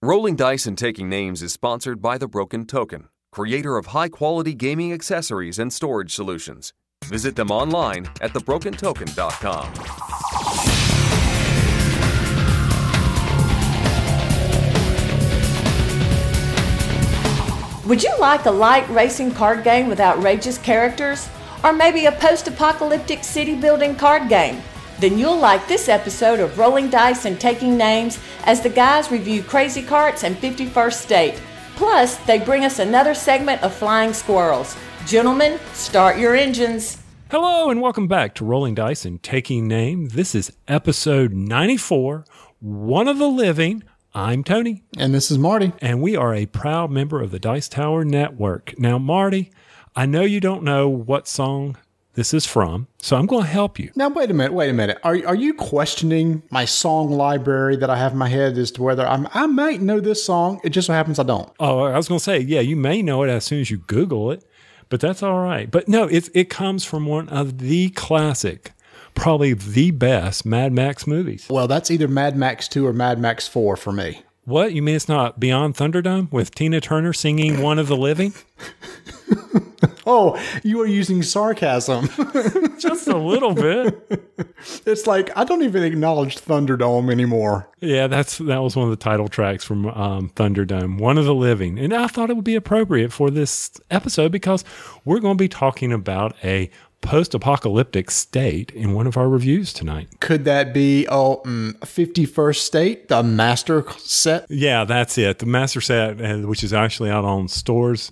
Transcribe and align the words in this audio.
Rolling 0.00 0.36
Dice 0.36 0.64
and 0.66 0.78
Taking 0.78 1.08
Names 1.08 1.42
is 1.42 1.52
sponsored 1.52 2.00
by 2.00 2.18
The 2.18 2.28
Broken 2.28 2.66
Token, 2.66 3.08
creator 3.32 3.76
of 3.76 3.86
high 3.86 4.08
quality 4.08 4.54
gaming 4.54 4.92
accessories 4.92 5.58
and 5.58 5.72
storage 5.72 6.14
solutions. 6.14 6.72
Visit 7.06 7.34
them 7.34 7.50
online 7.50 8.06
at 8.20 8.32
thebrokentoken.com. 8.32 9.72
Would 17.88 18.04
you 18.04 18.16
like 18.20 18.46
a 18.46 18.52
light 18.52 18.88
racing 18.90 19.32
card 19.32 19.64
game 19.64 19.88
with 19.88 19.98
outrageous 19.98 20.58
characters? 20.58 21.28
Or 21.64 21.72
maybe 21.72 22.06
a 22.06 22.12
post 22.12 22.46
apocalyptic 22.46 23.24
city 23.24 23.56
building 23.56 23.96
card 23.96 24.28
game? 24.28 24.62
Then 24.98 25.16
you'll 25.16 25.38
like 25.38 25.68
this 25.68 25.88
episode 25.88 26.40
of 26.40 26.58
Rolling 26.58 26.90
Dice 26.90 27.24
and 27.24 27.40
Taking 27.40 27.76
Names 27.76 28.18
as 28.44 28.60
the 28.62 28.68
guys 28.68 29.10
review 29.12 29.42
Crazy 29.44 29.82
Karts 29.82 30.24
and 30.24 30.36
51st 30.36 30.92
State. 30.94 31.42
Plus, 31.76 32.16
they 32.24 32.40
bring 32.40 32.64
us 32.64 32.80
another 32.80 33.14
segment 33.14 33.62
of 33.62 33.72
Flying 33.72 34.12
Squirrels. 34.12 34.76
Gentlemen, 35.06 35.60
start 35.72 36.18
your 36.18 36.34
engines. 36.34 37.00
Hello 37.30 37.70
and 37.70 37.80
welcome 37.80 38.08
back 38.08 38.34
to 38.34 38.44
Rolling 38.44 38.74
Dice 38.74 39.04
and 39.04 39.22
Taking 39.22 39.68
Name. 39.68 40.06
This 40.08 40.34
is 40.34 40.52
episode 40.66 41.32
94, 41.32 42.24
One 42.58 43.06
of 43.06 43.18
the 43.18 43.28
Living. 43.28 43.84
I'm 44.14 44.42
Tony, 44.42 44.82
And 44.96 45.14
this 45.14 45.30
is 45.30 45.38
Marty. 45.38 45.72
and 45.80 46.02
we 46.02 46.16
are 46.16 46.34
a 46.34 46.46
proud 46.46 46.90
member 46.90 47.22
of 47.22 47.30
the 47.30 47.38
Dice 47.38 47.68
Tower 47.68 48.04
Network. 48.04 48.76
Now, 48.78 48.98
Marty, 48.98 49.52
I 49.94 50.06
know 50.06 50.22
you 50.22 50.40
don't 50.40 50.64
know 50.64 50.88
what 50.88 51.28
song 51.28 51.76
this 52.18 52.34
is 52.34 52.44
from, 52.44 52.88
so 53.00 53.16
I'm 53.16 53.26
going 53.26 53.44
to 53.44 53.48
help 53.48 53.78
you. 53.78 53.92
Now, 53.94 54.08
wait 54.08 54.28
a 54.28 54.34
minute, 54.34 54.52
wait 54.52 54.68
a 54.68 54.72
minute. 54.72 54.98
Are, 55.04 55.16
are 55.24 55.36
you 55.36 55.54
questioning 55.54 56.42
my 56.50 56.64
song 56.64 57.12
library 57.12 57.76
that 57.76 57.90
I 57.90 57.96
have 57.96 58.10
in 58.10 58.18
my 58.18 58.28
head 58.28 58.58
as 58.58 58.72
to 58.72 58.82
whether 58.82 59.06
I'm, 59.06 59.28
I 59.32 59.46
might 59.46 59.80
know 59.80 60.00
this 60.00 60.24
song? 60.24 60.60
It 60.64 60.70
just 60.70 60.88
so 60.88 60.94
happens 60.94 61.20
I 61.20 61.22
don't. 61.22 61.48
Oh, 61.60 61.82
I 61.82 61.96
was 61.96 62.08
going 62.08 62.18
to 62.18 62.24
say, 62.24 62.40
yeah, 62.40 62.58
you 62.58 62.74
may 62.74 63.02
know 63.02 63.22
it 63.22 63.30
as 63.30 63.44
soon 63.44 63.60
as 63.60 63.70
you 63.70 63.78
Google 63.78 64.32
it, 64.32 64.44
but 64.88 64.98
that's 64.98 65.22
all 65.22 65.38
right. 65.38 65.70
But 65.70 65.86
no, 65.86 66.08
it, 66.08 66.28
it 66.34 66.50
comes 66.50 66.84
from 66.84 67.06
one 67.06 67.28
of 67.28 67.58
the 67.58 67.90
classic, 67.90 68.72
probably 69.14 69.52
the 69.52 69.92
best 69.92 70.44
Mad 70.44 70.72
Max 70.72 71.06
movies. 71.06 71.46
Well, 71.48 71.68
that's 71.68 71.88
either 71.88 72.08
Mad 72.08 72.36
Max 72.36 72.66
2 72.66 72.84
or 72.84 72.92
Mad 72.92 73.20
Max 73.20 73.46
4 73.46 73.76
for 73.76 73.92
me. 73.92 74.22
What? 74.44 74.72
You 74.72 74.82
mean 74.82 74.96
it's 74.96 75.08
not 75.08 75.38
Beyond 75.38 75.76
Thunderdome 75.76 76.32
with 76.32 76.52
Tina 76.52 76.80
Turner 76.80 77.12
singing 77.12 77.62
One 77.62 77.78
of 77.78 77.86
the 77.86 77.96
Living? 77.96 78.34
Oh, 80.10 80.42
you 80.64 80.80
are 80.80 80.86
using 80.86 81.22
sarcasm. 81.22 82.08
Just 82.78 83.08
a 83.08 83.18
little 83.18 83.52
bit. 83.52 84.24
it's 84.86 85.06
like 85.06 85.30
I 85.36 85.44
don't 85.44 85.62
even 85.62 85.82
acknowledge 85.82 86.38
Thunderdome 86.38 87.12
anymore. 87.12 87.68
Yeah, 87.80 88.06
that's 88.06 88.38
that 88.38 88.62
was 88.62 88.74
one 88.74 88.84
of 88.84 88.90
the 88.90 88.96
title 88.96 89.28
tracks 89.28 89.64
from 89.64 89.86
um, 89.88 90.30
Thunderdome, 90.30 90.98
One 90.98 91.18
of 91.18 91.26
the 91.26 91.34
Living. 91.34 91.78
And 91.78 91.92
I 91.92 92.06
thought 92.06 92.30
it 92.30 92.36
would 92.36 92.44
be 92.44 92.54
appropriate 92.54 93.12
for 93.12 93.30
this 93.30 93.70
episode 93.90 94.32
because 94.32 94.64
we're 95.04 95.20
going 95.20 95.36
to 95.36 95.42
be 95.42 95.48
talking 95.48 95.92
about 95.92 96.34
a 96.42 96.70
post 97.00 97.34
apocalyptic 97.34 98.10
state 98.10 98.70
in 98.72 98.92
one 98.94 99.06
of 99.06 99.16
our 99.16 99.28
reviews 99.28 99.72
tonight. 99.72 100.08
Could 100.20 100.44
that 100.46 100.72
be 100.72 101.06
oh, 101.08 101.42
mm, 101.44 101.72
51st 101.80 102.56
State, 102.56 103.08
the 103.08 103.22
master 103.22 103.84
set? 103.98 104.46
Yeah, 104.48 104.84
that's 104.84 105.18
it. 105.18 105.38
The 105.38 105.46
master 105.46 105.80
set, 105.80 106.20
uh, 106.20 106.38
which 106.38 106.64
is 106.64 106.72
actually 106.72 107.10
out 107.10 107.24
on 107.24 107.48
stores 107.48 108.10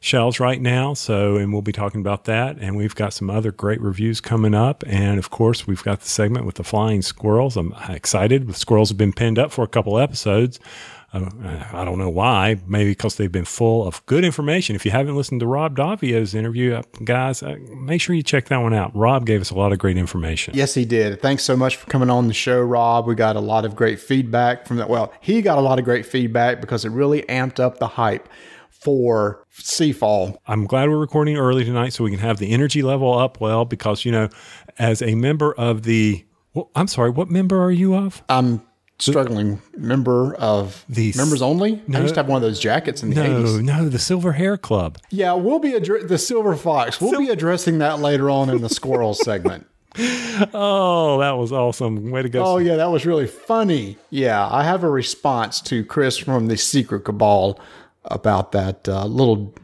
shelves 0.00 0.40
right 0.40 0.60
now. 0.60 0.94
So, 0.94 1.36
and 1.36 1.52
we'll 1.52 1.62
be 1.62 1.72
talking 1.72 2.00
about 2.00 2.24
that. 2.24 2.58
And 2.58 2.76
we've 2.76 2.94
got 2.94 3.12
some 3.12 3.30
other 3.30 3.52
great 3.52 3.80
reviews 3.80 4.20
coming 4.20 4.54
up. 4.54 4.84
And 4.86 5.18
of 5.18 5.30
course, 5.30 5.66
we've 5.66 5.82
got 5.82 6.00
the 6.00 6.08
segment 6.08 6.46
with 6.46 6.56
the 6.56 6.64
flying 6.64 7.02
squirrels. 7.02 7.56
I'm 7.56 7.74
excited. 7.88 8.46
The 8.46 8.54
squirrels 8.54 8.90
have 8.90 8.98
been 8.98 9.12
pinned 9.12 9.38
up 9.38 9.52
for 9.52 9.64
a 9.64 9.68
couple 9.68 9.98
episodes. 9.98 10.60
Uh, 11.10 11.30
I 11.72 11.86
don't 11.86 11.96
know 11.96 12.10
why. 12.10 12.60
Maybe 12.66 12.90
because 12.90 13.16
they've 13.16 13.32
been 13.32 13.46
full 13.46 13.86
of 13.86 14.04
good 14.04 14.24
information. 14.24 14.76
If 14.76 14.84
you 14.84 14.90
haven't 14.90 15.16
listened 15.16 15.40
to 15.40 15.46
Rob 15.46 15.74
Daviau's 15.74 16.34
interview, 16.34 16.74
uh, 16.74 16.82
guys, 17.02 17.42
uh, 17.42 17.56
make 17.74 18.02
sure 18.02 18.14
you 18.14 18.22
check 18.22 18.48
that 18.48 18.58
one 18.58 18.74
out. 18.74 18.94
Rob 18.94 19.24
gave 19.24 19.40
us 19.40 19.50
a 19.50 19.54
lot 19.54 19.72
of 19.72 19.78
great 19.78 19.96
information. 19.96 20.54
Yes, 20.54 20.74
he 20.74 20.84
did. 20.84 21.22
Thanks 21.22 21.44
so 21.44 21.56
much 21.56 21.76
for 21.76 21.86
coming 21.88 22.10
on 22.10 22.28
the 22.28 22.34
show, 22.34 22.60
Rob. 22.60 23.06
We 23.06 23.14
got 23.14 23.36
a 23.36 23.40
lot 23.40 23.64
of 23.64 23.74
great 23.74 23.98
feedback 23.98 24.66
from 24.66 24.76
that. 24.76 24.90
Well, 24.90 25.10
he 25.22 25.40
got 25.40 25.56
a 25.56 25.62
lot 25.62 25.78
of 25.78 25.86
great 25.86 26.04
feedback 26.04 26.60
because 26.60 26.84
it 26.84 26.90
really 26.90 27.22
amped 27.22 27.58
up 27.58 27.78
the 27.78 27.88
hype 27.88 28.28
for 28.80 29.44
Seafall. 29.52 30.36
I'm 30.46 30.66
glad 30.66 30.88
we're 30.88 30.98
recording 30.98 31.36
early 31.36 31.64
tonight 31.64 31.92
so 31.92 32.04
we 32.04 32.10
can 32.10 32.20
have 32.20 32.38
the 32.38 32.50
energy 32.52 32.82
level 32.82 33.12
up 33.16 33.40
well 33.40 33.64
because, 33.64 34.04
you 34.04 34.12
know, 34.12 34.28
as 34.78 35.02
a 35.02 35.14
member 35.14 35.52
of 35.54 35.82
the, 35.82 36.24
well, 36.54 36.70
I'm 36.74 36.86
sorry, 36.88 37.10
what 37.10 37.28
member 37.30 37.62
are 37.62 37.72
you 37.72 37.94
of? 37.94 38.22
I'm 38.28 38.62
struggling 39.00 39.60
member 39.76 40.34
of 40.36 40.84
The 40.88 41.12
members 41.16 41.40
only. 41.42 41.80
I 41.94 42.00
used 42.00 42.14
to 42.14 42.20
have 42.20 42.28
one 42.28 42.36
of 42.36 42.42
those 42.42 42.58
jackets 42.60 43.02
in 43.02 43.10
the 43.10 43.16
No, 43.16 43.42
80s. 43.44 43.62
no, 43.62 43.88
the 43.88 43.98
Silver 43.98 44.32
Hair 44.32 44.58
Club. 44.58 44.98
Yeah, 45.10 45.34
we'll 45.34 45.60
be 45.60 45.72
addre- 45.72 46.06
the 46.08 46.18
Silver 46.18 46.56
Fox. 46.56 47.00
We'll 47.00 47.18
be 47.18 47.28
addressing 47.28 47.78
that 47.78 48.00
later 48.00 48.28
on 48.30 48.50
in 48.50 48.60
the 48.60 48.68
squirrel 48.68 49.14
segment. 49.24 49.66
Oh, 50.54 51.18
that 51.20 51.32
was 51.32 51.50
awesome. 51.52 52.10
Way 52.10 52.22
to 52.22 52.28
go. 52.28 52.44
Oh 52.44 52.58
yeah, 52.58 52.76
that 52.76 52.90
was 52.90 53.04
really 53.06 53.26
funny. 53.26 53.96
Yeah, 54.10 54.46
I 54.48 54.62
have 54.62 54.84
a 54.84 54.90
response 54.90 55.60
to 55.62 55.84
Chris 55.84 56.16
from 56.18 56.46
the 56.46 56.56
Secret 56.56 57.00
Cabal 57.04 57.58
about 58.08 58.52
that 58.52 58.88
uh, 58.88 59.04
little 59.06 59.54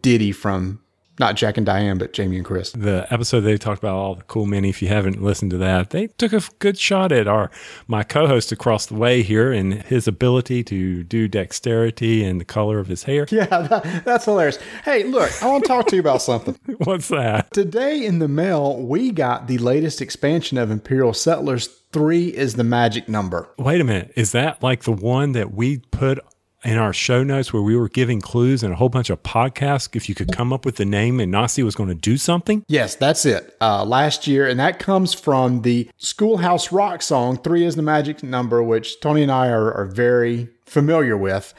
ditty 0.00 0.32
from 0.32 0.80
not 1.18 1.34
Jack 1.34 1.56
and 1.56 1.66
Diane, 1.66 1.98
but 1.98 2.12
Jamie 2.12 2.36
and 2.36 2.44
Chris. 2.44 2.70
the 2.72 3.06
episode 3.12 3.40
they 3.40 3.56
talked 3.56 3.82
about 3.82 3.96
all 3.96 4.14
the 4.14 4.22
cool 4.24 4.46
mini. 4.46 4.68
If 4.68 4.80
you 4.80 4.88
haven't 4.88 5.22
listened 5.22 5.50
to 5.50 5.58
that, 5.58 5.90
they 5.90 6.06
took 6.06 6.32
a 6.32 6.40
good 6.58 6.78
shot 6.78 7.12
at 7.12 7.26
our 7.26 7.50
my 7.86 8.02
co-host 8.02 8.52
across 8.52 8.86
the 8.86 8.94
way 8.94 9.22
here 9.22 9.52
and 9.52 9.82
his 9.82 10.06
ability 10.06 10.62
to 10.64 11.02
do 11.04 11.28
dexterity 11.28 12.24
and 12.24 12.40
the 12.40 12.44
color 12.44 12.78
of 12.78 12.86
his 12.86 13.04
hair. 13.04 13.26
Yeah, 13.30 13.46
that, 13.46 14.04
that's 14.04 14.24
hilarious. 14.26 14.58
Hey, 14.84 15.04
look, 15.04 15.30
I 15.42 15.46
want 15.48 15.64
to 15.64 15.68
talk 15.68 15.86
to 15.88 15.96
you 15.96 16.00
about 16.00 16.22
something. 16.22 16.56
What's 16.78 17.08
that? 17.08 17.52
Today 17.52 18.04
in 18.04 18.18
the 18.18 18.28
mail, 18.28 18.76
we 18.80 19.10
got 19.10 19.48
the 19.48 19.58
latest 19.58 20.00
expansion 20.00 20.58
of 20.58 20.70
Imperial 20.70 21.12
Settlers. 21.12 21.68
Three 21.90 22.28
is 22.28 22.54
the 22.54 22.64
magic 22.64 23.08
number. 23.08 23.48
Wait 23.58 23.80
a 23.80 23.84
minute. 23.84 24.12
Is 24.14 24.32
that 24.32 24.62
like 24.62 24.82
the 24.84 24.92
one 24.92 25.32
that 25.32 25.54
we 25.54 25.78
put 25.78 26.18
in 26.64 26.76
our 26.76 26.92
show 26.92 27.22
notes 27.22 27.52
where 27.52 27.62
we 27.62 27.76
were 27.76 27.88
giving 27.88 28.20
clues 28.20 28.62
and 28.62 28.72
a 28.72 28.76
whole 28.76 28.88
bunch 28.88 29.10
of 29.10 29.22
podcasts? 29.22 29.94
If 29.94 30.08
you 30.08 30.14
could 30.14 30.32
come 30.32 30.52
up 30.52 30.64
with 30.64 30.76
the 30.76 30.84
name 30.84 31.20
and 31.20 31.30
Nasi 31.30 31.62
was 31.62 31.74
going 31.74 31.88
to 31.88 31.94
do 31.94 32.16
something? 32.16 32.64
Yes, 32.68 32.94
that's 32.94 33.24
it. 33.24 33.56
Uh, 33.60 33.84
last 33.84 34.26
year, 34.26 34.46
and 34.46 34.58
that 34.60 34.78
comes 34.78 35.14
from 35.14 35.62
the 35.62 35.88
Schoolhouse 35.98 36.72
Rock 36.72 37.02
song, 37.02 37.36
Three 37.38 37.64
is 37.64 37.76
the 37.76 37.82
Magic 37.82 38.22
Number, 38.22 38.62
which 38.62 39.00
Tony 39.00 39.22
and 39.22 39.32
I 39.32 39.48
are, 39.48 39.72
are 39.72 39.86
very 39.86 40.48
familiar 40.66 41.16
with. 41.16 41.54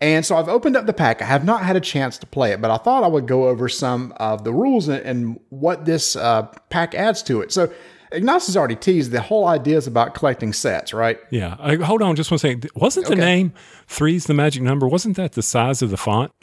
And 0.00 0.26
so 0.26 0.36
I've 0.36 0.48
opened 0.48 0.76
up 0.76 0.86
the 0.86 0.92
pack. 0.92 1.22
I 1.22 1.24
have 1.24 1.44
not 1.44 1.62
had 1.62 1.76
a 1.76 1.80
chance 1.80 2.18
to 2.18 2.26
play 2.26 2.52
it, 2.52 2.60
but 2.60 2.70
I 2.70 2.76
thought 2.76 3.04
I 3.04 3.08
would 3.08 3.26
go 3.26 3.48
over 3.48 3.68
some 3.68 4.12
of 4.16 4.44
the 4.44 4.52
rules 4.52 4.88
and, 4.88 5.02
and 5.02 5.40
what 5.48 5.84
this 5.86 6.14
uh, 6.14 6.42
pack 6.68 6.94
adds 6.94 7.22
to 7.22 7.40
it. 7.40 7.52
So 7.52 7.72
Ignacy 8.14 8.56
already 8.56 8.76
teased 8.76 9.10
the 9.10 9.20
whole 9.20 9.46
idea 9.46 9.76
is 9.76 9.86
about 9.86 10.14
collecting 10.14 10.52
sets, 10.52 10.92
right? 10.94 11.18
Yeah. 11.30 11.56
Uh, 11.58 11.76
hold 11.84 12.02
on 12.02 12.16
just 12.16 12.30
one 12.30 12.38
second. 12.38 12.68
Wasn't 12.74 13.06
the 13.06 13.16
name 13.16 13.52
Three's 13.86 14.24
the 14.26 14.34
magic 14.34 14.62
number? 14.62 14.86
Wasn't 14.86 15.16
that 15.16 15.32
the 15.32 15.42
size 15.42 15.82
of 15.82 15.90
the 15.90 15.96
font? 15.96 16.32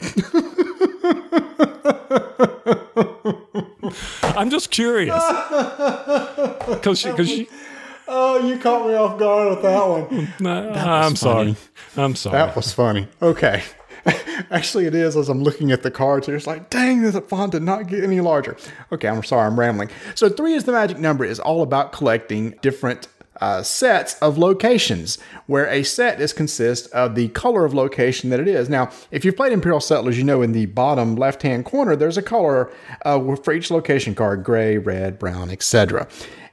I'm 4.36 4.50
just 4.50 4.70
curious. 4.70 5.22
Because 6.72 7.02
because 7.02 7.30
Oh, 8.08 8.46
you 8.46 8.58
caught 8.58 8.86
me 8.86 8.94
off 8.94 9.18
guard 9.18 9.50
with 9.50 9.62
that 9.62 9.88
one. 9.88 10.32
I'm 10.76 11.16
sorry. 11.16 11.56
I'm 11.96 12.14
sorry. 12.14 12.32
That 12.36 12.54
was 12.56 12.72
funny. 12.72 13.08
Okay. 13.20 13.62
Actually, 14.50 14.86
it 14.86 14.94
is 14.94 15.16
as 15.16 15.28
I'm 15.28 15.42
looking 15.42 15.70
at 15.72 15.82
the 15.82 15.90
cards. 15.90 16.28
It's 16.28 16.46
like, 16.46 16.70
dang, 16.70 17.02
the 17.02 17.20
font 17.20 17.52
did 17.52 17.62
not 17.62 17.86
get 17.86 18.02
any 18.02 18.20
larger. 18.20 18.56
Okay, 18.90 19.08
I'm 19.08 19.22
sorry, 19.22 19.46
I'm 19.46 19.58
rambling. 19.58 19.90
So, 20.14 20.28
three 20.28 20.54
is 20.54 20.64
the 20.64 20.72
magic 20.72 20.98
number, 20.98 21.24
is 21.24 21.38
all 21.38 21.62
about 21.62 21.92
collecting 21.92 22.54
different 22.62 23.08
uh, 23.40 23.62
sets 23.62 24.14
of 24.20 24.38
locations, 24.38 25.18
where 25.46 25.66
a 25.66 25.82
set 25.82 26.20
is 26.20 26.32
consists 26.32 26.86
of 26.88 27.14
the 27.14 27.28
color 27.28 27.64
of 27.64 27.74
location 27.74 28.30
that 28.30 28.40
it 28.40 28.48
is. 28.48 28.68
Now, 28.68 28.90
if 29.10 29.24
you've 29.24 29.36
played 29.36 29.52
Imperial 29.52 29.80
Settlers, 29.80 30.16
you 30.18 30.24
know 30.24 30.42
in 30.42 30.52
the 30.52 30.66
bottom 30.66 31.16
left 31.16 31.42
hand 31.42 31.64
corner, 31.64 31.96
there's 31.96 32.16
a 32.16 32.22
color 32.22 32.72
uh, 33.04 33.34
for 33.36 33.52
each 33.52 33.70
location 33.70 34.14
card 34.14 34.44
gray, 34.44 34.78
red, 34.78 35.18
brown, 35.18 35.50
etc. 35.50 36.06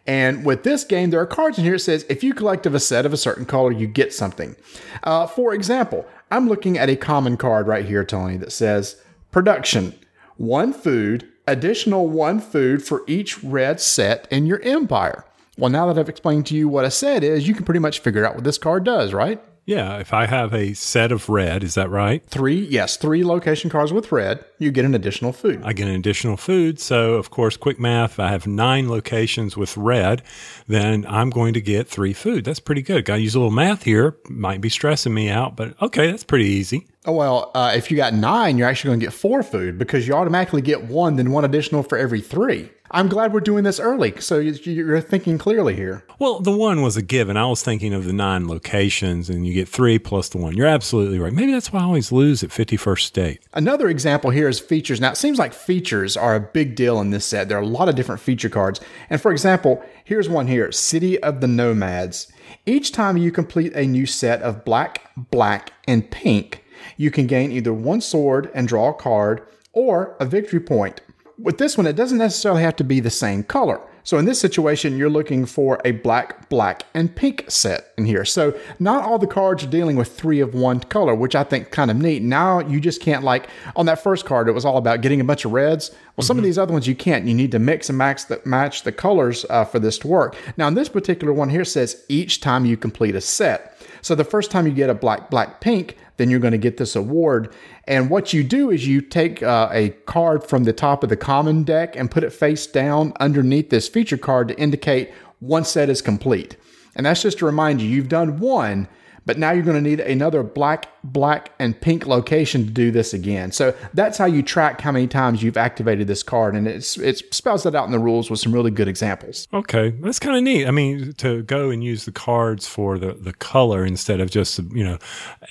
And 0.08 0.44
with 0.44 0.64
this 0.64 0.84
game, 0.84 1.12
there 1.12 1.20
are 1.20 1.28
cards 1.28 1.60
in 1.60 1.64
here 1.64 1.74
that 1.74 1.80
says 1.80 2.06
if 2.10 2.24
you 2.24 2.34
collect 2.34 2.66
of 2.66 2.74
a 2.74 2.80
set 2.80 3.06
of 3.06 3.14
a 3.14 3.18
certain 3.18 3.46
color, 3.46 3.72
you 3.72 3.86
get 3.86 4.12
something. 4.12 4.56
Uh, 5.04 5.28
for 5.28 5.54
example, 5.54 6.08
I'm 6.32 6.48
looking 6.48 6.78
at 6.78 6.90
a 6.90 6.96
common 6.96 7.38
card 7.38 7.68
right 7.68 7.86
here, 7.86 8.04
Tony, 8.04 8.38
that 8.38 8.52
says 8.52 9.02
production, 9.32 9.94
one 10.38 10.74
food, 10.74 11.28
additional 11.48 12.08
one 12.08 12.40
food 12.40 12.84
for 12.84 13.04
each 13.08 13.44
red 13.44 13.82
set 13.82 14.28
in 14.32 14.46
your 14.46 14.62
empire. 14.62 15.26
Well, 15.58 15.72
now 15.72 15.88
that 15.88 16.00
I've 16.00 16.10
explained 16.10 16.46
to 16.48 16.56
you 16.56 16.70
what 16.70 16.86
a 16.86 16.92
set 16.92 17.24
is, 17.24 17.48
you 17.48 17.54
can 17.54 17.66
pretty 17.66 17.80
much 17.80 18.00
figure 18.00 18.26
out 18.26 18.36
what 18.36 18.44
this 18.44 18.58
card 18.58 18.84
does, 18.84 19.14
right? 19.14 19.42
Yeah, 19.70 20.00
if 20.00 20.16
I 20.16 20.26
have 20.26 20.52
a 20.52 20.74
set 20.74 21.12
of 21.12 21.30
red, 21.30 21.64
is 21.64 21.76
that 21.76 21.92
right? 21.92 22.26
Three, 22.26 22.66
yes, 22.66 22.98
three 22.98 23.24
location 23.24 23.70
cards 23.70 23.94
with 23.94 24.12
red, 24.12 24.44
you 24.58 24.72
get 24.72 24.84
an 24.84 24.96
additional 24.96 25.32
food. 25.32 25.62
I 25.64 25.74
get 25.74 25.88
an 25.88 25.94
additional 25.94 26.38
food. 26.38 26.80
So, 26.80 27.14
of 27.14 27.30
course, 27.30 27.56
quick 27.56 27.80
math, 27.80 28.14
if 28.14 28.20
I 28.20 28.30
have 28.30 28.48
nine 28.48 28.90
locations 28.90 29.56
with 29.56 29.78
red, 29.78 30.24
then 30.66 31.06
I'm 31.08 31.30
going 31.30 31.54
to 31.54 31.62
get 31.62 31.88
three 31.88 32.14
food. 32.14 32.46
That's 32.46 32.60
pretty 32.60 32.82
good. 32.82 33.06
Got 33.06 33.18
to 33.18 33.22
use 33.22 33.36
a 33.36 33.40
little 33.40 33.52
math 33.52 33.84
here. 33.84 34.18
Might 34.28 34.60
be 34.60 34.70
stressing 34.70 35.14
me 35.14 35.30
out, 35.30 35.56
but 35.56 35.80
okay, 35.80 36.10
that's 36.10 36.24
pretty 36.24 36.46
easy. 36.46 36.88
Oh, 37.06 37.14
well, 37.14 37.52
uh, 37.56 37.72
if 37.76 37.90
you 37.90 37.96
got 37.96 38.14
nine, 38.14 38.58
you're 38.58 38.68
actually 38.68 38.90
going 38.90 39.00
to 39.00 39.06
get 39.06 39.14
four 39.14 39.42
food 39.42 39.78
because 39.78 40.06
you 40.06 40.14
automatically 40.14 40.62
get 40.62 40.84
one, 40.84 41.16
then 41.16 41.32
one 41.32 41.46
additional 41.46 41.82
for 41.82 41.98
every 41.98 42.20
three. 42.20 42.70
I'm 42.92 43.08
glad 43.08 43.34
we're 43.34 43.40
doing 43.40 43.64
this 43.64 43.80
early, 43.80 44.20
so 44.20 44.40
you're 44.40 45.00
thinking 45.00 45.38
clearly 45.38 45.76
here. 45.76 46.04
Well, 46.18 46.40
the 46.40 46.52
one 46.52 46.82
was 46.82 46.98
a 46.98 47.04
given. 47.04 47.38
I 47.38 47.46
was 47.46 47.62
thinking 47.62 47.94
of 47.94 48.06
the 48.06 48.14
nine 48.14 48.48
locations, 48.48 49.30
and 49.30 49.46
you 49.46 49.54
get 49.54 49.70
three 49.70 50.00
plus 50.00 50.30
the 50.30 50.40
one. 50.40 50.58
You're 50.58 50.68
absolutely 50.68 51.20
right. 51.20 51.32
Maybe 51.32 51.52
that's 51.52 51.72
why 51.72 51.82
I 51.82 51.84
always 51.84 52.12
lose 52.12 52.44
at 52.44 52.50
51st 52.50 53.02
State. 53.02 53.42
Another 53.54 53.90
example 53.90 54.32
here 54.32 54.50
is 54.50 54.60
features. 54.60 55.00
Now, 55.00 55.12
it 55.12 55.18
seems 55.18 55.38
like 55.38 55.54
features 55.54 56.18
are 56.18 56.36
a 56.36 56.40
big 56.40 56.76
deal 56.76 57.00
in 57.00 57.12
this 57.12 57.26
set. 57.26 57.48
There 57.48 57.60
are 57.60 57.62
a 57.62 57.68
lot 57.68 57.90
of 57.90 57.96
different 57.96 58.22
feature 58.22 58.50
cards. 58.50 58.82
And 59.10 59.22
for 59.22 59.32
example, 59.32 59.84
here's 60.04 60.28
one 60.28 60.48
here 60.48 60.72
City 60.72 61.22
of 61.22 61.42
the 61.42 61.48
Nomads. 61.48 62.32
Each 62.66 62.92
time 62.92 63.18
you 63.18 63.32
complete 63.32 63.74
a 63.74 63.86
new 63.86 64.08
set 64.08 64.42
of 64.42 64.66
black, 64.66 65.12
black, 65.16 65.72
and 65.88 66.10
pink, 66.10 66.66
you 66.98 67.12
can 67.12 67.28
gain 67.28 67.52
either 67.52 67.74
one 67.74 68.02
sword 68.02 68.50
and 68.54 68.68
draw 68.68 68.90
a 68.90 68.94
card 68.94 69.42
or 69.74 70.16
a 70.20 70.26
victory 70.26 70.60
point. 70.60 71.02
With 71.38 71.58
this 71.58 71.78
one, 71.78 71.88
it 71.88 71.96
doesn't 71.96 72.18
necessarily 72.18 72.64
have 72.64 72.76
to 72.78 72.84
be 72.84 73.00
the 73.00 73.10
same 73.10 73.44
color. 73.44 73.80
So 74.04 74.18
in 74.18 74.26
this 74.26 74.40
situation, 74.40 74.98
you're 74.98 75.10
looking 75.10 75.46
for 75.46 75.80
a 75.86 75.92
black, 75.92 76.50
black, 76.50 76.84
and 76.94 77.16
pink 77.16 77.46
set 77.48 77.94
in 77.98 78.06
here. 78.06 78.26
So 78.26 78.58
not 78.80 79.04
all 79.04 79.20
the 79.20 79.28
cards 79.28 79.64
are 79.64 79.68
dealing 79.68 79.98
with 79.98 80.12
three 80.12 80.40
of 80.40 80.56
one 80.56 80.80
color, 80.80 81.14
which 81.14 81.36
I 81.36 81.44
think 81.44 81.72
kind 81.72 81.92
of 81.92 81.98
neat. 81.98 82.24
Now 82.24 82.60
you 82.60 82.80
just 82.80 83.02
can't 83.02 83.24
like 83.24 83.50
on 83.76 83.86
that 83.86 84.02
first 84.02 84.26
card, 84.26 84.48
it 84.48 84.54
was 84.54 84.66
all 84.66 84.78
about 84.78 85.02
getting 85.02 85.22
a 85.22 85.24
bunch 85.24 85.46
of 85.46 85.52
reds. 85.52 85.92
Well, 86.16 86.26
some 86.26 86.36
mm-hmm. 86.36 86.40
of 86.40 86.46
these 86.46 86.58
other 86.58 86.74
ones 86.74 86.88
you 86.88 86.96
can't. 86.96 87.26
You 87.26 87.34
need 87.34 87.52
to 87.52 87.60
mix 87.60 87.88
and 87.90 87.98
match 87.98 88.26
the, 88.28 88.42
match 88.46 88.84
the 88.84 88.92
colors 88.92 89.46
uh, 89.50 89.64
for 89.64 89.80
this 89.80 89.98
to 90.00 90.08
work. 90.08 90.36
Now 90.58 90.68
in 90.68 90.74
this 90.74 90.90
particular 90.90 91.32
one 91.32 91.50
here 91.50 91.66
says 91.66 92.04
each 92.10 92.42
time 92.42 92.66
you 92.66 92.78
complete 92.78 93.16
a 93.16 93.22
set. 93.22 93.79
So 94.02 94.16
the 94.16 94.24
first 94.24 94.52
time 94.52 94.66
you 94.66 94.74
get 94.74 94.90
a 94.90 94.94
black, 94.94 95.30
black, 95.30 95.62
pink, 95.62 95.98
then 96.18 96.30
you're 96.30 96.40
going 96.40 96.52
to 96.52 96.58
get 96.58 96.78
this 96.78 96.96
award. 96.96 97.54
And 97.86 98.10
what 98.10 98.34
you 98.34 98.44
do 98.44 98.70
is 98.70 98.88
you 98.88 99.02
take 99.02 99.42
uh, 99.42 99.70
a 99.72 99.90
card 100.06 100.44
from 100.44 100.66
the 100.66 100.74
top 100.74 101.04
of 101.04 101.10
the 101.10 101.18
common 101.18 101.64
deck 101.64 101.96
and 101.96 102.12
put 102.12 102.24
it 102.24 102.32
face 102.32 102.68
down 102.68 103.14
underneath 103.20 103.70
this 103.70 103.88
feature 103.88 104.18
card 104.18 104.50
to 104.50 104.60
indicate 104.60 105.12
one 105.40 105.64
set 105.64 105.90
is 105.90 106.02
complete. 106.02 106.58
And 106.96 107.06
that's 107.06 107.22
just 107.22 107.40
to 107.40 107.46
remind 107.46 107.82
you, 107.82 107.88
you've 107.88 108.10
done 108.10 108.40
one, 108.40 108.88
but 109.30 109.38
now 109.38 109.52
you're 109.52 109.62
going 109.62 109.76
to 109.76 109.90
need 109.90 110.00
another 110.00 110.42
black, 110.42 110.88
black, 111.04 111.52
and 111.60 111.80
pink 111.80 112.08
location 112.08 112.66
to 112.66 112.72
do 112.72 112.90
this 112.90 113.14
again. 113.14 113.52
So 113.52 113.76
that's 113.94 114.18
how 114.18 114.26
you 114.26 114.42
track 114.42 114.82
how 114.82 114.92
many 114.92 115.06
times 115.06 115.44
you've 115.44 115.56
activated 115.56 116.08
this 116.08 116.24
card, 116.24 116.56
and 116.56 116.68
it's 116.68 116.98
it 116.98 117.32
spells 117.32 117.62
that 117.62 117.76
out 117.76 117.86
in 117.86 117.92
the 117.92 118.00
rules 118.00 118.32
with 118.32 118.40
some 118.40 118.52
really 118.52 118.72
good 118.72 118.88
examples. 118.88 119.48
Okay, 119.54 119.92
that's 120.02 120.18
kind 120.18 120.36
of 120.36 120.42
neat. 120.42 120.66
I 120.66 120.72
mean, 120.72 121.14
to 121.18 121.44
go 121.44 121.70
and 121.70 121.84
use 121.84 122.06
the 122.06 122.12
cards 122.12 122.66
for 122.66 122.98
the 122.98 123.14
the 123.14 123.34
color 123.34 123.86
instead 123.86 124.20
of 124.20 124.32
just 124.32 124.58
you 124.74 124.84
know 124.84 124.98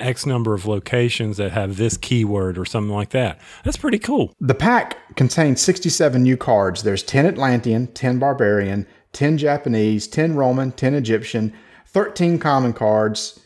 X 0.00 0.26
number 0.26 0.54
of 0.54 0.66
locations 0.66 1.36
that 1.36 1.52
have 1.52 1.76
this 1.76 1.96
keyword 1.96 2.58
or 2.58 2.64
something 2.64 2.92
like 2.92 3.10
that. 3.10 3.40
That's 3.62 3.76
pretty 3.76 4.00
cool. 4.00 4.34
The 4.40 4.56
pack 4.56 5.14
contains 5.14 5.60
67 5.60 6.20
new 6.20 6.36
cards. 6.36 6.82
There's 6.82 7.04
10 7.04 7.26
Atlantean, 7.26 7.86
10 7.86 8.18
Barbarian, 8.18 8.88
10 9.12 9.38
Japanese, 9.38 10.08
10 10.08 10.34
Roman, 10.34 10.72
10 10.72 10.94
Egyptian, 10.94 11.52
13 11.86 12.40
common 12.40 12.72
cards 12.72 13.37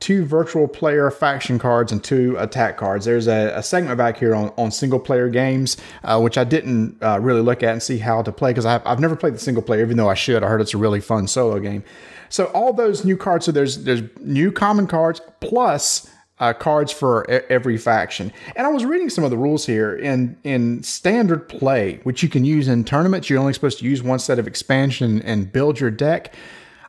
two 0.00 0.24
virtual 0.24 0.68
player 0.68 1.10
faction 1.10 1.58
cards 1.58 1.90
and 1.90 2.02
two 2.02 2.36
attack 2.38 2.76
cards. 2.76 3.04
There's 3.04 3.26
a, 3.26 3.52
a 3.56 3.62
segment 3.62 3.98
back 3.98 4.16
here 4.16 4.34
on, 4.34 4.52
on 4.56 4.70
single 4.70 5.00
player 5.00 5.28
games, 5.28 5.76
uh, 6.04 6.20
which 6.20 6.38
I 6.38 6.44
didn't 6.44 7.02
uh, 7.02 7.18
really 7.20 7.40
look 7.40 7.62
at 7.62 7.72
and 7.72 7.82
see 7.82 7.98
how 7.98 8.22
to 8.22 8.30
play 8.30 8.50
because 8.50 8.66
I've, 8.66 9.00
never 9.00 9.16
played 9.16 9.34
the 9.34 9.40
single 9.40 9.62
player, 9.62 9.82
even 9.82 9.96
though 9.96 10.08
I 10.08 10.14
should. 10.14 10.42
I 10.44 10.48
heard 10.48 10.60
it's 10.60 10.74
a 10.74 10.78
really 10.78 11.00
fun 11.00 11.26
solo 11.26 11.58
game. 11.58 11.82
So 12.28 12.46
all 12.46 12.72
those 12.72 13.04
new 13.04 13.16
cards, 13.16 13.46
so 13.46 13.52
there's 13.52 13.84
there's 13.84 14.02
new 14.20 14.52
common 14.52 14.86
cards 14.86 15.20
plus 15.40 16.08
uh, 16.40 16.52
cards 16.52 16.92
for 16.92 17.28
every 17.30 17.76
faction. 17.76 18.32
And 18.54 18.66
I 18.66 18.70
was 18.70 18.84
reading 18.84 19.10
some 19.10 19.24
of 19.24 19.30
the 19.30 19.38
rules 19.38 19.66
here 19.66 19.96
in 19.96 20.36
in 20.44 20.82
standard 20.82 21.48
play, 21.48 22.00
which 22.04 22.22
you 22.22 22.28
can 22.28 22.44
use 22.44 22.68
in 22.68 22.84
tournaments. 22.84 23.28
You're 23.28 23.40
only 23.40 23.54
supposed 23.54 23.78
to 23.80 23.84
use 23.84 24.02
one 24.02 24.18
set 24.18 24.38
of 24.38 24.46
expansion 24.46 25.22
and 25.22 25.52
build 25.52 25.80
your 25.80 25.90
deck. 25.90 26.34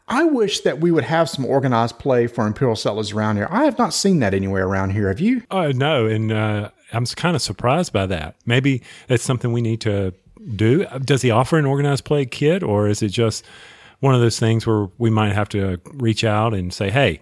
I 0.10 0.24
wish 0.24 0.62
that 0.62 0.80
we 0.80 0.92
would 0.92 1.04
have 1.04 1.30
some 1.30 1.46
organized 1.46 2.00
play 2.00 2.26
for 2.26 2.48
Imperial 2.48 2.76
settlers 2.76 3.12
around 3.12 3.36
here. 3.38 3.48
I 3.50 3.66
have 3.66 3.78
not 3.78 3.94
seen 3.94 4.20
that 4.20 4.34
anywhere 4.34 4.66
around 4.66 4.90
here. 4.90 5.08
Have 5.08 5.20
you? 5.20 5.44
Uh, 5.52 5.72
no, 5.76 6.08
and 6.08 6.32
uh, 6.32 6.72
I'm 6.92 7.06
kind 7.06 7.36
of 7.36 7.42
surprised 7.44 7.94
by 7.94 8.08
that. 8.08 8.36
Maybe 8.46 8.82
it's 9.08 9.24
something 9.24 9.54
we 9.54 9.62
need 9.62 9.82
to 9.82 10.14
do. 10.56 10.86
Does 11.06 11.22
he 11.22 11.30
offer 11.30 11.58
an 11.58 11.66
organized 11.66 12.06
play 12.06 12.26
kit, 12.26 12.64
or 12.64 12.88
is 12.88 13.04
it 13.04 13.10
just 13.10 13.46
one 14.00 14.16
of 14.16 14.22
those 14.22 14.40
things 14.40 14.66
where 14.66 14.88
we 14.98 15.12
might 15.12 15.34
have 15.34 15.50
to 15.50 15.80
reach 15.94 16.24
out 16.24 16.54
and 16.56 16.74
say, 16.74 16.90
"Hey, 16.90 17.20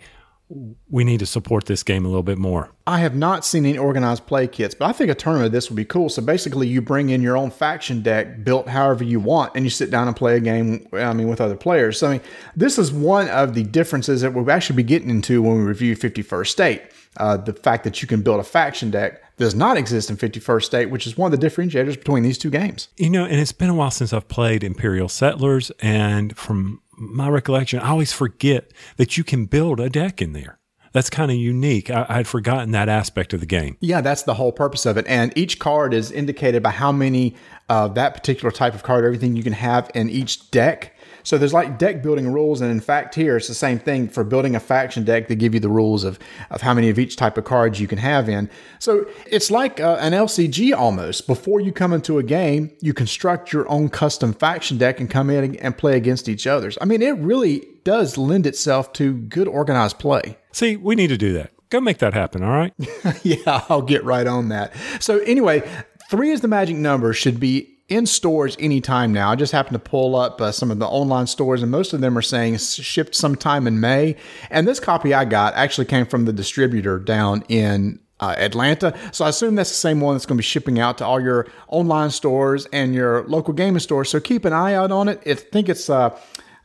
we 0.49 1.03
need 1.03 1.19
to 1.19 1.25
support 1.25 1.65
this 1.65 1.83
game 1.83 2.05
a 2.05 2.07
little 2.07 2.23
bit 2.23 2.37
more. 2.37 2.71
I 2.85 2.99
have 2.99 3.15
not 3.15 3.43
seen 3.43 3.65
any 3.65 3.77
organized 3.77 4.25
play 4.27 4.47
kits, 4.47 4.73
but 4.73 4.85
I 4.85 4.93
think 4.93 5.11
a 5.11 5.15
tournament 5.15 5.47
of 5.47 5.51
this 5.51 5.69
would 5.69 5.75
be 5.75 5.83
cool. 5.83 6.07
So 6.07 6.21
basically, 6.21 6.67
you 6.67 6.81
bring 6.81 7.09
in 7.09 7.21
your 7.21 7.35
own 7.35 7.51
faction 7.51 8.01
deck 8.01 8.45
built 8.45 8.69
however 8.69 9.03
you 9.03 9.19
want, 9.19 9.53
and 9.55 9.65
you 9.65 9.69
sit 9.69 9.91
down 9.91 10.07
and 10.07 10.15
play 10.15 10.37
a 10.37 10.39
game. 10.39 10.87
I 10.93 11.11
mean, 11.13 11.27
with 11.27 11.41
other 11.41 11.57
players. 11.57 11.99
So 11.99 12.07
I 12.07 12.11
mean, 12.13 12.21
this 12.55 12.77
is 12.77 12.93
one 12.93 13.27
of 13.29 13.55
the 13.55 13.63
differences 13.63 14.21
that 14.21 14.33
we'll 14.33 14.49
actually 14.49 14.77
be 14.77 14.83
getting 14.83 15.09
into 15.09 15.41
when 15.41 15.57
we 15.57 15.63
review 15.63 15.97
51st 15.97 16.47
State. 16.47 16.81
Uh, 17.17 17.35
the 17.35 17.53
fact 17.53 17.83
that 17.83 18.01
you 18.01 18.07
can 18.07 18.21
build 18.21 18.39
a 18.39 18.43
faction 18.43 18.91
deck 18.91 19.21
does 19.37 19.55
not 19.55 19.75
exist 19.75 20.09
in 20.09 20.17
51st 20.17 20.63
State, 20.63 20.85
which 20.89 21.07
is 21.07 21.17
one 21.17 21.33
of 21.33 21.39
the 21.39 21.47
differentiators 21.47 21.97
between 21.97 22.23
these 22.23 22.37
two 22.37 22.49
games. 22.49 22.89
You 22.95 23.09
know, 23.09 23.25
and 23.25 23.39
it's 23.39 23.51
been 23.51 23.69
a 23.69 23.73
while 23.73 23.91
since 23.91 24.13
I've 24.13 24.27
played 24.27 24.63
Imperial 24.63 25.09
Settlers, 25.09 25.71
and 25.81 26.37
from 26.37 26.81
my 26.97 27.29
recollection, 27.29 27.79
I 27.79 27.89
always 27.89 28.11
forget 28.11 28.71
that 28.97 29.17
you 29.17 29.23
can 29.23 29.45
build 29.45 29.79
a 29.79 29.89
deck 29.89 30.21
in 30.21 30.33
there 30.33 30.59
that's 30.97 31.11
kind 31.11 31.29
of 31.29 31.37
unique. 31.37 31.91
I, 31.91 32.05
had 32.11 32.27
forgotten 32.27 32.71
that 32.71 32.89
aspect 32.89 33.31
of 33.31 33.39
the 33.39 33.45
game. 33.45 33.77
Yeah, 33.79 34.01
that's 34.01 34.23
the 34.23 34.33
whole 34.33 34.51
purpose 34.51 34.85
of 34.87 34.97
it. 34.97 35.05
And 35.07 35.31
each 35.37 35.59
card 35.59 35.93
is 35.93 36.11
indicated 36.11 36.63
by 36.63 36.71
how 36.71 36.91
many 36.91 37.35
of 37.69 37.91
uh, 37.91 37.93
that 37.93 38.15
particular 38.15 38.51
type 38.51 38.73
of 38.73 38.81
card, 38.81 39.05
everything 39.05 39.35
you 39.35 39.43
can 39.43 39.53
have 39.53 39.91
in 39.93 40.09
each 40.09 40.49
deck. 40.49 40.95
So 41.27 41.37
there's 41.37 41.53
like 41.53 41.77
deck 41.77 42.01
building 42.01 42.31
rules, 42.31 42.61
and 42.61 42.71
in 42.71 42.79
fact, 42.79 43.13
here 43.13 43.35
it's 43.35 43.49
the 43.49 43.53
same 43.53 43.79
thing 43.79 44.07
for 44.07 44.23
building 44.23 44.55
a 44.55 44.61
faction 44.61 45.03
deck. 45.03 45.27
They 45.27 45.35
give 45.35 45.53
you 45.53 45.59
the 45.59 45.67
rules 45.67 46.05
of 46.05 46.17
of 46.49 46.61
how 46.61 46.73
many 46.73 46.89
of 46.89 46.97
each 46.97 47.17
type 47.17 47.37
of 47.37 47.43
cards 47.43 47.81
you 47.81 47.87
can 47.87 47.97
have 47.97 48.29
in. 48.29 48.49
So 48.79 49.05
it's 49.25 49.51
like 49.51 49.81
uh, 49.81 49.97
an 49.99 50.13
LCG 50.13 50.73
almost. 50.73 51.27
Before 51.27 51.59
you 51.59 51.73
come 51.73 51.91
into 51.91 52.17
a 52.17 52.23
game, 52.23 52.71
you 52.79 52.93
construct 52.93 53.51
your 53.51 53.69
own 53.69 53.89
custom 53.89 54.31
faction 54.31 54.77
deck 54.77 55.01
and 55.01 55.09
come 55.09 55.29
in 55.29 55.57
and 55.57 55.77
play 55.77 55.97
against 55.97 56.29
each 56.29 56.47
other's. 56.47 56.77
I 56.79 56.85
mean, 56.85 57.01
it 57.01 57.17
really 57.17 57.67
does 57.83 58.17
lend 58.17 58.47
itself 58.47 58.93
to 58.93 59.11
good 59.13 59.49
organized 59.49 59.99
play. 59.99 60.37
See, 60.53 60.77
we 60.77 60.95
need 60.95 61.07
to 61.07 61.17
do 61.17 61.33
that. 61.33 61.51
Go 61.69 61.81
make 61.81 61.97
that 61.97 62.13
happen, 62.13 62.41
all 62.41 62.51
right? 62.51 62.73
yeah, 63.23 63.65
I'll 63.67 63.81
get 63.81 64.05
right 64.05 64.27
on 64.27 64.47
that. 64.47 64.73
So, 65.01 65.17
anyway, 65.19 65.69
three 66.09 66.31
is 66.31 66.39
the 66.39 66.47
magic 66.47 66.77
number, 66.77 67.11
should 67.11 67.37
be 67.37 67.76
in 67.89 68.05
stores 68.05 68.57
anytime 68.59 69.13
now. 69.13 69.31
I 69.31 69.35
just 69.35 69.53
happened 69.53 69.75
to 69.75 69.89
pull 69.89 70.15
up 70.15 70.41
uh, 70.41 70.51
some 70.51 70.71
of 70.71 70.79
the 70.79 70.87
online 70.87 71.27
stores, 71.27 71.61
and 71.61 71.71
most 71.71 71.93
of 71.93 72.01
them 72.01 72.17
are 72.17 72.21
saying 72.21 72.57
shipped 72.57 73.15
sometime 73.15 73.67
in 73.67 73.79
May. 73.79 74.15
And 74.49 74.67
this 74.67 74.79
copy 74.79 75.13
I 75.13 75.25
got 75.25 75.53
actually 75.53 75.85
came 75.85 76.05
from 76.05 76.25
the 76.25 76.33
distributor 76.33 76.99
down 76.99 77.43
in 77.47 77.99
uh, 78.19 78.35
Atlanta. 78.37 78.97
So 79.11 79.25
I 79.25 79.29
assume 79.29 79.55
that's 79.55 79.69
the 79.69 79.75
same 79.75 80.01
one 80.01 80.15
that's 80.15 80.25
going 80.25 80.37
to 80.37 80.41
be 80.41 80.45
shipping 80.45 80.79
out 80.79 80.97
to 80.97 81.05
all 81.05 81.21
your 81.21 81.47
online 81.67 82.09
stores 82.09 82.65
and 82.73 82.93
your 82.93 83.23
local 83.27 83.53
gaming 83.53 83.79
stores. 83.79 84.09
So 84.09 84.19
keep 84.19 84.43
an 84.45 84.53
eye 84.53 84.73
out 84.73 84.91
on 84.91 85.07
it. 85.07 85.21
I 85.25 85.35
think 85.35 85.69
it's 85.69 85.89
uh, 85.89 86.17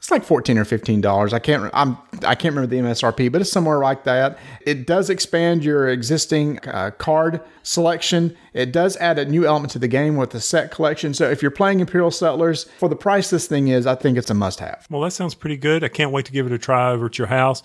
it's 0.02 0.10
like 0.10 0.24
fourteen 0.24 0.58
or 0.58 0.64
fifteen 0.64 1.00
dollars. 1.00 1.32
I 1.32 1.38
can't 1.38 1.70
I'm 1.72 1.96
I 2.24 2.34
can't 2.34 2.56
remember 2.56 2.66
the 2.66 2.82
MSRP, 2.82 3.30
but 3.30 3.40
it's 3.40 3.52
somewhere 3.52 3.78
like 3.78 4.02
that. 4.02 4.36
It 4.62 4.84
does 4.84 5.08
expand 5.08 5.62
your 5.62 5.88
existing 5.88 6.58
uh, 6.66 6.90
card 6.98 7.40
selection. 7.62 8.36
It 8.52 8.72
does 8.72 8.96
add 8.96 9.20
a 9.20 9.24
new 9.24 9.46
element 9.46 9.70
to 9.74 9.78
the 9.78 9.86
game 9.86 10.16
with 10.16 10.30
the 10.30 10.40
set 10.40 10.72
collection. 10.72 11.14
So 11.14 11.30
if 11.30 11.40
you're 11.40 11.52
playing 11.52 11.78
Imperial 11.78 12.10
Settlers 12.10 12.64
for 12.80 12.88
the 12.88 12.96
price 12.96 13.30
this 13.30 13.46
thing 13.46 13.68
is, 13.68 13.86
I 13.86 13.94
think 13.94 14.18
it's 14.18 14.28
a 14.28 14.34
must-have. 14.34 14.88
Well, 14.90 15.02
that 15.02 15.12
sounds 15.12 15.34
pretty 15.34 15.56
good. 15.56 15.84
I 15.84 15.88
can't 15.88 16.10
wait 16.10 16.26
to 16.26 16.32
give 16.32 16.46
it 16.46 16.52
a 16.52 16.58
try 16.58 16.90
over 16.90 17.06
at 17.06 17.16
your 17.16 17.28
house. 17.28 17.62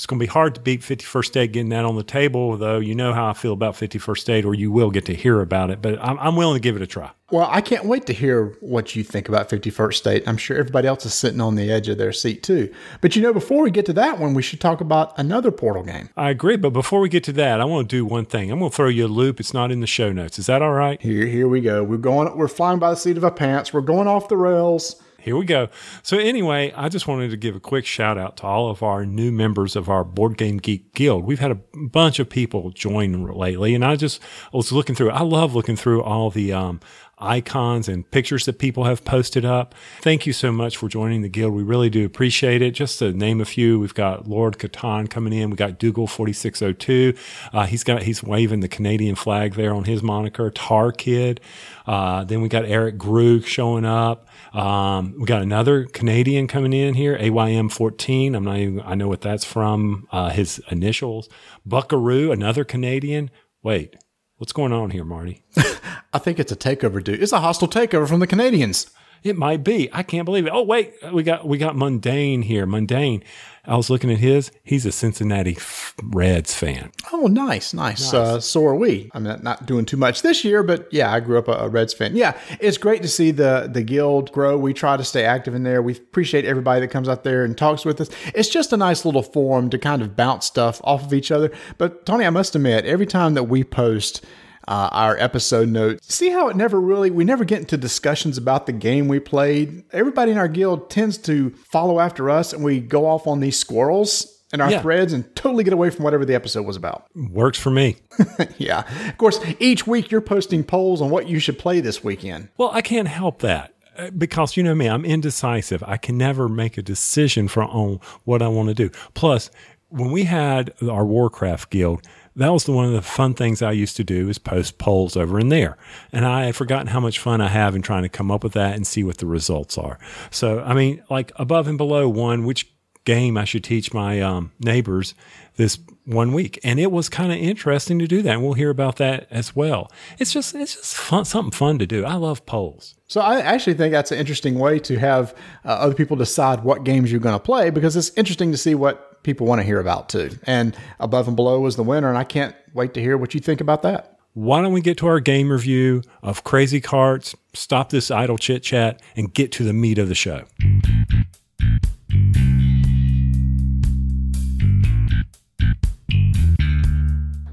It's 0.00 0.06
going 0.06 0.18
to 0.18 0.24
be 0.24 0.30
hard 0.30 0.54
to 0.54 0.62
beat 0.62 0.80
51st 0.80 1.24
State 1.26 1.52
getting 1.52 1.68
that 1.68 1.84
on 1.84 1.94
the 1.94 2.02
table, 2.02 2.56
though. 2.56 2.78
You 2.78 2.94
know 2.94 3.12
how 3.12 3.28
I 3.28 3.34
feel 3.34 3.52
about 3.52 3.74
51st 3.74 4.18
State, 4.18 4.44
or 4.46 4.54
you 4.54 4.72
will 4.72 4.90
get 4.90 5.04
to 5.04 5.14
hear 5.14 5.42
about 5.42 5.68
it. 5.68 5.82
But 5.82 6.02
I'm, 6.02 6.18
I'm 6.18 6.36
willing 6.36 6.54
to 6.54 6.60
give 6.60 6.74
it 6.74 6.80
a 6.80 6.86
try. 6.86 7.10
Well, 7.30 7.46
I 7.50 7.60
can't 7.60 7.84
wait 7.84 8.06
to 8.06 8.14
hear 8.14 8.56
what 8.60 8.96
you 8.96 9.04
think 9.04 9.28
about 9.28 9.50
51st 9.50 9.92
State. 9.92 10.22
I'm 10.26 10.38
sure 10.38 10.56
everybody 10.56 10.88
else 10.88 11.04
is 11.04 11.12
sitting 11.12 11.42
on 11.42 11.54
the 11.54 11.70
edge 11.70 11.90
of 11.90 11.98
their 11.98 12.14
seat 12.14 12.42
too. 12.42 12.72
But 13.02 13.14
you 13.14 13.20
know, 13.20 13.34
before 13.34 13.62
we 13.62 13.70
get 13.70 13.84
to 13.86 13.92
that 13.92 14.18
one, 14.18 14.32
we 14.32 14.40
should 14.40 14.58
talk 14.58 14.80
about 14.80 15.12
another 15.18 15.50
Portal 15.50 15.82
game. 15.82 16.08
I 16.16 16.30
agree, 16.30 16.56
but 16.56 16.70
before 16.70 17.00
we 17.00 17.10
get 17.10 17.24
to 17.24 17.32
that, 17.34 17.60
I 17.60 17.66
want 17.66 17.90
to 17.90 17.94
do 17.94 18.06
one 18.06 18.24
thing. 18.24 18.50
I'm 18.50 18.60
going 18.60 18.70
to 18.70 18.76
throw 18.76 18.88
you 18.88 19.04
a 19.04 19.06
loop. 19.06 19.38
It's 19.38 19.52
not 19.52 19.70
in 19.70 19.80
the 19.80 19.86
show 19.86 20.12
notes. 20.12 20.38
Is 20.38 20.46
that 20.46 20.62
all 20.62 20.72
right? 20.72 20.98
Here, 21.02 21.26
here 21.26 21.46
we 21.46 21.60
go. 21.60 21.84
We're 21.84 21.98
going. 21.98 22.34
We're 22.38 22.48
flying 22.48 22.78
by 22.78 22.88
the 22.88 22.96
seat 22.96 23.18
of 23.18 23.24
our 23.24 23.30
pants. 23.30 23.74
We're 23.74 23.82
going 23.82 24.08
off 24.08 24.28
the 24.28 24.38
rails. 24.38 24.96
Here 25.22 25.36
we 25.36 25.44
go. 25.44 25.68
So 26.02 26.18
anyway, 26.18 26.72
I 26.74 26.88
just 26.88 27.06
wanted 27.06 27.30
to 27.30 27.36
give 27.36 27.54
a 27.54 27.60
quick 27.60 27.84
shout 27.84 28.16
out 28.16 28.38
to 28.38 28.44
all 28.44 28.70
of 28.70 28.82
our 28.82 29.04
new 29.04 29.30
members 29.30 29.76
of 29.76 29.88
our 29.88 30.02
Board 30.02 30.38
Game 30.38 30.56
Geek 30.56 30.94
Guild. 30.94 31.24
We've 31.24 31.38
had 31.40 31.50
a 31.50 31.58
bunch 31.74 32.18
of 32.18 32.30
people 32.30 32.70
join 32.70 33.26
lately, 33.26 33.74
and 33.74 33.84
I 33.84 33.96
just 33.96 34.20
was 34.52 34.72
looking 34.72 34.94
through. 34.94 35.10
I 35.10 35.22
love 35.22 35.54
looking 35.54 35.76
through 35.76 36.02
all 36.02 36.30
the 36.30 36.54
um, 36.54 36.80
icons 37.20 37.88
and 37.88 38.10
pictures 38.10 38.46
that 38.46 38.58
people 38.58 38.84
have 38.84 39.04
posted 39.04 39.44
up. 39.44 39.74
Thank 40.00 40.26
you 40.26 40.32
so 40.32 40.50
much 40.50 40.76
for 40.76 40.88
joining 40.88 41.22
the 41.22 41.28
guild. 41.28 41.52
We 41.52 41.62
really 41.62 41.90
do 41.90 42.04
appreciate 42.04 42.62
it. 42.62 42.72
Just 42.72 42.98
to 43.00 43.12
name 43.12 43.40
a 43.40 43.44
few, 43.44 43.78
we've 43.78 43.94
got 43.94 44.26
Lord 44.26 44.58
Catan 44.58 45.08
coming 45.08 45.32
in. 45.32 45.50
We 45.50 45.56
got 45.56 45.78
Dougal 45.78 46.06
4602. 46.06 47.14
Uh, 47.52 47.66
he's 47.66 47.84
got, 47.84 48.02
he's 48.02 48.22
waving 48.22 48.60
the 48.60 48.68
Canadian 48.68 49.14
flag 49.14 49.54
there 49.54 49.74
on 49.74 49.84
his 49.84 50.02
moniker, 50.02 50.50
Tar 50.50 50.92
Kid. 50.92 51.40
Uh, 51.86 52.24
then 52.24 52.40
we 52.40 52.48
got 52.48 52.64
Eric 52.64 52.96
Grug 52.96 53.44
showing 53.44 53.84
up. 53.84 54.26
Um, 54.52 55.14
we 55.18 55.26
got 55.26 55.42
another 55.42 55.84
Canadian 55.84 56.46
coming 56.46 56.72
in 56.72 56.94
here, 56.94 57.16
AYM 57.20 57.68
14. 57.68 58.34
I'm 58.34 58.44
not 58.44 58.56
even, 58.58 58.80
I 58.82 58.94
know 58.94 59.08
what 59.08 59.20
that's 59.20 59.44
from, 59.44 60.08
uh, 60.10 60.30
his 60.30 60.60
initials. 60.70 61.28
Buckaroo, 61.64 62.32
another 62.32 62.64
Canadian. 62.64 63.30
Wait, 63.62 63.94
what's 64.36 64.52
going 64.52 64.72
on 64.72 64.90
here, 64.90 65.04
Marty? 65.04 65.44
I 66.12 66.18
think 66.18 66.38
it's 66.38 66.52
a 66.52 66.56
takeover, 66.56 67.02
dude. 67.02 67.22
It's 67.22 67.32
a 67.32 67.40
hostile 67.40 67.68
takeover 67.68 68.08
from 68.08 68.20
the 68.20 68.26
Canadians. 68.26 68.90
It 69.22 69.36
might 69.36 69.62
be. 69.62 69.90
I 69.92 70.02
can't 70.02 70.24
believe 70.24 70.46
it. 70.46 70.52
Oh 70.52 70.62
wait, 70.62 70.94
we 71.12 71.22
got 71.22 71.46
we 71.46 71.58
got 71.58 71.76
Mundane 71.76 72.42
here. 72.42 72.66
Mundane. 72.66 73.22
I 73.66 73.76
was 73.76 73.90
looking 73.90 74.10
at 74.10 74.18
his. 74.18 74.50
He's 74.62 74.86
a 74.86 74.92
Cincinnati 74.92 75.58
Reds 76.02 76.54
fan. 76.54 76.90
Oh, 77.12 77.26
nice, 77.26 77.74
nice. 77.74 78.12
nice. 78.12 78.14
Uh, 78.14 78.40
so 78.40 78.64
are 78.64 78.74
we. 78.74 79.10
I'm 79.12 79.22
not, 79.22 79.42
not 79.42 79.66
doing 79.66 79.84
too 79.84 79.98
much 79.98 80.22
this 80.22 80.44
year, 80.44 80.62
but 80.62 80.88
yeah, 80.90 81.12
I 81.12 81.20
grew 81.20 81.38
up 81.38 81.46
a, 81.46 81.52
a, 81.52 81.68
Reds 81.68 81.92
fan. 81.92 82.16
Yeah, 82.16 82.38
it's 82.58 82.78
great 82.78 83.02
to 83.02 83.08
see 83.08 83.30
the 83.30 83.68
the 83.70 83.82
guild 83.82 84.32
grow. 84.32 84.56
We 84.56 84.72
try 84.72 84.96
to 84.96 85.04
stay 85.04 85.24
active 85.24 85.54
in 85.54 85.62
there. 85.62 85.82
We 85.82 85.92
appreciate 85.92 86.46
everybody 86.46 86.80
that 86.80 86.88
comes 86.88 87.08
out 87.08 87.22
there 87.22 87.44
and 87.44 87.56
talks 87.56 87.84
with 87.84 88.00
us. 88.00 88.08
It's 88.34 88.48
just 88.48 88.72
a 88.72 88.76
nice 88.78 89.04
little 89.04 89.22
forum 89.22 89.68
to 89.70 89.78
kind 89.78 90.00
of 90.00 90.16
bounce 90.16 90.46
stuff 90.46 90.80
off 90.82 91.04
of 91.04 91.12
each 91.12 91.30
other. 91.30 91.52
But 91.76 92.06
Tony, 92.06 92.24
I 92.24 92.30
must 92.30 92.56
admit, 92.56 92.86
every 92.86 93.06
time 93.06 93.34
that 93.34 93.44
we 93.44 93.62
post 93.62 94.24
uh, 94.70 94.88
our 94.92 95.18
episode 95.18 95.68
notes. 95.68 96.14
See 96.14 96.30
how 96.30 96.48
it 96.48 96.54
never 96.54 96.80
really, 96.80 97.10
we 97.10 97.24
never 97.24 97.44
get 97.44 97.58
into 97.58 97.76
discussions 97.76 98.38
about 98.38 98.66
the 98.66 98.72
game 98.72 99.08
we 99.08 99.18
played. 99.18 99.82
Everybody 99.92 100.30
in 100.30 100.38
our 100.38 100.46
guild 100.46 100.88
tends 100.88 101.18
to 101.18 101.50
follow 101.50 101.98
after 101.98 102.30
us 102.30 102.52
and 102.52 102.62
we 102.62 102.78
go 102.78 103.04
off 103.04 103.26
on 103.26 103.40
these 103.40 103.58
squirrels 103.58 104.40
in 104.52 104.60
our 104.60 104.70
yeah. 104.70 104.80
threads 104.80 105.12
and 105.12 105.34
totally 105.34 105.64
get 105.64 105.72
away 105.72 105.90
from 105.90 106.04
whatever 106.04 106.24
the 106.24 106.36
episode 106.36 106.64
was 106.64 106.76
about. 106.76 107.04
Works 107.16 107.58
for 107.58 107.70
me. 107.70 107.96
yeah. 108.58 108.84
Of 109.08 109.18
course, 109.18 109.40
each 109.58 109.88
week 109.88 110.12
you're 110.12 110.20
posting 110.20 110.62
polls 110.62 111.02
on 111.02 111.10
what 111.10 111.28
you 111.28 111.40
should 111.40 111.58
play 111.58 111.80
this 111.80 112.04
weekend. 112.04 112.48
Well, 112.56 112.70
I 112.72 112.80
can't 112.80 113.08
help 113.08 113.40
that 113.40 113.74
uh, 113.98 114.10
because 114.10 114.56
you 114.56 114.62
know 114.62 114.76
me, 114.76 114.88
I'm 114.88 115.04
indecisive. 115.04 115.82
I 115.84 115.96
can 115.96 116.16
never 116.16 116.48
make 116.48 116.78
a 116.78 116.82
decision 116.82 117.48
for 117.48 117.64
on 117.64 117.98
what 118.22 118.40
I 118.40 118.46
want 118.46 118.68
to 118.68 118.74
do. 118.74 118.90
Plus, 119.14 119.50
when 119.88 120.12
we 120.12 120.22
had 120.22 120.72
our 120.88 121.04
Warcraft 121.04 121.70
guild, 121.70 122.06
that 122.36 122.52
was 122.52 122.64
the, 122.64 122.72
one 122.72 122.86
of 122.86 122.92
the 122.92 123.02
fun 123.02 123.34
things 123.34 123.62
I 123.62 123.72
used 123.72 123.96
to 123.96 124.04
do 124.04 124.28
is 124.28 124.38
post 124.38 124.78
polls 124.78 125.16
over 125.16 125.38
in 125.38 125.48
there. 125.48 125.76
And 126.12 126.24
I 126.24 126.44
had 126.44 126.56
forgotten 126.56 126.88
how 126.88 127.00
much 127.00 127.18
fun 127.18 127.40
I 127.40 127.48
have 127.48 127.74
in 127.74 127.82
trying 127.82 128.02
to 128.02 128.08
come 128.08 128.30
up 128.30 128.44
with 128.44 128.52
that 128.52 128.76
and 128.76 128.86
see 128.86 129.02
what 129.02 129.18
the 129.18 129.26
results 129.26 129.76
are. 129.76 129.98
So, 130.30 130.60
I 130.60 130.74
mean, 130.74 131.02
like 131.10 131.32
above 131.36 131.66
and 131.66 131.76
below 131.76 132.08
one, 132.08 132.44
which 132.44 132.72
game 133.04 133.36
I 133.36 133.44
should 133.44 133.64
teach 133.64 133.92
my 133.92 134.20
um, 134.20 134.52
neighbors 134.60 135.14
this 135.56 135.78
one 136.04 136.32
week. 136.32 136.58
And 136.62 136.78
it 136.78 136.92
was 136.92 137.08
kind 137.08 137.32
of 137.32 137.38
interesting 137.38 137.98
to 137.98 138.06
do 138.06 138.22
that. 138.22 138.34
And 138.34 138.42
we'll 138.42 138.54
hear 138.54 138.70
about 138.70 138.96
that 138.96 139.26
as 139.30 139.56
well. 139.56 139.90
It's 140.18 140.32
just, 140.32 140.54
it's 140.54 140.76
just 140.76 140.94
fun, 140.94 141.24
something 141.24 141.50
fun 141.50 141.78
to 141.78 141.86
do. 141.86 142.04
I 142.04 142.14
love 142.14 142.46
polls. 142.46 142.94
So 143.06 143.20
I 143.20 143.40
actually 143.40 143.74
think 143.74 143.92
that's 143.92 144.12
an 144.12 144.18
interesting 144.18 144.58
way 144.58 144.78
to 144.80 144.98
have 144.98 145.34
uh, 145.64 145.68
other 145.68 145.94
people 145.94 146.16
decide 146.16 146.62
what 146.62 146.84
games 146.84 147.10
you're 147.10 147.20
going 147.20 147.34
to 147.34 147.42
play 147.42 147.70
because 147.70 147.96
it's 147.96 148.10
interesting 148.10 148.52
to 148.52 148.58
see 148.58 148.74
what 148.74 149.09
people 149.22 149.46
want 149.46 149.60
to 149.60 149.64
hear 149.64 149.80
about 149.80 150.08
too. 150.08 150.30
And 150.44 150.76
Above 150.98 151.26
and 151.26 151.36
Below 151.36 151.60
was 151.60 151.76
the 151.76 151.82
winner, 151.82 152.08
and 152.08 152.18
I 152.18 152.24
can't 152.24 152.54
wait 152.74 152.94
to 152.94 153.00
hear 153.00 153.16
what 153.16 153.34
you 153.34 153.40
think 153.40 153.60
about 153.60 153.82
that. 153.82 154.18
Why 154.34 154.62
don't 154.62 154.72
we 154.72 154.80
get 154.80 154.96
to 154.98 155.08
our 155.08 155.20
game 155.20 155.50
review 155.50 156.02
of 156.22 156.44
Crazy 156.44 156.80
Karts, 156.80 157.34
stop 157.52 157.90
this 157.90 158.10
idle 158.10 158.38
chit 158.38 158.62
chat, 158.62 159.02
and 159.16 159.34
get 159.34 159.50
to 159.52 159.64
the 159.64 159.72
meat 159.72 159.98
of 159.98 160.08
the 160.08 160.14
show? 160.14 160.44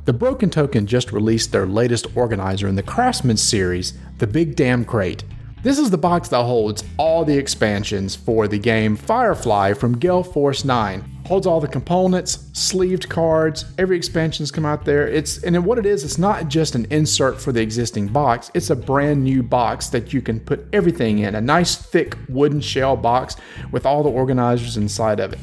The 0.06 0.14
Broken 0.14 0.50
Token 0.50 0.86
just 0.86 1.12
released 1.12 1.52
their 1.52 1.66
latest 1.66 2.16
organizer 2.16 2.68
in 2.68 2.76
the 2.76 2.84
Craftsman 2.84 3.36
series, 3.36 3.94
the 4.20 4.28
Big 4.28 4.56
Damn 4.56 4.86
Crate. 4.86 5.26
This 5.64 5.80
is 5.80 5.90
the 5.90 5.98
box 5.98 6.30
that 6.30 6.44
holds 6.44 6.84
all 6.98 7.26
the 7.26 7.38
expansions 7.38 8.16
for 8.16 8.48
the 8.48 8.60
game 8.60 8.96
Firefly 8.96 9.74
from 9.74 9.98
Gale 9.98 10.24
Force 10.24 10.64
9 10.64 11.17
holds 11.28 11.46
all 11.46 11.60
the 11.60 11.68
components, 11.68 12.50
sleeved 12.54 13.10
cards, 13.10 13.66
every 13.78 13.98
expansion's 13.98 14.50
come 14.50 14.66
out 14.66 14.86
there. 14.86 15.08
It's 15.08 15.44
and 15.44 15.66
what 15.66 15.78
it 15.78 15.86
is, 15.86 16.04
it's 16.04 16.18
not 16.18 16.48
just 16.48 16.74
an 16.74 16.88
insert 16.90 17.40
for 17.40 17.52
the 17.52 17.62
existing 17.62 18.08
box. 18.08 18.50
It's 18.54 18.70
a 18.70 18.76
brand 18.76 19.24
new 19.24 19.44
box 19.44 19.90
that 19.90 20.14
you 20.14 20.22
can 20.22 20.40
put 20.40 20.66
everything 20.72 21.20
in. 21.20 21.36
A 21.36 21.42
nice 21.42 21.76
thick 21.76 22.18
wooden 22.30 22.62
shell 22.62 22.96
box 22.96 23.36
with 23.72 23.86
all 23.86 24.04
the 24.04 24.10
organizers 24.10 24.78
inside 24.78 25.20
of 25.20 25.34
it. 25.34 25.40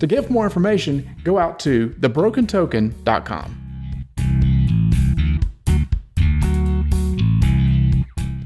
To 0.00 0.06
get 0.06 0.28
more 0.28 0.44
information, 0.44 1.08
go 1.22 1.38
out 1.38 1.58
to 1.60 1.90
thebrokentoken.com. 2.00 3.57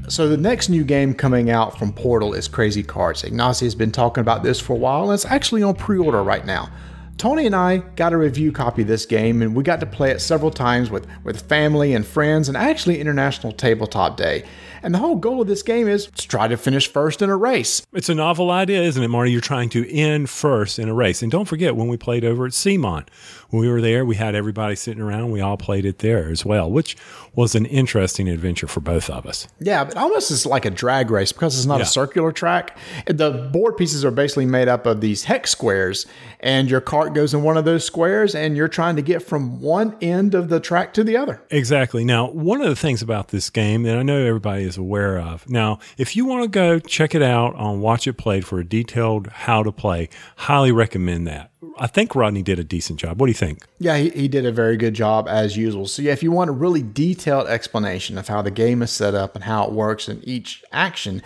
So 0.09 0.27
the 0.27 0.37
next 0.37 0.67
new 0.67 0.83
game 0.83 1.13
coming 1.13 1.49
out 1.49 1.79
from 1.79 1.93
Portal 1.93 2.33
is 2.33 2.49
Crazy 2.49 2.83
Karts. 2.83 3.27
Ignacy 3.27 3.61
has 3.61 3.73
been 3.73 3.91
talking 3.91 4.21
about 4.21 4.43
this 4.43 4.59
for 4.59 4.73
a 4.73 4.75
while, 4.75 5.03
and 5.03 5.13
it's 5.13 5.25
actually 5.25 5.63
on 5.63 5.75
pre-order 5.75 6.21
right 6.21 6.45
now. 6.45 6.69
Tony 7.17 7.45
and 7.45 7.55
I 7.55 7.77
got 7.95 8.11
a 8.11 8.17
review 8.17 8.51
copy 8.51 8.81
of 8.81 8.87
this 8.87 9.05
game, 9.05 9.41
and 9.41 9.55
we 9.55 9.63
got 9.63 9.79
to 9.79 9.85
play 9.85 10.11
it 10.11 10.19
several 10.19 10.51
times 10.51 10.89
with, 10.89 11.07
with 11.23 11.47
family 11.47 11.93
and 11.93 12.05
friends, 12.05 12.49
and 12.49 12.57
actually 12.57 12.99
International 12.99 13.53
Tabletop 13.53 14.17
Day. 14.17 14.43
And 14.81 14.93
the 14.93 14.99
whole 14.99 15.15
goal 15.15 15.41
of 15.41 15.47
this 15.47 15.63
game 15.63 15.87
is 15.87 16.07
to 16.07 16.27
try 16.27 16.49
to 16.49 16.57
finish 16.57 16.91
first 16.91 17.21
in 17.21 17.29
a 17.29 17.37
race. 17.37 17.81
It's 17.93 18.09
a 18.09 18.15
novel 18.15 18.51
idea, 18.51 18.81
isn't 18.81 19.01
it, 19.01 19.07
Marty? 19.07 19.31
You're 19.31 19.39
trying 19.39 19.69
to 19.69 19.89
end 19.89 20.29
first 20.29 20.79
in 20.79 20.89
a 20.89 20.93
race. 20.93 21.21
And 21.21 21.31
don't 21.31 21.45
forget 21.45 21.77
when 21.77 21.87
we 21.87 21.95
played 21.95 22.25
over 22.25 22.45
at 22.45 22.51
CMON, 22.51 23.07
when 23.53 23.61
we 23.61 23.69
were 23.69 23.79
there, 23.79 24.03
we 24.03 24.15
had 24.15 24.35
everybody 24.35 24.75
sitting 24.75 25.01
around. 25.01 25.31
We 25.31 25.39
all 25.39 25.55
played 25.55 25.85
it 25.85 25.99
there 25.99 26.29
as 26.29 26.43
well, 26.45 26.69
which 26.69 26.97
was 27.33 27.55
an 27.55 27.65
interesting 27.65 28.27
adventure 28.27 28.67
for 28.67 28.81
both 28.81 29.09
of 29.09 29.25
us. 29.25 29.47
Yeah, 29.59 29.85
but 29.85 29.95
almost 29.95 30.29
is 30.29 30.45
like 30.45 30.65
a 30.65 30.69
drag 30.69 31.09
race 31.09 31.31
because 31.31 31.57
it's 31.57 31.65
not 31.65 31.77
yeah. 31.77 31.83
a 31.83 31.85
circular 31.87 32.33
track. 32.33 32.77
The 33.07 33.49
board 33.53 33.77
pieces 33.77 34.03
are 34.03 34.11
basically 34.11 34.45
made 34.45 34.67
up 34.67 34.85
of 34.85 34.99
these 34.99 35.23
hex 35.23 35.51
squares, 35.51 36.05
and 36.41 36.69
your 36.69 36.81
cart 36.81 37.13
goes 37.13 37.33
in 37.33 37.43
one 37.43 37.55
of 37.55 37.63
those 37.63 37.85
squares, 37.85 38.35
and 38.35 38.57
you're 38.57 38.67
trying 38.67 38.97
to 38.97 39.01
get 39.01 39.23
from 39.23 39.61
one 39.61 39.95
end 40.01 40.35
of 40.35 40.49
the 40.49 40.59
track 40.59 40.93
to 40.95 41.03
the 41.03 41.15
other. 41.15 41.41
Exactly. 41.49 42.03
Now, 42.03 42.29
one 42.29 42.61
of 42.61 42.67
the 42.67 42.75
things 42.75 43.01
about 43.01 43.29
this 43.29 43.49
game 43.49 43.83
that 43.83 43.97
I 43.97 44.03
know 44.03 44.25
everybody 44.25 44.63
is 44.63 44.73
is 44.73 44.77
aware 44.77 45.19
of. 45.19 45.49
Now, 45.49 45.79
if 45.97 46.15
you 46.15 46.25
want 46.25 46.43
to 46.43 46.47
go 46.49 46.79
check 46.79 47.15
it 47.15 47.21
out 47.21 47.55
on 47.55 47.79
Watch 47.79 48.07
It 48.07 48.13
Played 48.13 48.45
for 48.45 48.59
a 48.59 48.65
detailed 48.65 49.27
how 49.27 49.63
to 49.63 49.71
play, 49.71 50.09
highly 50.37 50.71
recommend 50.71 51.27
that. 51.27 51.51
I 51.77 51.87
think 51.87 52.15
Rodney 52.15 52.43
did 52.43 52.59
a 52.59 52.63
decent 52.63 52.99
job. 52.99 53.19
What 53.19 53.27
do 53.27 53.31
you 53.31 53.35
think? 53.35 53.42
Yeah, 53.79 53.97
he, 53.97 54.09
he 54.09 54.27
did 54.27 54.45
a 54.45 54.51
very 54.51 54.77
good 54.77 54.93
job 54.93 55.27
as 55.27 55.57
usual. 55.57 55.87
So, 55.87 56.01
yeah, 56.01 56.11
if 56.11 56.23
you 56.23 56.31
want 56.31 56.49
a 56.49 56.53
really 56.53 56.81
detailed 56.81 57.47
explanation 57.47 58.17
of 58.17 58.27
how 58.27 58.41
the 58.41 58.51
game 58.51 58.81
is 58.81 58.91
set 58.91 59.15
up 59.15 59.35
and 59.35 59.43
how 59.43 59.65
it 59.65 59.71
works 59.71 60.07
in 60.07 60.23
each 60.23 60.63
action, 60.71 61.21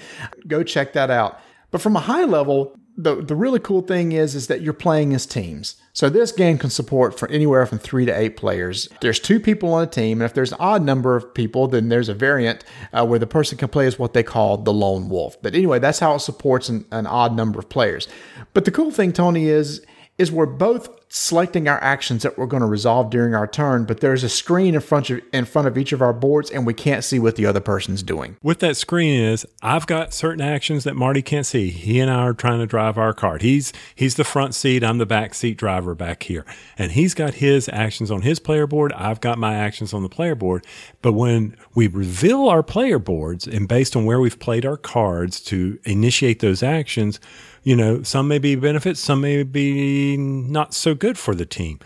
go 0.47 0.63
check 0.63 0.93
that 0.93 1.09
out. 1.09 1.39
But 1.71 1.81
from 1.81 1.95
a 1.95 2.01
high 2.01 2.24
level, 2.24 2.77
the, 2.97 3.21
the 3.21 3.36
really 3.36 3.59
cool 3.59 3.81
thing 3.81 4.12
is 4.12 4.33
is 4.33 4.47
that 4.47 4.62
you're 4.62 4.74
playing 4.74 5.13
as 5.13 5.27
teams. 5.27 5.75
So 5.93 6.09
this 6.09 6.31
game 6.31 6.57
can 6.57 6.71
support 6.71 7.17
for 7.17 7.29
anywhere 7.29 7.65
from 7.67 7.77
three 7.77 8.05
to 8.05 8.12
eight 8.12 8.38
players. 8.38 8.89
There's 9.01 9.19
two 9.19 9.39
people 9.39 9.74
on 9.74 9.83
a 9.83 9.88
team, 9.88 10.19
and 10.19 10.25
if 10.25 10.33
there's 10.33 10.51
an 10.51 10.57
odd 10.59 10.83
number 10.83 11.15
of 11.15 11.33
people, 11.33 11.67
then 11.67 11.89
there's 11.89 12.09
a 12.09 12.13
variant 12.15 12.63
uh, 12.93 13.05
where 13.05 13.19
the 13.19 13.27
person 13.27 13.57
can 13.57 13.67
play 13.69 13.86
as 13.86 14.00
what 14.00 14.13
they 14.13 14.24
call 14.24 14.57
the 14.57 14.74
lone 14.74 15.09
wolf. 15.09 15.39
But 15.41 15.53
anyway, 15.53 15.77
that's 15.77 16.00
how 16.00 16.15
it 16.15 16.19
supports 16.19 16.69
an, 16.69 16.86
an 16.91 17.05
odd 17.05 17.36
number 17.36 17.59
of 17.59 17.69
players. 17.69 18.07
But 18.53 18.65
the 18.65 18.71
cool 18.71 18.89
thing, 18.89 19.13
Tony, 19.13 19.47
is 19.47 19.86
is 20.17 20.31
we're 20.31 20.45
both 20.47 20.89
selecting 21.09 21.67
our 21.67 21.81
actions 21.81 22.24
that 22.24 22.38
we're 22.38 22.47
going 22.47 22.62
to 22.62 22.67
resolve 22.67 23.09
during 23.09 23.33
our 23.33 23.47
turn, 23.47 23.86
but 23.86 24.01
there's 24.01 24.24
a 24.24 24.29
screen 24.29 24.75
in 24.75 24.81
front 24.81 25.09
of 25.09 25.21
in 25.31 25.45
front 25.45 25.67
of 25.67 25.77
each 25.77 25.93
of 25.93 26.01
our 26.01 26.12
boards, 26.12 26.51
and 26.51 26.65
we 26.65 26.74
can't 26.74 27.03
see 27.03 27.17
what 27.19 27.36
the 27.36 27.45
other 27.45 27.59
person's 27.59 28.03
doing. 28.03 28.36
What 28.41 28.59
that 28.59 28.75
screen 28.75 29.19
is, 29.19 29.45
I've 29.62 29.88
got 29.88 30.13
certain 30.13 30.41
actions 30.41 30.83
that 30.83 30.95
Marty 30.95 31.21
can't 31.21 31.45
see. 31.45 31.69
He 31.69 32.00
and 32.00 32.12
I 32.12 32.24
are 32.24 32.33
trying 32.33 32.59
to 32.59 32.65
drive 32.65 32.97
our 32.97 33.13
cart. 33.13 33.41
He's 33.41 33.71
he's 33.95 34.15
the 34.15 34.24
front 34.24 34.53
seat, 34.55 34.83
I'm 34.83 34.97
the 34.97 35.05
back 35.05 35.33
seat 35.33 35.57
driver 35.57 35.95
back 35.95 36.24
here, 36.24 36.45
and 36.77 36.91
he's 36.91 37.13
got 37.13 37.36
his 37.36 37.69
actions 37.71 38.12
on 38.12 38.24
his 38.24 38.39
player 38.39 38.67
board. 38.67 38.91
I've 38.93 39.21
got 39.21 39.38
my 39.38 39.55
actions 39.55 39.93
on 39.93 40.03
the 40.03 40.09
player 40.09 40.36
board. 40.36 40.65
But 41.01 41.13
when 41.13 41.55
we 41.75 41.88
reveal 41.88 42.50
our 42.50 42.63
player 42.63 43.00
boards, 43.00 43.47
and 43.47 43.67
based 43.67 43.95
on 43.95 44.05
where 44.05 44.19
we've 44.19 44.39
played 44.39 44.65
our 44.65 44.77
cards 44.77 45.39
to 45.41 45.79
initiate 45.86 46.39
those 46.39 46.63
actions 46.63 47.19
you 47.67 47.75
know, 47.75 48.01
some 48.01 48.29
may 48.29 48.39
be 48.39 48.55
benefits, 48.55 49.01
some 49.01 49.19
may 49.19 49.43
be 49.43 50.15
not 50.15 50.74
so 50.74 50.95
good 50.95 51.17
for 51.17 51.36
the 51.36 51.45
team. 51.45 51.77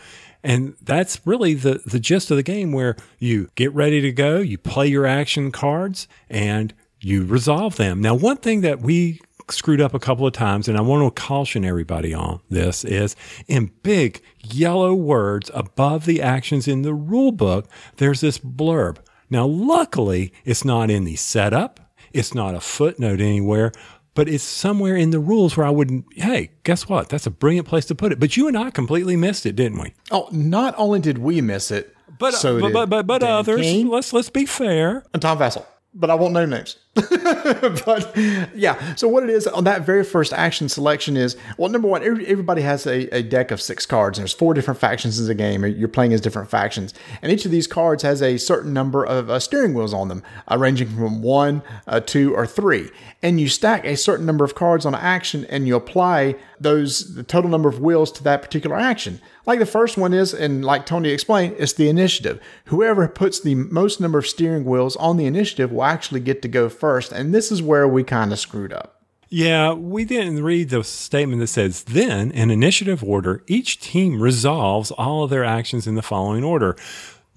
And 0.43 0.75
that's 0.79 1.19
really 1.25 1.55
the, 1.55 1.81
the 1.87 1.99
gist 1.99 2.29
of 2.29 2.37
the 2.37 2.43
game 2.43 2.71
where 2.71 2.95
you 3.17 3.49
get 3.55 3.73
ready 3.73 3.99
to 3.99 4.11
go, 4.11 4.37
you 4.37 4.59
play 4.59 4.85
your 4.85 5.07
action 5.07 5.51
cards, 5.51 6.07
and 6.29 6.71
you 6.99 7.25
resolve 7.25 7.77
them. 7.77 7.99
Now, 7.99 8.13
one 8.13 8.37
thing 8.37 8.61
that 8.61 8.81
we 8.81 9.21
screwed 9.49 9.81
up 9.81 9.95
a 9.95 9.99
couple 9.99 10.27
of 10.27 10.33
times, 10.33 10.67
and 10.67 10.77
I 10.77 10.81
want 10.81 11.15
to 11.15 11.19
caution 11.19 11.65
everybody 11.65 12.13
on 12.13 12.41
this 12.47 12.85
is 12.85 13.15
in 13.47 13.71
big 13.81 14.21
yellow 14.37 14.93
words 14.93 15.49
above 15.51 16.05
the 16.05 16.21
actions 16.21 16.67
in 16.67 16.83
the 16.83 16.93
rule 16.93 17.31
book, 17.31 17.67
there's 17.97 18.21
this 18.21 18.37
blurb. 18.37 18.97
Now, 19.31 19.47
luckily, 19.47 20.31
it's 20.45 20.63
not 20.63 20.91
in 20.91 21.05
the 21.05 21.15
setup. 21.15 21.79
It's 22.13 22.35
not 22.35 22.53
a 22.53 22.59
footnote 22.59 23.21
anywhere, 23.21 23.71
but 24.13 24.27
it's 24.27 24.43
somewhere 24.43 24.95
in 24.95 25.11
the 25.11 25.19
rules 25.19 25.55
where 25.55 25.65
I 25.65 25.69
wouldn't. 25.69 26.05
Hey, 26.13 26.51
guess 26.63 26.87
what? 26.89 27.09
That's 27.09 27.25
a 27.27 27.31
brilliant 27.31 27.67
place 27.67 27.85
to 27.85 27.95
put 27.95 28.11
it. 28.11 28.19
But 28.19 28.35
you 28.37 28.47
and 28.47 28.57
I 28.57 28.69
completely 28.71 29.15
missed 29.15 29.45
it, 29.45 29.55
didn't 29.55 29.79
we? 29.79 29.93
Oh, 30.11 30.27
not 30.31 30.75
only 30.77 30.99
did 30.99 31.17
we 31.17 31.41
miss 31.41 31.71
it, 31.71 31.95
But 32.19 32.33
so 32.33 32.59
but, 32.59 32.73
but 32.73 32.89
but, 32.89 33.07
but 33.07 33.23
others. 33.23 33.61
King 33.61 33.89
Let's 33.89 34.13
let's 34.13 34.29
be 34.29 34.45
fair. 34.45 35.03
and 35.13 35.21
Tom 35.21 35.37
Vasel. 35.39 35.65
But 35.93 36.09
I 36.09 36.15
won't 36.15 36.33
name 36.33 36.49
names. 36.49 36.77
but 36.93 38.11
yeah, 38.53 38.95
so 38.95 39.07
what 39.07 39.23
it 39.23 39.29
is 39.29 39.47
on 39.47 39.63
that 39.63 39.85
very 39.85 40.03
first 40.03 40.33
action 40.33 40.67
selection 40.67 41.15
is 41.15 41.37
well, 41.57 41.69
number 41.69 41.87
one, 41.87 42.03
everybody 42.03 42.61
has 42.63 42.85
a, 42.85 43.07
a 43.15 43.23
deck 43.23 43.51
of 43.51 43.61
six 43.61 43.85
cards. 43.85 44.17
There's 44.17 44.33
four 44.33 44.53
different 44.53 44.77
factions 44.77 45.17
in 45.17 45.25
the 45.25 45.33
game. 45.33 45.65
You're 45.65 45.87
playing 45.87 46.11
as 46.11 46.19
different 46.19 46.49
factions, 46.49 46.93
and 47.21 47.31
each 47.31 47.45
of 47.45 47.51
these 47.51 47.65
cards 47.65 48.03
has 48.03 48.21
a 48.21 48.37
certain 48.37 48.73
number 48.73 49.05
of 49.05 49.29
uh, 49.29 49.39
steering 49.39 49.73
wheels 49.73 49.93
on 49.93 50.09
them, 50.09 50.21
uh, 50.49 50.57
ranging 50.57 50.89
from 50.89 51.21
one, 51.21 51.63
uh, 51.87 52.01
two, 52.01 52.35
or 52.35 52.45
three. 52.45 52.89
And 53.23 53.39
you 53.39 53.47
stack 53.47 53.85
a 53.85 53.95
certain 53.95 54.25
number 54.25 54.43
of 54.43 54.53
cards 54.53 54.85
on 54.85 54.93
an 54.93 54.99
action, 54.99 55.45
and 55.45 55.67
you 55.67 55.77
apply 55.77 56.35
those 56.59 57.15
the 57.15 57.23
total 57.23 57.49
number 57.49 57.69
of 57.69 57.79
wheels 57.79 58.11
to 58.11 58.23
that 58.23 58.41
particular 58.41 58.75
action. 58.75 59.21
Like 59.45 59.59
the 59.59 59.65
first 59.65 59.97
one 59.97 60.13
is, 60.13 60.33
and 60.33 60.63
like 60.63 60.85
Tony 60.85 61.09
explained, 61.09 61.55
it's 61.57 61.73
the 61.73 61.89
initiative. 61.89 62.39
Whoever 62.65 63.07
puts 63.07 63.39
the 63.39 63.55
most 63.55 63.99
number 63.99 64.19
of 64.19 64.27
steering 64.27 64.65
wheels 64.65 64.95
on 64.97 65.17
the 65.17 65.25
initiative 65.25 65.71
will 65.71 65.83
actually 65.83 66.19
get 66.19 66.41
to 66.43 66.47
go 66.47 66.69
first. 66.81 67.13
And 67.13 67.33
this 67.33 67.51
is 67.51 67.61
where 67.61 67.87
we 67.87 68.03
kind 68.03 68.33
of 68.33 68.39
screwed 68.39 68.73
up. 68.73 68.97
Yeah, 69.29 69.71
we 69.71 70.03
didn't 70.03 70.43
read 70.43 70.71
the 70.71 70.83
statement 70.83 71.39
that 71.39 71.47
says, 71.47 71.83
then 71.83 72.31
in 72.31 72.51
initiative 72.51 73.01
order, 73.01 73.43
each 73.47 73.79
team 73.79 74.21
resolves 74.21 74.91
all 74.91 75.23
of 75.23 75.29
their 75.29 75.45
actions 75.45 75.87
in 75.87 75.95
the 75.95 76.01
following 76.01 76.43
order. 76.43 76.75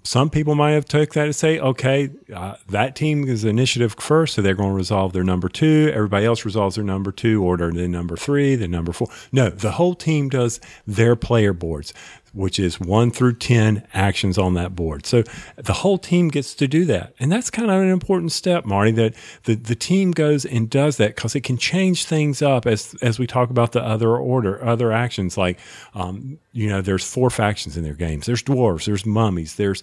Some 0.02 0.28
people 0.28 0.54
might 0.54 0.72
have 0.72 0.86
took 0.86 1.14
that 1.14 1.26
to 1.26 1.32
say, 1.32 1.58
okay, 1.60 2.10
uh, 2.34 2.56
that 2.68 2.96
team 2.96 3.28
is 3.28 3.44
initiative 3.44 3.94
first, 3.98 4.34
so 4.34 4.42
they're 4.42 4.54
going 4.56 4.70
to 4.70 4.74
resolve 4.74 5.12
their 5.12 5.24
number 5.24 5.48
two. 5.48 5.90
Everybody 5.94 6.26
else 6.26 6.44
resolves 6.44 6.74
their 6.74 6.84
number 6.84 7.12
two 7.12 7.44
order, 7.44 7.70
then 7.70 7.92
number 7.92 8.16
three, 8.16 8.56
then 8.56 8.72
number 8.72 8.92
four. 8.92 9.08
No, 9.30 9.48
the 9.48 9.72
whole 9.72 9.94
team 9.94 10.28
does 10.28 10.60
their 10.86 11.14
player 11.14 11.52
boards, 11.52 11.94
which 12.34 12.58
is 12.58 12.80
one 12.80 13.10
through 13.10 13.34
10 13.34 13.86
actions 13.94 14.36
on 14.36 14.54
that 14.54 14.74
board. 14.74 15.06
So 15.06 15.22
the 15.56 15.72
whole 15.72 15.98
team 15.98 16.28
gets 16.28 16.54
to 16.54 16.66
do 16.66 16.84
that. 16.86 17.14
And 17.18 17.30
that's 17.30 17.48
kind 17.50 17.70
of 17.70 17.80
an 17.80 17.90
important 17.90 18.32
step, 18.32 18.64
Marty, 18.64 18.90
that 18.92 19.14
the, 19.44 19.54
the 19.54 19.76
team 19.76 20.10
goes 20.10 20.44
and 20.44 20.68
does 20.68 20.96
that 20.96 21.14
because 21.14 21.34
it 21.34 21.42
can 21.42 21.56
change 21.56 22.04
things 22.04 22.42
up 22.42 22.66
as, 22.66 22.94
as 23.00 23.18
we 23.18 23.26
talk 23.26 23.50
about 23.50 23.72
the 23.72 23.82
other 23.82 24.16
order, 24.16 24.62
other 24.64 24.92
actions. 24.92 25.38
Like, 25.38 25.58
um, 25.94 26.38
you 26.52 26.68
know, 26.68 26.82
there's 26.82 27.08
four 27.08 27.30
factions 27.30 27.76
in 27.76 27.84
their 27.84 27.94
games. 27.94 28.26
There's 28.26 28.42
dwarves, 28.42 28.86
there's 28.86 29.06
mummies, 29.06 29.54
there's 29.54 29.82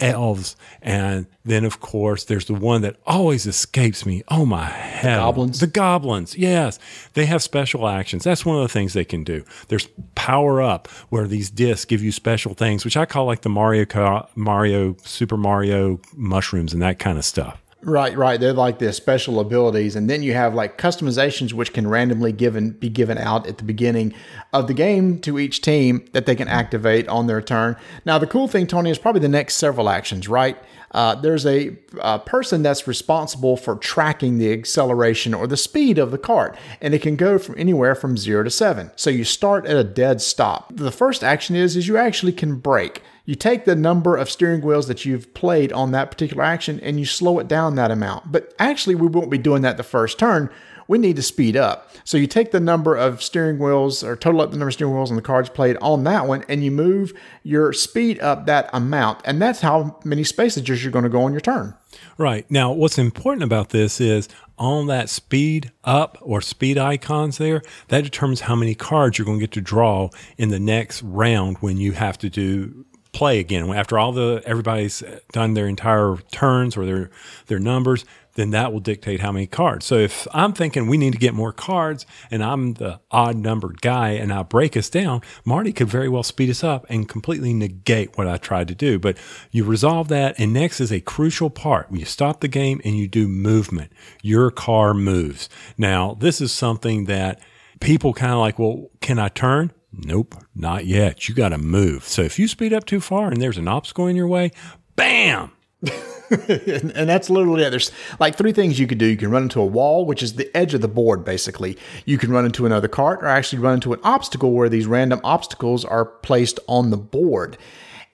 elves, 0.00 0.56
and 0.80 1.26
then 1.44 1.64
of 1.64 1.80
course 1.80 2.24
there's 2.24 2.44
the 2.46 2.54
one 2.54 2.82
that 2.82 2.96
always 3.06 3.46
escapes 3.46 4.06
me. 4.06 4.22
Oh 4.28 4.46
my 4.46 4.66
hell. 4.66 5.26
goblins? 5.26 5.60
The 5.60 5.66
goblins, 5.66 6.36
yes. 6.36 6.78
They 7.14 7.26
have 7.26 7.42
special 7.42 7.88
actions. 7.88 8.24
That's 8.24 8.44
one 8.44 8.56
of 8.56 8.62
the 8.62 8.68
things 8.68 8.92
they 8.92 9.04
can 9.04 9.24
do. 9.24 9.44
There's 9.68 9.88
power 10.14 10.62
up 10.62 10.88
where 11.08 11.26
these 11.26 11.50
discs 11.50 11.84
give 11.84 12.02
you 12.02 12.12
special 12.12 12.54
things, 12.54 12.84
which 12.84 12.96
I 12.96 13.06
call 13.06 13.24
like 13.26 13.42
the 13.42 13.48
Mario 13.48 13.86
Mario 14.34 14.96
Super 15.04 15.36
Mario 15.36 16.00
mushrooms 16.14 16.72
and 16.72 16.82
that 16.82 16.98
kind 16.98 17.18
of 17.18 17.24
stuff. 17.24 17.60
Right, 17.80 18.16
right. 18.18 18.40
They're 18.40 18.52
like 18.52 18.80
the 18.80 18.92
special 18.92 19.38
abilities, 19.38 19.94
and 19.94 20.10
then 20.10 20.24
you 20.24 20.34
have 20.34 20.52
like 20.52 20.78
customizations 20.78 21.52
which 21.52 21.72
can 21.72 21.86
randomly 21.86 22.32
given 22.32 22.72
be 22.72 22.88
given 22.88 23.16
out 23.18 23.46
at 23.46 23.58
the 23.58 23.64
beginning 23.64 24.14
of 24.52 24.66
the 24.66 24.74
game 24.74 25.20
to 25.20 25.38
each 25.38 25.60
team 25.60 26.04
that 26.12 26.26
they 26.26 26.34
can 26.34 26.48
activate 26.48 27.06
on 27.06 27.28
their 27.28 27.40
turn. 27.40 27.76
Now, 28.04 28.18
the 28.18 28.26
cool 28.26 28.48
thing, 28.48 28.66
Tony, 28.66 28.90
is 28.90 28.98
probably 28.98 29.20
the 29.20 29.28
next 29.28 29.54
several 29.54 29.88
actions. 29.88 30.28
Right, 30.28 30.58
uh, 30.90 31.14
there's 31.14 31.46
a, 31.46 31.76
uh 32.00 32.18
person 32.18 32.64
that's 32.64 32.88
responsible 32.88 33.56
for 33.56 33.76
tracking 33.76 34.38
the 34.38 34.52
acceleration 34.52 35.32
or 35.32 35.46
the 35.46 35.56
speed 35.56 35.98
of 35.98 36.10
the 36.10 36.18
cart, 36.18 36.58
and 36.80 36.94
it 36.94 37.02
can 37.02 37.14
go 37.14 37.38
from 37.38 37.54
anywhere 37.56 37.94
from 37.94 38.16
zero 38.16 38.42
to 38.42 38.50
seven. 38.50 38.90
So 38.96 39.08
you 39.08 39.22
start 39.22 39.66
at 39.66 39.76
a 39.76 39.84
dead 39.84 40.20
stop. 40.20 40.72
The 40.74 40.90
first 40.90 41.22
action 41.22 41.54
is 41.54 41.76
is 41.76 41.86
you 41.86 41.96
actually 41.96 42.32
can 42.32 42.56
brake. 42.56 43.02
You 43.28 43.34
take 43.34 43.66
the 43.66 43.76
number 43.76 44.16
of 44.16 44.30
steering 44.30 44.62
wheels 44.62 44.88
that 44.88 45.04
you've 45.04 45.34
played 45.34 45.70
on 45.70 45.90
that 45.90 46.10
particular 46.10 46.42
action 46.42 46.80
and 46.80 46.98
you 46.98 47.04
slow 47.04 47.38
it 47.40 47.46
down 47.46 47.74
that 47.74 47.90
amount. 47.90 48.32
But 48.32 48.54
actually, 48.58 48.94
we 48.94 49.06
won't 49.06 49.28
be 49.28 49.36
doing 49.36 49.60
that 49.60 49.76
the 49.76 49.82
first 49.82 50.18
turn. 50.18 50.48
We 50.86 50.96
need 50.96 51.16
to 51.16 51.22
speed 51.22 51.54
up. 51.54 51.90
So 52.04 52.16
you 52.16 52.26
take 52.26 52.52
the 52.52 52.58
number 52.58 52.96
of 52.96 53.22
steering 53.22 53.58
wheels 53.58 54.02
or 54.02 54.16
total 54.16 54.40
up 54.40 54.50
the 54.50 54.56
number 54.56 54.68
of 54.68 54.72
steering 54.72 54.94
wheels 54.94 55.10
on 55.10 55.16
the 55.16 55.20
cards 55.20 55.50
played 55.50 55.76
on 55.82 56.04
that 56.04 56.26
one 56.26 56.42
and 56.48 56.64
you 56.64 56.70
move 56.70 57.12
your 57.42 57.74
speed 57.74 58.18
up 58.20 58.46
that 58.46 58.70
amount. 58.72 59.20
And 59.26 59.42
that's 59.42 59.60
how 59.60 60.00
many 60.06 60.24
spaces 60.24 60.66
you're 60.66 60.90
going 60.90 61.02
to 61.02 61.10
go 61.10 61.24
on 61.24 61.32
your 61.32 61.42
turn. 61.42 61.74
Right. 62.16 62.50
Now, 62.50 62.72
what's 62.72 62.96
important 62.96 63.42
about 63.42 63.68
this 63.68 64.00
is 64.00 64.30
on 64.56 64.86
that 64.86 65.10
speed 65.10 65.70
up 65.84 66.16
or 66.22 66.40
speed 66.40 66.78
icons 66.78 67.36
there, 67.36 67.60
that 67.88 68.04
determines 68.04 68.40
how 68.40 68.56
many 68.56 68.74
cards 68.74 69.18
you're 69.18 69.26
going 69.26 69.38
to 69.38 69.42
get 69.42 69.52
to 69.52 69.60
draw 69.60 70.08
in 70.38 70.48
the 70.48 70.58
next 70.58 71.02
round 71.02 71.58
when 71.58 71.76
you 71.76 71.92
have 71.92 72.16
to 72.18 72.30
do 72.30 72.86
play 73.18 73.40
again. 73.40 73.68
After 73.74 73.98
all 73.98 74.12
the 74.12 74.40
everybody's 74.46 75.02
done 75.32 75.54
their 75.54 75.66
entire 75.66 76.18
turns 76.30 76.76
or 76.76 76.86
their 76.86 77.10
their 77.48 77.58
numbers, 77.58 78.04
then 78.34 78.50
that 78.50 78.72
will 78.72 78.78
dictate 78.78 79.18
how 79.18 79.32
many 79.32 79.48
cards. 79.48 79.84
So 79.86 79.96
if 79.96 80.28
I'm 80.32 80.52
thinking 80.52 80.86
we 80.86 80.98
need 80.98 81.14
to 81.14 81.18
get 81.18 81.34
more 81.34 81.52
cards 81.52 82.06
and 82.30 82.44
I'm 82.44 82.74
the 82.74 83.00
odd 83.10 83.34
numbered 83.36 83.80
guy 83.80 84.10
and 84.10 84.32
I 84.32 84.44
break 84.44 84.76
us 84.76 84.88
down, 84.88 85.22
Marty 85.44 85.72
could 85.72 85.88
very 85.88 86.08
well 86.08 86.22
speed 86.22 86.48
us 86.48 86.62
up 86.62 86.86
and 86.88 87.08
completely 87.08 87.52
negate 87.52 88.16
what 88.16 88.28
I 88.28 88.36
tried 88.36 88.68
to 88.68 88.76
do. 88.76 89.00
But 89.00 89.18
you 89.50 89.64
resolve 89.64 90.06
that. 90.08 90.38
And 90.38 90.52
next 90.52 90.80
is 90.80 90.92
a 90.92 91.00
crucial 91.00 91.50
part. 91.50 91.90
You 91.90 92.04
stop 92.04 92.40
the 92.40 92.46
game 92.46 92.80
and 92.84 92.96
you 92.96 93.08
do 93.08 93.26
movement. 93.26 93.90
Your 94.22 94.52
car 94.52 94.94
moves. 94.94 95.48
Now, 95.76 96.14
this 96.14 96.40
is 96.40 96.52
something 96.52 97.06
that 97.06 97.40
people 97.80 98.12
kind 98.12 98.32
of 98.32 98.38
like, 98.38 98.60
well, 98.60 98.90
can 99.00 99.18
I 99.18 99.28
turn? 99.28 99.72
Nope, 99.92 100.34
not 100.54 100.86
yet. 100.86 101.28
You 101.28 101.34
got 101.34 101.50
to 101.50 101.58
move. 101.58 102.04
So 102.04 102.22
if 102.22 102.38
you 102.38 102.46
speed 102.46 102.72
up 102.72 102.84
too 102.84 103.00
far 103.00 103.28
and 103.28 103.40
there's 103.40 103.58
an 103.58 103.68
obstacle 103.68 104.06
in 104.06 104.16
your 104.16 104.28
way, 104.28 104.52
bam, 104.96 105.52
and, 105.82 105.92
and 106.94 107.08
that's 107.08 107.30
literally 107.30 107.62
it. 107.62 107.70
There's 107.70 107.90
like 108.20 108.36
three 108.36 108.52
things 108.52 108.78
you 108.78 108.86
could 108.86 108.98
do. 108.98 109.06
You 109.06 109.16
can 109.16 109.30
run 109.30 109.44
into 109.44 109.60
a 109.60 109.66
wall, 109.66 110.04
which 110.04 110.22
is 110.22 110.34
the 110.34 110.54
edge 110.56 110.74
of 110.74 110.80
the 110.80 110.88
board, 110.88 111.24
basically. 111.24 111.78
You 112.04 112.18
can 112.18 112.30
run 112.30 112.44
into 112.44 112.66
another 112.66 112.88
cart 112.88 113.22
or 113.22 113.26
actually 113.26 113.60
run 113.60 113.74
into 113.74 113.92
an 113.92 114.00
obstacle 114.02 114.52
where 114.52 114.68
these 114.68 114.86
random 114.86 115.20
obstacles 115.24 115.84
are 115.84 116.04
placed 116.04 116.58
on 116.68 116.90
the 116.90 116.96
board. 116.96 117.56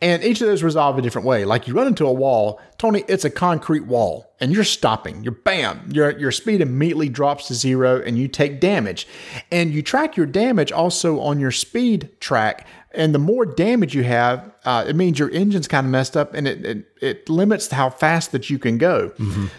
And 0.00 0.22
each 0.22 0.40
of 0.40 0.48
those 0.48 0.62
resolve 0.62 0.98
a 0.98 1.02
different 1.02 1.26
way. 1.26 1.44
Like 1.44 1.66
you 1.66 1.74
run 1.74 1.86
into 1.86 2.06
a 2.06 2.12
wall, 2.12 2.60
Tony, 2.78 3.04
it's 3.08 3.24
a 3.24 3.30
concrete 3.30 3.86
wall, 3.86 4.34
and 4.40 4.52
you're 4.52 4.64
stopping. 4.64 5.22
You're 5.22 5.32
bam, 5.32 5.90
your 5.92 6.10
your 6.18 6.32
speed 6.32 6.60
immediately 6.60 7.08
drops 7.08 7.48
to 7.48 7.54
zero, 7.54 8.02
and 8.04 8.18
you 8.18 8.28
take 8.28 8.60
damage. 8.60 9.06
And 9.50 9.72
you 9.72 9.82
track 9.82 10.16
your 10.16 10.26
damage 10.26 10.72
also 10.72 11.20
on 11.20 11.40
your 11.40 11.52
speed 11.52 12.10
track. 12.20 12.66
And 12.90 13.14
the 13.14 13.18
more 13.18 13.44
damage 13.44 13.94
you 13.94 14.04
have, 14.04 14.52
uh, 14.64 14.84
it 14.86 14.94
means 14.94 15.18
your 15.18 15.30
engine's 15.32 15.66
kind 15.66 15.84
of 15.86 15.90
messed 15.90 16.16
up, 16.16 16.34
and 16.34 16.46
it, 16.46 16.64
it 16.64 16.86
it 17.00 17.28
limits 17.28 17.68
how 17.68 17.88
fast 17.90 18.32
that 18.32 18.50
you 18.50 18.58
can 18.58 18.78
go. 18.78 19.12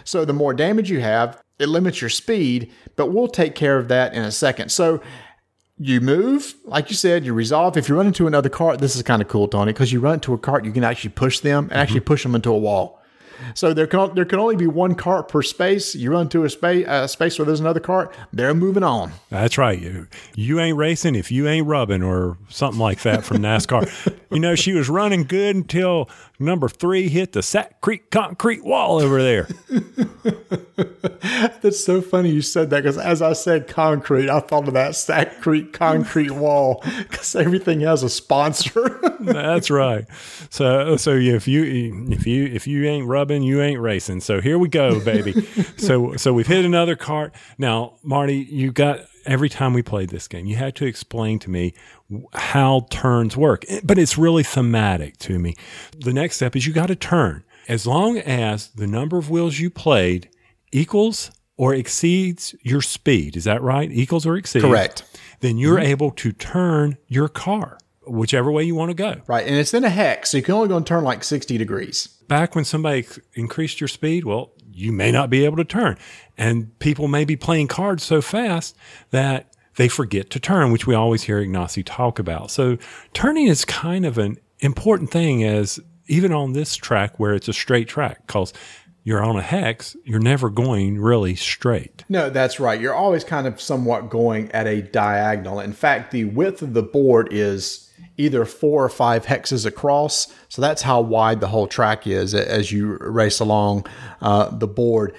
So 0.04 0.24
the 0.24 0.32
more 0.32 0.54
damage 0.54 0.90
you 0.90 1.00
have, 1.00 1.42
it 1.58 1.68
limits 1.68 2.00
your 2.00 2.10
speed. 2.10 2.72
But 2.94 3.12
we'll 3.12 3.28
take 3.28 3.54
care 3.54 3.78
of 3.78 3.88
that 3.88 4.14
in 4.14 4.22
a 4.22 4.32
second. 4.32 4.70
So 4.70 5.02
you 5.78 6.00
move, 6.00 6.54
like 6.64 6.88
you 6.90 6.96
said, 6.96 7.24
you 7.24 7.34
resolve. 7.34 7.76
If 7.76 7.88
you 7.88 7.96
run 7.96 8.06
into 8.06 8.26
another 8.26 8.48
cart, 8.48 8.78
this 8.78 8.96
is 8.96 9.02
kind 9.02 9.20
of 9.20 9.28
cool, 9.28 9.46
Tony, 9.46 9.72
because 9.72 9.92
you 9.92 10.00
run 10.00 10.14
into 10.14 10.32
a 10.32 10.38
cart, 10.38 10.64
you 10.64 10.72
can 10.72 10.84
actually 10.84 11.10
push 11.10 11.40
them 11.40 11.68
and 11.70 11.80
actually 11.80 12.00
push 12.00 12.22
them 12.22 12.34
into 12.34 12.50
a 12.50 12.58
wall. 12.58 13.00
So 13.54 13.74
there 13.74 13.86
can 13.86 14.14
there 14.14 14.24
can 14.24 14.38
only 14.38 14.56
be 14.56 14.66
one 14.66 14.94
cart 14.94 15.28
per 15.28 15.42
space. 15.42 15.94
You 15.94 16.12
run 16.12 16.28
to 16.30 16.44
a 16.44 16.50
space 16.50 16.86
uh, 16.86 17.06
space 17.06 17.38
where 17.38 17.46
there's 17.46 17.60
another 17.60 17.80
cart, 17.80 18.14
they're 18.32 18.54
moving 18.54 18.82
on. 18.82 19.12
That's 19.30 19.58
right. 19.58 19.78
You, 19.78 20.08
you 20.34 20.60
ain't 20.60 20.76
racing 20.76 21.14
if 21.14 21.30
you 21.30 21.46
ain't 21.46 21.66
rubbing 21.66 22.02
or 22.02 22.38
something 22.48 22.80
like 22.80 23.02
that 23.02 23.24
from 23.24 23.38
NASCAR. 23.38 24.16
you 24.30 24.40
know, 24.40 24.54
she 24.54 24.72
was 24.72 24.88
running 24.88 25.24
good 25.24 25.56
until 25.56 26.08
number 26.38 26.68
three 26.68 27.08
hit 27.08 27.32
the 27.32 27.42
Sack 27.42 27.80
Creek 27.80 28.10
concrete 28.10 28.64
wall 28.64 29.00
over 29.00 29.22
there. 29.22 29.48
That's 31.62 31.82
so 31.82 32.00
funny 32.00 32.30
you 32.30 32.42
said 32.42 32.70
that 32.70 32.82
because 32.82 32.98
as 32.98 33.22
I 33.22 33.32
said 33.32 33.66
concrete, 33.68 34.28
I 34.28 34.40
thought 34.40 34.68
of 34.68 34.74
that 34.74 34.94
Sack 34.94 35.40
Creek 35.40 35.72
concrete 35.72 36.30
wall 36.32 36.82
because 36.98 37.34
everything 37.34 37.80
has 37.80 38.02
a 38.02 38.08
sponsor. 38.08 39.00
That's 39.20 39.70
right. 39.70 40.06
So 40.50 40.96
so 40.96 41.12
if 41.12 41.48
you 41.48 41.64
if 42.10 42.26
you 42.26 42.44
if 42.46 42.66
you 42.66 42.86
ain't 42.86 43.06
rubbing, 43.06 43.42
you 43.42 43.62
ain't 43.62 43.80
racing. 43.80 44.20
So 44.20 44.40
here 44.40 44.58
we 44.58 44.68
go, 44.68 45.00
baby. 45.00 45.42
so 45.76 46.16
so 46.16 46.32
we've 46.32 46.46
hit 46.46 46.64
another 46.64 46.96
cart. 46.96 47.34
Now, 47.58 47.96
Marty, 48.02 48.36
you 48.36 48.72
got 48.72 49.00
every 49.26 49.48
time 49.48 49.72
we 49.74 49.82
played 49.82 50.10
this 50.10 50.28
game, 50.28 50.46
you 50.46 50.56
had 50.56 50.74
to 50.76 50.86
explain 50.86 51.38
to 51.40 51.50
me 51.50 51.74
how 52.34 52.86
turns 52.90 53.36
work. 53.36 53.64
But 53.82 53.98
it's 53.98 54.16
really 54.18 54.42
thematic 54.42 55.18
to 55.18 55.38
me. 55.38 55.54
The 55.98 56.12
next 56.12 56.36
step 56.36 56.56
is 56.56 56.66
you 56.66 56.72
got 56.72 56.86
to 56.86 56.96
turn. 56.96 57.44
As 57.68 57.86
long 57.86 58.18
as 58.18 58.68
the 58.68 58.86
number 58.86 59.18
of 59.18 59.28
wheels 59.28 59.58
you 59.58 59.70
played 59.70 60.30
equals 60.72 61.30
or 61.56 61.74
exceeds 61.74 62.54
your 62.62 62.82
speed, 62.82 63.36
is 63.36 63.44
that 63.44 63.62
right? 63.62 63.90
Equals 63.90 64.24
or 64.24 64.36
exceeds? 64.36 64.64
Correct. 64.64 65.02
Then 65.40 65.58
you're 65.58 65.76
mm-hmm. 65.76 65.86
able 65.86 66.10
to 66.12 66.32
turn 66.32 66.96
your 67.08 67.28
car 67.28 67.78
whichever 68.06 68.52
way 68.52 68.62
you 68.62 68.74
want 68.74 68.90
to 68.90 68.94
go. 68.94 69.16
Right. 69.26 69.46
And 69.46 69.56
it's 69.56 69.74
in 69.74 69.84
a 69.84 69.90
hex, 69.90 70.30
so 70.30 70.36
you 70.36 70.42
can 70.42 70.54
only 70.54 70.68
go 70.68 70.76
and 70.76 70.86
turn 70.86 71.02
like 71.04 71.24
60 71.24 71.58
degrees. 71.58 72.06
Back 72.28 72.54
when 72.54 72.64
somebody 72.64 73.06
increased 73.34 73.80
your 73.80 73.88
speed, 73.88 74.24
well, 74.24 74.52
you 74.70 74.92
may 74.92 75.10
not 75.10 75.30
be 75.30 75.44
able 75.44 75.56
to 75.56 75.64
turn. 75.64 75.98
And 76.36 76.78
people 76.78 77.08
may 77.08 77.24
be 77.24 77.36
playing 77.36 77.68
cards 77.68 78.04
so 78.04 78.20
fast 78.20 78.76
that 79.10 79.52
they 79.76 79.88
forget 79.88 80.30
to 80.30 80.40
turn, 80.40 80.72
which 80.72 80.86
we 80.86 80.94
always 80.94 81.22
hear 81.22 81.44
Ignacy 81.44 81.82
talk 81.84 82.18
about. 82.18 82.50
So 82.50 82.78
turning 83.12 83.46
is 83.46 83.64
kind 83.64 84.04
of 84.04 84.18
an 84.18 84.38
important 84.60 85.10
thing 85.10 85.44
as 85.44 85.78
even 86.08 86.32
on 86.32 86.52
this 86.52 86.76
track 86.76 87.18
where 87.18 87.34
it's 87.34 87.48
a 87.48 87.52
straight 87.52 87.88
track 87.88 88.26
because 88.26 88.52
you're 89.04 89.22
on 89.22 89.36
a 89.36 89.42
hex, 89.42 89.96
you're 90.04 90.18
never 90.18 90.50
going 90.50 90.98
really 90.98 91.36
straight. 91.36 92.04
No, 92.08 92.28
that's 92.28 92.58
right. 92.58 92.80
You're 92.80 92.94
always 92.94 93.22
kind 93.22 93.46
of 93.46 93.60
somewhat 93.60 94.10
going 94.10 94.50
at 94.50 94.66
a 94.66 94.82
diagonal. 94.82 95.60
In 95.60 95.72
fact, 95.72 96.10
the 96.10 96.24
width 96.24 96.60
of 96.60 96.74
the 96.74 96.82
board 96.82 97.28
is 97.30 97.88
either 98.16 98.44
four 98.44 98.84
or 98.84 98.88
five 98.88 99.26
hexes 99.26 99.64
across. 99.64 100.32
So 100.48 100.60
that's 100.60 100.82
how 100.82 101.02
wide 101.02 101.40
the 101.40 101.48
whole 101.48 101.68
track 101.68 102.06
is 102.06 102.34
as 102.34 102.72
you 102.72 102.96
race 102.98 103.38
along 103.38 103.86
uh, 104.20 104.50
the 104.50 104.66
board. 104.66 105.14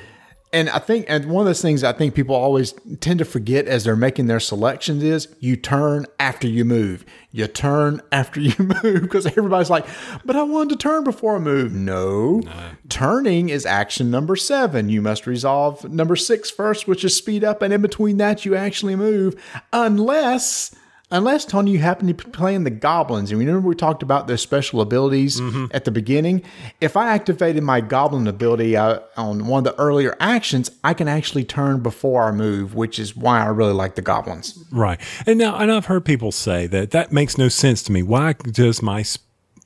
And 0.53 0.69
I 0.69 0.79
think, 0.79 1.05
and 1.09 1.25
one 1.25 1.41
of 1.41 1.45
those 1.45 1.61
things 1.61 1.83
I 1.83 1.91
think 1.91 2.15
people 2.15 2.33
always 2.33 2.73
tend 3.01 3.19
to 3.19 3.25
forget 3.25 3.67
as 3.67 3.83
they're 3.83 3.97
making 3.97 4.27
their 4.27 4.39
selections 4.39 5.03
is 5.03 5.27
you 5.41 5.57
turn 5.57 6.05
after 6.19 6.47
you 6.47 6.63
move. 6.63 7.03
You 7.31 7.47
turn 7.47 8.01
after 8.13 8.39
you 8.39 8.55
move 8.57 9.01
because 9.01 9.25
everybody's 9.25 9.69
like, 9.69 9.85
but 10.23 10.37
I 10.37 10.43
wanted 10.43 10.69
to 10.69 10.75
turn 10.77 11.03
before 11.03 11.35
I 11.35 11.39
move. 11.39 11.73
No. 11.73 12.39
no. 12.39 12.51
Turning 12.87 13.49
is 13.49 13.65
action 13.65 14.09
number 14.09 14.37
seven. 14.37 14.87
You 14.87 15.01
must 15.01 15.27
resolve 15.27 15.83
number 15.91 16.15
six 16.15 16.49
first, 16.49 16.87
which 16.87 17.03
is 17.03 17.15
speed 17.15 17.43
up. 17.43 17.61
And 17.61 17.73
in 17.73 17.81
between 17.81 18.17
that, 18.17 18.45
you 18.45 18.55
actually 18.55 18.95
move 18.95 19.35
unless 19.73 20.73
Unless 21.09 21.45
Tony, 21.45 21.71
you 21.71 21.79
happen 21.79 22.07
to 22.07 22.13
be 22.13 22.31
playing 22.31 22.65
the 22.65 22.69
goblins, 22.69 23.31
and 23.31 23.39
remember 23.39 23.65
we 23.65 23.75
talked 23.75 24.03
about 24.03 24.27
their 24.27 24.35
special 24.35 24.81
abilities 24.81 25.39
mm-hmm. 25.39 25.67
at 25.71 25.85
the 25.85 25.91
beginning. 25.91 26.43
If 26.81 26.97
I 26.97 27.13
activated 27.13 27.63
my 27.63 27.79
goblin 27.79 28.27
ability 28.27 28.75
uh, 28.75 28.99
on 29.15 29.47
one 29.47 29.65
of 29.65 29.73
the 29.73 29.81
earlier 29.81 30.17
actions, 30.19 30.69
I 30.83 30.93
can 30.93 31.07
actually 31.07 31.45
turn 31.45 31.81
before 31.81 32.23
I 32.25 32.31
move, 32.31 32.75
which 32.75 32.99
is 32.99 33.15
why 33.15 33.39
I 33.39 33.45
really 33.47 33.71
like 33.71 33.95
the 33.95 34.01
goblins. 34.01 34.61
Right, 34.69 34.99
and 35.25 35.39
now 35.39 35.55
and 35.55 35.71
I've 35.71 35.85
heard 35.85 36.03
people 36.03 36.33
say 36.33 36.67
that 36.67 36.91
that 36.91 37.13
makes 37.13 37.37
no 37.37 37.47
sense 37.47 37.83
to 37.83 37.93
me. 37.93 38.03
Why 38.03 38.33
does 38.33 38.81
my 38.81 39.05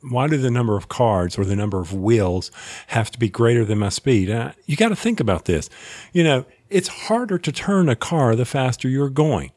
why 0.03 0.27
do 0.27 0.37
the 0.37 0.51
number 0.51 0.77
of 0.77 0.89
cards 0.89 1.39
or 1.39 1.45
the 1.45 1.55
number 1.55 1.79
of 1.79 1.91
wheels 1.91 2.51
have 2.87 3.09
to 3.11 3.19
be 3.19 3.29
greater 3.29 3.65
than 3.65 3.79
my 3.79 3.89
speed? 3.89 4.29
Uh, 4.29 4.51
you 4.67 4.75
got 4.75 4.89
to 4.89 4.95
think 4.95 5.19
about 5.19 5.45
this. 5.45 5.71
You 6.13 6.23
know, 6.23 6.45
it's 6.69 6.87
harder 6.87 7.39
to 7.39 7.51
turn 7.51 7.89
a 7.89 7.95
car 7.95 8.35
the 8.35 8.45
faster 8.45 8.87
you're 8.87 9.09
going. 9.09 9.51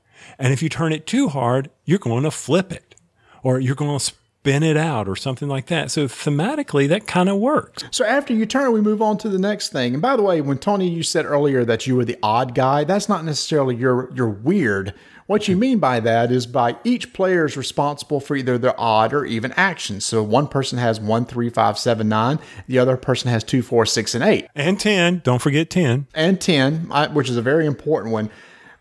And 0.44 0.52
if 0.52 0.62
you 0.62 0.68
turn 0.68 0.92
it 0.92 1.06
too 1.06 1.28
hard, 1.28 1.70
you're 1.86 1.98
going 1.98 2.24
to 2.24 2.30
flip 2.30 2.70
it 2.70 2.94
or 3.42 3.58
you're 3.58 3.74
going 3.74 3.98
to 3.98 4.04
spin 4.04 4.62
it 4.62 4.76
out 4.76 5.08
or 5.08 5.16
something 5.16 5.48
like 5.48 5.68
that. 5.68 5.90
So 5.90 6.04
thematically, 6.04 6.86
that 6.86 7.06
kind 7.06 7.30
of 7.30 7.38
works. 7.38 7.82
So 7.90 8.04
after 8.04 8.34
you 8.34 8.44
turn, 8.44 8.70
we 8.72 8.82
move 8.82 9.00
on 9.00 9.16
to 9.18 9.30
the 9.30 9.38
next 9.38 9.72
thing. 9.72 9.94
And 9.94 10.02
by 10.02 10.16
the 10.16 10.22
way, 10.22 10.42
when 10.42 10.58
Tony, 10.58 10.86
you 10.86 11.02
said 11.02 11.24
earlier 11.24 11.64
that 11.64 11.86
you 11.86 11.96
were 11.96 12.04
the 12.04 12.18
odd 12.22 12.54
guy, 12.54 12.84
that's 12.84 13.08
not 13.08 13.24
necessarily 13.24 13.74
your 13.74 14.12
your 14.12 14.28
weird. 14.28 14.92
What 15.26 15.48
you 15.48 15.56
mean 15.56 15.78
by 15.78 16.00
that 16.00 16.30
is 16.30 16.46
by 16.46 16.76
each 16.84 17.14
player 17.14 17.46
is 17.46 17.56
responsible 17.56 18.20
for 18.20 18.36
either 18.36 18.58
their 18.58 18.78
odd 18.78 19.14
or 19.14 19.24
even 19.24 19.50
actions. 19.52 20.04
So 20.04 20.22
one 20.22 20.46
person 20.46 20.76
has 20.76 21.00
one, 21.00 21.24
three, 21.24 21.48
five, 21.48 21.78
seven, 21.78 22.10
nine. 22.10 22.38
The 22.66 22.78
other 22.78 22.98
person 22.98 23.30
has 23.30 23.42
two, 23.44 23.62
four, 23.62 23.86
six, 23.86 24.14
and 24.14 24.22
eight. 24.22 24.46
And 24.54 24.78
10. 24.78 25.22
Don't 25.24 25.40
forget 25.40 25.70
10. 25.70 26.08
And 26.12 26.38
10, 26.38 26.90
which 27.14 27.30
is 27.30 27.38
a 27.38 27.42
very 27.42 27.64
important 27.64 28.12
one. 28.12 28.28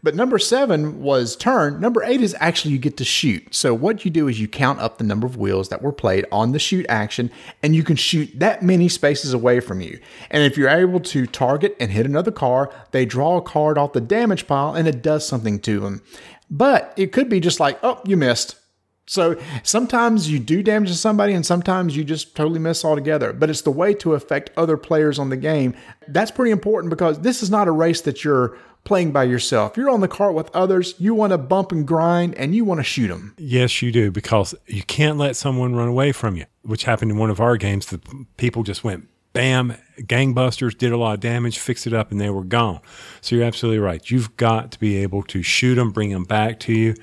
But 0.04 0.16
number 0.16 0.38
seven 0.38 1.02
was 1.02 1.38
turn. 1.38 1.80
Number 1.80 2.04
eight 2.04 2.22
is 2.22 2.36
actually 2.42 2.74
you 2.74 2.78
get 2.78 2.98
to 2.98 3.06
shoot. 3.06 3.56
So 3.56 3.74
what 3.74 4.04
you 4.04 4.12
do 4.12 4.28
is 4.28 4.40
you 4.40 4.50
count 4.50 4.82
up 4.82 4.98
the 4.98 5.06
number 5.06 5.26
of 5.26 5.38
wheels 5.38 5.70
that 5.70 5.82
were 5.82 5.94
played 5.94 6.26
on 6.30 6.52
the 6.52 6.60
shoot 6.60 6.86
action, 6.90 7.32
and 7.64 7.74
you 7.74 7.84
can 7.84 7.96
shoot 7.96 8.30
that 8.38 8.62
many 8.62 8.90
spaces 8.90 9.34
away 9.34 9.62
from 9.62 9.80
you. 9.80 9.98
And 10.30 10.44
if 10.44 10.58
you're 10.58 10.70
able 10.70 11.00
to 11.00 11.26
target 11.26 11.78
and 11.80 11.90
hit 11.90 12.06
another 12.06 12.32
car, 12.32 12.70
they 12.92 13.06
draw 13.06 13.38
a 13.38 13.42
card 13.42 13.78
off 13.78 13.94
the 13.94 14.02
damage 14.02 14.46
pile 14.46 14.76
and 14.76 14.90
it 14.90 15.02
does 15.02 15.26
something 15.26 15.60
to 15.62 15.80
them. 15.80 16.02
But 16.50 16.94
it 16.98 17.14
could 17.14 17.30
be 17.30 17.40
just 17.40 17.62
like, 17.62 17.80
oh, 17.82 18.02
you 18.06 18.18
missed. 18.18 18.58
So 19.06 19.38
sometimes 19.64 20.30
you 20.30 20.40
do 20.40 20.64
damage 20.64 20.90
to 20.90 20.96
somebody 20.96 21.34
and 21.34 21.46
sometimes 21.46 21.96
you 21.96 22.04
just 22.04 22.36
totally 22.36 22.60
miss 22.60 22.86
altogether. 22.86 23.34
But 23.34 23.50
it's 23.50 23.62
the 23.62 23.72
way 23.72 23.94
to 23.96 24.14
affect 24.14 24.52
other 24.58 24.78
players 24.78 25.20
on 25.20 25.30
the 25.30 25.38
game. 25.38 25.76
That's 26.08 26.32
pretty 26.32 26.52
important 26.52 26.90
because 26.90 27.20
this 27.20 27.44
is 27.44 27.50
not 27.50 27.68
a 27.68 27.72
race 27.72 28.02
that 28.02 28.24
you're 28.24 28.58
playing 28.84 29.12
by 29.12 29.24
yourself. 29.24 29.78
You're 29.78 29.90
on 29.90 30.02
the 30.02 30.08
cart 30.08 30.34
with 30.34 30.50
others. 30.54 30.96
You 30.98 31.14
want 31.16 31.32
to 31.32 31.38
bump 31.38 31.72
and 31.72 31.88
grind 31.88 32.36
and 32.36 32.54
you 32.54 32.66
want 32.66 32.80
to 32.80 32.84
shoot 32.84 33.08
them. 33.08 33.34
Yes, 33.38 33.82
you 33.82 33.92
do, 33.92 34.12
because 34.12 34.54
you 34.68 34.84
can't 34.84 35.18
let 35.18 35.36
someone 35.36 35.76
run 35.76 35.88
away 35.88 36.12
from 36.12 36.36
you, 36.36 36.46
which 36.64 36.84
happened 36.84 37.12
in 37.12 37.18
one 37.18 37.30
of 37.30 37.40
our 37.40 37.58
games. 37.58 37.88
The 37.88 38.02
people 38.38 38.64
just 38.64 38.84
went 38.84 39.08
bam, 39.34 39.76
gangbusters, 39.98 40.78
did 40.78 40.92
a 40.92 40.98
lot 40.98 41.16
of 41.16 41.20
damage, 41.20 41.58
fixed 41.58 41.88
it 41.88 41.94
up, 41.94 42.12
and 42.12 42.22
they 42.22 42.30
were 42.30 42.44
gone. 42.44 42.80
So 43.22 43.36
you're 43.36 43.46
absolutely 43.46 43.80
right. 43.80 44.10
You've 44.10 44.38
got 44.38 44.72
to 44.74 44.80
be 44.80 44.98
able 44.98 45.24
to 45.24 45.42
shoot 45.42 45.76
them, 45.76 45.92
bring 45.92 46.12
them 46.12 46.24
back 46.24 46.60
to 46.62 46.74
you. 46.74 46.94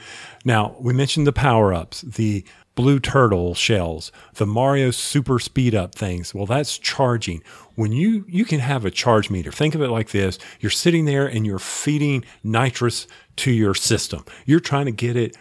Now, 0.45 0.77
we 0.79 0.93
mentioned 0.93 1.27
the 1.27 1.33
power 1.33 1.75
ups, 1.75 2.03
the 2.03 2.45
blue 2.81 2.99
turtle 2.99 3.55
shells, 3.55 4.11
the 4.37 4.47
Mario 4.47 4.91
super 4.91 5.39
speed 5.39 5.75
up 5.75 5.95
things. 5.95 6.35
Well, 6.35 6.47
that's 6.47 6.79
charging. 6.79 7.43
When 7.75 7.93
you 7.93 8.25
you 8.27 8.47
can 8.47 8.61
have 8.61 8.87
a 8.87 8.91
charge 8.91 9.29
meter 9.29 9.53
think 9.53 9.75
of 9.75 9.83
it 9.83 9.89
like 9.89 10.11
this 10.11 10.39
you're 10.61 10.71
sitting 10.71 11.05
there 11.05 11.27
and 11.27 11.47
you're 11.47 11.59
feeding 11.59 12.25
nitrous 12.43 13.07
to 13.37 13.51
your 13.51 13.75
system. 13.75 14.25
You're 14.47 14.61
trying 14.61 14.87
to 14.87 14.93
get 14.93 15.15
it 15.15 15.37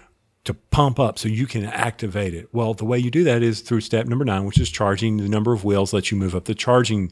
to 0.46 0.54
pump 0.54 1.00
up 1.00 1.20
so 1.20 1.28
you 1.30 1.48
can 1.48 1.64
activate 1.64 2.34
it. 2.34 2.50
Well 2.54 2.74
the 2.74 2.86
way 2.86 3.00
you 3.00 3.10
do 3.12 3.24
that 3.24 3.42
is 3.42 3.62
through 3.62 3.82
step 3.82 4.06
number 4.06 4.26
nine 4.26 4.46
which 4.46 4.60
is 4.60 4.70
charging 4.70 5.18
the 5.18 5.30
number 5.30 5.54
of 5.54 5.64
wheels 5.64 5.94
lets 5.94 6.12
you 6.12 6.18
move 6.18 6.36
up 6.36 6.46
the 6.46 6.56
charging 6.56 7.12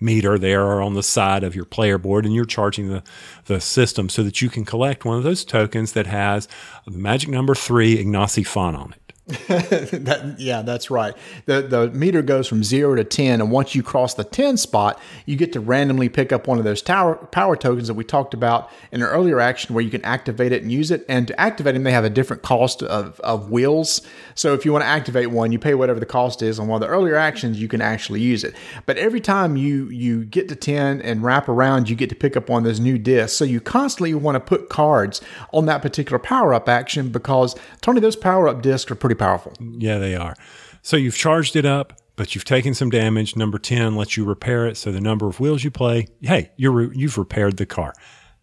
meter 0.00 0.38
there 0.38 0.64
or 0.64 0.80
on 0.80 0.94
the 0.94 1.02
side 1.02 1.42
of 1.42 1.54
your 1.54 1.64
player 1.64 1.98
board 1.98 2.24
and 2.24 2.34
you're 2.34 2.44
charging 2.44 2.88
the, 2.88 3.02
the 3.46 3.60
system 3.60 4.08
so 4.08 4.22
that 4.22 4.40
you 4.40 4.48
can 4.48 4.64
collect 4.64 5.04
one 5.04 5.16
of 5.16 5.24
those 5.24 5.44
tokens 5.44 5.92
that 5.92 6.06
has 6.06 6.46
the 6.84 6.92
magic 6.92 7.28
number 7.28 7.54
three 7.54 8.02
ignacy 8.02 8.46
font 8.46 8.76
on 8.76 8.92
it 8.92 8.99
that, 9.48 10.34
yeah, 10.38 10.62
that's 10.62 10.90
right. 10.90 11.14
The 11.46 11.62
the 11.62 11.90
meter 11.90 12.22
goes 12.22 12.48
from 12.48 12.64
zero 12.64 12.94
to 12.96 13.04
ten, 13.04 13.40
and 13.40 13.50
once 13.50 13.74
you 13.74 13.82
cross 13.82 14.14
the 14.14 14.24
ten 14.24 14.56
spot, 14.56 15.00
you 15.26 15.36
get 15.36 15.52
to 15.52 15.60
randomly 15.60 16.08
pick 16.08 16.32
up 16.32 16.46
one 16.46 16.58
of 16.58 16.64
those 16.64 16.82
tower 16.82 17.14
power 17.14 17.56
tokens 17.56 17.86
that 17.88 17.94
we 17.94 18.04
talked 18.04 18.34
about 18.34 18.70
in 18.92 19.02
an 19.02 19.08
earlier 19.08 19.38
action, 19.38 19.74
where 19.74 19.84
you 19.84 19.90
can 19.90 20.04
activate 20.04 20.52
it 20.52 20.62
and 20.62 20.72
use 20.72 20.90
it. 20.90 21.04
And 21.08 21.28
to 21.28 21.40
activate 21.40 21.74
them, 21.74 21.84
they 21.84 21.92
have 21.92 22.04
a 22.04 22.10
different 22.10 22.42
cost 22.42 22.82
of 22.82 23.20
of 23.20 23.50
wheels. 23.50 24.00
So 24.34 24.52
if 24.54 24.64
you 24.64 24.72
want 24.72 24.82
to 24.82 24.88
activate 24.88 25.30
one, 25.30 25.52
you 25.52 25.58
pay 25.58 25.74
whatever 25.74 26.00
the 26.00 26.06
cost 26.06 26.42
is. 26.42 26.58
On 26.58 26.66
one 26.66 26.82
of 26.82 26.88
the 26.88 26.92
earlier 26.92 27.16
actions, 27.16 27.60
you 27.60 27.68
can 27.68 27.80
actually 27.80 28.20
use 28.20 28.42
it. 28.42 28.54
But 28.86 28.96
every 28.96 29.20
time 29.20 29.56
you 29.56 29.88
you 29.90 30.24
get 30.24 30.48
to 30.48 30.56
ten 30.56 31.00
and 31.02 31.22
wrap 31.22 31.48
around, 31.48 31.88
you 31.88 31.96
get 31.96 32.08
to 32.08 32.16
pick 32.16 32.36
up 32.36 32.48
one 32.48 32.62
of 32.62 32.64
those 32.64 32.80
new 32.80 32.98
discs. 32.98 33.36
So 33.36 33.44
you 33.44 33.60
constantly 33.60 34.14
want 34.14 34.34
to 34.34 34.40
put 34.40 34.68
cards 34.68 35.20
on 35.52 35.66
that 35.66 35.82
particular 35.82 36.18
power 36.18 36.52
up 36.52 36.68
action 36.68 37.10
because 37.10 37.54
Tony, 37.80 38.00
those 38.00 38.16
power 38.16 38.48
up 38.48 38.62
discs 38.62 38.90
are 38.90 38.94
pretty 38.94 39.14
powerful. 39.20 39.52
Yeah, 39.60 39.98
they 39.98 40.16
are. 40.16 40.34
So 40.82 40.96
you've 40.96 41.16
charged 41.16 41.54
it 41.54 41.64
up, 41.64 42.00
but 42.16 42.34
you've 42.34 42.44
taken 42.44 42.74
some 42.74 42.90
damage. 42.90 43.36
Number 43.36 43.58
10 43.58 43.94
lets 43.94 44.16
you 44.16 44.24
repair 44.24 44.66
it. 44.66 44.76
So 44.76 44.90
the 44.90 45.00
number 45.00 45.28
of 45.28 45.38
wheels 45.38 45.62
you 45.62 45.70
play, 45.70 46.08
hey, 46.20 46.50
you're, 46.56 46.92
you've 46.92 47.18
repaired 47.18 47.56
the 47.56 47.66
car. 47.66 47.94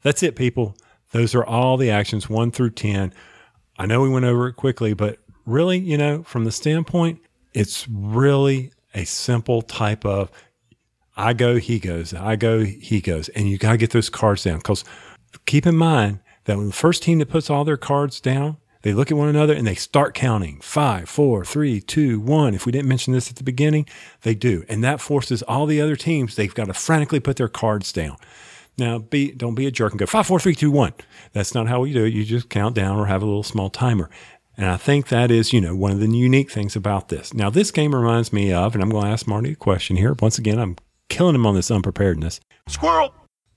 That's 0.03 0.23
it, 0.23 0.35
people. 0.35 0.77
Those 1.11 1.35
are 1.35 1.45
all 1.45 1.77
the 1.77 1.89
actions, 1.89 2.29
one 2.29 2.51
through 2.51 2.71
10. 2.71 3.13
I 3.77 3.85
know 3.85 4.01
we 4.01 4.09
went 4.09 4.25
over 4.25 4.47
it 4.47 4.53
quickly, 4.53 4.93
but 4.93 5.19
really, 5.45 5.79
you 5.79 5.97
know, 5.97 6.23
from 6.23 6.45
the 6.45 6.51
standpoint, 6.51 7.19
it's 7.53 7.87
really 7.89 8.71
a 8.93 9.05
simple 9.05 9.61
type 9.61 10.05
of 10.05 10.31
I 11.19 11.33
go, 11.33 11.57
he 11.57 11.79
goes, 11.79 12.13
I 12.13 12.35
go, 12.35 12.63
he 12.63 13.01
goes. 13.01 13.29
And 13.29 13.49
you 13.49 13.57
got 13.57 13.71
to 13.71 13.77
get 13.77 13.89
those 13.89 14.09
cards 14.09 14.43
down 14.43 14.57
because 14.57 14.85
keep 15.47 15.65
in 15.65 15.75
mind 15.75 16.19
that 16.45 16.57
when 16.57 16.67
the 16.67 16.73
first 16.73 17.01
team 17.01 17.17
that 17.17 17.29
puts 17.29 17.49
all 17.49 17.65
their 17.65 17.77
cards 17.77 18.21
down, 18.21 18.57
they 18.81 18.93
look 18.93 19.11
at 19.11 19.17
one 19.17 19.29
another 19.29 19.53
and 19.53 19.65
they 19.65 19.75
start 19.75 20.13
counting 20.13 20.59
five, 20.61 21.09
four, 21.09 21.43
three, 21.43 21.81
two, 21.81 22.19
one. 22.19 22.53
If 22.53 22.65
we 22.65 22.71
didn't 22.71 22.87
mention 22.87 23.13
this 23.13 23.29
at 23.29 23.37
the 23.37 23.43
beginning, 23.43 23.87
they 24.21 24.35
do. 24.35 24.63
And 24.69 24.83
that 24.83 25.01
forces 25.01 25.41
all 25.43 25.65
the 25.65 25.81
other 25.81 25.95
teams, 25.95 26.35
they've 26.35 26.53
got 26.53 26.65
to 26.65 26.73
frantically 26.73 27.19
put 27.19 27.37
their 27.37 27.47
cards 27.47 27.91
down. 27.91 28.17
Now, 28.77 28.99
be, 28.99 29.31
don't 29.31 29.55
be 29.55 29.65
a 29.65 29.71
jerk 29.71 29.93
and 29.93 29.99
go 29.99 30.05
five, 30.05 30.27
four, 30.27 30.39
three, 30.39 30.53
two, 30.53 30.69
one. 30.69 30.93
That's 31.33 31.55
not 31.55 31.67
how 31.67 31.81
we 31.81 31.93
do 31.93 32.05
it. 32.05 32.13
You 32.13 32.23
just 32.23 32.49
count 32.49 32.75
down 32.75 32.97
or 32.97 33.07
have 33.07 33.23
a 33.23 33.25
little 33.25 33.43
small 33.43 33.69
timer. 33.69 34.09
And 34.55 34.67
I 34.67 34.77
think 34.77 35.07
that 35.07 35.31
is, 35.31 35.53
you 35.53 35.61
know, 35.61 35.75
one 35.75 35.91
of 35.91 35.99
the 35.99 36.07
unique 36.07 36.51
things 36.51 36.75
about 36.75 37.09
this. 37.09 37.33
Now, 37.33 37.49
this 37.49 37.71
game 37.71 37.93
reminds 37.93 38.33
me 38.33 38.51
of, 38.51 38.73
and 38.73 38.83
I'm 38.83 38.89
going 38.89 39.05
to 39.05 39.11
ask 39.11 39.27
Marty 39.27 39.51
a 39.51 39.55
question 39.55 39.97
here. 39.97 40.15
Once 40.19 40.37
again, 40.37 40.59
I'm 40.59 40.77
killing 41.09 41.35
him 41.35 41.45
on 41.45 41.55
this 41.55 41.71
unpreparedness. 41.71 42.39
Squirrel. 42.67 43.13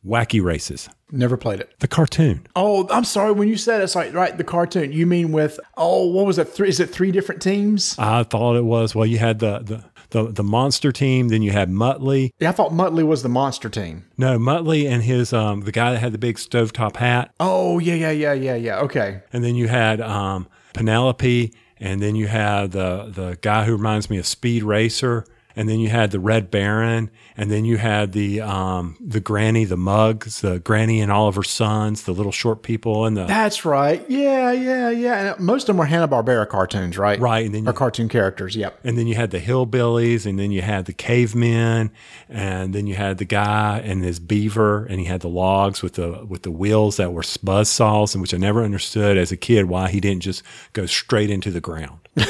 Wacky 0.07 0.43
Races. 0.43 0.89
Never 1.12 1.37
played 1.37 1.61
it. 1.61 1.79
The 1.81 1.88
cartoon. 1.88 2.46
Oh, 2.55 2.88
I'm 2.90 3.05
sorry. 3.05 3.33
When 3.33 3.49
you 3.49 3.57
said 3.57 3.81
it's 3.81 3.94
like 3.94 4.12
right, 4.14 4.37
the 4.37 4.44
cartoon. 4.44 4.92
You 4.92 5.07
mean 5.07 5.33
with 5.33 5.59
oh, 5.77 6.07
what 6.07 6.27
was 6.27 6.38
it? 6.38 6.49
Three? 6.49 6.68
Is 6.68 6.81
it 6.81 6.90
three 6.90 7.11
different 7.11 7.42
teams? 7.42 7.96
I 7.99 8.23
thought 8.23 8.57
it 8.57 8.64
was. 8.64 8.94
Well, 8.94 9.07
you 9.07 9.18
had 9.18 9.38
the 9.38 9.59
the 9.61 9.85
the 10.11 10.33
the 10.33 10.42
monster 10.42 10.92
team. 10.92 11.29
Then 11.29 11.42
you 11.42 11.51
had 11.51 11.70
Muttley. 11.70 12.31
Yeah, 12.38 12.51
I 12.51 12.53
thought 12.53 12.73
Muttley 12.73 13.07
was 13.07 13.23
the 13.23 13.29
monster 13.29 13.68
team. 13.68 14.05
No, 14.16 14.38
Muttley 14.38 14.88
and 14.88 15.03
his 15.03 15.33
um 15.33 15.62
the 15.62 15.73
guy 15.73 15.92
that 15.92 15.99
had 15.99 16.12
the 16.12 16.18
big 16.18 16.37
stovetop 16.37 16.96
hat. 16.96 17.33
Oh 17.40 17.79
yeah, 17.79 17.94
yeah, 17.94 18.11
yeah, 18.11 18.33
yeah, 18.33 18.55
yeah. 18.55 18.81
Okay. 18.81 19.23
And 19.33 19.42
then 19.42 19.55
you 19.55 19.68
had 19.68 20.01
um 20.01 20.49
Penelope, 20.73 21.53
and 21.79 22.03
then 22.03 22.14
you 22.14 22.29
had 22.29 22.73
the 22.73 23.11
the 23.12 23.38
guy 23.40 23.64
who 23.64 23.73
reminds 23.73 24.09
me 24.11 24.18
of 24.18 24.27
Speed 24.27 24.62
Racer 24.62 25.27
and 25.57 25.68
then 25.68 25.81
you 25.81 25.88
had 25.88 26.11
the 26.11 26.20
Red 26.20 26.51
Baron, 26.51 27.11
and 27.40 27.50
then 27.50 27.64
you 27.64 27.79
had 27.79 28.12
the 28.12 28.42
um, 28.42 28.98
the 29.00 29.18
Granny, 29.18 29.64
the 29.64 29.79
Mugs, 29.79 30.42
the 30.42 30.59
Granny 30.59 31.00
and 31.00 31.11
all 31.11 31.26
of 31.26 31.37
her 31.37 31.42
sons, 31.42 32.03
the 32.03 32.12
little 32.12 32.33
short 32.33 32.62
people, 32.62 33.07
and 33.07 33.16
the 33.16 33.24
That's 33.24 33.64
right. 33.64 34.05
Yeah, 34.11 34.53
yeah, 34.53 34.90
yeah. 34.90 35.33
And 35.33 35.40
most 35.40 35.62
of 35.62 35.68
them 35.68 35.79
were 35.79 35.87
Hanna 35.87 36.07
Barbera 36.07 36.46
cartoons, 36.46 36.98
right? 36.98 37.18
Right, 37.18 37.46
and 37.46 37.55
then 37.55 37.66
or 37.66 37.70
you- 37.70 37.79
cartoon 37.79 38.11
characters. 38.11 38.55
Yep. 38.55 38.81
and 38.85 38.98
then 38.98 39.07
you 39.07 39.14
had 39.14 39.31
the 39.31 39.40
hillbillies, 39.40 40.26
and 40.26 40.38
then 40.38 40.50
you 40.50 40.61
had 40.61 40.85
the 40.85 40.92
cavemen, 40.92 41.90
and 42.29 42.74
then 42.74 42.87
you 42.87 42.94
had 42.94 43.16
the 43.16 43.24
guy 43.24 43.79
and 43.79 44.05
his 44.05 44.20
beaver, 44.20 44.85
and 44.85 45.00
he 45.00 45.07
had 45.07 45.22
the 45.22 45.29
logs 45.29 45.83
with 45.83 45.94
the 45.94 46.26
with 46.29 46.42
the 46.42 46.50
wheels 46.50 46.98
that 46.98 47.14
were 47.14 47.24
buzz 47.42 47.70
saws, 47.70 48.14
and 48.14 48.20
which 48.20 48.35
I 48.35 48.37
never 48.37 48.62
understood 48.62 49.16
as 49.16 49.33
a 49.33 49.37
kid 49.38 49.64
why 49.64 49.88
he 49.88 49.98
didn't 49.98 50.22
just 50.22 50.42
go 50.74 50.85
straight 50.85 51.31
into 51.31 51.50
the 51.50 51.62
ground. 51.62 52.00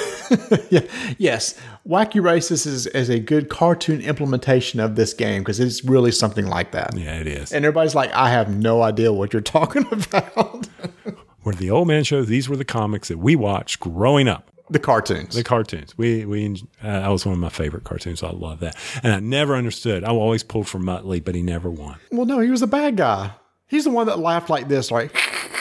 Yeah. 0.71 0.83
Yes. 1.19 1.59
Wacky 1.89 2.23
Races 2.23 2.65
is, 2.65 2.87
is 2.87 3.09
a 3.09 3.19
good 3.19 3.49
cartoon 3.49 4.01
implementation 4.01 4.79
of 4.79 4.95
this 5.01 5.15
game 5.15 5.41
because 5.43 5.59
it's 5.59 5.85
really 5.85 6.13
something 6.13 6.47
like 6.47 6.73
that. 6.73 6.97
Yeah, 6.97 7.19
it 7.19 7.27
is. 7.27 7.53
And 7.53 7.65
everybody's 7.65 7.95
like, 7.95 8.13
I 8.13 8.31
have 8.31 8.55
no 8.55 8.83
idea 8.83 9.13
what 9.13 9.33
you're 9.33 9.43
talking 9.59 9.87
about. 9.91 10.69
were 11.45 11.55
the 11.55 11.71
old 11.71 11.89
man 11.89 12.05
shows, 12.05 12.29
these 12.29 12.49
were 12.49 12.57
the 12.57 12.65
comics 12.65 13.09
that 13.09 13.19
we 13.19 13.35
watched 13.35 13.81
growing 13.81 14.29
up. 14.29 14.51
the 14.69 14.79
cartoons. 14.79 15.35
The 15.35 15.43
cartoons. 15.43 15.97
We 15.99 16.25
we 16.27 16.47
uh, 16.83 17.01
that 17.01 17.09
was 17.09 17.25
one 17.27 17.33
of 17.33 17.41
my 17.41 17.49
favorite 17.49 17.85
cartoons. 17.85 18.23
I 18.23 18.31
love 18.31 18.61
that, 18.61 18.77
and 19.03 19.13
I 19.13 19.19
never 19.21 19.57
understood. 19.57 20.05
I 20.05 20.11
always 20.11 20.45
pulled 20.45 20.69
for 20.69 20.79
Muttley, 20.79 21.25
but 21.25 21.35
he 21.35 21.43
never 21.43 21.69
won. 21.71 21.97
well, 22.13 22.27
no, 22.27 22.39
he 22.41 22.51
was 22.51 22.61
the 22.61 22.67
bad 22.69 22.97
guy. 22.97 23.33
He's 23.67 23.85
the 23.85 23.91
one 23.91 24.07
that 24.07 24.19
laughed 24.19 24.51
like 24.51 24.69
this, 24.69 24.91
like, 24.91 25.17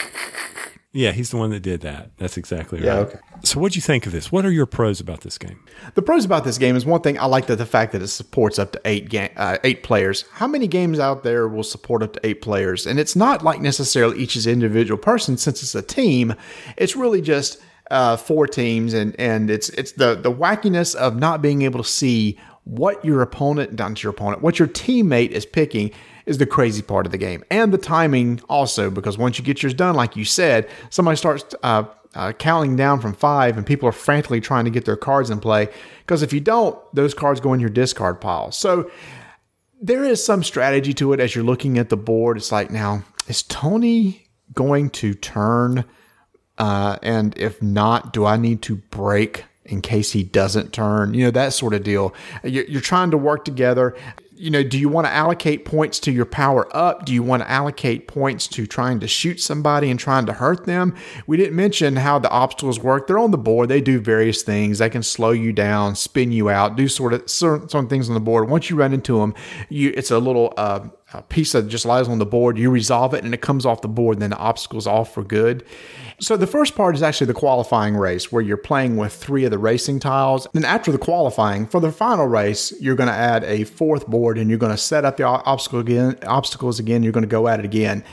Yeah, 0.92 1.12
he's 1.12 1.30
the 1.30 1.36
one 1.36 1.50
that 1.50 1.60
did 1.60 1.82
that. 1.82 2.10
That's 2.16 2.36
exactly 2.36 2.78
right. 2.78 2.86
Yeah, 2.86 2.98
okay. 2.98 3.18
So, 3.44 3.60
what 3.60 3.72
do 3.72 3.76
you 3.76 3.82
think 3.82 4.06
of 4.06 4.12
this? 4.12 4.32
What 4.32 4.44
are 4.44 4.50
your 4.50 4.66
pros 4.66 4.98
about 4.98 5.20
this 5.20 5.38
game? 5.38 5.60
The 5.94 6.02
pros 6.02 6.24
about 6.24 6.42
this 6.42 6.58
game 6.58 6.74
is 6.74 6.84
one 6.84 7.00
thing 7.00 7.16
I 7.16 7.26
like 7.26 7.46
that 7.46 7.56
the 7.56 7.66
fact 7.66 7.92
that 7.92 8.02
it 8.02 8.08
supports 8.08 8.58
up 8.58 8.72
to 8.72 8.80
eight 8.84 9.08
ga- 9.08 9.32
uh, 9.36 9.58
eight 9.62 9.84
players. 9.84 10.24
How 10.32 10.48
many 10.48 10.66
games 10.66 10.98
out 10.98 11.22
there 11.22 11.46
will 11.46 11.62
support 11.62 12.02
up 12.02 12.14
to 12.14 12.26
eight 12.26 12.42
players? 12.42 12.86
And 12.88 12.98
it's 12.98 13.14
not 13.14 13.44
like 13.44 13.60
necessarily 13.60 14.18
each 14.18 14.34
is 14.34 14.48
individual 14.48 14.98
person 14.98 15.36
since 15.36 15.62
it's 15.62 15.76
a 15.76 15.82
team. 15.82 16.34
It's 16.76 16.96
really 16.96 17.22
just 17.22 17.62
uh, 17.92 18.16
four 18.16 18.48
teams, 18.48 18.92
and 18.92 19.14
and 19.18 19.48
it's 19.48 19.68
it's 19.70 19.92
the 19.92 20.16
the 20.16 20.32
wackiness 20.32 20.96
of 20.96 21.16
not 21.16 21.40
being 21.40 21.62
able 21.62 21.82
to 21.82 21.88
see 21.88 22.36
what 22.70 23.04
your 23.04 23.20
opponent, 23.20 23.78
not 23.78 24.02
your 24.02 24.10
opponent, 24.10 24.42
what 24.42 24.58
your 24.58 24.68
teammate 24.68 25.30
is 25.30 25.44
picking 25.44 25.90
is 26.26 26.38
the 26.38 26.46
crazy 26.46 26.82
part 26.82 27.04
of 27.04 27.12
the 27.12 27.18
game, 27.18 27.42
and 27.50 27.72
the 27.72 27.78
timing 27.78 28.40
also 28.48 28.90
because 28.90 29.18
once 29.18 29.38
you 29.38 29.44
get 29.44 29.62
yours 29.62 29.74
done, 29.74 29.94
like 29.94 30.16
you 30.16 30.24
said, 30.24 30.68
somebody 30.90 31.16
starts. 31.16 31.54
Uh, 31.62 31.84
uh, 32.14 32.32
counting 32.32 32.74
down 32.74 33.00
from 33.00 33.14
five, 33.14 33.56
and 33.56 33.64
people 33.64 33.88
are 33.88 33.92
frantically 33.92 34.40
trying 34.40 34.64
to 34.64 34.70
get 34.70 34.84
their 34.84 34.96
cards 34.96 35.30
in 35.30 35.38
play. 35.38 35.68
Because 36.00 36.22
if 36.22 36.32
you 36.32 36.40
don't, 36.40 36.76
those 36.92 37.14
cards 37.14 37.38
go 37.38 37.52
in 37.52 37.60
your 37.60 37.70
discard 37.70 38.20
pile. 38.20 38.50
So 38.50 38.90
there 39.80 40.04
is 40.04 40.24
some 40.24 40.42
strategy 40.42 40.92
to 40.94 41.12
it 41.12 41.20
as 41.20 41.36
you're 41.36 41.44
looking 41.44 41.78
at 41.78 41.88
the 41.88 41.96
board. 41.96 42.36
It's 42.36 42.50
like, 42.50 42.70
now, 42.70 43.04
is 43.28 43.44
Tony 43.44 44.26
going 44.52 44.90
to 44.90 45.14
turn? 45.14 45.84
Uh, 46.58 46.98
and 47.02 47.36
if 47.38 47.62
not, 47.62 48.12
do 48.12 48.26
I 48.26 48.36
need 48.36 48.60
to 48.62 48.76
break 48.76 49.44
in 49.70 49.80
case 49.80 50.12
he 50.12 50.22
doesn't 50.22 50.72
turn? 50.72 51.14
You 51.14 51.24
know, 51.24 51.30
that 51.30 51.52
sort 51.52 51.74
of 51.74 51.82
deal. 51.82 52.14
You're, 52.42 52.80
trying 52.80 53.10
to 53.12 53.16
work 53.16 53.44
together. 53.44 53.96
You 54.34 54.50
know, 54.50 54.62
do 54.62 54.78
you 54.78 54.88
want 54.88 55.06
to 55.06 55.12
allocate 55.12 55.64
points 55.64 56.00
to 56.00 56.12
your 56.12 56.24
power 56.24 56.74
up? 56.74 57.04
Do 57.04 57.12
you 57.12 57.22
want 57.22 57.42
to 57.42 57.50
allocate 57.50 58.08
points 58.08 58.48
to 58.48 58.66
trying 58.66 58.98
to 59.00 59.06
shoot 59.06 59.38
somebody 59.38 59.90
and 59.90 60.00
trying 60.00 60.26
to 60.26 60.32
hurt 60.32 60.64
them? 60.64 60.94
We 61.26 61.36
didn't 61.36 61.54
mention 61.54 61.96
how 61.96 62.18
the 62.18 62.30
obstacles 62.30 62.80
work. 62.80 63.06
They're 63.06 63.18
on 63.18 63.30
the 63.30 63.38
board. 63.38 63.68
They 63.68 63.82
do 63.82 64.00
various 64.00 64.42
things. 64.42 64.78
They 64.78 64.88
can 64.90 65.02
slow 65.02 65.30
you 65.30 65.52
down, 65.52 65.94
spin 65.94 66.32
you 66.32 66.48
out, 66.48 66.76
do 66.76 66.88
sort 66.88 67.12
of 67.12 67.28
certain, 67.30 67.68
certain 67.68 67.88
things 67.88 68.08
on 68.08 68.14
the 68.14 68.20
board. 68.20 68.48
Once 68.48 68.70
you 68.70 68.76
run 68.76 68.94
into 68.94 69.18
them, 69.18 69.34
you 69.68 69.92
it's 69.94 70.10
a 70.10 70.18
little 70.18 70.54
uh, 70.56 70.88
a 71.12 71.22
piece 71.22 71.52
that 71.52 71.68
just 71.68 71.84
lies 71.84 72.08
on 72.08 72.18
the 72.18 72.26
board. 72.26 72.56
You 72.56 72.70
resolve 72.70 73.14
it 73.14 73.24
and 73.24 73.34
it 73.34 73.40
comes 73.40 73.66
off 73.66 73.82
the 73.82 73.88
board, 73.88 74.16
and 74.16 74.22
then 74.22 74.30
the 74.30 74.38
obstacle's 74.38 74.86
off 74.86 75.12
for 75.12 75.22
good. 75.22 75.64
So 76.22 76.36
the 76.36 76.46
first 76.46 76.74
part 76.74 76.94
is 76.94 77.02
actually 77.02 77.28
the 77.28 77.34
qualifying 77.34 77.96
race 77.96 78.30
where 78.30 78.42
you're 78.42 78.58
playing 78.58 78.98
with 78.98 79.10
three 79.10 79.46
of 79.46 79.50
the 79.50 79.58
racing 79.58 80.00
tiles. 80.00 80.46
Then 80.52 80.66
after 80.66 80.92
the 80.92 80.98
qualifying, 80.98 81.66
for 81.66 81.80
the 81.80 81.90
final 81.90 82.26
race, 82.26 82.74
you're 82.78 82.94
going 82.94 83.08
to 83.08 83.14
add 83.14 83.42
a 83.44 83.64
fourth 83.64 84.06
board 84.06 84.36
and 84.36 84.50
you're 84.50 84.58
going 84.58 84.70
to 84.70 84.76
set 84.76 85.06
up 85.06 85.16
the 85.16 85.22
obstacle 85.22 85.80
again, 85.80 86.18
obstacles 86.26 86.78
again. 86.78 87.02
You're 87.02 87.14
going 87.14 87.22
to 87.22 87.28
go 87.28 87.48
at 87.48 87.58
it 87.58 87.64
again. 87.64 88.04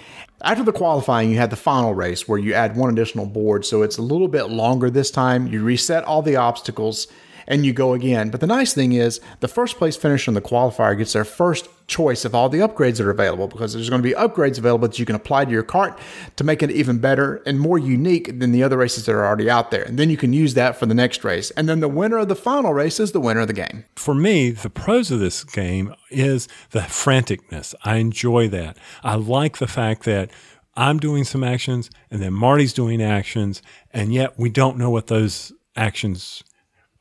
After 0.42 0.64
the 0.64 0.72
qualifying, 0.72 1.30
you 1.32 1.38
had 1.38 1.50
the 1.50 1.58
final 1.58 1.94
race 1.94 2.30
where 2.30 2.40
you 2.40 2.54
add 2.54 2.78
one 2.78 2.90
additional 2.90 3.26
board. 3.26 3.66
So 3.66 3.82
it's 3.82 3.98
a 3.98 4.02
little 4.02 4.30
bit 4.30 4.46
longer 4.46 4.90
this 4.90 5.12
time. 5.12 5.48
You 5.48 5.62
reset 5.62 6.06
all 6.06 6.22
the 6.22 6.38
obstacles 6.38 7.08
and 7.48 7.66
you 7.66 7.74
go 7.74 7.94
again. 7.94 8.30
But 8.30 8.42
the 8.42 8.48
nice 8.48 8.74
thing 8.74 8.94
is, 8.94 9.20
the 9.40 9.48
first 9.48 9.78
place 9.78 9.96
finisher 9.96 10.30
in 10.30 10.36
the 10.36 10.42
qualifier 10.42 10.98
gets 10.98 11.14
their 11.14 11.26
first 11.26 11.70
choice 11.88 12.26
of 12.26 12.36
all 12.36 12.50
the 12.50 12.60
upgrades 12.60 12.98
that 12.98 13.06
are 13.06 13.12
available 13.12 13.48
because 13.48 13.74
there's 13.74 13.90
going 13.90 14.02
to 14.02 14.08
be 14.08 14.14
upgrades 14.14 14.58
available 14.58 14.88
that 14.88 15.00
you 15.00 15.06
can 15.06 15.16
apply 15.16 15.46
to 15.46 15.52
your 15.52 15.64
cart 15.64 15.98
to 16.36 16.44
make 16.44 16.62
it 16.62 16.70
even 16.70 17.00
better 17.00 17.42
and 17.46 17.60
more 17.60 17.80
unique 17.80 18.40
than 18.40 18.52
the 18.52 18.62
other 18.62 18.78
races 18.78 19.06
that 19.06 19.16
are 19.16 19.26
already 19.26 19.50
out 19.50 19.72
there. 19.72 19.84
And 19.84 19.98
then 19.98 20.10
you 20.10 20.18
can 20.18 20.34
use 20.34 20.54
that 20.56 20.76
for 20.76 20.86
the 20.86 20.94
next 20.94 21.24
race. 21.24 21.50
And 21.52 21.70
then 21.70 21.80
the 21.80 21.88
winner 21.88 22.18
of 22.18 22.28
the 22.28 22.36
final 22.36 22.74
race 22.74 23.00
is 23.00 23.14
the 23.14 23.22
winner 23.22 23.42
of 23.42 23.48
the 23.48 23.54
game. 23.54 23.86
For 23.96 24.14
me, 24.14 24.52
the 24.52 24.70
pros 24.70 25.12
of 25.12 25.20
this 25.20 25.44
game 25.46 25.96
is 26.12 26.48
the 26.72 26.82
franticness. 26.82 27.74
I 27.84 27.98
enjoy 27.98 28.50
that. 28.50 28.78
I 29.04 29.16
like 29.16 29.58
the 29.58 29.68
fact 29.68 30.04
that 30.04 30.30
I'm 30.76 31.00
doing 31.00 31.24
some 31.24 31.44
actions 31.44 31.90
and 32.12 32.22
then 32.22 32.34
Marty's 32.34 32.74
doing 32.74 33.02
actions, 33.02 33.62
and 33.92 34.14
yet 34.14 34.38
we 34.38 34.50
don't 34.50 34.78
know 34.78 34.92
what 34.92 35.08
those 35.08 35.52
actions 35.76 36.44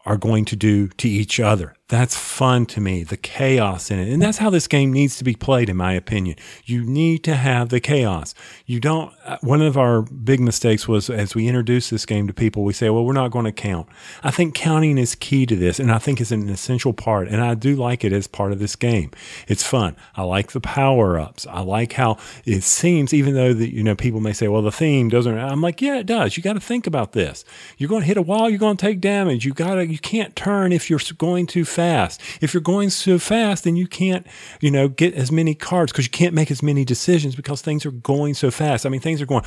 are 0.07 0.17
going 0.17 0.45
to 0.47 0.57
do 0.57 0.89
to 0.89 1.09
each 1.09 1.39
other. 1.41 1.75
That's 1.89 2.17
fun 2.17 2.67
to 2.67 2.81
me, 2.81 3.05
the 3.05 3.17
chaos 3.17 3.93
in 3.93 4.01
it. 4.01 4.13
And 4.13 4.21
that's 4.21 4.39
how 4.39 4.51
this 4.51 4.67
game 4.67 4.93
needs 4.93 5.19
to 5.19 5.25
be 5.25 5.37
played, 5.37 5.69
in 5.69 5.77
my 5.77 5.93
opinion. 5.93 6.37
You 6.65 6.83
need 6.83 7.23
to 7.25 7.37
have 7.37 7.69
the 7.69 7.79
chaos. 7.79 8.35
You 8.65 8.81
don't, 8.81 9.15
uh, 9.25 9.39
one 9.41 9.63
of 9.63 9.79
our 9.79 10.03
big 10.03 10.41
mistakes 10.41 10.89
was 10.89 11.09
as 11.09 11.37
we 11.37 11.47
introduce 11.47 11.89
this 11.91 12.05
game 12.05 12.27
to 12.27 12.35
people, 12.35 12.65
we 12.65 12.73
say, 12.73 12.91
well, 12.91 13.05
we're 13.05 13.13
not 13.13 13.31
going 13.31 13.45
to 13.45 13.53
count. 13.53 13.87
I 14.25 14.33
think 14.33 14.53
counting 14.53 14.99
is 14.99 15.15
key 15.15 15.47
to 15.47 15.55
this, 15.55 15.79
and 15.79 15.93
I 15.93 15.99
think 15.99 16.21
it's 16.21 16.33
an 16.33 16.49
essential 16.49 16.93
part. 16.93 17.29
And 17.29 17.41
I 17.41 17.55
do 17.55 17.77
like 17.77 18.03
it 18.03 18.13
as 18.13 18.27
part 18.27 18.51
of 18.51 18.59
this 18.59 18.75
game. 18.75 19.13
It's 19.47 19.63
fun. 19.63 19.95
I 20.17 20.23
like 20.23 20.51
the 20.51 20.61
power 20.61 21.21
ups. 21.21 21.47
I 21.47 21.61
like 21.61 21.93
how 21.93 22.19
it 22.45 22.65
seems, 22.65 23.15
even 23.15 23.35
though 23.35 23.55
the, 23.55 23.73
you 23.73 23.85
know, 23.85 23.95
people 23.95 24.19
may 24.19 24.33
say, 24.33 24.49
well, 24.49 24.63
the 24.63 24.73
theme 24.73 25.09
doesn't, 25.09 25.39
I'm 25.39 25.61
like, 25.61 25.81
yeah, 25.81 25.99
it 25.99 26.07
does. 26.07 26.37
You 26.37 26.43
got 26.43 26.55
to 26.55 26.61
think 26.61 26.89
about 26.89 27.13
this. 27.13 27.45
You're 27.79 27.89
going 27.89 28.03
to 28.03 28.09
hit 28.09 28.17
a 28.17 28.23
wall, 28.23 28.51
you're 28.51 28.59
going 28.59 28.77
to 28.77 28.85
take 28.85 29.01
damage. 29.01 29.45
You 29.45 29.55
got 29.55 29.77
to, 29.77 29.87
you 29.87 30.01
can't 30.01 30.35
turn 30.35 30.73
if 30.73 30.91
you're 30.91 30.99
going 31.17 31.47
too 31.47 31.65
fast. 31.77 32.23
If 32.41 32.55
you're 32.55 32.63
going 32.63 32.91
so 32.91 33.19
fast, 33.19 33.65
then 33.65 33.77
you 33.77 33.87
can't, 33.87 34.27
you 34.61 34.71
know, 34.71 34.89
get 34.89 35.15
as 35.15 35.31
many 35.31 35.55
cards 35.55 35.93
because 35.93 36.07
you 36.07 36.11
can't 36.11 36.35
make 36.35 36.51
as 36.51 36.63
many 36.63 36.85
decisions 36.85 37.37
because 37.37 37.61
things 37.61 37.85
are 37.85 37.91
going 37.91 38.35
so 38.35 38.51
fast. 38.51 38.87
I 38.87 38.89
mean, 38.89 39.03
things 39.03 39.21
are 39.21 39.27
going. 39.27 39.45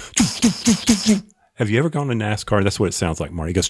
Have 1.60 1.69
you 1.69 1.78
ever 1.78 1.89
gone 1.89 2.08
to 2.08 2.13
NASCAR? 2.13 2.63
That's 2.63 2.80
what 2.80 2.88
it 2.88 2.93
sounds 2.93 3.19
like, 3.19 3.32
Marty. 3.32 3.50
He 3.50 3.54
goes, 3.54 3.69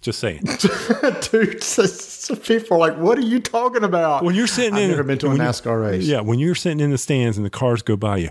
just 0.00 0.18
saying. 0.18 0.42
Dude, 1.30 1.62
so- 1.62 1.86
so 2.24 2.34
people 2.34 2.76
are 2.76 2.80
like, 2.80 2.96
what 2.98 3.18
are 3.18 3.22
you 3.22 3.38
talking 3.38 3.84
about? 3.84 4.24
When 4.24 4.34
you're 4.34 4.46
sitting 4.46 4.72
I've 4.74 4.84
in, 4.84 4.90
never 4.92 5.02
been 5.02 5.18
to 5.18 5.26
a 5.26 5.34
NASCAR 5.34 5.82
race. 5.90 6.04
Yeah, 6.06 6.20
when 6.22 6.38
you're 6.38 6.54
sitting 6.54 6.80
in 6.80 6.90
the 6.90 6.96
stands 6.96 7.36
and 7.36 7.44
the 7.44 7.50
cars 7.50 7.82
go 7.82 7.96
by 7.96 8.16
you, 8.16 8.30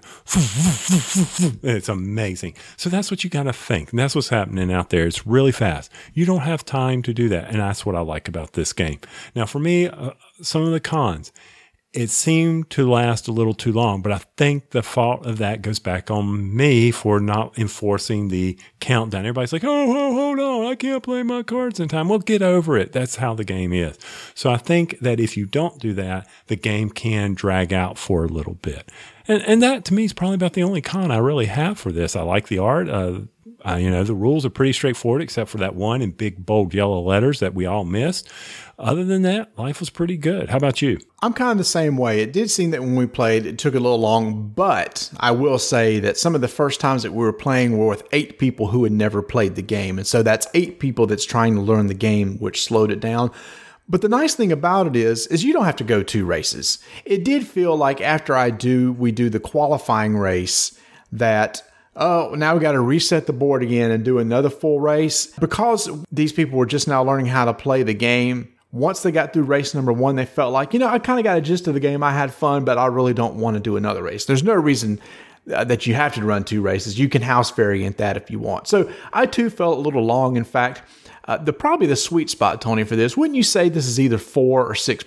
it's 1.64 1.90
amazing. 1.90 2.56
So 2.76 2.90
that's 2.90 3.12
what 3.12 3.24
you 3.24 3.30
got 3.30 3.44
to 3.44 3.54
think. 3.54 3.92
And 3.92 4.00
that's 4.00 4.16
what's 4.16 4.30
happening 4.30 4.72
out 4.74 4.90
there. 4.90 5.06
It's 5.06 5.28
really 5.28 5.52
fast. 5.52 5.92
You 6.14 6.26
don't 6.26 6.42
have 6.42 6.66
time 6.66 7.04
to 7.04 7.14
do 7.14 7.30
that. 7.30 7.50
And 7.50 7.60
that's 7.60 7.86
what 7.86 7.96
I 7.96 8.00
like 8.02 8.28
about 8.28 8.54
this 8.54 8.74
game. 8.74 9.00
Now, 9.36 9.46
for 9.46 9.60
me, 9.60 9.88
uh, 9.88 10.12
some 10.42 10.64
of 10.64 10.72
the 10.72 10.80
cons, 10.80 11.32
it 11.94 12.10
seemed 12.10 12.72
to 12.72 12.90
last 12.90 13.28
a 13.28 13.32
little 13.32 13.54
too 13.54 13.72
long, 13.72 14.02
but 14.02 14.12
I 14.12 14.18
think 14.36 14.72
the 14.72 14.82
fault 14.82 15.28
of 15.28 15.38
that 15.38 15.62
goes 15.62 15.78
back 15.78 16.10
on 16.10 16.56
me 16.56 16.90
for 16.90 17.20
not 17.20 17.58
enforcing 17.58 18.30
the 18.30 18.58
countdown. 18.80 19.22
Everybody's 19.22 19.54
like, 19.54 19.64
oh, 19.64 19.96
oh, 19.96 20.14
hold 20.14 20.40
on, 20.40 20.72
I 20.72 20.76
can't 20.76 21.04
play 21.04 21.22
my 21.22 21.44
cards 21.44 21.80
in 21.80 21.88
time. 21.88 22.10
Well, 22.10 22.18
get 22.18 22.42
over 22.42 22.78
it. 22.78 22.94
That's 22.94 23.18
how 23.18 23.36
the 23.36 23.44
game 23.44 23.74
is. 23.74 24.00
So 24.34 24.52
I 24.52 24.58
think 24.58 24.98
that 25.00 25.20
if 25.20 25.38
you 25.38 25.46
don't 25.46 25.80
do 25.80 25.94
that, 25.94 26.28
the 26.48 26.56
game 26.56 26.90
can 26.90 27.36
drag 27.36 27.72
out 27.72 28.00
for 28.00 28.26
a 28.26 28.28
little 28.28 28.56
bit. 28.56 28.92
And, 29.28 29.44
and 29.44 29.62
that 29.62 29.86
to 29.86 29.94
me 29.94 30.06
is 30.06 30.14
probably 30.14 30.36
about 30.36 30.54
the 30.54 30.64
only 30.64 30.82
con 30.82 31.12
I 31.12 31.18
really 31.18 31.46
have 31.46 31.78
for 31.78 31.92
this. 31.92 32.16
I 32.16 32.24
like 32.24 32.48
the 32.48 32.58
art. 32.58 32.90
Uh, 32.90 33.22
uh, 33.66 33.76
you 33.76 33.90
know, 33.90 34.04
the 34.04 34.14
rules 34.14 34.46
are 34.46 34.50
pretty 34.50 34.74
straightforward, 34.74 35.22
except 35.22 35.50
for 35.50 35.58
that 35.60 35.76
one 35.76 36.02
in 36.02 36.12
big, 36.12 36.46
bold 36.46 36.74
yellow 36.74 37.02
letters 37.02 37.40
that 37.40 37.54
we 37.54 37.66
all 37.66 37.86
missed. 37.86 38.30
Other 38.78 39.06
than 39.06 39.22
that, 39.22 39.58
life 39.58 39.80
was 39.80 39.90
pretty 39.90 40.18
good. 40.18 40.50
How 40.50 40.58
about 40.58 40.82
you? 40.82 41.00
I'm 41.22 41.32
kind 41.32 41.52
of 41.52 41.58
the 41.60 41.64
same 41.64 41.96
way. 41.96 42.22
It 42.22 42.34
did 42.34 42.50
seem 42.50 42.72
that 42.72 42.82
when 42.82 42.96
we 42.96 43.06
played, 43.06 43.46
it 43.46 43.58
took 43.58 43.76
a 43.76 43.80
little 43.80 44.00
long, 44.00 44.50
but 44.50 45.10
I 45.18 45.32
will 45.32 45.60
say 45.60 46.00
that 46.00 46.18
some 46.18 46.36
of 46.36 46.42
the 46.42 46.48
first 46.48 46.82
times 46.82 47.04
that 47.04 47.14
we 47.14 47.24
were 47.24 47.32
playing 47.32 47.78
were 47.78 47.88
with 47.88 48.08
eight 48.12 48.40
people 48.40 48.68
who 48.68 48.84
had 48.84 48.92
never 48.92 49.22
played 49.22 49.56
the 49.56 49.62
game. 49.62 49.98
And 49.98 50.08
so 50.08 50.24
that's 50.24 50.48
eight 50.54 50.80
people 50.80 51.08
that's 51.08 51.26
trying 51.26 51.56
to 51.56 51.62
learn 51.62 51.88
the 51.88 51.94
game, 51.94 52.38
which 52.40 52.64
slowed 52.64 52.92
it 52.92 53.00
down. 53.00 53.32
But 53.88 54.02
the 54.02 54.10
nice 54.10 54.34
thing 54.34 54.52
about 54.52 54.88
it 54.88 54.96
is, 54.96 55.28
is 55.28 55.44
you 55.44 55.54
don't 55.54 55.66
have 55.66 55.76
to 55.78 55.84
go 55.84 56.04
two 56.04 56.26
races. 56.26 56.80
It 57.06 57.24
did 57.24 57.46
feel 57.46 57.78
like 57.78 58.02
after 58.02 58.36
I 58.36 58.50
do, 58.50 58.92
we 58.94 59.12
do 59.12 59.30
the 59.30 59.40
qualifying 59.40 60.18
race 60.18 60.78
that 61.12 61.62
oh, 61.96 62.34
now 62.36 62.54
we 62.54 62.60
got 62.60 62.74
to 62.74 62.82
reset 62.82 63.28
the 63.28 63.34
board 63.34 63.64
again 63.64 63.92
and 63.92 64.04
do 64.04 64.20
another 64.20 64.50
full 64.50 64.80
race. 64.80 65.28
Because 65.28 65.90
these 66.12 66.34
people 66.34 66.58
were 66.58 66.66
just 66.66 66.88
now 66.88 67.04
learning 67.04 67.28
how 67.28 67.46
to 67.46 67.54
play 67.54 67.84
the 67.84 67.94
game, 67.94 68.54
once 68.72 69.04
they 69.04 69.12
got 69.12 69.34
through 69.34 69.44
race 69.44 69.76
number 69.76 69.94
one, 69.94 70.16
they 70.16 70.26
felt 70.26 70.52
like, 70.52 70.74
you 70.74 70.80
know, 70.80 70.88
I 70.88 70.98
kind 70.98 71.20
of 71.20 71.24
got 71.24 71.38
a 71.38 71.42
gist 71.42 71.68
of 71.68 71.76
the 71.76 71.80
game. 71.80 72.04
I 72.04 72.12
had 72.12 72.34
fun, 72.34 72.66
but 72.66 72.78
I 72.78 72.88
really 72.88 73.14
don't 73.14 73.36
want 73.36 73.56
to 73.56 73.60
do 73.60 73.78
another 73.78 74.02
race. 74.02 74.26
There's 74.26 74.44
no 74.44 74.56
reason 74.56 75.00
uh, 75.54 75.64
that 75.66 75.86
you 75.86 75.94
have 75.94 76.16
to 76.16 76.24
run 76.24 76.44
two 76.44 76.62
races. 76.62 76.98
You 76.98 77.08
can 77.08 77.22
house 77.22 77.52
variant 77.52 77.98
that 77.98 78.18
if 78.18 78.32
you 78.32 78.40
want. 78.40 78.68
So 78.68 78.92
I 79.14 79.28
too 79.28 79.52
felt 79.52 79.78
a 79.78 79.82
little 79.82 80.04
long. 80.04 80.38
In 80.38 80.44
fact, 80.44 80.82
uh, 81.26 81.38
the 81.38 81.54
probably 81.54 81.86
the 81.86 81.96
sweet 81.96 82.30
spot, 82.32 82.62
Tony, 82.62 82.84
for 82.84 82.96
this. 82.96 83.16
Wouldn't 83.16 83.36
you 83.36 83.44
say 83.44 83.70
this 83.70 83.88
is 83.88 84.00
either 84.00 84.18
four 84.18 84.66
or 84.66 84.74
six 84.74 85.06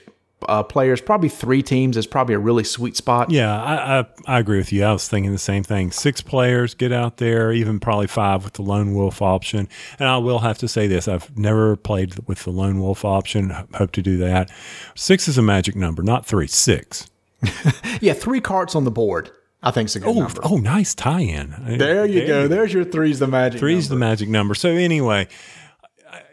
uh, 0.48 0.62
players? 0.62 1.00
Probably 1.00 1.28
three 1.28 1.62
teams 1.62 1.96
is 1.96 2.06
probably 2.06 2.34
a 2.34 2.38
really 2.38 2.64
sweet 2.64 2.96
spot. 2.96 3.30
Yeah, 3.30 3.62
I, 3.62 4.00
I, 4.00 4.06
I 4.26 4.38
agree 4.38 4.58
with 4.58 4.72
you. 4.72 4.84
I 4.84 4.92
was 4.92 5.08
thinking 5.08 5.32
the 5.32 5.38
same 5.38 5.62
thing. 5.62 5.90
Six 5.90 6.20
players 6.20 6.74
get 6.74 6.92
out 6.92 7.18
there, 7.18 7.52
even 7.52 7.80
probably 7.80 8.06
five 8.06 8.44
with 8.44 8.54
the 8.54 8.62
lone 8.62 8.94
wolf 8.94 9.22
option. 9.22 9.68
And 9.98 10.08
I 10.08 10.18
will 10.18 10.40
have 10.40 10.58
to 10.58 10.68
say 10.68 10.86
this: 10.86 11.08
I've 11.08 11.36
never 11.36 11.76
played 11.76 12.28
with 12.28 12.44
the 12.44 12.50
lone 12.50 12.80
wolf 12.80 13.04
option. 13.04 13.50
Hope 13.74 13.92
to 13.92 14.02
do 14.02 14.16
that. 14.18 14.50
Six 14.94 15.28
is 15.28 15.38
a 15.38 15.42
magic 15.42 15.76
number, 15.76 16.02
not 16.02 16.26
three. 16.26 16.46
Six. 16.46 17.10
yeah, 18.00 18.12
three 18.12 18.40
carts 18.40 18.74
on 18.74 18.84
the 18.84 18.90
board. 18.90 19.30
I 19.62 19.70
think 19.70 19.86
it's 19.86 19.96
a 19.96 20.00
good 20.00 20.16
oh, 20.16 20.20
number. 20.20 20.40
Oh, 20.44 20.58
nice 20.58 20.94
tie-in. 20.94 21.54
There 21.78 22.06
you 22.06 22.20
there 22.20 22.26
go. 22.26 22.42
You 22.42 22.48
There's 22.48 22.72
your 22.72 22.84
three's 22.84 23.18
the 23.18 23.26
magic. 23.26 23.58
Three's 23.58 23.90
number. 23.90 24.04
the 24.04 24.08
magic 24.08 24.28
number. 24.28 24.54
So 24.54 24.68
anyway, 24.70 25.28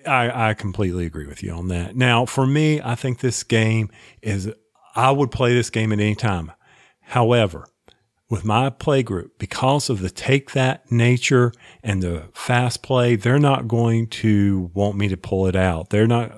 I, 0.05 0.49
I 0.49 0.53
completely 0.53 1.05
agree 1.05 1.27
with 1.27 1.43
you 1.43 1.51
on 1.51 1.67
that. 1.69 1.95
Now, 1.95 2.25
for 2.25 2.45
me, 2.45 2.81
I 2.81 2.95
think 2.95 3.19
this 3.19 3.43
game 3.43 3.89
is, 4.21 4.51
I 4.95 5.11
would 5.11 5.31
play 5.31 5.53
this 5.53 5.69
game 5.69 5.91
at 5.91 5.99
any 5.99 6.15
time. 6.15 6.51
However, 7.01 7.67
with 8.29 8.45
my 8.45 8.69
play 8.69 9.03
group, 9.03 9.37
because 9.37 9.89
of 9.89 10.01
the 10.01 10.09
take 10.09 10.51
that 10.51 10.91
nature 10.91 11.51
and 11.83 12.01
the 12.01 12.23
fast 12.33 12.81
play, 12.81 13.15
they're 13.15 13.37
not 13.37 13.67
going 13.67 14.07
to 14.07 14.71
want 14.73 14.97
me 14.97 15.07
to 15.09 15.17
pull 15.17 15.45
it 15.45 15.55
out. 15.55 15.89
They're 15.89 16.07
not, 16.07 16.31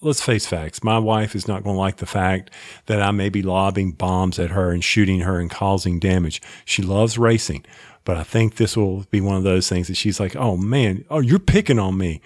let's 0.00 0.22
face 0.22 0.46
facts. 0.46 0.82
My 0.82 0.98
wife 0.98 1.34
is 1.34 1.46
not 1.46 1.64
going 1.64 1.76
to 1.76 1.80
like 1.80 1.96
the 1.96 2.06
fact 2.06 2.50
that 2.86 3.02
I 3.02 3.10
may 3.10 3.28
be 3.28 3.42
lobbing 3.42 3.92
bombs 3.92 4.38
at 4.38 4.50
her 4.50 4.70
and 4.70 4.82
shooting 4.82 5.20
her 5.20 5.38
and 5.38 5.50
causing 5.50 5.98
damage. 5.98 6.40
She 6.64 6.82
loves 6.82 7.18
racing, 7.18 7.66
but 8.04 8.16
I 8.16 8.22
think 8.22 8.56
this 8.56 8.76
will 8.76 9.04
be 9.10 9.20
one 9.20 9.36
of 9.36 9.42
those 9.42 9.68
things 9.68 9.88
that 9.88 9.96
she's 9.96 10.20
like, 10.20 10.34
oh 10.36 10.56
man, 10.56 11.04
oh, 11.10 11.20
you're 11.20 11.38
picking 11.38 11.78
on 11.78 11.98
me 11.98 12.22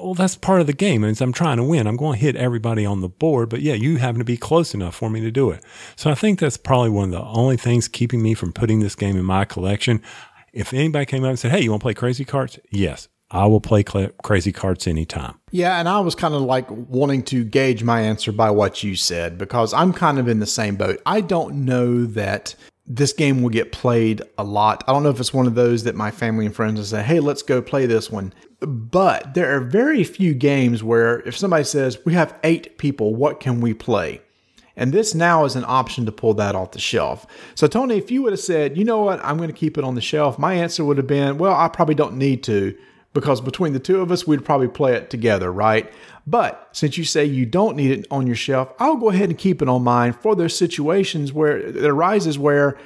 well, 0.00 0.14
that's 0.14 0.36
part 0.36 0.60
of 0.60 0.66
the 0.66 0.72
game. 0.72 1.04
And 1.04 1.20
I'm 1.20 1.32
trying 1.32 1.56
to 1.58 1.62
win. 1.62 1.86
I'm 1.86 1.96
going 1.96 2.18
to 2.18 2.24
hit 2.24 2.36
everybody 2.36 2.84
on 2.84 3.00
the 3.00 3.08
board, 3.08 3.48
but 3.48 3.60
yeah, 3.60 3.74
you 3.74 3.96
happen 3.96 4.18
to 4.18 4.24
be 4.24 4.36
close 4.36 4.74
enough 4.74 4.94
for 4.94 5.10
me 5.10 5.20
to 5.20 5.30
do 5.30 5.50
it. 5.50 5.62
So 5.96 6.10
I 6.10 6.14
think 6.14 6.38
that's 6.38 6.56
probably 6.56 6.90
one 6.90 7.12
of 7.12 7.20
the 7.20 7.24
only 7.24 7.56
things 7.56 7.88
keeping 7.88 8.22
me 8.22 8.34
from 8.34 8.52
putting 8.52 8.80
this 8.80 8.94
game 8.94 9.16
in 9.16 9.24
my 9.24 9.44
collection. 9.44 10.02
If 10.52 10.72
anybody 10.72 11.06
came 11.06 11.24
up 11.24 11.30
and 11.30 11.38
said, 11.38 11.50
Hey, 11.50 11.62
you 11.62 11.70
want 11.70 11.80
to 11.80 11.84
play 11.84 11.94
crazy 11.94 12.24
Karts? 12.24 12.58
Yes, 12.70 13.08
I 13.30 13.46
will 13.46 13.60
play 13.60 13.84
cl- 13.86 14.10
crazy 14.22 14.52
Karts 14.52 14.88
anytime. 14.88 15.38
Yeah, 15.50 15.78
and 15.78 15.88
I 15.88 16.00
was 16.00 16.14
kind 16.14 16.34
of 16.34 16.42
like 16.42 16.66
wanting 16.70 17.22
to 17.24 17.44
gauge 17.44 17.82
my 17.82 18.00
answer 18.00 18.32
by 18.32 18.50
what 18.50 18.82
you 18.82 18.96
said 18.96 19.38
because 19.38 19.74
I'm 19.74 19.92
kind 19.92 20.18
of 20.18 20.28
in 20.28 20.38
the 20.38 20.46
same 20.46 20.76
boat. 20.76 21.00
I 21.04 21.20
don't 21.20 21.64
know 21.64 22.04
that 22.06 22.54
this 22.86 23.12
game 23.12 23.42
will 23.42 23.50
get 23.50 23.72
played 23.72 24.22
a 24.38 24.44
lot. 24.44 24.84
I 24.86 24.92
don't 24.92 25.02
know 25.02 25.10
if 25.10 25.18
it's 25.18 25.34
one 25.34 25.46
of 25.46 25.54
those 25.54 25.84
that 25.84 25.96
my 25.96 26.10
family 26.10 26.46
and 26.46 26.54
friends 26.54 26.78
will 26.78 26.84
say, 26.84 27.02
hey, 27.02 27.20
let's 27.20 27.42
go 27.42 27.60
play 27.60 27.86
this 27.86 28.10
one. 28.10 28.32
But 28.60 29.34
there 29.34 29.54
are 29.54 29.60
very 29.60 30.02
few 30.04 30.34
games 30.34 30.82
where 30.82 31.20
if 31.20 31.36
somebody 31.36 31.64
says, 31.64 31.98
we 32.04 32.14
have 32.14 32.38
eight 32.42 32.78
people, 32.78 33.14
what 33.14 33.40
can 33.40 33.60
we 33.60 33.74
play? 33.74 34.22
And 34.76 34.92
this 34.92 35.14
now 35.14 35.44
is 35.44 35.56
an 35.56 35.64
option 35.66 36.04
to 36.06 36.12
pull 36.12 36.34
that 36.34 36.54
off 36.54 36.72
the 36.72 36.78
shelf. 36.78 37.26
So, 37.54 37.66
Tony, 37.66 37.96
if 37.96 38.10
you 38.10 38.22
would 38.22 38.32
have 38.32 38.40
said, 38.40 38.76
you 38.76 38.84
know 38.84 39.02
what, 39.02 39.24
I'm 39.24 39.38
going 39.38 39.48
to 39.48 39.54
keep 39.54 39.78
it 39.78 39.84
on 39.84 39.94
the 39.94 40.00
shelf, 40.00 40.38
my 40.38 40.54
answer 40.54 40.84
would 40.84 40.98
have 40.98 41.06
been, 41.06 41.38
well, 41.38 41.54
I 41.54 41.68
probably 41.68 41.94
don't 41.94 42.16
need 42.16 42.42
to 42.44 42.76
because 43.14 43.40
between 43.40 43.72
the 43.72 43.80
two 43.80 44.02
of 44.02 44.12
us, 44.12 44.26
we'd 44.26 44.44
probably 44.44 44.68
play 44.68 44.92
it 44.92 45.08
together, 45.08 45.50
right? 45.50 45.90
But 46.26 46.68
since 46.72 46.98
you 46.98 47.04
say 47.04 47.24
you 47.24 47.46
don't 47.46 47.74
need 47.74 47.90
it 47.90 48.06
on 48.10 48.26
your 48.26 48.36
shelf, 48.36 48.70
I'll 48.78 48.96
go 48.96 49.08
ahead 49.08 49.30
and 49.30 49.38
keep 49.38 49.62
it 49.62 49.70
on 49.70 49.82
mine 49.82 50.12
for 50.12 50.36
those 50.36 50.54
situations 50.54 51.32
where 51.32 51.56
it 51.56 51.82
arises 51.82 52.38
where 52.38 52.76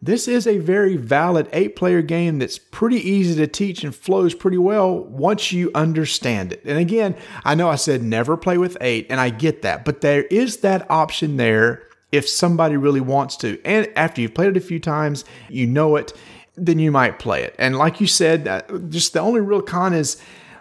this 0.00 0.28
is 0.28 0.46
a 0.46 0.58
very 0.58 0.96
valid 0.96 1.48
eight 1.52 1.74
player 1.74 2.02
game 2.02 2.38
that's 2.38 2.58
pretty 2.58 2.96
easy 2.96 3.34
to 3.36 3.46
teach 3.46 3.82
and 3.82 3.94
flows 3.94 4.32
pretty 4.34 4.58
well 4.58 4.96
once 5.04 5.50
you 5.50 5.70
understand 5.74 6.52
it. 6.52 6.62
And 6.64 6.78
again, 6.78 7.16
I 7.44 7.54
know 7.56 7.68
I 7.68 7.74
said 7.74 8.02
never 8.02 8.36
play 8.36 8.58
with 8.58 8.76
eight, 8.80 9.06
and 9.10 9.20
I 9.20 9.30
get 9.30 9.62
that, 9.62 9.84
but 9.84 10.00
there 10.00 10.22
is 10.24 10.58
that 10.58 10.88
option 10.90 11.36
there 11.36 11.88
if 12.12 12.28
somebody 12.28 12.76
really 12.76 13.00
wants 13.00 13.36
to. 13.38 13.60
And 13.64 13.90
after 13.96 14.20
you've 14.20 14.34
played 14.34 14.50
it 14.50 14.56
a 14.56 14.60
few 14.60 14.78
times, 14.78 15.24
you 15.48 15.66
know 15.66 15.96
it, 15.96 16.12
then 16.54 16.78
you 16.78 16.90
might 16.90 17.18
play 17.18 17.42
it. 17.42 17.54
And 17.58 17.76
like 17.76 18.00
you 18.00 18.06
said, 18.06 18.48
uh, 18.48 18.62
just 18.88 19.12
the 19.12 19.20
only 19.20 19.40
real 19.40 19.62
con 19.62 19.94
is 19.94 20.16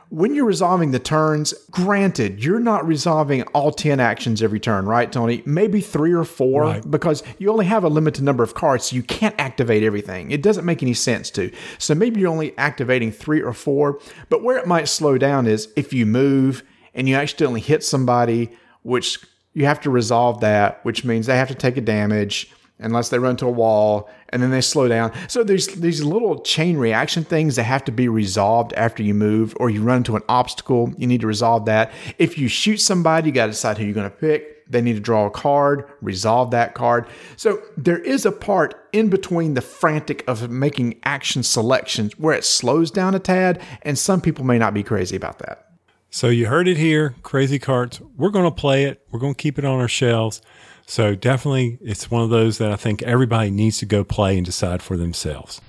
when 0.10 0.34
you're 0.34 0.46
resolving 0.46 0.92
the 0.92 1.00
turns, 1.00 1.54
granted, 1.70 2.44
you're 2.44 2.60
not 2.60 2.88
resolving 2.88 3.44
all 3.54 3.72
10 3.72 4.00
actions 4.00 4.42
every 4.42 4.60
turn, 4.60 4.86
right, 4.86 5.12
Tony? 5.12 5.44
Maybe 5.46 5.82
three 5.82 6.14
or 6.14 6.24
four 6.24 6.64
right. 6.64 6.92
because 6.92 7.24
you 7.40 7.52
only 7.52 7.66
have 7.66 7.84
a 7.84 7.90
limited 7.90 8.24
number 8.24 8.44
of 8.44 8.54
cards, 8.54 8.86
so 8.86 8.96
you 8.96 9.04
can't 9.04 9.36
activate 9.38 9.84
everything. 9.84 10.32
It 10.32 10.42
doesn't 10.42 10.66
make 10.66 10.82
any 10.82 10.94
sense 10.94 11.30
to. 11.32 11.52
So 11.78 11.94
maybe 11.94 12.22
you're 12.22 12.32
only 12.32 12.58
activating 12.58 13.12
three 13.12 13.42
or 13.42 13.54
four. 13.54 14.00
But 14.30 14.44
where 14.44 14.58
it 14.58 14.68
might 14.68 14.88
slow 14.88 15.18
down 15.18 15.46
is 15.46 15.70
if 15.76 15.92
you 15.92 16.06
move 16.06 16.64
and 16.94 17.10
you 17.10 17.16
accidentally 17.16 17.62
hit 17.62 17.84
somebody, 17.84 18.50
which 18.84 19.20
you 19.54 19.66
have 19.66 19.82
to 19.82 19.90
resolve 19.90 20.40
that, 20.42 20.84
which 20.84 21.04
means 21.04 21.26
they 21.26 21.38
have 21.38 21.48
to 21.50 21.56
take 21.56 21.78
a 21.78 21.82
damage 21.82 22.52
unless 22.80 23.10
they 23.10 23.20
run 23.20 23.36
to 23.38 23.48
a 23.48 23.52
wall 23.52 24.10
and 24.30 24.42
then 24.42 24.52
they 24.52 24.62
slow 24.62 24.88
down. 24.88 25.12
So 25.28 25.44
there's 25.44 25.68
these 25.68 26.04
little 26.04 26.42
chain 26.42 26.78
reaction 26.78 27.24
things 27.24 27.56
that 27.56 27.64
have 27.64 27.84
to 27.86 27.92
be 27.92 28.08
resolved 28.08 28.74
after 28.74 29.04
you 29.04 29.14
move 29.14 29.56
or 29.60 29.70
you 29.70 29.82
run 29.82 29.98
into 29.98 30.16
an 30.16 30.24
obstacle. 30.30 30.94
You 30.98 31.08
need 31.08 31.22
to 31.22 31.28
resolve 31.28 31.66
that. 31.66 31.92
If 32.18 32.38
you 32.38 32.48
shoot 32.48 32.78
somebody, 32.78 33.30
you 33.30 33.34
got 33.34 33.46
to 33.46 33.52
decide 33.52 33.78
who 33.78 33.86
you're 33.86 33.94
going 33.94 34.10
to 34.10 34.16
pick. 34.16 34.70
They 34.70 34.82
need 34.82 34.96
to 34.96 35.00
draw 35.00 35.26
a 35.26 35.32
card, 35.32 35.90
resolve 36.02 36.52
that 36.52 36.74
card. 36.74 37.08
So 37.38 37.62
there 37.78 38.00
is 38.00 38.26
a 38.26 38.34
part 38.34 38.76
in 38.92 39.10
between 39.10 39.54
the 39.54 39.62
frantic 39.62 40.28
of 40.28 40.50
making 40.50 41.00
action 41.04 41.42
selections 41.44 42.20
where 42.20 42.36
it 42.36 42.44
slows 42.44 42.92
down 42.92 43.16
a 43.16 43.20
tad, 43.20 43.62
and 43.84 43.98
some 43.98 44.20
people 44.20 44.44
may 44.44 44.58
not 44.58 44.74
be 44.74 44.84
crazy 44.84 45.16
about 45.16 45.40
that. 45.40 45.70
So 46.10 46.28
you 46.28 46.48
heard 46.48 46.68
it 46.68 46.78
here, 46.78 47.16
Crazy 47.24 47.60
Karts. 47.60 48.02
We're 48.18 48.30
going 48.30 48.46
to 48.46 48.52
play 48.52 48.86
it. 48.86 49.02
We're 49.12 49.20
going 49.20 49.36
to 49.36 49.42
keep 49.42 49.58
it 49.58 49.66
on 49.66 49.80
our 49.80 49.88
shelves. 49.88 50.42
So 50.90 51.16
definitely, 51.16 51.78
it's 51.82 52.10
one 52.10 52.24
of 52.24 52.30
those 52.30 52.60
that 52.60 52.72
I 52.72 52.78
think 52.78 53.04
everybody 53.04 53.52
needs 53.52 53.78
to 53.80 53.86
go 53.86 54.06
play 54.06 54.38
and 54.38 54.46
decide 54.46 54.82
for 54.82 54.96
themselves. 54.96 55.60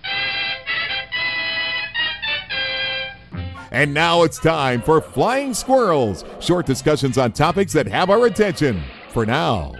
And 3.72 3.92
now 3.92 4.22
it's 4.22 4.38
time 4.38 4.80
for 4.80 5.00
Flying 5.00 5.54
Squirrels, 5.54 6.24
short 6.40 6.66
discussions 6.66 7.18
on 7.18 7.32
topics 7.32 7.72
that 7.72 7.88
have 7.88 8.10
our 8.10 8.26
attention. 8.26 8.80
For 9.10 9.26
now. 9.26 9.72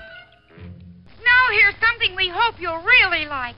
Now 1.24 1.46
here's 1.52 1.76
something 1.76 2.16
we 2.16 2.28
hope 2.28 2.60
you'll 2.60 2.82
really 2.82 3.26
like. 3.26 3.54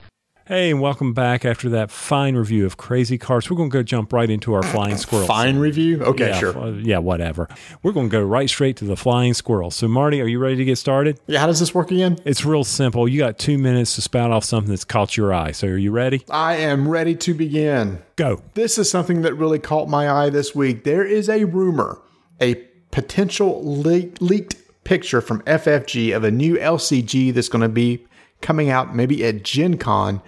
Hey, 0.50 0.72
and 0.72 0.80
welcome 0.80 1.14
back 1.14 1.44
after 1.44 1.68
that 1.68 1.92
fine 1.92 2.34
review 2.34 2.66
of 2.66 2.76
Crazy 2.76 3.16
Karts. 3.16 3.48
We're 3.48 3.56
going 3.56 3.70
to 3.70 3.72
go 3.72 3.84
jump 3.84 4.12
right 4.12 4.28
into 4.28 4.52
our 4.52 4.64
flying 4.64 4.96
squirrel. 4.96 5.28
Fine 5.28 5.58
review? 5.58 6.02
Okay, 6.02 6.30
yeah, 6.30 6.38
sure. 6.40 6.58
Uh, 6.58 6.70
yeah, 6.72 6.98
whatever. 6.98 7.48
We're 7.84 7.92
going 7.92 8.08
to 8.08 8.10
go 8.10 8.20
right 8.20 8.50
straight 8.50 8.76
to 8.78 8.84
the 8.84 8.96
flying 8.96 9.32
squirrel. 9.32 9.70
So, 9.70 9.86
Marty, 9.86 10.20
are 10.20 10.26
you 10.26 10.40
ready 10.40 10.56
to 10.56 10.64
get 10.64 10.76
started? 10.76 11.20
Yeah, 11.28 11.38
how 11.38 11.46
does 11.46 11.60
this 11.60 11.72
work 11.72 11.92
again? 11.92 12.18
It's 12.24 12.44
real 12.44 12.64
simple. 12.64 13.06
You 13.06 13.20
got 13.20 13.38
two 13.38 13.58
minutes 13.58 13.94
to 13.94 14.00
spout 14.02 14.32
off 14.32 14.42
something 14.42 14.70
that's 14.70 14.84
caught 14.84 15.16
your 15.16 15.32
eye. 15.32 15.52
So, 15.52 15.68
are 15.68 15.76
you 15.76 15.92
ready? 15.92 16.24
I 16.28 16.56
am 16.56 16.88
ready 16.88 17.14
to 17.14 17.32
begin. 17.32 18.02
Go. 18.16 18.42
This 18.54 18.76
is 18.76 18.90
something 18.90 19.22
that 19.22 19.34
really 19.34 19.60
caught 19.60 19.88
my 19.88 20.10
eye 20.10 20.30
this 20.30 20.52
week. 20.52 20.82
There 20.82 21.04
is 21.04 21.28
a 21.28 21.44
rumor, 21.44 22.02
a 22.40 22.56
potential 22.90 23.62
le- 23.62 24.10
leaked 24.18 24.56
picture 24.82 25.20
from 25.20 25.42
FFG 25.42 26.16
of 26.16 26.24
a 26.24 26.32
new 26.32 26.56
LCG 26.56 27.32
that's 27.32 27.48
going 27.48 27.62
to 27.62 27.68
be 27.68 28.04
coming 28.40 28.70
out 28.70 28.94
maybe 28.94 29.24
at 29.24 29.42
Gen 29.42 29.78
Con 29.78 30.22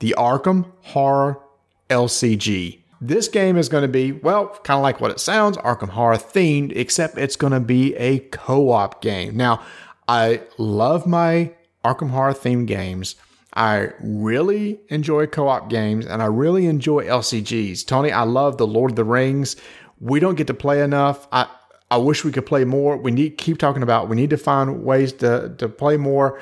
the 0.00 0.14
Arkham 0.18 0.66
Horror 0.82 1.40
LCG. 1.88 2.80
This 3.00 3.28
game 3.28 3.56
is 3.56 3.68
going 3.68 3.82
to 3.82 3.88
be, 3.88 4.12
well, 4.12 4.48
kind 4.64 4.76
of 4.76 4.82
like 4.82 5.00
what 5.00 5.10
it 5.10 5.20
sounds, 5.20 5.56
Arkham 5.58 5.90
Horror 5.90 6.16
themed, 6.16 6.72
except 6.74 7.16
it's 7.16 7.36
going 7.36 7.52
to 7.52 7.60
be 7.60 7.94
a 7.96 8.18
co 8.18 8.70
op 8.70 9.00
game. 9.00 9.36
Now, 9.36 9.62
I 10.08 10.42
love 10.58 11.06
my 11.06 11.52
Arkham 11.84 12.10
Horror 12.10 12.34
themed 12.34 12.66
games. 12.66 13.16
I 13.54 13.88
really 14.00 14.80
enjoy 14.88 15.26
co 15.26 15.48
op 15.48 15.70
games 15.70 16.06
and 16.06 16.22
I 16.22 16.26
really 16.26 16.66
enjoy 16.66 17.04
LCGs. 17.04 17.86
Tony, 17.86 18.12
I 18.12 18.22
love 18.22 18.58
the 18.58 18.66
Lord 18.66 18.92
of 18.92 18.96
the 18.96 19.04
Rings. 19.04 19.56
We 19.98 20.20
don't 20.20 20.36
get 20.36 20.46
to 20.48 20.54
play 20.54 20.82
enough. 20.82 21.26
I, 21.32 21.46
I 21.90 21.96
wish 21.96 22.24
we 22.24 22.32
could 22.32 22.46
play 22.46 22.64
more. 22.64 22.96
We 22.96 23.10
need 23.10 23.38
keep 23.38 23.58
talking 23.58 23.82
about 23.82 24.08
we 24.08 24.16
need 24.16 24.30
to 24.30 24.38
find 24.38 24.84
ways 24.84 25.12
to, 25.14 25.54
to 25.58 25.68
play 25.68 25.96
more. 25.96 26.40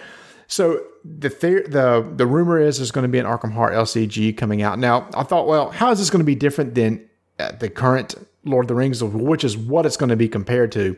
So 0.49 0.85
the 1.05 1.29
the 1.29 2.13
the 2.17 2.27
rumor 2.27 2.61
is 2.61 2.79
there's 2.79 2.91
going 2.91 3.03
to 3.03 3.09
be 3.09 3.19
an 3.19 3.27
Arkham 3.27 3.53
Horror 3.53 3.73
LCG 3.73 4.37
coming 4.37 4.63
out. 4.63 4.79
Now, 4.79 5.09
I 5.15 5.23
thought, 5.23 5.47
well, 5.47 5.71
how 5.71 5.91
is 5.91 5.99
this 5.99 6.11
going 6.11 6.21
to 6.21 6.25
be 6.25 6.35
different 6.35 6.75
than 6.75 7.09
uh, 7.39 7.53
the 7.53 7.69
current 7.69 8.15
Lord 8.45 8.65
of 8.65 8.69
the 8.69 8.75
Rings, 8.75 9.03
which 9.03 9.45
is 9.45 9.57
what 9.57 9.87
it's 9.87 9.97
going 9.97 10.11
to 10.11 10.17
be 10.17 10.29
compared 10.29 10.73
to? 10.73 10.97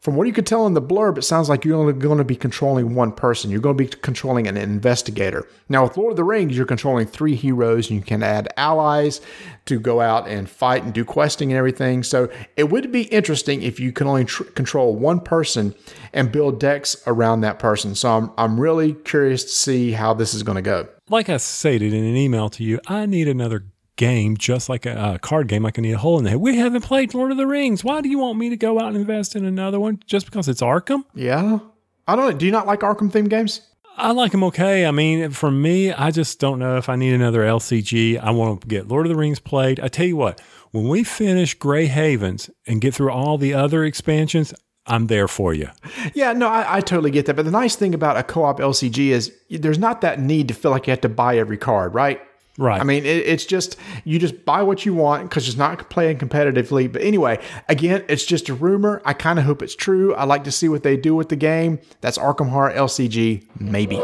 From 0.00 0.14
what 0.14 0.28
you 0.28 0.32
could 0.32 0.46
tell 0.46 0.64
in 0.66 0.74
the 0.74 0.82
blurb, 0.82 1.18
it 1.18 1.22
sounds 1.22 1.48
like 1.48 1.64
you're 1.64 1.76
only 1.76 1.92
going 1.92 2.18
to 2.18 2.24
be 2.24 2.36
controlling 2.36 2.94
one 2.94 3.10
person. 3.10 3.50
You're 3.50 3.60
going 3.60 3.76
to 3.76 3.84
be 3.84 3.88
controlling 3.88 4.46
an 4.46 4.56
investigator. 4.56 5.48
Now, 5.68 5.82
with 5.82 5.96
Lord 5.96 6.12
of 6.12 6.16
the 6.16 6.22
Rings, 6.22 6.56
you're 6.56 6.66
controlling 6.66 7.08
three 7.08 7.34
heroes, 7.34 7.90
and 7.90 7.98
you 7.98 8.04
can 8.04 8.22
add 8.22 8.48
allies 8.56 9.20
to 9.66 9.80
go 9.80 10.00
out 10.00 10.28
and 10.28 10.48
fight 10.48 10.84
and 10.84 10.94
do 10.94 11.04
questing 11.04 11.50
and 11.50 11.58
everything. 11.58 12.04
So 12.04 12.30
it 12.56 12.70
would 12.70 12.92
be 12.92 13.02
interesting 13.02 13.62
if 13.62 13.80
you 13.80 13.90
can 13.90 14.06
only 14.06 14.24
tr- 14.24 14.44
control 14.44 14.94
one 14.94 15.18
person 15.18 15.74
and 16.12 16.30
build 16.30 16.60
decks 16.60 17.02
around 17.08 17.40
that 17.40 17.58
person. 17.58 17.96
So 17.96 18.16
I'm, 18.16 18.30
I'm 18.38 18.60
really 18.60 18.94
curious 18.94 19.42
to 19.42 19.50
see 19.50 19.90
how 19.90 20.14
this 20.14 20.32
is 20.32 20.44
going 20.44 20.56
to 20.56 20.62
go. 20.62 20.88
Like 21.10 21.28
I 21.28 21.38
stated 21.38 21.92
in 21.92 22.04
an 22.04 22.16
email 22.16 22.48
to 22.50 22.62
you, 22.62 22.80
I 22.86 23.06
need 23.06 23.26
another 23.26 23.64
game, 23.98 24.38
just 24.38 24.70
like 24.70 24.86
a, 24.86 25.14
a, 25.14 25.18
card 25.18 25.48
game, 25.48 25.62
like 25.62 25.78
I 25.78 25.82
need 25.82 25.92
a 25.92 25.98
hole 25.98 26.16
in 26.16 26.24
the 26.24 26.30
head. 26.30 26.40
We 26.40 26.56
haven't 26.56 26.82
played 26.82 27.12
Lord 27.12 27.30
of 27.30 27.36
the 27.36 27.46
Rings. 27.46 27.84
Why 27.84 28.00
do 28.00 28.08
you 28.08 28.18
want 28.18 28.38
me 28.38 28.48
to 28.48 28.56
go 28.56 28.80
out 28.80 28.88
and 28.88 28.96
invest 28.96 29.36
in 29.36 29.44
another 29.44 29.78
one 29.78 30.02
just 30.06 30.24
because 30.24 30.48
it's 30.48 30.62
Arkham? 30.62 31.04
Yeah. 31.14 31.58
I 32.06 32.16
don't 32.16 32.30
know. 32.30 32.38
Do 32.38 32.46
you 32.46 32.52
not 32.52 32.66
like 32.66 32.80
Arkham 32.80 33.10
themed 33.10 33.28
games? 33.28 33.60
I 33.98 34.12
like 34.12 34.30
them 34.30 34.44
okay. 34.44 34.86
I 34.86 34.92
mean, 34.92 35.30
for 35.30 35.50
me, 35.50 35.92
I 35.92 36.12
just 36.12 36.38
don't 36.38 36.60
know 36.60 36.76
if 36.76 36.88
I 36.88 36.96
need 36.96 37.12
another 37.12 37.40
LCG. 37.40 38.18
I 38.18 38.30
want 38.30 38.62
to 38.62 38.68
get 38.68 38.88
Lord 38.88 39.06
of 39.06 39.10
the 39.10 39.18
Rings 39.18 39.40
played. 39.40 39.80
I 39.80 39.88
tell 39.88 40.06
you 40.06 40.16
what, 40.16 40.40
when 40.70 40.88
we 40.88 41.02
finish 41.02 41.54
Grey 41.54 41.86
Havens 41.86 42.48
and 42.66 42.80
get 42.80 42.94
through 42.94 43.10
all 43.10 43.36
the 43.36 43.54
other 43.54 43.84
expansions, 43.84 44.54
I'm 44.86 45.08
there 45.08 45.26
for 45.26 45.52
you. 45.52 45.68
Yeah, 46.14 46.32
no, 46.32 46.48
I, 46.48 46.76
I, 46.76 46.80
totally 46.80 47.10
get 47.10 47.26
that. 47.26 47.34
But 47.34 47.44
the 47.44 47.50
nice 47.50 47.76
thing 47.76 47.92
about 47.92 48.16
a 48.16 48.22
co 48.22 48.44
op 48.44 48.58
LCG 48.58 49.08
is 49.08 49.32
there's 49.50 49.78
not 49.78 50.00
that 50.00 50.20
need 50.20 50.48
to 50.48 50.54
feel 50.54 50.70
like 50.70 50.86
you 50.86 50.92
have 50.92 51.00
to 51.02 51.08
buy 51.08 51.36
every 51.36 51.58
card, 51.58 51.92
right? 51.92 52.20
Right. 52.58 52.80
I 52.80 52.84
mean, 52.84 53.06
it, 53.06 53.24
it's 53.24 53.46
just 53.46 53.76
you 54.04 54.18
just 54.18 54.44
buy 54.44 54.62
what 54.62 54.84
you 54.84 54.92
want 54.92 55.30
because 55.30 55.46
it's 55.46 55.56
not 55.56 55.88
playing 55.90 56.18
competitively. 56.18 56.92
But 56.92 57.02
anyway, 57.02 57.40
again, 57.68 58.04
it's 58.08 58.24
just 58.24 58.48
a 58.48 58.54
rumor. 58.54 59.00
I 59.04 59.12
kind 59.12 59.38
of 59.38 59.44
hope 59.44 59.62
it's 59.62 59.76
true. 59.76 60.12
I 60.16 60.24
like 60.24 60.42
to 60.44 60.52
see 60.52 60.68
what 60.68 60.82
they 60.82 60.96
do 60.96 61.14
with 61.14 61.28
the 61.28 61.36
game. 61.36 61.78
That's 62.00 62.18
Arkham 62.18 62.50
Horror 62.50 62.72
LCG, 62.72 63.46
maybe. 63.60 63.96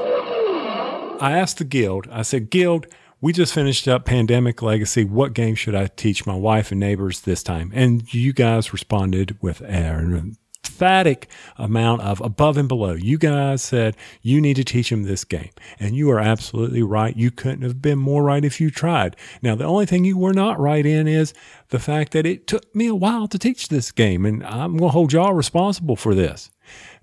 I 1.21 1.33
asked 1.33 1.59
the 1.59 1.65
guild. 1.65 2.07
I 2.11 2.23
said, 2.23 2.51
Guild, 2.51 2.87
we 3.21 3.33
just 3.33 3.55
finished 3.55 3.89
up 3.89 4.05
Pandemic 4.05 4.63
Legacy. 4.63 5.05
What 5.05 5.33
game 5.33 5.55
should 5.55 5.75
I 5.75 5.87
teach 5.87 6.27
my 6.27 6.37
wife 6.37 6.71
and 6.71 6.79
neighbors 6.79 7.23
this 7.23 7.43
time? 7.43 7.73
And 7.75 8.13
you 8.15 8.33
guys 8.33 8.73
responded 8.73 9.37
with 9.41 9.63
emphatic 10.75 11.29
amount 11.57 12.01
of 12.01 12.21
above 12.21 12.57
and 12.57 12.67
below. 12.67 12.95
You 12.95 13.17
guys 13.17 13.63
said 13.63 13.97
you 14.23 14.41
need 14.41 14.57
to 14.57 14.65
teach 14.65 14.91
them 14.91 15.05
this 15.05 15.23
game. 15.23 15.51
And 15.79 15.95
you 15.95 16.11
are 16.11 16.19
absolutely 16.19 16.83
right. 16.83 17.17
You 17.17 17.31
couldn't 17.31 17.63
have 17.63 17.81
been 17.81 17.99
more 17.99 18.25
right 18.25 18.45
if 18.45 18.61
you 18.61 18.71
tried. 18.71 19.15
Now, 19.41 19.55
the 19.55 19.65
only 19.65 19.87
thing 19.87 20.05
you 20.05 20.19
were 20.19 20.35
not 20.35 20.59
right 20.59 20.85
in 20.85 21.07
is 21.07 21.33
the 21.69 21.79
fact 21.79 22.13
that 22.13 22.27
it 22.27 22.49
took 22.49 22.75
me 22.75 22.89
a 22.89 22.95
while 22.95 23.29
to 23.29 23.39
teach 23.39 23.69
this 23.69 23.93
game. 23.93 24.27
And 24.27 24.45
I'm 24.45 24.77
going 24.77 24.89
to 24.91 24.93
hold 24.93 25.13
y'all 25.13 25.33
responsible 25.33 25.95
for 25.95 26.13
this. 26.13 26.51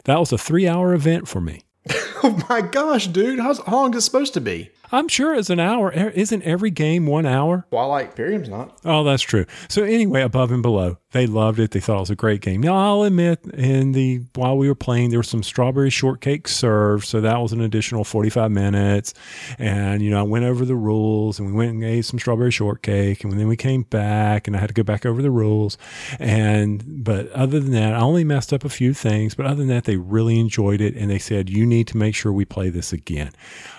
That 0.03 0.19
was 0.19 0.34
a 0.34 0.38
three 0.38 0.67
hour 0.67 0.93
event 0.93 1.30
for 1.30 1.39
me. 1.39 1.61
oh 2.24 2.45
my 2.49 2.59
gosh, 2.59 3.07
dude. 3.07 3.39
How's, 3.39 3.59
how 3.59 3.78
long 3.78 3.93
is 3.93 3.99
it 3.99 4.01
supposed 4.01 4.34
to 4.34 4.41
be? 4.41 4.69
I'm 4.92 5.08
sure 5.08 5.34
it's 5.34 5.50
an 5.50 5.60
hour. 5.60 5.92
Isn't 5.92 6.44
every 6.44 6.72
game 6.72 7.06
one 7.06 7.26
hour? 7.26 7.66
Twilight 7.70 8.10
Imperium's 8.10 8.50
not. 8.50 8.78
Oh, 8.84 9.04
that's 9.04 9.24
true. 9.24 9.46
So 9.70 9.84
anyway, 9.84 10.22
above 10.22 10.52
and 10.52 10.62
below, 10.62 10.98
they 11.12 11.28
loved 11.28 11.60
it. 11.60 11.72
They 11.72 11.80
thought 11.80 11.98
it 11.98 12.02
was 12.02 12.10
a 12.10 12.16
great 12.16 12.42
game. 12.42 12.62
Now 12.62 12.76
I'll 12.76 13.04
admit, 13.04 13.46
in 13.54 13.92
the 13.92 14.22
while 14.36 14.58
we 14.58 14.68
were 14.68 14.76
playing, 14.76 15.10
there 15.10 15.20
was 15.20 15.28
some 15.28 15.44
strawberry 15.44 15.89
shortcake 15.89 16.48
served, 16.48 17.06
so 17.06 17.22
that 17.22 17.42
was 17.42 17.52
an 17.52 17.62
additional 17.62 18.04
45 18.04 18.52
minutes. 18.52 19.14
And 19.60 20.02
you 20.02 20.10
know, 20.10 20.20
I 20.20 20.24
went 20.24 20.46
over 20.46 20.66
the 20.66 20.76
rules, 20.76 21.39
and 21.39 21.48
we 21.50 21.54
went 21.54 21.72
and 21.72 21.84
ate 21.84 22.06
some 22.06 22.20
strawberry 22.20 22.52
shortcake, 22.52 23.24
and 23.24 23.34
then 23.34 23.48
we 23.48 23.58
came 23.58 23.84
back, 23.84 24.48
and 24.48 24.56
I 24.56 24.60
had 24.60 24.70
to 24.70 24.74
go 24.74 24.84
back 24.84 25.06
over 25.06 25.22
the 25.22 25.32
rules. 25.32 25.78
And 26.20 27.04
but 27.04 27.30
other 27.32 27.60
than 27.60 27.72
that, 27.74 27.94
I 27.94 28.00
only 28.00 28.24
messed 28.24 28.54
up 28.54 28.64
a 28.64 28.70
few 28.70 28.94
things. 28.94 29.36
But 29.36 29.46
other 29.46 29.56
than 29.56 29.68
that, 29.68 29.86
they 29.86 29.98
really 29.98 30.39
enjoyed 30.39 30.82
it, 30.82 30.96
and 30.96 31.10
they 31.10 31.20
said 31.20 31.50
you 31.50 31.66
need 31.66 31.88
to 31.88 31.98
make 31.98 32.16
sure 32.16 32.32
we 32.32 32.46
play 32.46 32.70
this 32.70 32.94
again. 32.94 33.32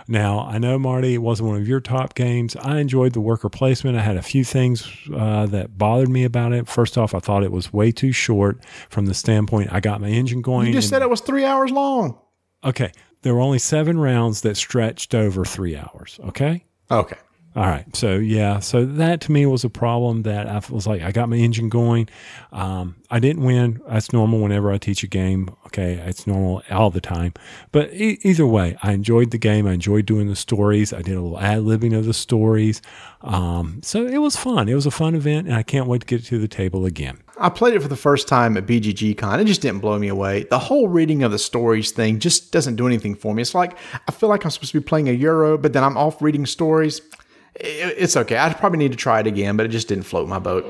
Now, 0.08 0.40
I 0.40 0.58
know, 0.58 0.78
Marty, 0.78 1.14
it 1.14 1.18
wasn't 1.18 1.48
one 1.50 1.60
of 1.60 1.68
your 1.68 1.80
top 1.80 2.14
games. 2.14 2.56
I 2.56 2.78
enjoyed 2.78 3.12
the 3.12 3.20
worker 3.20 3.48
placement. 3.48 3.96
I 3.96 4.02
had 4.02 4.16
a 4.16 4.22
few 4.22 4.44
things 4.44 4.86
uh, 5.14 5.46
that 5.46 5.78
bothered 5.78 6.08
me 6.08 6.24
about 6.24 6.52
it. 6.52 6.68
First 6.68 6.98
off, 6.98 7.14
I 7.14 7.18
thought 7.18 7.42
it 7.42 7.52
was 7.52 7.72
way 7.72 7.92
too 7.92 8.12
short 8.12 8.62
from 8.88 9.06
the 9.06 9.14
standpoint 9.14 9.72
I 9.72 9.80
got 9.80 10.00
my 10.00 10.08
engine 10.08 10.42
going. 10.42 10.66
You 10.68 10.72
just 10.72 10.88
said 10.88 11.02
it 11.02 11.10
was 11.10 11.20
three 11.20 11.44
hours 11.44 11.70
long. 11.70 12.18
Okay. 12.64 12.92
There 13.22 13.34
were 13.34 13.40
only 13.40 13.58
seven 13.58 13.98
rounds 13.98 14.40
that 14.40 14.56
stretched 14.56 15.14
over 15.14 15.44
three 15.44 15.76
hours. 15.76 16.18
Okay. 16.24 16.64
Okay. 16.90 17.16
All 17.54 17.64
right. 17.64 17.84
So 17.94 18.14
yeah. 18.14 18.60
So 18.60 18.84
that 18.84 19.20
to 19.22 19.32
me 19.32 19.44
was 19.44 19.62
a 19.62 19.68
problem 19.68 20.22
that 20.22 20.46
I 20.46 20.62
was 20.70 20.86
like, 20.86 21.02
I 21.02 21.12
got 21.12 21.28
my 21.28 21.36
engine 21.36 21.68
going. 21.68 22.08
Um, 22.50 22.96
I 23.10 23.18
didn't 23.18 23.42
win. 23.42 23.82
That's 23.86 24.12
normal 24.12 24.40
whenever 24.40 24.72
I 24.72 24.78
teach 24.78 25.02
a 25.02 25.06
game. 25.06 25.54
Okay. 25.66 25.94
It's 26.06 26.26
normal 26.26 26.62
all 26.70 26.90
the 26.90 27.00
time. 27.00 27.34
But 27.70 27.92
e- 27.92 28.18
either 28.22 28.46
way, 28.46 28.76
I 28.82 28.92
enjoyed 28.92 29.32
the 29.32 29.38
game. 29.38 29.66
I 29.66 29.72
enjoyed 29.72 30.06
doing 30.06 30.28
the 30.28 30.36
stories. 30.36 30.94
I 30.94 31.02
did 31.02 31.14
a 31.14 31.20
little 31.20 31.38
ad 31.38 31.60
libbing 31.60 31.96
of 31.96 32.06
the 32.06 32.14
stories. 32.14 32.80
Um, 33.20 33.80
so 33.82 34.06
it 34.06 34.18
was 34.18 34.34
fun. 34.34 34.68
It 34.68 34.74
was 34.74 34.86
a 34.86 34.90
fun 34.90 35.14
event 35.14 35.46
and 35.46 35.56
I 35.56 35.62
can't 35.62 35.86
wait 35.86 36.00
to 36.00 36.06
get 36.06 36.24
to 36.24 36.38
the 36.38 36.48
table 36.48 36.86
again. 36.86 37.18
I 37.38 37.48
played 37.48 37.74
it 37.74 37.80
for 37.80 37.88
the 37.88 37.96
first 37.96 38.28
time 38.28 38.56
at 38.56 38.66
BGG 38.66 39.16
Con. 39.18 39.40
It 39.40 39.44
just 39.46 39.62
didn't 39.62 39.80
blow 39.80 39.98
me 39.98 40.08
away. 40.08 40.44
The 40.44 40.58
whole 40.58 40.88
reading 40.88 41.22
of 41.22 41.32
the 41.32 41.38
stories 41.38 41.90
thing 41.90 42.18
just 42.18 42.52
doesn't 42.52 42.76
do 42.76 42.86
anything 42.86 43.14
for 43.14 43.34
me. 43.34 43.42
It's 43.42 43.54
like 43.54 43.76
I 44.06 44.12
feel 44.12 44.28
like 44.28 44.44
I'm 44.44 44.50
supposed 44.50 44.72
to 44.72 44.80
be 44.80 44.84
playing 44.84 45.08
a 45.08 45.12
Euro, 45.12 45.58
but 45.58 45.72
then 45.72 45.82
I'm 45.82 45.96
off 45.96 46.20
reading 46.22 46.46
stories 46.46 47.00
it's 47.54 48.16
okay. 48.16 48.38
I 48.38 48.52
probably 48.54 48.78
need 48.78 48.92
to 48.92 48.96
try 48.96 49.20
it 49.20 49.26
again, 49.26 49.56
but 49.56 49.66
it 49.66 49.70
just 49.70 49.88
didn't 49.88 50.04
float 50.04 50.28
my 50.28 50.38
boat. 50.38 50.64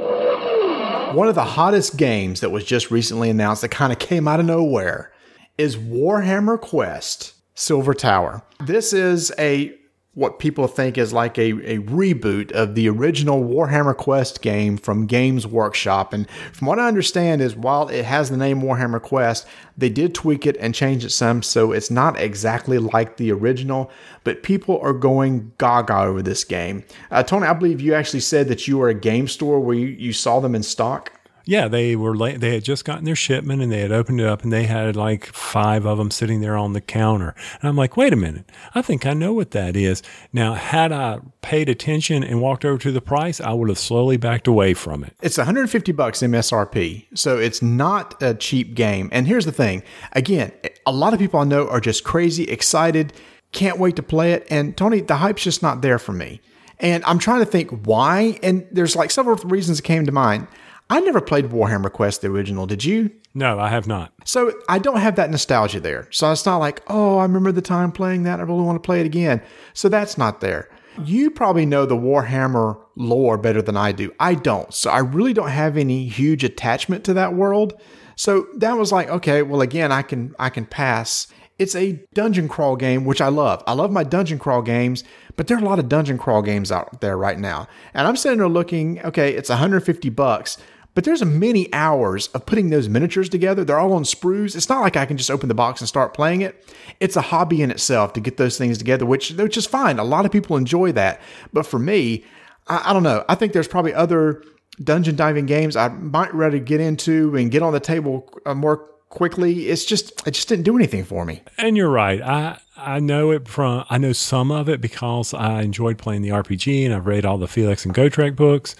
One 1.14 1.28
of 1.28 1.34
the 1.34 1.44
hottest 1.44 1.96
games 1.96 2.40
that 2.40 2.50
was 2.50 2.64
just 2.64 2.90
recently 2.90 3.28
announced 3.28 3.62
that 3.62 3.68
kind 3.68 3.92
of 3.92 3.98
came 3.98 4.26
out 4.26 4.40
of 4.40 4.46
nowhere 4.46 5.12
is 5.58 5.76
Warhammer 5.76 6.60
Quest 6.60 7.34
Silver 7.54 7.92
Tower. 7.92 8.42
This 8.60 8.92
is 8.92 9.30
a 9.38 9.74
what 10.14 10.38
people 10.38 10.66
think 10.66 10.98
is 10.98 11.10
like 11.12 11.38
a, 11.38 11.52
a 11.52 11.78
reboot 11.78 12.52
of 12.52 12.74
the 12.74 12.86
original 12.86 13.42
Warhammer 13.42 13.96
Quest 13.96 14.42
game 14.42 14.76
from 14.76 15.06
Games 15.06 15.46
Workshop. 15.46 16.12
And 16.12 16.28
from 16.52 16.66
what 16.66 16.78
I 16.78 16.86
understand 16.86 17.40
is 17.40 17.56
while 17.56 17.88
it 17.88 18.04
has 18.04 18.28
the 18.28 18.36
name 18.36 18.60
Warhammer 18.60 19.00
Quest, 19.00 19.46
they 19.78 19.88
did 19.88 20.14
tweak 20.14 20.44
it 20.44 20.58
and 20.58 20.74
change 20.74 21.02
it 21.02 21.10
some, 21.10 21.42
so 21.42 21.72
it's 21.72 21.90
not 21.90 22.20
exactly 22.20 22.78
like 22.78 23.16
the 23.16 23.32
original, 23.32 23.90
but 24.22 24.42
people 24.42 24.78
are 24.82 24.92
going 24.92 25.52
gaga 25.56 26.00
over 26.00 26.20
this 26.20 26.44
game. 26.44 26.84
Uh, 27.10 27.22
Tony, 27.22 27.46
I 27.46 27.54
believe 27.54 27.80
you 27.80 27.94
actually 27.94 28.20
said 28.20 28.48
that 28.48 28.68
you 28.68 28.76
were 28.76 28.90
a 28.90 28.94
game 28.94 29.28
store 29.28 29.60
where 29.60 29.76
you, 29.76 29.86
you 29.86 30.12
saw 30.12 30.40
them 30.40 30.54
in 30.54 30.62
stock. 30.62 31.10
Yeah, 31.44 31.68
they 31.68 31.96
were 31.96 32.16
late. 32.16 32.40
They 32.40 32.54
had 32.54 32.64
just 32.64 32.84
gotten 32.84 33.04
their 33.04 33.16
shipment 33.16 33.62
and 33.62 33.70
they 33.70 33.80
had 33.80 33.92
opened 33.92 34.20
it 34.20 34.26
up 34.26 34.42
and 34.42 34.52
they 34.52 34.64
had 34.64 34.96
like 34.96 35.26
five 35.26 35.84
of 35.84 35.98
them 35.98 36.10
sitting 36.10 36.40
there 36.40 36.56
on 36.56 36.72
the 36.72 36.80
counter. 36.80 37.34
And 37.60 37.68
I'm 37.68 37.76
like, 37.76 37.96
wait 37.96 38.12
a 38.12 38.16
minute. 38.16 38.50
I 38.74 38.82
think 38.82 39.06
I 39.06 39.12
know 39.12 39.32
what 39.32 39.50
that 39.52 39.76
is. 39.76 40.02
Now, 40.32 40.54
had 40.54 40.92
I 40.92 41.20
paid 41.40 41.68
attention 41.68 42.22
and 42.22 42.40
walked 42.40 42.64
over 42.64 42.78
to 42.78 42.92
the 42.92 43.00
price, 43.00 43.40
I 43.40 43.52
would 43.52 43.68
have 43.68 43.78
slowly 43.78 44.16
backed 44.16 44.46
away 44.46 44.74
from 44.74 45.04
it. 45.04 45.14
It's 45.22 45.38
150 45.38 45.92
bucks 45.92 46.20
MSRP. 46.20 47.06
So 47.14 47.38
it's 47.38 47.62
not 47.62 48.22
a 48.22 48.34
cheap 48.34 48.74
game. 48.74 49.08
And 49.12 49.26
here's 49.26 49.44
the 49.44 49.52
thing. 49.52 49.82
Again, 50.12 50.52
a 50.86 50.92
lot 50.92 51.12
of 51.12 51.18
people 51.18 51.40
I 51.40 51.44
know 51.44 51.68
are 51.68 51.80
just 51.80 52.04
crazy 52.04 52.44
excited, 52.44 53.12
can't 53.52 53.78
wait 53.78 53.96
to 53.96 54.02
play 54.02 54.32
it. 54.32 54.46
And 54.50 54.76
Tony, 54.76 55.00
the 55.00 55.16
hype's 55.16 55.42
just 55.42 55.62
not 55.62 55.82
there 55.82 55.98
for 55.98 56.12
me. 56.12 56.40
And 56.78 57.04
I'm 57.04 57.18
trying 57.18 57.40
to 57.40 57.46
think 57.46 57.70
why. 57.86 58.38
And 58.42 58.66
there's 58.72 58.96
like 58.96 59.10
several 59.10 59.36
reasons 59.36 59.78
that 59.78 59.84
came 59.84 60.04
to 60.06 60.12
mind. 60.12 60.48
I 60.90 61.00
never 61.00 61.20
played 61.20 61.46
Warhammer 61.46 61.90
Quest 61.90 62.20
the 62.20 62.28
original. 62.28 62.66
Did 62.66 62.84
you? 62.84 63.10
No, 63.34 63.58
I 63.58 63.68
have 63.68 63.86
not. 63.86 64.12
So 64.24 64.52
I 64.68 64.78
don't 64.78 65.00
have 65.00 65.16
that 65.16 65.30
nostalgia 65.30 65.80
there. 65.80 66.06
So 66.10 66.30
it's 66.30 66.44
not 66.44 66.58
like, 66.58 66.82
oh, 66.88 67.18
I 67.18 67.22
remember 67.22 67.50
the 67.52 67.62
time 67.62 67.92
playing 67.92 68.24
that. 68.24 68.40
I 68.40 68.42
really 68.42 68.62
want 68.62 68.82
to 68.82 68.86
play 68.86 69.00
it 69.00 69.06
again. 69.06 69.40
So 69.72 69.88
that's 69.88 70.18
not 70.18 70.40
there. 70.40 70.68
You 71.02 71.30
probably 71.30 71.64
know 71.64 71.86
the 71.86 71.96
Warhammer 71.96 72.78
lore 72.96 73.38
better 73.38 73.62
than 73.62 73.76
I 73.76 73.92
do. 73.92 74.12
I 74.20 74.34
don't. 74.34 74.72
So 74.74 74.90
I 74.90 74.98
really 74.98 75.32
don't 75.32 75.48
have 75.48 75.78
any 75.78 76.06
huge 76.06 76.44
attachment 76.44 77.04
to 77.04 77.14
that 77.14 77.34
world. 77.34 77.80
So 78.16 78.46
that 78.56 78.76
was 78.76 78.92
like, 78.92 79.08
okay, 79.08 79.42
well 79.42 79.62
again, 79.62 79.90
I 79.90 80.02
can 80.02 80.34
I 80.38 80.50
can 80.50 80.66
pass. 80.66 81.28
It's 81.58 81.74
a 81.74 82.02
dungeon 82.12 82.48
crawl 82.48 82.76
game, 82.76 83.04
which 83.04 83.20
I 83.20 83.28
love. 83.28 83.62
I 83.66 83.72
love 83.72 83.90
my 83.90 84.04
dungeon 84.04 84.38
crawl 84.38 84.62
games, 84.62 85.04
but 85.36 85.46
there 85.46 85.56
are 85.56 85.60
a 85.60 85.64
lot 85.64 85.78
of 85.78 85.88
dungeon 85.88 86.18
crawl 86.18 86.42
games 86.42 86.72
out 86.72 87.00
there 87.00 87.16
right 87.16 87.38
now. 87.38 87.68
And 87.94 88.06
I'm 88.06 88.16
sitting 88.16 88.38
there 88.38 88.48
looking, 88.48 89.00
okay, 89.04 89.32
it's 89.32 89.48
150 89.48 90.08
bucks. 90.10 90.58
But 90.94 91.04
there's 91.04 91.24
many 91.24 91.72
hours 91.72 92.28
of 92.28 92.44
putting 92.44 92.70
those 92.70 92.88
miniatures 92.88 93.28
together. 93.28 93.64
They're 93.64 93.78
all 93.78 93.94
on 93.94 94.04
sprues. 94.04 94.54
It's 94.54 94.68
not 94.68 94.80
like 94.80 94.96
I 94.96 95.06
can 95.06 95.16
just 95.16 95.30
open 95.30 95.48
the 95.48 95.54
box 95.54 95.80
and 95.80 95.88
start 95.88 96.12
playing 96.12 96.42
it. 96.42 96.66
It's 97.00 97.16
a 97.16 97.22
hobby 97.22 97.62
in 97.62 97.70
itself 97.70 98.12
to 98.14 98.20
get 98.20 98.36
those 98.36 98.58
things 98.58 98.78
together, 98.78 99.06
which 99.06 99.30
which 99.32 99.56
is 99.56 99.66
fine. 99.66 99.98
A 99.98 100.04
lot 100.04 100.26
of 100.26 100.32
people 100.32 100.56
enjoy 100.56 100.92
that. 100.92 101.20
But 101.52 101.66
for 101.66 101.78
me, 101.78 102.24
I, 102.68 102.90
I 102.90 102.92
don't 102.92 103.02
know. 103.02 103.24
I 103.28 103.34
think 103.34 103.52
there's 103.52 103.68
probably 103.68 103.94
other 103.94 104.42
dungeon 104.82 105.16
diving 105.16 105.46
games 105.46 105.76
I 105.76 105.88
might 105.88 106.32
rather 106.34 106.58
get 106.58 106.80
into 106.80 107.36
and 107.36 107.50
get 107.50 107.62
on 107.62 107.72
the 107.72 107.80
table 107.80 108.28
uh, 108.46 108.54
more 108.54 108.88
quickly. 109.08 109.68
It's 109.68 109.84
just 109.84 110.26
it 110.26 110.32
just 110.32 110.48
didn't 110.48 110.64
do 110.64 110.76
anything 110.76 111.04
for 111.04 111.24
me. 111.24 111.42
And 111.58 111.76
you're 111.76 111.90
right. 111.90 112.20
I 112.20 112.58
I 112.76 112.98
know 113.00 113.30
it 113.30 113.48
from 113.48 113.84
I 113.88 113.98
know 113.98 114.12
some 114.12 114.50
of 114.50 114.68
it 114.68 114.80
because 114.80 115.32
I 115.34 115.62
enjoyed 115.62 115.98
playing 115.98 116.22
the 116.22 116.30
RPG 116.30 116.84
and 116.84 116.94
I've 116.94 117.06
read 117.06 117.24
all 117.24 117.38
the 117.38 117.48
Felix 117.48 117.84
and 117.84 117.94
Gotrek 117.94 118.36
books. 118.36 118.74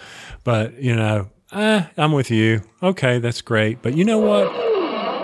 But 0.45 0.75
you 0.83 0.97
know, 0.97 1.29
eh, 1.53 1.87
I'm 1.97 2.13
with 2.13 2.31
you. 2.31 2.63
Okay, 2.83 3.19
that's 3.19 3.43
great. 3.43 3.83
But 3.83 3.95
you 3.95 4.05
know 4.05 4.19
what? 4.19 4.49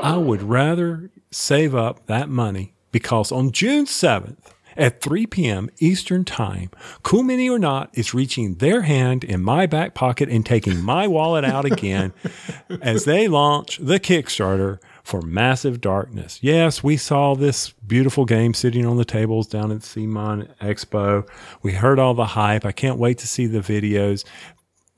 I 0.04 0.16
would 0.16 0.42
rather 0.42 1.10
save 1.30 1.74
up 1.74 2.06
that 2.06 2.28
money 2.28 2.74
because 2.92 3.32
on 3.32 3.50
June 3.52 3.84
7th 3.84 4.36
at 4.76 5.00
3 5.00 5.26
p.m. 5.26 5.68
Eastern 5.78 6.24
Time, 6.24 6.70
Cool 7.02 7.24
Mini 7.24 7.50
or 7.50 7.58
Not 7.58 7.90
is 7.94 8.14
reaching 8.14 8.54
their 8.54 8.82
hand 8.82 9.24
in 9.24 9.42
my 9.42 9.66
back 9.66 9.94
pocket 9.94 10.28
and 10.28 10.46
taking 10.46 10.80
my 10.80 11.08
wallet 11.08 11.44
out 11.44 11.64
again 11.64 12.12
as 12.80 13.04
they 13.04 13.26
launch 13.26 13.78
the 13.78 13.98
Kickstarter 13.98 14.78
for 15.02 15.20
Massive 15.22 15.80
Darkness. 15.80 16.38
Yes, 16.42 16.84
we 16.84 16.96
saw 16.96 17.34
this 17.34 17.70
beautiful 17.70 18.24
game 18.24 18.54
sitting 18.54 18.86
on 18.86 18.98
the 18.98 19.04
tables 19.04 19.46
down 19.46 19.72
at 19.72 19.78
CMON 19.78 20.48
Expo. 20.58 21.26
We 21.62 21.72
heard 21.72 21.98
all 21.98 22.14
the 22.14 22.26
hype. 22.26 22.64
I 22.64 22.72
can't 22.72 22.98
wait 22.98 23.18
to 23.18 23.26
see 23.26 23.46
the 23.46 23.60
videos. 23.60 24.24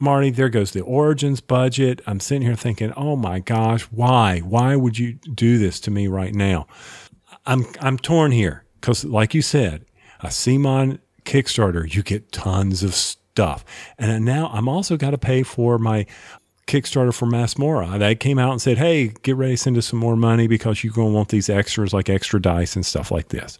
Marty, 0.03 0.31
there 0.31 0.49
goes 0.49 0.73
the 0.73 0.81
Origins 0.81 1.43
budget. 1.43 2.01
I'm 2.07 2.21
sitting 2.21 2.43
here 2.43 2.57
thinking, 2.57 2.93
oh 2.97 3.17
my 3.17 3.39
gosh, 3.39 3.83
why? 3.83 4.41
Why 4.41 4.75
would 4.75 4.99
you 4.99 5.13
do 5.13 5.59
this 5.59 5.79
to 5.81 5.91
me 5.91 6.09
right 6.09 6.35
now? 6.35 6.67
I'm 7.45 7.67
I'm 7.81 7.99
torn 7.99 8.33
here 8.33 8.65
because, 8.81 9.05
like 9.05 9.35
you 9.35 9.43
said, 9.43 9.85
a 10.21 10.29
CMON 10.29 11.01
Kickstarter, 11.25 11.93
you 11.93 12.03
get 12.03 12.33
tons 12.33 12.83
of 12.83 12.95
stuff, 12.95 13.65
and 13.99 14.25
now 14.25 14.51
I'm 14.53 14.69
also 14.69 14.97
got 14.97 15.11
to 15.11 15.19
pay 15.19 15.43
for 15.43 15.79
my 15.79 16.07
Kickstarter 16.71 17.13
for 17.13 17.27
Masmorra. 17.27 17.99
They 17.99 18.15
came 18.15 18.39
out 18.39 18.53
and 18.53 18.63
said, 18.63 18.79
"Hey, 18.79 19.09
get 19.23 19.35
ready 19.35 19.55
to 19.55 19.57
send 19.57 19.77
us 19.77 19.87
some 19.87 19.99
more 19.99 20.17
money 20.17 20.47
because 20.47 20.85
you're 20.85 20.93
going 20.93 21.09
to 21.09 21.15
want 21.15 21.31
these 21.31 21.51
extras 21.51 21.93
like 21.93 22.09
extra 22.09 22.41
dice 22.41 22.77
and 22.77 22.87
stuff 22.87 23.11
like 23.11 23.29
this." 23.29 23.59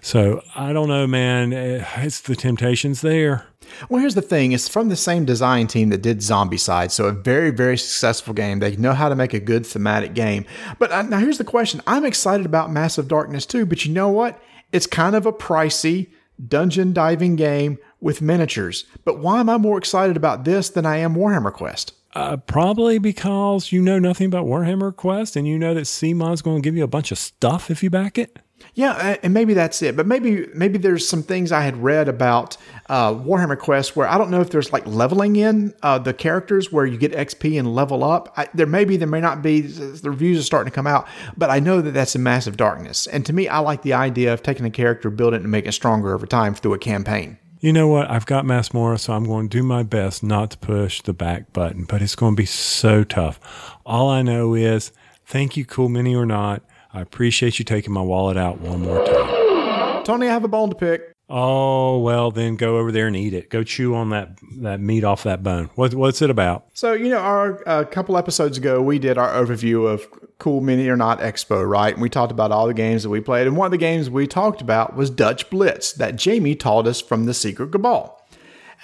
So 0.00 0.42
I 0.54 0.72
don't 0.72 0.88
know, 0.88 1.08
man. 1.08 1.52
Eh, 1.52 1.84
it's 1.96 2.20
the 2.20 2.36
temptations 2.36 3.00
there. 3.00 3.46
Well, 3.88 4.00
here's 4.00 4.14
the 4.14 4.22
thing: 4.22 4.52
it's 4.52 4.68
from 4.68 4.90
the 4.90 4.96
same 4.96 5.24
design 5.24 5.66
team 5.66 5.88
that 5.88 6.02
did 6.02 6.18
Zombicide, 6.18 6.92
so 6.92 7.06
a 7.06 7.12
very, 7.12 7.50
very 7.50 7.76
successful 7.76 8.32
game. 8.32 8.60
They 8.60 8.76
know 8.76 8.92
how 8.92 9.08
to 9.08 9.16
make 9.16 9.34
a 9.34 9.40
good 9.40 9.66
thematic 9.66 10.14
game. 10.14 10.44
But 10.78 10.92
uh, 10.92 11.02
now 11.02 11.18
here's 11.18 11.38
the 11.38 11.44
question: 11.44 11.82
I'm 11.88 12.04
excited 12.04 12.46
about 12.46 12.70
Massive 12.70 13.08
Darkness 13.08 13.44
too, 13.44 13.66
but 13.66 13.84
you 13.84 13.92
know 13.92 14.08
what? 14.08 14.40
It's 14.70 14.86
kind 14.86 15.16
of 15.16 15.26
a 15.26 15.32
pricey 15.32 16.10
dungeon 16.48 16.92
diving 16.92 17.34
game 17.34 17.78
with 18.00 18.22
miniatures. 18.22 18.84
But 19.04 19.18
why 19.18 19.40
am 19.40 19.50
I 19.50 19.58
more 19.58 19.78
excited 19.78 20.16
about 20.16 20.44
this 20.44 20.70
than 20.70 20.86
I 20.86 20.98
am 20.98 21.16
Warhammer 21.16 21.52
Quest? 21.52 21.94
Uh, 22.14 22.36
probably 22.36 22.98
because 22.98 23.72
you 23.72 23.80
know 23.80 23.98
nothing 23.98 24.26
about 24.26 24.44
Warhammer 24.44 24.94
Quest 24.94 25.34
and 25.34 25.48
you 25.48 25.58
know 25.58 25.72
that 25.72 25.84
CMON's 25.84 26.42
going 26.42 26.60
to 26.60 26.62
give 26.62 26.76
you 26.76 26.84
a 26.84 26.88
bunch 26.88 27.10
of 27.10 27.18
stuff 27.18 27.70
if 27.70 27.82
you 27.82 27.88
back 27.88 28.18
it. 28.18 28.38
Yeah, 28.74 29.16
and 29.22 29.34
maybe 29.34 29.54
that's 29.54 29.82
it. 29.82 29.96
But 29.96 30.06
maybe 30.06 30.46
maybe 30.54 30.78
there's 30.78 31.06
some 31.06 31.22
things 31.22 31.52
I 31.52 31.62
had 31.62 31.76
read 31.82 32.08
about 32.08 32.56
uh, 32.88 33.12
Warhammer 33.12 33.58
Quest 33.58 33.96
where 33.96 34.06
I 34.06 34.16
don't 34.18 34.30
know 34.30 34.40
if 34.40 34.50
there's 34.50 34.72
like 34.72 34.86
leveling 34.86 35.36
in 35.36 35.74
uh, 35.82 35.98
the 35.98 36.14
characters 36.14 36.72
where 36.72 36.86
you 36.86 36.96
get 36.96 37.12
XP 37.12 37.58
and 37.58 37.74
level 37.74 38.04
up. 38.04 38.32
I, 38.36 38.48
there 38.54 38.66
may 38.66 38.84
be, 38.84 38.96
there 38.96 39.08
may 39.08 39.20
not 39.20 39.42
be. 39.42 39.60
The 39.60 40.10
reviews 40.10 40.38
are 40.38 40.44
starting 40.44 40.70
to 40.70 40.74
come 40.74 40.86
out, 40.86 41.06
but 41.36 41.50
I 41.50 41.60
know 41.60 41.80
that 41.80 41.92
that's 41.92 42.14
a 42.14 42.18
massive 42.18 42.56
darkness. 42.56 43.06
And 43.06 43.26
to 43.26 43.32
me, 43.32 43.48
I 43.48 43.58
like 43.58 43.82
the 43.82 43.94
idea 43.94 44.32
of 44.32 44.42
taking 44.42 44.64
a 44.64 44.70
character, 44.70 45.10
building 45.10 45.40
it, 45.40 45.42
and 45.42 45.50
making 45.50 45.70
it 45.70 45.72
stronger 45.72 46.14
over 46.14 46.26
time 46.26 46.54
through 46.54 46.74
a 46.74 46.78
campaign 46.78 47.38
you 47.62 47.72
know 47.72 47.86
what? 47.86 48.10
I've 48.10 48.26
got 48.26 48.44
Masmorra, 48.44 48.98
so 48.98 49.12
I'm 49.12 49.24
going 49.24 49.48
to 49.48 49.56
do 49.56 49.62
my 49.62 49.84
best 49.84 50.24
not 50.24 50.50
to 50.50 50.58
push 50.58 51.00
the 51.00 51.12
back 51.12 51.52
button, 51.52 51.84
but 51.84 52.02
it's 52.02 52.16
going 52.16 52.34
to 52.34 52.36
be 52.36 52.44
so 52.44 53.04
tough. 53.04 53.78
All 53.86 54.10
I 54.10 54.20
know 54.20 54.54
is 54.54 54.90
thank 55.24 55.56
you, 55.56 55.64
Cool 55.64 55.88
Mini 55.88 56.14
or 56.14 56.26
not. 56.26 56.64
I 56.92 57.00
appreciate 57.00 57.60
you 57.60 57.64
taking 57.64 57.92
my 57.92 58.02
wallet 58.02 58.36
out 58.36 58.60
one 58.60 58.82
more 58.82 59.06
time. 59.06 60.04
Tony, 60.04 60.26
I 60.26 60.32
have 60.32 60.42
a 60.42 60.48
bone 60.48 60.70
to 60.70 60.74
pick. 60.74 61.12
Oh 61.30 62.00
well, 62.00 62.32
then 62.32 62.56
go 62.56 62.78
over 62.78 62.90
there 62.90 63.06
and 63.06 63.16
eat 63.16 63.32
it. 63.32 63.48
Go 63.48 63.62
chew 63.62 63.94
on 63.94 64.10
that 64.10 64.38
that 64.58 64.80
meat 64.80 65.04
off 65.04 65.22
that 65.22 65.42
bone. 65.42 65.70
What, 65.76 65.94
what's 65.94 66.20
it 66.20 66.30
about? 66.30 66.66
So 66.74 66.92
you 66.92 67.08
know, 67.08 67.18
our 67.18 67.62
a 67.62 67.66
uh, 67.68 67.84
couple 67.84 68.18
episodes 68.18 68.58
ago, 68.58 68.82
we 68.82 68.98
did 68.98 69.16
our 69.16 69.32
overview 69.32 69.88
of 69.88 70.06
Cool 70.42 70.60
Mini 70.60 70.88
or 70.88 70.96
Not 70.96 71.20
Expo, 71.20 71.64
right? 71.66 71.94
And 71.94 72.02
we 72.02 72.08
talked 72.08 72.32
about 72.32 72.50
all 72.50 72.66
the 72.66 72.74
games 72.74 73.04
that 73.04 73.10
we 73.10 73.20
played, 73.20 73.46
and 73.46 73.56
one 73.56 73.66
of 73.66 73.70
the 73.70 73.78
games 73.78 74.10
we 74.10 74.26
talked 74.26 74.60
about 74.60 74.96
was 74.96 75.08
Dutch 75.08 75.48
Blitz 75.50 75.92
that 75.92 76.16
Jamie 76.16 76.56
taught 76.56 76.88
us 76.88 77.00
from 77.00 77.26
the 77.26 77.32
Secret 77.32 77.70
Cabal. 77.70 78.20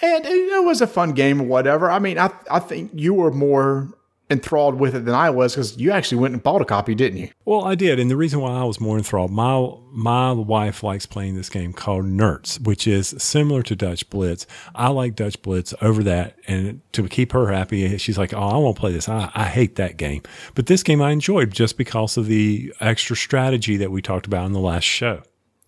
And 0.01 0.25
it 0.25 0.65
was 0.65 0.81
a 0.81 0.87
fun 0.87 1.15
game 1.15 1.41
or 1.41 1.49
whatever. 1.49 1.91
I 1.91 1.99
mean, 1.99 2.17
I 2.17 2.31
I 2.49 2.61
think 2.61 2.93
you 2.95 3.13
were 3.15 3.33
more 3.33 3.89
enthralled 4.31 4.75
with 4.75 4.95
it 4.95 5.05
than 5.05 5.15
I 5.15 5.31
was 5.31 5.55
because 5.55 5.79
you 5.79 5.91
actually 5.91 6.19
went 6.19 6.35
and 6.35 6.43
bought 6.43 6.61
a 6.61 6.65
copy, 6.65 6.95
didn't 6.95 7.19
you? 7.19 7.31
Well, 7.45 7.65
I 7.65 7.75
did, 7.75 7.99
and 7.99 8.11
the 8.11 8.17
reason 8.17 8.41
why 8.41 8.53
I 8.53 8.65
was 8.65 8.81
more 8.81 8.97
enthralled, 8.97 9.31
my 9.31 9.73
my 9.91 10.33
wife 10.33 10.83
likes 10.83 11.07
playing 11.07 11.35
this 11.35 11.49
game 11.49 11.73
called 11.73 12.05
Nerts, 12.05 12.61
which 12.61 12.87
is 12.87 13.15
similar 13.19 13.63
to 13.63 13.75
Dutch 13.75 14.09
Blitz. 14.11 14.47
I 14.75 14.89
like 14.89 15.17
Dutch 15.17 15.41
Blitz 15.43 15.73
over 15.81 16.03
that, 16.05 16.39
and 16.47 16.81
to 16.93 17.09
keep 17.09 17.33
her 17.33 17.51
happy, 17.51 17.97
she's 17.99 18.19
like, 18.19 18.35
"Oh, 18.35 18.49
I 18.49 18.57
won't 18.57 18.77
play 18.77 18.93
this. 18.93 19.09
I, 19.09 19.31
I 19.35 19.45
hate 19.45 19.77
that 19.77 19.97
game." 19.97 20.23
But 20.55 20.67
this 20.67 20.83
game 20.83 21.01
I 21.01 21.11
enjoyed 21.11 21.51
just 21.53 21.79
because 21.79 22.17
of 22.17 22.27
the 22.27 22.73
extra 22.81 23.17
strategy 23.17 23.77
that 23.79 23.91
we 23.91 24.03
talked 24.03 24.27
about 24.27 24.47
in 24.47 24.53
the 24.53 24.61
last 24.61 24.85
show. 24.85 25.23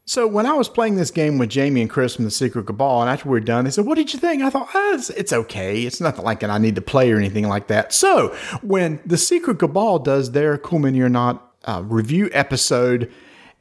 So 0.06 0.26
when 0.26 0.46
I 0.46 0.54
was 0.54 0.68
playing 0.68 0.96
this 0.96 1.10
game 1.10 1.38
with 1.38 1.50
Jamie 1.50 1.82
and 1.82 1.90
Chris 1.90 2.16
from 2.16 2.24
the 2.24 2.30
Secret 2.30 2.66
Cabal, 2.66 3.02
and 3.02 3.10
after 3.10 3.28
we 3.28 3.34
were 3.34 3.40
done, 3.40 3.64
they 3.64 3.70
said, 3.70 3.86
"What 3.86 3.96
did 3.96 4.12
you 4.12 4.18
think?" 4.18 4.42
I 4.42 4.50
thought, 4.50 4.68
oh, 4.74 4.94
it's, 4.94 5.10
it's, 5.10 5.32
okay. 5.32 5.82
It's 5.82 6.00
nothing 6.00 6.24
like 6.24 6.40
that. 6.40 6.50
I 6.50 6.58
need 6.58 6.74
to 6.74 6.80
play 6.80 7.12
or 7.12 7.16
anything 7.16 7.48
like 7.48 7.68
that." 7.68 7.92
So 7.92 8.34
when 8.62 9.00
the 9.06 9.16
Secret 9.16 9.58
Cabal 9.58 10.00
does 10.00 10.32
their 10.32 10.58
Cool 10.58 10.84
or 10.84 11.08
Not 11.08 11.54
uh, 11.64 11.82
review 11.84 12.28
episode, 12.32 13.12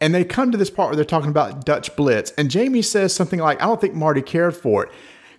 and 0.01 0.15
they 0.15 0.23
come 0.23 0.51
to 0.51 0.57
this 0.57 0.69
part 0.69 0.89
where 0.89 0.95
they're 0.95 1.05
talking 1.05 1.29
about 1.29 1.65
Dutch 1.65 1.95
Blitz, 1.95 2.31
and 2.31 2.49
Jamie 2.49 2.81
says 2.81 3.13
something 3.13 3.39
like, 3.39 3.61
"I 3.61 3.65
don't 3.65 3.79
think 3.79 3.93
Marty 3.93 4.21
cared 4.21 4.55
for 4.55 4.85
it." 4.85 4.91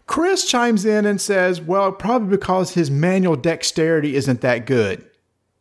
Chris 0.06 0.44
chimes 0.44 0.84
in 0.84 1.06
and 1.06 1.20
says, 1.20 1.60
"Well, 1.60 1.90
probably 1.92 2.36
because 2.36 2.74
his 2.74 2.90
manual 2.90 3.36
dexterity 3.36 4.14
isn't 4.14 4.42
that 4.42 4.66
good." 4.66 5.04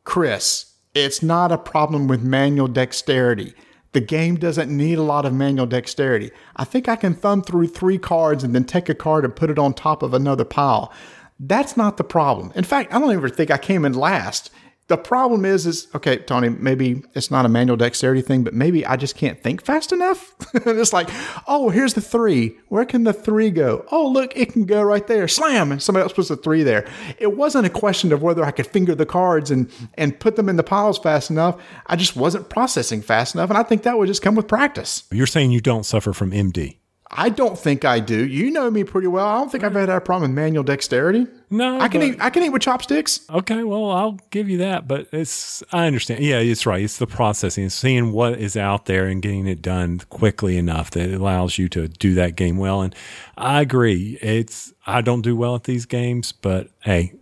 Chris, 0.04 0.74
it's 0.94 1.24
not 1.24 1.52
a 1.52 1.58
problem 1.58 2.08
with 2.08 2.22
manual 2.22 2.68
dexterity. 2.68 3.54
The 3.92 4.02
game 4.02 4.36
doesn't 4.36 4.76
need 4.76 5.00
a 5.00 5.04
lot 5.04 5.26
of 5.26 5.34
manual 5.34 5.66
dexterity. 5.66 6.32
I 6.56 6.64
think 6.64 6.88
I 6.88 6.96
can 6.96 7.16
thumb 7.16 7.42
through 7.42 7.68
three 7.68 7.98
cards 7.98 8.44
and 8.44 8.54
then 8.54 8.66
take 8.66 8.88
a 8.88 8.96
card 8.96 9.26
and 9.26 9.36
put 9.36 9.50
it 9.50 9.58
on 9.58 9.74
top 9.74 10.04
of 10.04 10.14
another 10.14 10.46
pile. 10.46 10.94
That's 11.40 11.76
not 11.76 11.98
the 11.98 12.04
problem. 12.04 12.52
In 12.56 12.64
fact, 12.64 12.94
I 12.94 13.00
don't 13.00 13.14
even 13.14 13.32
think 13.32 13.50
I 13.50 13.58
came 13.58 13.86
in 13.86 13.94
last. 13.94 14.52
The 14.90 14.98
problem 14.98 15.46
is, 15.46 15.68
is 15.68 15.88
okay, 15.94 16.18
Tony. 16.18 16.50
Maybe 16.50 17.04
it's 17.14 17.30
not 17.30 17.46
a 17.46 17.50
manual 17.50 17.78
dexterity 17.78 18.24
thing, 18.24 18.44
but 18.44 18.56
maybe 18.56 18.84
I 18.84 18.96
just 18.96 19.16
can't 19.16 19.42
think 19.42 19.64
fast 19.64 19.92
enough. 19.92 20.36
it's 20.54 20.94
like, 20.94 21.08
oh, 21.48 21.70
here's 21.70 21.94
the 21.94 22.02
three. 22.02 22.58
Where 22.70 22.86
can 22.86 23.04
the 23.04 23.14
three 23.14 23.52
go? 23.52 23.86
Oh, 23.92 24.08
look, 24.08 24.36
it 24.36 24.52
can 24.52 24.66
go 24.66 24.82
right 24.82 25.06
there. 25.06 25.28
Slam, 25.28 25.72
and 25.72 25.82
somebody 25.82 26.02
else 26.02 26.14
puts 26.14 26.30
the 26.30 26.38
three 26.38 26.64
there. 26.64 26.88
It 27.20 27.38
wasn't 27.38 27.68
a 27.68 27.70
question 27.70 28.12
of 28.12 28.24
whether 28.24 28.44
I 28.44 28.50
could 28.50 28.66
finger 28.66 28.96
the 28.96 29.06
cards 29.06 29.52
and 29.52 29.72
and 29.94 30.20
put 30.20 30.36
them 30.36 30.50
in 30.50 30.56
the 30.56 30.64
piles 30.64 30.98
fast 30.98 31.30
enough. 31.30 31.62
I 31.86 31.96
just 31.96 32.16
wasn't 32.16 32.50
processing 32.50 33.04
fast 33.04 33.36
enough, 33.36 33.52
and 33.52 33.60
I 33.60 33.64
think 33.64 33.84
that 33.84 33.96
would 33.96 34.08
just 34.08 34.24
come 34.24 34.34
with 34.34 34.48
practice. 34.48 35.04
You're 35.12 35.28
saying 35.28 35.52
you 35.52 35.62
don't 35.62 35.86
suffer 35.86 36.14
from 36.14 36.32
MD. 36.32 36.79
I 37.12 37.30
don't 37.30 37.58
think 37.58 37.86
I 37.86 38.00
do. 38.00 38.28
You 38.28 38.52
know 38.52 38.70
me 38.70 38.84
pretty 38.84 39.08
well. 39.08 39.26
I 39.26 39.40
don't 39.40 39.52
think 39.52 39.64
I've 39.64 39.74
had 39.74 39.90
a 39.90 40.00
problem 40.00 40.30
with 40.30 40.36
manual 40.36 40.64
dexterity. 40.64 41.26
No, 41.50 41.80
I 41.80 41.88
can 41.88 42.04
eat. 42.04 42.18
I 42.20 42.30
can 42.30 42.44
eat 42.44 42.50
with 42.50 42.62
chopsticks. 42.62 43.22
Okay, 43.32 43.64
well, 43.64 43.90
I'll 43.90 44.20
give 44.30 44.48
you 44.48 44.60
that, 44.60 44.88
but 44.88 45.08
it's. 45.12 45.64
I 45.72 45.88
understand. 45.88 46.24
Yeah, 46.24 46.38
it's 46.38 46.68
right. 46.68 46.84
It's 46.84 46.98
the 46.98 47.08
processing, 47.08 47.66
it's 47.66 47.74
seeing 47.74 48.12
what 48.12 48.38
is 48.38 48.56
out 48.56 48.86
there 48.86 49.06
and 49.06 49.24
getting 49.24 49.48
it 49.48 49.62
done 49.62 50.02
quickly 50.10 50.58
enough 50.58 50.92
that 50.92 51.10
it 51.10 51.20
allows 51.20 51.58
you 51.58 51.68
to 51.70 51.88
do 51.88 52.14
that 52.14 52.36
game 52.36 52.58
well. 52.58 52.82
And 52.82 52.94
I 53.38 53.62
agree. 53.62 54.20
It's. 54.22 54.72
I 54.86 55.02
don't 55.02 55.22
do 55.22 55.36
well 55.36 55.56
at 55.56 55.64
these 55.64 55.86
games, 55.88 56.32
but 56.32 56.70
hey, 56.82 57.14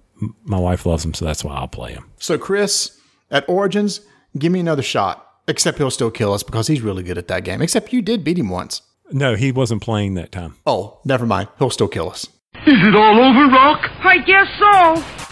my 0.43 0.59
wife 0.59 0.85
loves 0.85 1.03
them, 1.03 1.13
so 1.13 1.23
that's 1.23 1.45
why 1.45 1.55
I'll 1.55 1.67
play 1.67 1.93
them. 1.93 2.11
So, 2.17 2.37
Chris, 2.37 2.99
at 3.31 3.47
Origins, 3.47 4.01
give 4.37 4.51
me 4.51 4.59
another 4.59 4.83
shot. 4.83 5.23
Except 5.49 5.77
he'll 5.77 5.91
still 5.91 6.11
kill 6.11 6.33
us 6.33 6.43
because 6.43 6.67
he's 6.67 6.81
really 6.81 7.03
good 7.03 7.17
at 7.17 7.29
that 7.29 7.45
game. 7.45 7.61
Except 7.61 7.93
you 7.93 8.01
did 8.01 8.25
beat 8.25 8.37
him 8.37 8.49
once. 8.49 8.81
No, 9.11 9.35
he 9.35 9.51
wasn't 9.51 9.81
playing 9.81 10.15
that 10.15 10.31
time. 10.31 10.55
Oh, 10.65 10.99
never 11.05 11.25
mind. 11.25 11.49
He'll 11.59 11.69
still 11.69 11.87
kill 11.87 12.09
us. 12.09 12.25
Is 12.65 12.75
it 12.85 12.95
all 12.95 13.19
over, 13.19 13.47
Rock? 13.53 13.89
I 14.03 14.17
guess 14.17 14.47
so. 14.59 15.26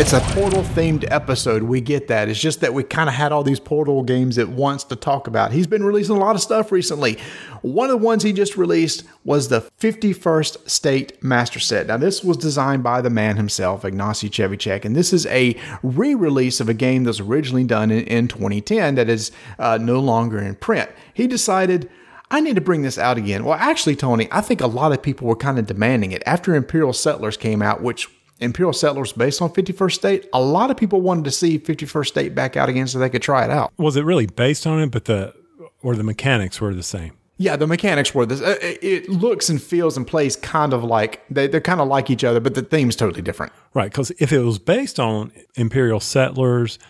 It's 0.00 0.12
a 0.12 0.20
Portal 0.20 0.62
themed 0.62 1.04
episode. 1.10 1.64
We 1.64 1.80
get 1.80 2.06
that. 2.06 2.28
It's 2.28 2.38
just 2.38 2.60
that 2.60 2.72
we 2.72 2.84
kind 2.84 3.08
of 3.08 3.16
had 3.16 3.32
all 3.32 3.42
these 3.42 3.58
Portal 3.58 4.04
games 4.04 4.38
at 4.38 4.48
once 4.48 4.84
to 4.84 4.96
talk 4.96 5.26
about. 5.26 5.50
He's 5.50 5.66
been 5.66 5.82
releasing 5.82 6.14
a 6.14 6.20
lot 6.20 6.36
of 6.36 6.40
stuff 6.40 6.70
recently. 6.70 7.18
One 7.62 7.90
of 7.90 7.98
the 7.98 8.06
ones 8.06 8.22
he 8.22 8.32
just 8.32 8.56
released 8.56 9.02
was 9.24 9.48
the 9.48 9.68
51st 9.80 10.70
State 10.70 11.22
Master 11.24 11.58
Set. 11.58 11.88
Now, 11.88 11.96
this 11.96 12.22
was 12.22 12.36
designed 12.36 12.84
by 12.84 13.00
the 13.00 13.10
man 13.10 13.36
himself, 13.36 13.82
Ignacy 13.82 14.30
Trzewiczek, 14.30 14.84
and 14.84 14.94
this 14.94 15.12
is 15.12 15.26
a 15.26 15.56
re 15.82 16.14
release 16.14 16.60
of 16.60 16.68
a 16.68 16.74
game 16.74 17.02
that 17.02 17.10
was 17.10 17.20
originally 17.20 17.64
done 17.64 17.90
in, 17.90 18.04
in 18.04 18.28
2010 18.28 18.94
that 18.94 19.08
is 19.08 19.32
uh, 19.58 19.78
no 19.78 19.98
longer 19.98 20.38
in 20.38 20.54
print. 20.54 20.88
He 21.12 21.26
decided. 21.26 21.90
I 22.30 22.40
need 22.40 22.56
to 22.56 22.60
bring 22.60 22.82
this 22.82 22.98
out 22.98 23.16
again. 23.16 23.42
Well, 23.42 23.56
actually, 23.58 23.96
Tony, 23.96 24.28
I 24.30 24.42
think 24.42 24.60
a 24.60 24.66
lot 24.66 24.92
of 24.92 25.02
people 25.02 25.26
were 25.26 25.34
kind 25.34 25.58
of 25.58 25.64
demanding 25.64 26.12
it. 26.12 26.22
After 26.26 26.54
Imperial 26.54 26.92
Settlers 26.92 27.38
came 27.38 27.62
out, 27.62 27.82
which 27.82 28.10
Imperial 28.40 28.72
Settlers 28.72 29.12
based 29.12 29.42
on 29.42 29.50
51st 29.52 29.92
State. 29.92 30.28
A 30.32 30.40
lot 30.40 30.70
of 30.70 30.76
people 30.76 31.00
wanted 31.00 31.24
to 31.24 31.30
see 31.30 31.58
51st 31.58 32.06
State 32.06 32.34
back 32.34 32.56
out 32.56 32.68
again 32.68 32.86
so 32.86 32.98
they 32.98 33.10
could 33.10 33.22
try 33.22 33.44
it 33.44 33.50
out. 33.50 33.72
Was 33.78 33.96
it 33.96 34.04
really 34.04 34.26
based 34.26 34.66
on 34.66 34.80
it, 34.80 34.90
but 34.90 35.06
the 35.06 35.34
or 35.82 35.94
the 35.96 36.04
mechanics 36.04 36.60
were 36.60 36.74
the 36.74 36.82
same? 36.82 37.12
Yeah, 37.40 37.54
the 37.54 37.68
mechanics 37.68 38.14
were 38.16 38.26
this. 38.26 38.40
uh, 38.40 38.56
It 38.60 39.08
looks 39.08 39.48
and 39.48 39.62
feels 39.62 39.96
and 39.96 40.04
plays 40.06 40.34
kind 40.34 40.72
of 40.72 40.82
like 40.82 41.22
they, 41.30 41.46
they're 41.46 41.60
kind 41.60 41.80
of 41.80 41.86
like 41.86 42.10
each 42.10 42.24
other, 42.24 42.40
but 42.40 42.54
the 42.56 42.62
theme's 42.62 42.96
totally 42.96 43.22
different. 43.22 43.52
Right, 43.74 43.90
because 43.90 44.10
if 44.18 44.32
it 44.32 44.40
was 44.40 44.58
based 44.58 44.98
on 44.98 45.30
Imperial 45.56 46.00
Settlers, 46.00 46.80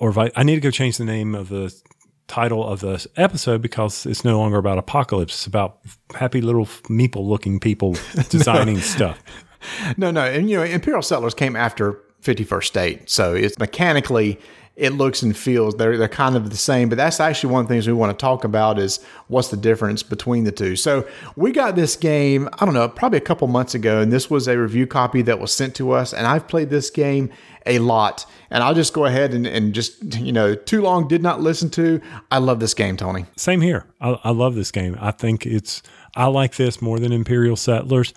or 0.00 0.10
Vi- 0.10 0.32
I 0.34 0.42
need 0.42 0.56
to 0.56 0.60
go 0.60 0.72
change 0.72 0.98
the 0.98 1.04
name 1.04 1.36
of 1.36 1.50
the 1.50 1.72
title 2.26 2.66
of 2.66 2.80
the 2.80 3.06
episode 3.16 3.62
because 3.62 4.04
it's 4.06 4.24
no 4.24 4.38
longer 4.40 4.56
about 4.58 4.78
apocalypse. 4.78 5.34
It's 5.34 5.46
about 5.46 5.78
happy 6.16 6.40
little 6.40 6.66
meeple 6.88 7.24
looking 7.26 7.60
people 7.60 7.92
designing 8.28 8.80
stuff. 8.80 9.20
No, 9.96 10.10
no, 10.10 10.22
and 10.22 10.48
you 10.48 10.56
know, 10.56 10.62
Imperial 10.62 11.02
Settlers 11.02 11.34
came 11.34 11.56
after 11.56 11.98
51st 12.22 12.64
State, 12.64 13.10
so 13.10 13.34
it's 13.34 13.58
mechanically 13.58 14.38
it 14.74 14.94
looks 14.94 15.22
and 15.22 15.36
feels 15.36 15.76
they're 15.76 15.98
they're 15.98 16.08
kind 16.08 16.34
of 16.34 16.50
the 16.50 16.56
same. 16.56 16.88
But 16.88 16.96
that's 16.96 17.20
actually 17.20 17.52
one 17.52 17.62
of 17.62 17.68
the 17.68 17.74
things 17.74 17.86
we 17.86 17.92
want 17.92 18.18
to 18.18 18.20
talk 18.20 18.44
about 18.44 18.78
is 18.78 19.04
what's 19.28 19.48
the 19.48 19.56
difference 19.56 20.02
between 20.02 20.44
the 20.44 20.52
two. 20.52 20.76
So 20.76 21.06
we 21.36 21.52
got 21.52 21.76
this 21.76 21.94
game, 21.94 22.48
I 22.54 22.64
don't 22.64 22.74
know, 22.74 22.88
probably 22.88 23.18
a 23.18 23.22
couple 23.22 23.46
months 23.48 23.74
ago, 23.74 24.00
and 24.00 24.12
this 24.12 24.30
was 24.30 24.48
a 24.48 24.58
review 24.58 24.86
copy 24.86 25.22
that 25.22 25.38
was 25.38 25.52
sent 25.52 25.74
to 25.76 25.92
us, 25.92 26.14
and 26.14 26.26
I've 26.26 26.48
played 26.48 26.70
this 26.70 26.88
game 26.88 27.30
a 27.66 27.78
lot. 27.78 28.26
And 28.50 28.62
I'll 28.62 28.74
just 28.74 28.92
go 28.92 29.04
ahead 29.04 29.32
and, 29.34 29.46
and 29.46 29.74
just, 29.74 30.16
you 30.16 30.32
know, 30.32 30.54
too 30.54 30.82
long 30.82 31.08
did 31.08 31.22
not 31.22 31.40
listen 31.40 31.70
to. 31.70 32.00
I 32.30 32.38
love 32.38 32.60
this 32.60 32.74
game, 32.74 32.96
Tony. 32.96 33.24
Same 33.36 33.60
here. 33.60 33.86
I, 34.00 34.18
I 34.24 34.30
love 34.30 34.54
this 34.54 34.70
game. 34.70 34.96
I 35.00 35.10
think 35.10 35.46
it's, 35.46 35.82
I 36.14 36.26
like 36.26 36.56
this 36.56 36.82
more 36.82 36.98
than 36.98 37.12
Imperial 37.12 37.56
Settlers. 37.56 38.12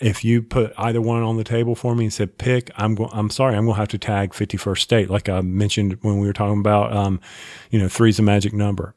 If 0.00 0.24
you 0.24 0.42
put 0.42 0.72
either 0.76 1.00
one 1.00 1.22
on 1.22 1.36
the 1.36 1.44
table 1.44 1.74
for 1.74 1.94
me 1.94 2.04
and 2.04 2.12
said 2.12 2.38
pick, 2.38 2.70
I'm. 2.76 2.96
I'm 3.12 3.30
sorry, 3.30 3.56
I'm 3.56 3.64
going 3.64 3.74
to 3.74 3.80
have 3.80 3.88
to 3.88 3.98
tag 3.98 4.32
51st 4.32 4.78
State, 4.78 5.10
like 5.10 5.28
I 5.28 5.40
mentioned 5.40 5.98
when 6.02 6.18
we 6.18 6.26
were 6.26 6.32
talking 6.32 6.60
about, 6.60 6.94
um, 6.94 7.20
you 7.70 7.78
know, 7.78 7.88
three's 7.88 8.18
a 8.18 8.22
magic 8.22 8.52
number. 8.52 8.94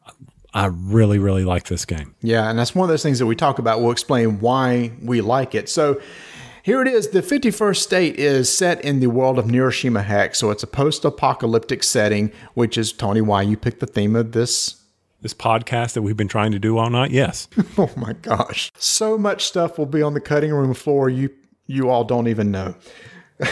I 0.53 0.65
really, 0.65 1.19
really 1.19 1.45
like 1.45 1.65
this 1.65 1.85
game. 1.85 2.15
Yeah, 2.21 2.49
and 2.49 2.57
that's 2.57 2.73
one 2.73 2.83
of 2.83 2.89
those 2.89 3.03
things 3.03 3.19
that 3.19 3.27
we 3.27 3.35
talk 3.35 3.59
about. 3.59 3.81
We'll 3.81 3.91
explain 3.91 4.39
why 4.39 4.91
we 5.01 5.21
like 5.21 5.53
it. 5.53 5.69
So 5.69 6.01
here 6.63 6.81
it 6.81 6.87
is. 6.87 7.09
The 7.09 7.21
51st 7.21 7.77
state 7.77 8.19
is 8.19 8.51
set 8.51 8.83
in 8.83 8.99
the 8.99 9.07
world 9.07 9.39
of 9.39 9.45
Neuroshima 9.45 10.03
Hex. 10.03 10.39
So 10.39 10.49
it's 10.49 10.63
a 10.63 10.67
post 10.67 11.05
apocalyptic 11.05 11.83
setting, 11.83 12.31
which 12.55 12.77
is, 12.77 12.91
Tony, 12.91 13.21
why 13.21 13.43
you 13.43 13.57
picked 13.57 13.79
the 13.79 13.87
theme 13.87 14.15
of 14.15 14.31
this. 14.33 14.78
This 15.21 15.33
podcast 15.33 15.93
that 15.93 16.01
we've 16.01 16.15
been 16.15 16.29
trying 16.29 16.51
to 16.53 16.59
do 16.59 16.77
all 16.77 16.89
night, 16.89 17.11
yes. 17.11 17.47
Oh 17.77 17.91
my 17.97 18.13
gosh. 18.13 18.71
So 18.77 19.17
much 19.17 19.45
stuff 19.45 19.77
will 19.77 19.85
be 19.85 20.01
on 20.01 20.13
the 20.13 20.21
cutting 20.21 20.51
room 20.53 20.73
floor 20.73 21.09
you 21.09 21.29
you 21.67 21.89
all 21.89 22.03
don't 22.03 22.27
even 22.27 22.51
know. 22.51 22.75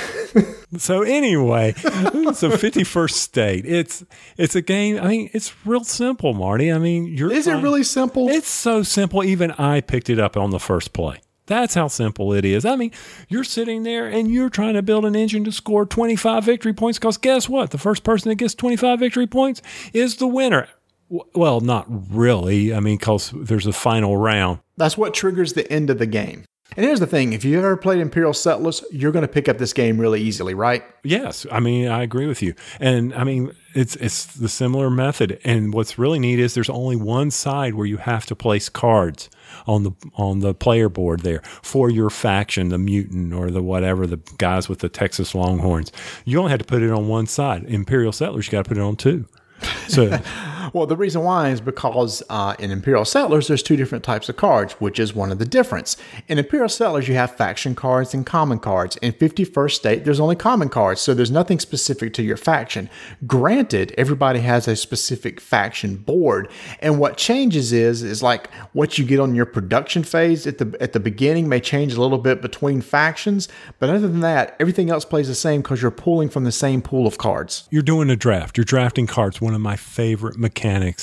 So 0.77 1.01
anyway, 1.01 1.71
so 1.77 2.51
51st 2.51 3.11
state. 3.11 3.65
It's 3.65 4.03
it's 4.35 4.53
a 4.53 4.61
game. 4.61 4.99
I 5.01 5.07
mean, 5.07 5.29
it's 5.31 5.53
real 5.65 5.85
simple, 5.85 6.33
Marty. 6.33 6.73
I 6.73 6.77
mean, 6.77 7.07
you're 7.07 7.31
Is 7.31 7.47
it 7.47 7.55
really 7.55 7.83
simple? 7.83 8.27
It's 8.27 8.49
so 8.49 8.83
simple. 8.83 9.23
Even 9.23 9.51
I 9.51 9.79
picked 9.79 10.09
it 10.09 10.19
up 10.19 10.35
on 10.35 10.49
the 10.49 10.59
first 10.59 10.91
play. 10.91 11.21
That's 11.45 11.73
how 11.73 11.87
simple 11.87 12.33
it 12.33 12.43
is. 12.43 12.65
I 12.65 12.75
mean, 12.75 12.91
you're 13.29 13.45
sitting 13.45 13.83
there 13.83 14.07
and 14.07 14.29
you're 14.29 14.49
trying 14.49 14.73
to 14.73 14.81
build 14.81 15.05
an 15.05 15.15
engine 15.15 15.45
to 15.45 15.51
score 15.53 15.85
25 15.85 16.43
victory 16.43 16.73
points 16.73 16.99
because 16.99 17.17
guess 17.17 17.47
what? 17.47 17.71
The 17.71 17.77
first 17.77 18.03
person 18.03 18.27
that 18.27 18.35
gets 18.35 18.53
25 18.53 18.99
victory 18.99 19.27
points 19.27 19.61
is 19.93 20.17
the 20.17 20.27
winner. 20.27 20.67
Well, 21.09 21.61
not 21.61 21.85
really. 21.87 22.73
I 22.73 22.79
mean, 22.79 22.97
because 22.97 23.31
there's 23.31 23.65
a 23.65 23.73
final 23.73 24.17
round. 24.17 24.59
That's 24.75 24.97
what 24.97 25.13
triggers 25.13 25.53
the 25.53 25.71
end 25.71 25.89
of 25.89 25.99
the 25.99 26.05
game. 26.05 26.43
And 26.75 26.85
here's 26.85 26.99
the 26.99 27.07
thing 27.07 27.33
if 27.33 27.45
you've 27.45 27.63
ever 27.63 27.77
played 27.77 27.99
Imperial 27.99 28.33
Settlers, 28.33 28.83
you're 28.91 29.11
going 29.11 29.23
to 29.23 29.27
pick 29.27 29.47
up 29.47 29.57
this 29.57 29.71
game 29.73 29.99
really 29.99 30.21
easily, 30.21 30.53
right? 30.53 30.83
Yes, 31.03 31.45
I 31.51 31.59
mean 31.59 31.87
I 31.87 32.03
agree 32.03 32.27
with 32.27 32.41
you, 32.41 32.55
and 32.79 33.13
I 33.13 33.23
mean 33.23 33.53
it's 33.73 33.95
it's 33.95 34.25
the 34.25 34.49
similar 34.49 34.89
method. 34.89 35.39
And 35.43 35.73
what's 35.73 35.97
really 35.97 36.19
neat 36.19 36.39
is 36.39 36.53
there's 36.53 36.69
only 36.69 36.95
one 36.97 37.31
side 37.31 37.75
where 37.75 37.85
you 37.85 37.97
have 37.97 38.25
to 38.27 38.35
place 38.35 38.67
cards 38.67 39.29
on 39.65 39.83
the 39.83 39.91
on 40.15 40.41
the 40.41 40.53
player 40.53 40.89
board 40.89 41.21
there 41.21 41.41
for 41.61 41.89
your 41.89 42.09
faction, 42.09 42.69
the 42.69 42.77
mutant 42.77 43.33
or 43.33 43.49
the 43.49 43.63
whatever, 43.63 44.05
the 44.05 44.19
guys 44.37 44.67
with 44.67 44.79
the 44.79 44.89
Texas 44.89 45.33
Longhorns. 45.33 45.91
You 46.25 46.37
only 46.39 46.51
have 46.51 46.59
to 46.59 46.65
put 46.65 46.83
it 46.83 46.91
on 46.91 47.07
one 47.07 47.27
side. 47.27 47.63
Imperial 47.63 48.11
Settlers, 48.11 48.47
you 48.47 48.51
got 48.51 48.65
to 48.65 48.67
put 48.67 48.77
it 48.77 48.83
on 48.83 48.97
two. 48.97 49.25
So 49.87 50.09
Well, 50.73 50.85
the 50.85 50.97
reason 50.97 51.23
why 51.23 51.49
is 51.49 51.61
because 51.61 52.21
uh, 52.29 52.55
in 52.59 52.71
Imperial 52.71 53.05
Settlers, 53.05 53.47
there's 53.47 53.63
two 53.63 53.75
different 53.77 54.03
types 54.03 54.29
of 54.29 54.35
cards, 54.35 54.73
which 54.73 54.99
is 54.99 55.15
one 55.15 55.31
of 55.31 55.39
the 55.39 55.45
difference. 55.45 55.97
In 56.27 56.37
Imperial 56.37 56.69
Settlers, 56.69 57.07
you 57.07 57.15
have 57.15 57.35
faction 57.35 57.75
cards 57.75 58.13
and 58.13 58.25
common 58.25 58.59
cards. 58.59 58.97
In 58.97 59.13
51st 59.13 59.71
State, 59.71 60.05
there's 60.05 60.19
only 60.19 60.35
common 60.35 60.69
cards, 60.69 61.01
so 61.01 61.13
there's 61.13 61.31
nothing 61.31 61.59
specific 61.59 62.13
to 62.13 62.23
your 62.23 62.37
faction. 62.37 62.89
Granted, 63.25 63.93
everybody 63.97 64.39
has 64.41 64.67
a 64.67 64.75
specific 64.75 65.39
faction 65.39 65.95
board, 65.95 66.49
and 66.79 66.99
what 66.99 67.17
changes 67.17 67.71
is 67.71 68.03
is 68.03 68.21
like 68.21 68.53
what 68.73 68.97
you 68.97 69.05
get 69.05 69.19
on 69.19 69.35
your 69.35 69.45
production 69.45 70.03
phase 70.03 70.45
at 70.45 70.57
the 70.57 70.77
at 70.81 70.93
the 70.93 70.99
beginning 70.99 71.47
may 71.47 71.59
change 71.59 71.93
a 71.93 72.01
little 72.01 72.17
bit 72.17 72.41
between 72.41 72.81
factions, 72.81 73.47
but 73.79 73.89
other 73.89 74.07
than 74.07 74.19
that, 74.19 74.55
everything 74.59 74.89
else 74.89 75.05
plays 75.05 75.27
the 75.27 75.35
same 75.35 75.61
because 75.61 75.81
you're 75.81 75.91
pulling 75.91 76.29
from 76.29 76.43
the 76.43 76.51
same 76.51 76.81
pool 76.81 77.07
of 77.07 77.17
cards. 77.17 77.67
you're 77.71 77.81
doing 77.81 78.09
a 78.09 78.15
draft. 78.15 78.57
You're 78.57 78.65
drafting 78.65 79.07
cards. 79.07 79.39
One 79.39 79.53
of 79.53 79.61
my 79.61 79.75
favorite 79.75 80.37
mechanics 80.37 80.56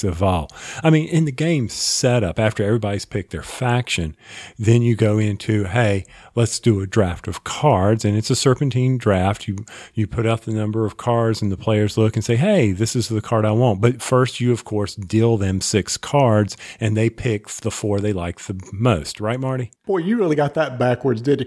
of 0.04 0.22
all. 0.22 0.50
I 0.82 0.90
mean, 0.90 1.08
in 1.08 1.24
the 1.24 1.32
game 1.32 1.68
setup, 1.68 2.38
after 2.38 2.64
everybody's 2.64 3.04
picked 3.04 3.30
their 3.30 3.42
faction, 3.42 4.16
then 4.58 4.82
you 4.82 4.96
go 4.96 5.18
into, 5.18 5.64
hey, 5.64 6.04
let's 6.34 6.58
do 6.58 6.80
a 6.80 6.86
draft 6.86 7.28
of 7.28 7.44
cards, 7.44 8.04
and 8.04 8.16
it's 8.16 8.30
a 8.30 8.36
serpentine 8.36 8.98
draft. 8.98 9.46
You 9.48 9.56
you 9.94 10.06
put 10.06 10.26
out 10.26 10.42
the 10.42 10.52
number 10.52 10.84
of 10.84 10.96
cards, 10.96 11.40
and 11.42 11.50
the 11.52 11.56
players 11.56 11.96
look 11.96 12.16
and 12.16 12.24
say, 12.24 12.36
hey, 12.36 12.72
this 12.72 12.96
is 12.96 13.08
the 13.08 13.20
card 13.20 13.44
I 13.44 13.52
want. 13.52 13.80
But 13.80 14.02
first, 14.02 14.40
you 14.40 14.52
of 14.52 14.64
course 14.64 14.94
deal 14.94 15.36
them 15.36 15.60
six 15.60 15.96
cards, 15.96 16.56
and 16.80 16.96
they 16.96 17.10
pick 17.10 17.48
the 17.48 17.70
four 17.70 18.00
they 18.00 18.12
like 18.12 18.40
the 18.40 18.60
most. 18.72 19.20
Right, 19.20 19.38
Marty? 19.40 19.70
Boy, 19.86 19.98
you 19.98 20.16
really 20.16 20.36
got 20.36 20.54
that 20.54 20.78
backwards, 20.78 21.20
did 21.20 21.40
you? 21.42 21.46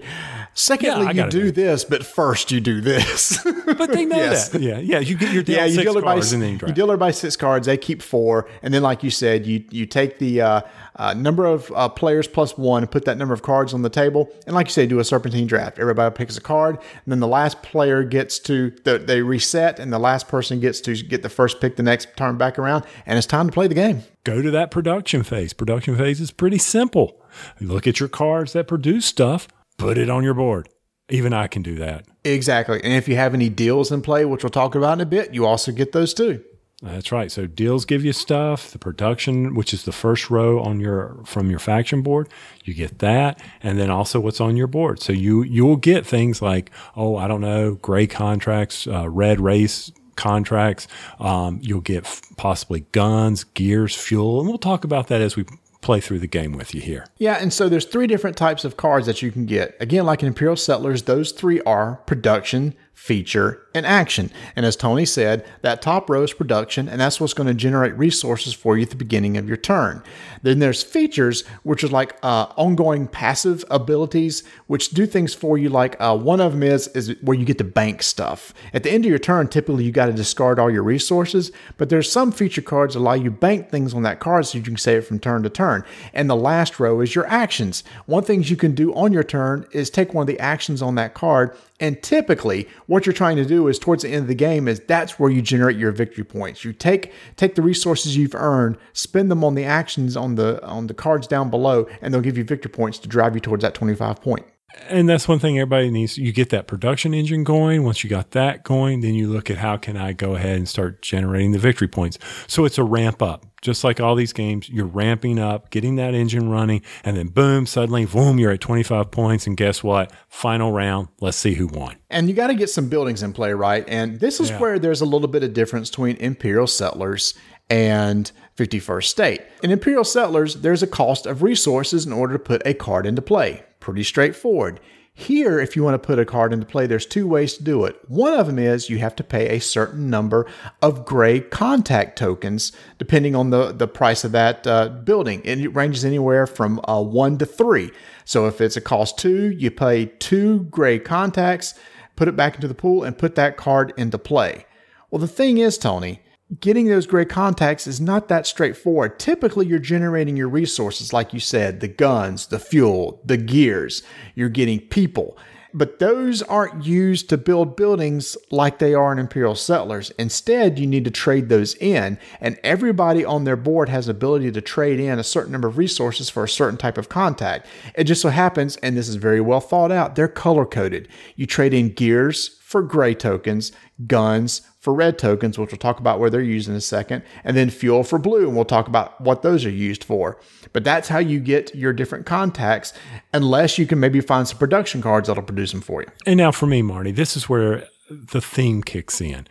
Secondly, 0.54 1.06
Yeah, 1.14 1.24
you 1.24 1.30
do 1.30 1.50
this, 1.50 1.84
but 1.84 2.06
first 2.06 2.50
you 2.52 2.60
do 2.60 2.80
this. 2.80 3.38
But 3.78 3.92
they 3.92 4.06
know 4.06 4.16
Yes. 4.16 4.48
that. 4.48 4.62
Yeah, 4.62 4.78
yeah. 4.78 4.98
You 4.98 5.16
get 5.16 5.32
your 5.32 5.42
deal 5.42 5.56
yeah, 5.56 5.64
you 5.66 5.74
six 5.74 5.92
deal 5.92 6.00
cards, 6.00 6.32
and 6.32 6.42
then 6.42 6.52
you 6.58 6.68
you 6.68 6.72
deal 6.72 6.86
everybody 6.86 7.12
six 7.12 7.36
cards. 7.36 7.66
They 7.66 7.76
keep 7.76 8.00
four, 8.00 8.48
and 8.62 8.72
then, 8.72 8.82
like 8.82 9.02
you 9.02 9.10
said, 9.10 9.44
you 9.46 9.62
you 9.70 9.84
take 9.84 10.18
the 10.18 10.40
uh, 10.40 10.60
uh, 10.98 11.14
number 11.14 11.46
of 11.46 11.72
uh, 11.74 11.88
players 11.88 12.26
plus 12.26 12.58
one 12.58 12.86
put 12.86 13.04
that 13.04 13.16
number 13.16 13.32
of 13.32 13.42
cards 13.42 13.72
on 13.72 13.82
the 13.82 13.90
table, 13.90 14.28
and 14.46 14.54
like 14.54 14.66
you 14.66 14.72
say, 14.72 14.86
do 14.86 14.98
a 14.98 15.04
serpentine 15.04 15.46
draft. 15.46 15.78
Everybody 15.78 16.14
picks 16.14 16.36
a 16.36 16.40
card, 16.40 16.76
and 16.76 17.12
then 17.12 17.20
the 17.20 17.28
last 17.28 17.62
player 17.62 18.02
gets 18.02 18.38
to 18.40 18.70
the, 18.84 18.98
they 18.98 19.22
reset, 19.22 19.78
and 19.78 19.92
the 19.92 19.98
last 19.98 20.28
person 20.28 20.60
gets 20.60 20.80
to 20.82 20.94
get 20.94 21.22
the 21.22 21.28
first 21.28 21.60
pick 21.60 21.76
the 21.76 21.82
next 21.82 22.08
turn 22.16 22.36
back 22.36 22.58
around, 22.58 22.84
and 23.06 23.16
it's 23.16 23.26
time 23.26 23.46
to 23.46 23.52
play 23.52 23.68
the 23.68 23.74
game. 23.74 24.02
go 24.24 24.42
to 24.42 24.50
that 24.50 24.70
production 24.70 25.22
phase. 25.22 25.52
Production 25.52 25.96
phase 25.96 26.20
is 26.20 26.30
pretty 26.30 26.58
simple. 26.58 27.20
You 27.60 27.68
look 27.68 27.86
at 27.86 28.00
your 28.00 28.08
cards 28.08 28.52
that 28.54 28.66
produce 28.66 29.06
stuff, 29.06 29.48
put 29.76 29.96
it 29.96 30.10
on 30.10 30.24
your 30.24 30.34
board. 30.34 30.68
Even 31.10 31.32
I 31.32 31.46
can 31.46 31.62
do 31.62 31.76
that. 31.76 32.06
Exactly, 32.24 32.80
and 32.82 32.92
if 32.92 33.08
you 33.08 33.16
have 33.16 33.34
any 33.34 33.48
deals 33.48 33.92
in 33.92 34.02
play, 34.02 34.24
which 34.24 34.42
we'll 34.42 34.50
talk 34.50 34.74
about 34.74 34.94
in 34.94 35.00
a 35.00 35.06
bit, 35.06 35.32
you 35.32 35.46
also 35.46 35.72
get 35.72 35.92
those 35.92 36.12
too. 36.12 36.44
That's 36.80 37.10
right. 37.10 37.30
So 37.30 37.46
deals 37.46 37.84
give 37.84 38.04
you 38.04 38.12
stuff. 38.12 38.70
The 38.70 38.78
production, 38.78 39.54
which 39.56 39.74
is 39.74 39.84
the 39.84 39.92
first 39.92 40.30
row 40.30 40.60
on 40.60 40.78
your 40.78 41.16
from 41.24 41.50
your 41.50 41.58
faction 41.58 42.02
board, 42.02 42.28
you 42.64 42.72
get 42.72 43.00
that, 43.00 43.40
and 43.62 43.80
then 43.80 43.90
also 43.90 44.20
what's 44.20 44.40
on 44.40 44.56
your 44.56 44.68
board. 44.68 45.00
So 45.02 45.12
you 45.12 45.42
you 45.42 45.66
will 45.66 45.76
get 45.76 46.06
things 46.06 46.40
like 46.40 46.70
oh 46.94 47.16
I 47.16 47.26
don't 47.26 47.40
know 47.40 47.74
gray 47.74 48.06
contracts, 48.06 48.86
uh, 48.86 49.08
red 49.08 49.40
race 49.40 49.90
contracts. 50.14 50.86
Um, 51.18 51.58
you'll 51.62 51.80
get 51.80 52.04
f- 52.04 52.22
possibly 52.36 52.80
guns, 52.92 53.42
gears, 53.42 53.96
fuel, 53.96 54.38
and 54.38 54.48
we'll 54.48 54.58
talk 54.58 54.84
about 54.84 55.08
that 55.08 55.20
as 55.20 55.34
we 55.34 55.46
play 55.80 56.00
through 56.00 56.18
the 56.18 56.26
game 56.26 56.52
with 56.52 56.74
you 56.74 56.80
here. 56.80 57.06
Yeah, 57.18 57.38
and 57.40 57.52
so 57.52 57.68
there's 57.68 57.84
three 57.84 58.06
different 58.06 58.36
types 58.36 58.64
of 58.64 58.76
cards 58.76 59.06
that 59.06 59.22
you 59.22 59.30
can 59.30 59.46
get. 59.46 59.76
Again, 59.80 60.06
like 60.06 60.22
in 60.22 60.28
Imperial 60.28 60.56
Settlers, 60.56 61.04
those 61.04 61.32
three 61.32 61.60
are 61.62 61.96
production, 62.06 62.74
feature, 62.94 63.62
and 63.78 63.86
action. 63.86 64.30
And 64.54 64.66
as 64.66 64.76
Tony 64.76 65.06
said, 65.06 65.46
that 65.62 65.80
top 65.80 66.10
row 66.10 66.22
is 66.22 66.32
production, 66.32 66.88
and 66.88 67.00
that's 67.00 67.20
what's 67.20 67.32
going 67.32 67.46
to 67.46 67.54
generate 67.54 67.96
resources 67.96 68.52
for 68.52 68.76
you 68.76 68.82
at 68.82 68.90
the 68.90 68.96
beginning 68.96 69.36
of 69.36 69.48
your 69.48 69.56
turn. 69.56 70.02
Then 70.42 70.58
there's 70.58 70.82
features, 70.82 71.46
which 71.62 71.82
are 71.82 71.88
like 71.88 72.16
uh, 72.22 72.46
ongoing 72.56 73.06
passive 73.08 73.64
abilities, 73.70 74.42
which 74.66 74.90
do 74.90 75.06
things 75.06 75.34
for 75.34 75.56
you. 75.56 75.68
Like 75.68 75.96
uh, 76.00 76.16
one 76.16 76.40
of 76.40 76.52
them 76.52 76.62
is 76.62 76.88
is 76.88 77.14
where 77.22 77.36
you 77.36 77.44
get 77.44 77.58
to 77.58 77.64
bank 77.64 78.02
stuff. 78.02 78.52
At 78.72 78.82
the 78.82 78.90
end 78.90 79.04
of 79.04 79.08
your 79.08 79.18
turn, 79.18 79.48
typically 79.48 79.84
you 79.84 79.92
got 79.92 80.06
to 80.06 80.12
discard 80.12 80.58
all 80.58 80.70
your 80.70 80.82
resources, 80.82 81.50
but 81.76 81.88
there's 81.88 82.10
some 82.10 82.32
feature 82.32 82.62
cards 82.62 82.94
that 82.94 83.00
allow 83.00 83.14
you 83.14 83.30
bank 83.30 83.70
things 83.70 83.94
on 83.94 84.02
that 84.02 84.20
card 84.20 84.46
so 84.46 84.58
you 84.58 84.64
can 84.64 84.76
save 84.76 84.98
it 84.98 85.06
from 85.06 85.18
turn 85.18 85.42
to 85.42 85.50
turn. 85.50 85.84
And 86.12 86.28
the 86.28 86.36
last 86.36 86.80
row 86.80 87.00
is 87.00 87.14
your 87.14 87.26
actions. 87.26 87.84
One 88.06 88.24
things 88.24 88.50
you 88.50 88.56
can 88.56 88.74
do 88.74 88.92
on 88.94 89.12
your 89.12 89.24
turn 89.24 89.66
is 89.72 89.90
take 89.90 90.14
one 90.14 90.22
of 90.22 90.26
the 90.26 90.40
actions 90.40 90.82
on 90.82 90.96
that 90.96 91.14
card 91.14 91.56
and 91.80 92.02
typically, 92.02 92.68
what 92.86 93.06
you're 93.06 93.12
trying 93.12 93.36
to 93.36 93.44
do 93.44 93.67
is 93.68 93.78
towards 93.78 94.02
the 94.02 94.08
end 94.08 94.22
of 94.22 94.28
the 94.28 94.34
game 94.34 94.68
is 94.68 94.80
that's 94.80 95.18
where 95.18 95.30
you 95.30 95.42
generate 95.42 95.76
your 95.76 95.92
victory 95.92 96.24
points. 96.24 96.64
You 96.64 96.72
take 96.72 97.12
take 97.36 97.54
the 97.54 97.62
resources 97.62 98.16
you've 98.16 98.34
earned, 98.34 98.76
spend 98.92 99.30
them 99.30 99.44
on 99.44 99.54
the 99.54 99.64
actions 99.64 100.16
on 100.16 100.34
the 100.34 100.64
on 100.64 100.86
the 100.86 100.94
cards 100.94 101.26
down 101.26 101.50
below, 101.50 101.86
and 102.00 102.12
they'll 102.12 102.20
give 102.20 102.38
you 102.38 102.44
victory 102.44 102.70
points 102.70 102.98
to 103.00 103.08
drive 103.08 103.34
you 103.34 103.40
towards 103.40 103.62
that 103.62 103.74
25 103.74 104.20
point. 104.20 104.46
And 104.88 105.08
that's 105.08 105.26
one 105.26 105.38
thing 105.38 105.58
everybody 105.58 105.90
needs. 105.90 106.18
You 106.18 106.32
get 106.32 106.50
that 106.50 106.66
production 106.66 107.14
engine 107.14 107.44
going. 107.44 107.84
Once 107.84 108.04
you 108.04 108.10
got 108.10 108.32
that 108.32 108.64
going, 108.64 109.00
then 109.00 109.14
you 109.14 109.28
look 109.28 109.50
at 109.50 109.58
how 109.58 109.76
can 109.76 109.96
I 109.96 110.12
go 110.12 110.34
ahead 110.34 110.56
and 110.56 110.68
start 110.68 111.02
generating 111.02 111.52
the 111.52 111.58
victory 111.58 111.88
points. 111.88 112.18
So 112.46 112.64
it's 112.64 112.76
a 112.78 112.84
ramp 112.84 113.22
up, 113.22 113.46
just 113.62 113.82
like 113.82 113.98
all 113.98 114.14
these 114.14 114.32
games. 114.32 114.68
You're 114.68 114.86
ramping 114.86 115.38
up, 115.38 115.70
getting 115.70 115.96
that 115.96 116.14
engine 116.14 116.50
running, 116.50 116.82
and 117.04 117.16
then 117.16 117.28
boom, 117.28 117.66
suddenly, 117.66 118.04
boom, 118.04 118.38
you're 118.38 118.52
at 118.52 118.60
25 118.60 119.10
points. 119.10 119.46
And 119.46 119.56
guess 119.56 119.82
what? 119.82 120.12
Final 120.28 120.70
round. 120.72 121.08
Let's 121.20 121.38
see 121.38 121.54
who 121.54 121.66
won. 121.68 121.96
And 122.10 122.28
you 122.28 122.34
got 122.34 122.48
to 122.48 122.54
get 122.54 122.68
some 122.70 122.88
buildings 122.88 123.22
in 123.22 123.32
play, 123.32 123.52
right? 123.54 123.84
And 123.88 124.20
this 124.20 124.38
is 124.38 124.50
Yeah. 124.50 124.58
where 124.58 124.78
there's 124.78 125.00
a 125.00 125.06
little 125.06 125.28
bit 125.28 125.42
of 125.42 125.54
difference 125.54 125.88
between 125.90 126.16
Imperial 126.16 126.66
Settlers 126.66 127.34
and 127.70 128.30
51st 128.56 129.08
State. 129.10 129.40
In 129.62 129.70
Imperial 129.70 130.04
Settlers, 130.04 130.56
there's 130.56 130.82
a 130.82 130.86
cost 130.86 131.26
of 131.26 131.42
resources 131.42 132.06
in 132.06 132.12
order 132.12 132.32
to 132.34 132.38
put 132.38 132.62
a 132.66 132.74
card 132.74 133.06
into 133.06 133.22
play. 133.22 133.62
Pretty 133.88 134.04
straightforward. 134.04 134.80
Here, 135.14 135.58
if 135.58 135.74
you 135.74 135.82
want 135.82 135.94
to 135.94 136.06
put 136.06 136.18
a 136.18 136.26
card 136.26 136.52
into 136.52 136.66
play, 136.66 136.86
there's 136.86 137.06
two 137.06 137.26
ways 137.26 137.56
to 137.56 137.64
do 137.64 137.86
it. 137.86 137.98
One 138.06 138.34
of 138.34 138.46
them 138.46 138.58
is 138.58 138.90
you 138.90 138.98
have 138.98 139.16
to 139.16 139.24
pay 139.24 139.48
a 139.48 139.60
certain 139.62 140.10
number 140.10 140.46
of 140.82 141.06
gray 141.06 141.40
contact 141.40 142.18
tokens, 142.18 142.70
depending 142.98 143.34
on 143.34 143.48
the, 143.48 143.72
the 143.72 143.88
price 143.88 144.24
of 144.24 144.32
that 144.32 144.66
uh, 144.66 144.90
building. 144.90 145.40
And 145.46 145.62
it 145.62 145.68
ranges 145.68 146.04
anywhere 146.04 146.46
from 146.46 146.82
uh, 146.86 147.02
one 147.02 147.38
to 147.38 147.46
three. 147.46 147.90
So 148.26 148.46
if 148.46 148.60
it's 148.60 148.76
a 148.76 148.82
cost 148.82 149.16
two, 149.16 149.52
you 149.52 149.70
pay 149.70 150.04
two 150.04 150.64
gray 150.64 150.98
contacts, 150.98 151.72
put 152.14 152.28
it 152.28 152.36
back 152.36 152.56
into 152.56 152.68
the 152.68 152.74
pool, 152.74 153.04
and 153.04 153.16
put 153.16 153.36
that 153.36 153.56
card 153.56 153.94
into 153.96 154.18
play. 154.18 154.66
Well, 155.10 155.18
the 155.18 155.26
thing 155.28 155.56
is, 155.56 155.78
Tony, 155.78 156.20
getting 156.60 156.86
those 156.86 157.06
gray 157.06 157.24
contacts 157.24 157.86
is 157.86 158.00
not 158.00 158.28
that 158.28 158.46
straightforward. 158.46 159.18
Typically, 159.18 159.66
you're 159.66 159.78
generating 159.78 160.36
your 160.36 160.48
resources, 160.48 161.12
like 161.12 161.34
you 161.34 161.40
said, 161.40 161.80
the 161.80 161.88
guns, 161.88 162.46
the 162.46 162.58
fuel, 162.58 163.20
the 163.24 163.36
gears, 163.36 164.02
you're 164.34 164.48
getting 164.48 164.80
people. 164.80 165.36
But 165.74 165.98
those 165.98 166.42
aren't 166.42 166.86
used 166.86 167.28
to 167.28 167.36
build 167.36 167.76
buildings 167.76 168.38
like 168.50 168.78
they 168.78 168.94
are 168.94 169.12
in 169.12 169.18
Imperial 169.18 169.54
Settlers. 169.54 170.10
Instead, 170.18 170.78
you 170.78 170.86
need 170.86 171.04
to 171.04 171.10
trade 171.10 171.50
those 171.50 171.74
in, 171.74 172.18
and 172.40 172.58
everybody 172.64 173.22
on 173.22 173.44
their 173.44 173.56
board 173.56 173.90
has 173.90 174.08
ability 174.08 174.50
to 174.52 174.62
trade 174.62 174.98
in 174.98 175.18
a 175.18 175.24
certain 175.24 175.52
number 175.52 175.68
of 175.68 175.76
resources 175.76 176.30
for 176.30 176.42
a 176.42 176.48
certain 176.48 176.78
type 176.78 176.96
of 176.96 177.10
contact. 177.10 177.66
It 177.94 178.04
just 178.04 178.22
so 178.22 178.30
happens, 178.30 178.76
and 178.76 178.96
this 178.96 179.08
is 179.08 179.16
very 179.16 179.42
well 179.42 179.60
thought 179.60 179.92
out, 179.92 180.14
they're 180.14 180.26
color 180.26 180.64
coded. 180.64 181.06
You 181.36 181.46
trade 181.46 181.74
in 181.74 181.92
gears 181.92 182.58
for 182.62 182.82
gray 182.82 183.14
tokens, 183.14 183.70
guns 184.06 184.62
for 184.80 184.94
red 184.94 185.18
tokens, 185.18 185.58
which 185.58 185.72
we'll 185.72 185.78
talk 185.78 185.98
about 185.98 186.20
where 186.20 186.30
they're 186.30 186.40
used 186.40 186.68
in 186.68 186.74
a 186.74 186.80
second, 186.80 187.22
and 187.44 187.56
then 187.56 187.68
fuel 187.68 188.04
for 188.04 188.18
blue, 188.18 188.46
and 188.46 188.54
we'll 188.54 188.64
talk 188.64 188.86
about 188.86 189.20
what 189.20 189.42
those 189.42 189.64
are 189.64 189.70
used 189.70 190.04
for. 190.04 190.38
But 190.72 190.84
that's 190.84 191.08
how 191.08 191.18
you 191.18 191.40
get 191.40 191.74
your 191.74 191.92
different 191.92 192.26
contacts, 192.26 192.92
unless 193.32 193.78
you 193.78 193.86
can 193.86 193.98
maybe 193.98 194.20
find 194.20 194.46
some 194.46 194.58
production 194.58 195.02
cards 195.02 195.28
that'll 195.28 195.42
produce 195.42 195.72
them 195.72 195.80
for 195.80 196.02
you. 196.02 196.08
And 196.26 196.36
now 196.36 196.52
for 196.52 196.66
me, 196.66 196.82
Marty, 196.82 197.10
this 197.10 197.36
is 197.36 197.48
where 197.48 197.88
the 198.08 198.40
theme 198.40 198.82
kicks 198.82 199.20
in. 199.20 199.46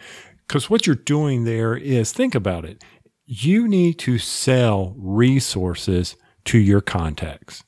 Because 0.47 0.69
what 0.69 0.88
you're 0.88 0.95
doing 0.95 1.43
there 1.43 1.75
is 1.75 2.13
think 2.13 2.34
about 2.34 2.63
it. 2.63 2.82
You 3.25 3.67
need 3.67 3.99
to 3.99 4.17
sell 4.17 4.95
resources 4.97 6.15
to 6.45 6.57
your 6.57 6.80
contacts. 6.80 7.63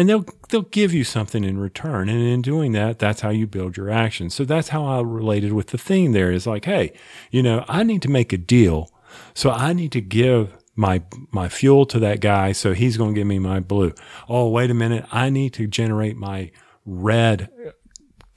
And 0.00 0.08
they'll 0.08 0.24
they'll 0.48 0.62
give 0.62 0.94
you 0.94 1.04
something 1.04 1.44
in 1.44 1.58
return. 1.58 2.08
And 2.08 2.22
in 2.22 2.40
doing 2.40 2.72
that, 2.72 2.98
that's 2.98 3.20
how 3.20 3.28
you 3.28 3.46
build 3.46 3.76
your 3.76 3.90
action. 3.90 4.30
So 4.30 4.46
that's 4.46 4.68
how 4.68 4.86
I 4.86 5.02
related 5.02 5.52
with 5.52 5.66
the 5.66 5.76
theme 5.76 6.12
there 6.12 6.32
is 6.32 6.46
like, 6.46 6.64
hey, 6.64 6.94
you 7.30 7.42
know, 7.42 7.66
I 7.68 7.82
need 7.82 8.00
to 8.00 8.08
make 8.08 8.32
a 8.32 8.38
deal. 8.38 8.90
So 9.34 9.50
I 9.50 9.74
need 9.74 9.92
to 9.92 10.00
give 10.00 10.56
my 10.74 11.02
my 11.32 11.50
fuel 11.50 11.84
to 11.84 11.98
that 11.98 12.20
guy 12.20 12.52
so 12.52 12.72
he's 12.72 12.96
going 12.96 13.14
to 13.14 13.20
give 13.20 13.26
me 13.26 13.38
my 13.38 13.60
blue. 13.60 13.92
Oh, 14.26 14.48
wait 14.48 14.70
a 14.70 14.74
minute. 14.74 15.04
I 15.12 15.28
need 15.28 15.52
to 15.52 15.66
generate 15.66 16.16
my 16.16 16.50
red 16.86 17.50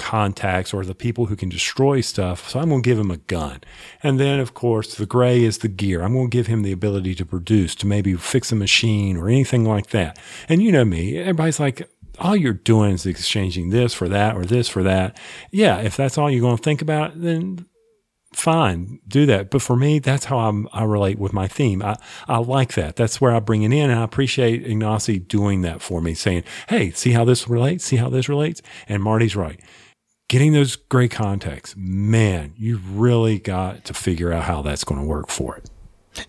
contacts 0.03 0.73
or 0.73 0.83
the 0.83 0.93
people 0.93 1.27
who 1.27 1.35
can 1.35 1.47
destroy 1.47 2.01
stuff. 2.01 2.49
So 2.49 2.59
I'm 2.59 2.67
going 2.67 2.83
to 2.83 2.89
give 2.89 2.99
him 2.99 3.09
a 3.09 3.17
gun. 3.17 3.61
And 4.03 4.19
then, 4.19 4.41
of 4.41 4.53
course, 4.53 4.95
the 4.95 5.05
gray 5.05 5.43
is 5.43 5.59
the 5.59 5.69
gear. 5.69 6.03
I'm 6.03 6.13
going 6.13 6.29
to 6.29 6.37
give 6.37 6.47
him 6.47 6.61
the 6.61 6.73
ability 6.73 7.15
to 7.15 7.25
produce, 7.25 7.73
to 7.75 7.87
maybe 7.87 8.13
fix 8.15 8.51
a 8.51 8.55
machine 8.55 9.15
or 9.15 9.29
anything 9.29 9.63
like 9.63 9.87
that. 9.87 10.19
And 10.49 10.61
you 10.61 10.73
know 10.73 10.83
me, 10.83 11.17
everybody's 11.17 11.59
like, 11.59 11.89
all 12.19 12.35
you're 12.35 12.53
doing 12.53 12.91
is 12.91 13.05
exchanging 13.05 13.69
this 13.69 13.93
for 13.93 14.09
that 14.09 14.35
or 14.35 14.45
this 14.45 14.67
for 14.67 14.83
that. 14.83 15.17
Yeah, 15.51 15.77
if 15.79 15.95
that's 15.95 16.17
all 16.17 16.29
you're 16.29 16.41
going 16.41 16.57
to 16.57 16.63
think 16.63 16.81
about, 16.81 17.19
then 17.19 17.65
fine, 18.35 18.99
do 19.07 19.25
that. 19.27 19.49
But 19.49 19.61
for 19.61 19.75
me, 19.75 19.99
that's 19.99 20.25
how 20.25 20.39
I'm, 20.39 20.67
I 20.73 20.83
relate 20.83 21.17
with 21.17 21.33
my 21.33 21.47
theme. 21.47 21.81
I, 21.81 21.97
I 22.27 22.37
like 22.39 22.73
that. 22.73 22.95
That's 22.95 23.21
where 23.21 23.33
I 23.33 23.39
bring 23.39 23.63
it 23.63 23.71
in. 23.71 23.89
And 23.89 23.99
I 23.99 24.03
appreciate 24.03 24.65
Ignacy 24.65 25.25
doing 25.25 25.61
that 25.61 25.81
for 25.81 26.01
me, 26.01 26.13
saying, 26.13 26.43
Hey, 26.67 26.91
see 26.91 27.11
how 27.11 27.23
this 27.25 27.47
relates? 27.47 27.85
See 27.85 27.95
how 27.95 28.09
this 28.09 28.29
relates? 28.29 28.61
And 28.87 29.01
Marty's 29.01 29.35
right. 29.35 29.59
Getting 30.33 30.53
those 30.53 30.75
gray 30.75 31.09
contacts, 31.09 31.75
man, 31.77 32.55
you 32.57 32.77
really 32.77 33.37
got 33.37 33.85
to 33.85 33.93
figure 33.93 34.33
out 34.33 34.45
how 34.45 34.63
that's 34.63 34.83
going 34.83 34.99
to 34.99 35.05
work 35.05 35.29
for 35.29 35.57
it. 35.57 35.69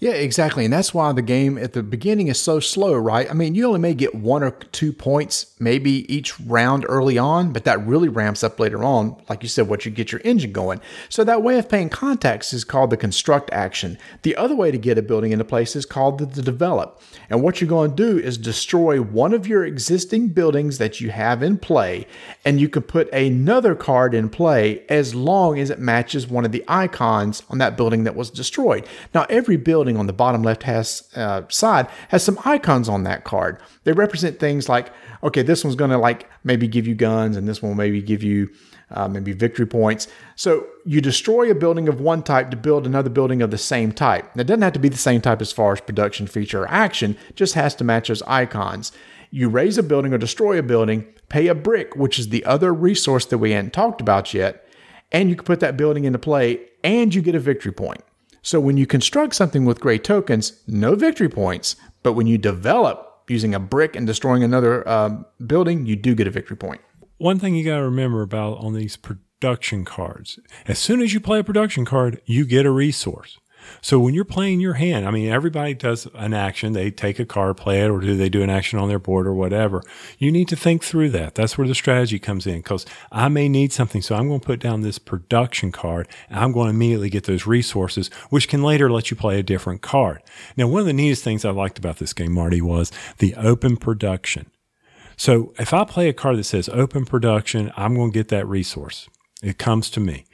Yeah, 0.01 0.12
exactly. 0.12 0.64
And 0.64 0.72
that's 0.72 0.95
why 0.95 1.12
the 1.12 1.22
game 1.22 1.59
at 1.59 1.72
the 1.72 1.82
beginning 1.82 2.28
is 2.28 2.41
so 2.41 2.61
slow, 2.61 2.95
right? 2.95 3.30
I 3.30 3.35
mean, 3.35 3.55
you 3.55 3.66
only 3.66 3.80
may 3.80 3.95
get 3.95 4.14
one 4.14 4.43
or 4.43 4.51
two 4.51 4.93
points 4.93 5.55
maybe 5.59 6.12
each 6.12 6.39
round 6.41 6.87
early 6.89 7.18
on, 7.18 7.53
but 7.53 7.64
that 7.64 7.85
really 7.87 8.09
ramps 8.09 8.43
up 8.43 8.59
later 8.59 8.82
on, 8.82 9.20
like 9.28 9.43
you 9.43 9.49
said, 9.49 9.68
once 9.68 9.85
you 9.85 9.91
get 9.91 10.11
your 10.11 10.20
engine 10.24 10.53
going. 10.53 10.80
So 11.09 11.22
that 11.24 11.43
way 11.43 11.59
of 11.59 11.68
paying 11.68 11.91
contacts 11.91 12.53
is 12.53 12.64
called 12.64 12.91
the 12.91 12.97
construct 12.97 13.51
action. 13.53 13.99
The 14.22 14.37
other 14.37 14.57
way 14.57 14.70
to 14.70 14.78
get 14.78 14.99
a 14.99 15.03
building 15.03 15.32
into 15.32 15.45
place 15.45 15.76
is 15.76 15.87
called 15.87 16.18
the, 16.18 16.26
the 16.26 16.43
develop. 16.43 17.03
And 17.28 17.43
what 17.43 17.61
you're 17.61 17.68
going 17.68 17.95
to 17.95 17.97
do 17.97 18.18
is 18.18 18.39
destroy 18.39 19.01
one 19.01 19.35
of 19.35 19.47
your 19.47 19.64
existing 19.64 20.28
buildings 20.28 20.78
that 20.78 21.01
you 21.01 21.11
have 21.11 21.43
in 21.43 21.59
play, 21.59 22.07
and 22.45 22.61
you 22.61 22.68
can 22.68 22.82
put 22.82 23.12
another 23.12 23.74
card 23.74 24.14
in 24.14 24.28
play 24.30 24.85
as 24.89 25.14
long 25.14 25.59
as 25.59 25.70
it 25.70 25.78
matches 25.78 26.26
one 26.26 26.45
of 26.45 26.53
the 26.53 26.64
icons 26.68 27.43
on 27.51 27.59
that 27.59 27.76
building 27.76 28.05
that 28.05 28.16
was 28.16 28.30
destroyed. 28.30 28.87
Now, 29.14 29.26
every 29.28 29.57
building 29.57 29.74
on 29.75 30.07
the 30.07 30.12
bottom 30.12 30.43
left 30.43 30.62
has 30.62 31.09
uh, 31.16 31.43
side 31.49 31.89
has 32.09 32.22
some 32.22 32.39
icons 32.45 32.89
on 32.89 33.05
that 33.05 33.25
card. 33.25 33.61
They 33.85 33.93
represent 33.93 34.39
things 34.39 34.68
like, 34.68 34.93
okay, 35.22 35.43
this 35.43 35.64
one's 35.64 35.77
going 35.77 35.91
to 35.91 35.99
like 35.99 36.29
maybe 36.45 36.68
give 36.68 36.87
you 36.87 36.95
guns, 36.95 37.37
and 37.37 37.49
this 37.49 37.62
one 37.62 37.70
will 37.70 37.77
maybe 37.77 38.03
give 38.03 38.22
you 38.22 38.51
uh, 38.91 39.09
maybe 39.09 39.33
victory 39.33 39.66
points. 39.66 40.09
So 40.37 40.66
you 40.85 41.01
destroy 41.01 41.51
a 41.51 41.55
building 41.55 41.89
of 41.89 42.01
one 42.01 42.22
type 42.22 42.51
to 42.51 42.57
build 42.57 42.87
another 42.87 43.11
building 43.11 43.43
of 43.43 43.51
the 43.51 43.59
same 43.59 43.93
type. 43.93 44.25
It 44.37 44.45
doesn't 44.45 44.62
have 44.62 44.72
to 44.75 44.79
be 44.79 44.89
the 44.89 44.97
same 44.97 45.20
type 45.20 45.41
as 45.41 45.53
far 45.53 45.72
as 45.72 45.81
production, 45.81 46.27
feature, 46.27 46.62
or 46.62 46.70
action. 46.70 47.16
Just 47.35 47.55
has 47.55 47.75
to 47.77 47.85
match 47.85 48.09
those 48.09 48.22
icons. 48.22 48.93
You 49.31 49.49
raze 49.49 49.79
a 49.79 49.83
building 49.83 50.12
or 50.12 50.18
destroy 50.18 50.59
a 50.59 50.62
building, 50.62 51.07
pay 51.29 51.49
a 51.49 51.55
brick, 51.55 51.97
which 51.97 52.18
is 52.18 52.29
the 52.29 52.45
other 52.45 52.72
resource 52.72 53.27
that 53.27 53.39
we 53.39 53.51
hadn't 53.51 53.72
talked 53.72 54.01
about 54.01 54.33
yet, 54.33 54.68
and 55.11 55.29
you 55.29 55.35
can 55.35 55.45
put 55.45 55.61
that 55.61 55.77
building 55.77 56.05
into 56.05 56.18
play, 56.18 56.61
and 56.85 57.12
you 57.14 57.22
get 57.22 57.35
a 57.35 57.41
victory 57.41 57.72
point. 57.72 58.03
So 58.45 58.61
when 58.61 58.76
you 58.76 58.86
construct 58.86 59.34
something 59.34 59.64
with 59.64 59.80
gray 59.80 59.97
tokens, 59.97 60.62
no 60.66 60.95
victory 60.97 61.30
points, 61.30 61.76
but 62.03 62.12
when 62.12 62.26
you 62.26 62.36
develop 62.36 63.22
using 63.26 63.55
a 63.55 63.59
brick 63.59 63.97
and 63.97 64.07
destroying 64.07 64.45
another 64.45 64.86
um, 64.86 65.24
building, 65.47 65.86
you 65.86 65.97
do 65.97 66.14
get 66.14 66.26
a 66.26 66.30
victory 66.30 66.59
point. 66.59 66.82
One 67.16 67.38
thing 67.38 67.55
you 67.55 67.64
got 67.64 67.78
to 67.78 67.84
remember 67.84 68.20
about 68.20 68.59
on 68.59 68.74
these 68.74 68.99
production 68.99 69.86
cards, 69.86 70.38
as 70.66 70.78
soon 70.78 71.01
as 71.01 71.14
you 71.14 71.20
play 71.20 71.38
a 71.38 71.45
production 71.45 71.86
card, 71.86 72.20
you 72.26 72.45
get 72.45 72.66
a 72.66 72.70
resource. 72.70 73.38
So 73.81 73.99
when 73.99 74.15
you're 74.15 74.25
playing 74.25 74.61
your 74.61 74.75
hand, 74.75 75.07
I 75.07 75.11
mean, 75.11 75.29
everybody 75.29 75.75
does 75.75 76.07
an 76.15 76.35
action. 76.35 76.73
They 76.73 76.91
take 76.91 77.19
a 77.19 77.25
card, 77.25 77.57
play 77.57 77.83
it, 77.83 77.91
or 77.91 78.01
do 78.01 78.17
they 78.17 78.29
do 78.29 78.43
an 78.43 78.51
action 78.51 78.79
on 78.79 78.89
their 78.89 78.99
board 78.99 79.27
or 79.27 79.35
whatever. 79.35 79.83
You 80.19 80.31
need 80.31 80.49
to 80.49 80.57
think 80.57 80.83
through 80.83 81.11
that. 81.11 81.35
That's 81.35 81.57
where 81.57 81.69
the 81.69 81.75
strategy 81.75 82.19
comes 82.19 82.47
in 82.47 82.59
because 82.59 82.87
I 83.12 83.29
may 83.29 83.49
need 83.49 83.73
something. 83.73 84.03
So 84.03 84.15
I'm 84.15 84.29
going 84.29 84.41
to 84.41 84.47
put 84.47 84.61
down 84.61 84.81
this 84.81 84.99
production 84.99 85.73
card 85.73 86.09
and 86.29 86.39
I'm 86.39 86.53
going 86.53 86.67
to 86.67 86.75
immediately 86.75 87.11
get 87.11 87.25
those 87.25 87.47
resources, 87.47 88.09
which 88.31 88.49
can 88.49 88.62
later 88.62 88.91
let 88.91 89.11
you 89.11 89.17
play 89.17 89.39
a 89.39 89.43
different 89.43 89.83
card. 89.83 90.23
Now, 90.57 90.67
one 90.67 90.81
of 90.81 90.87
the 90.87 90.93
neatest 90.93 91.25
things 91.25 91.45
I 91.45 91.51
liked 91.51 91.79
about 91.79 91.99
this 91.99 92.12
game, 92.12 92.33
Marty, 92.33 92.61
was 92.61 92.91
the 93.19 93.35
open 93.37 93.77
production. 93.77 94.51
So 95.17 95.55
if 95.59 95.73
I 95.73 95.85
play 95.85 96.09
a 96.09 96.12
card 96.12 96.39
that 96.39 96.45
says 96.45 96.69
open 96.71 97.05
production, 97.05 97.73
I'm 97.77 97.95
going 97.95 98.11
to 98.11 98.19
get 98.19 98.29
that 98.29 98.49
resource. 98.49 99.09
It 99.43 99.59
comes 99.59 99.91
to 99.91 100.01
me. 100.01 100.27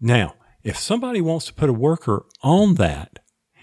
Now, 0.00 0.34
if 0.66 0.76
somebody 0.76 1.20
wants 1.20 1.46
to 1.46 1.54
put 1.54 1.70
a 1.70 1.72
worker 1.72 2.26
on 2.42 2.74
that, 2.74 3.20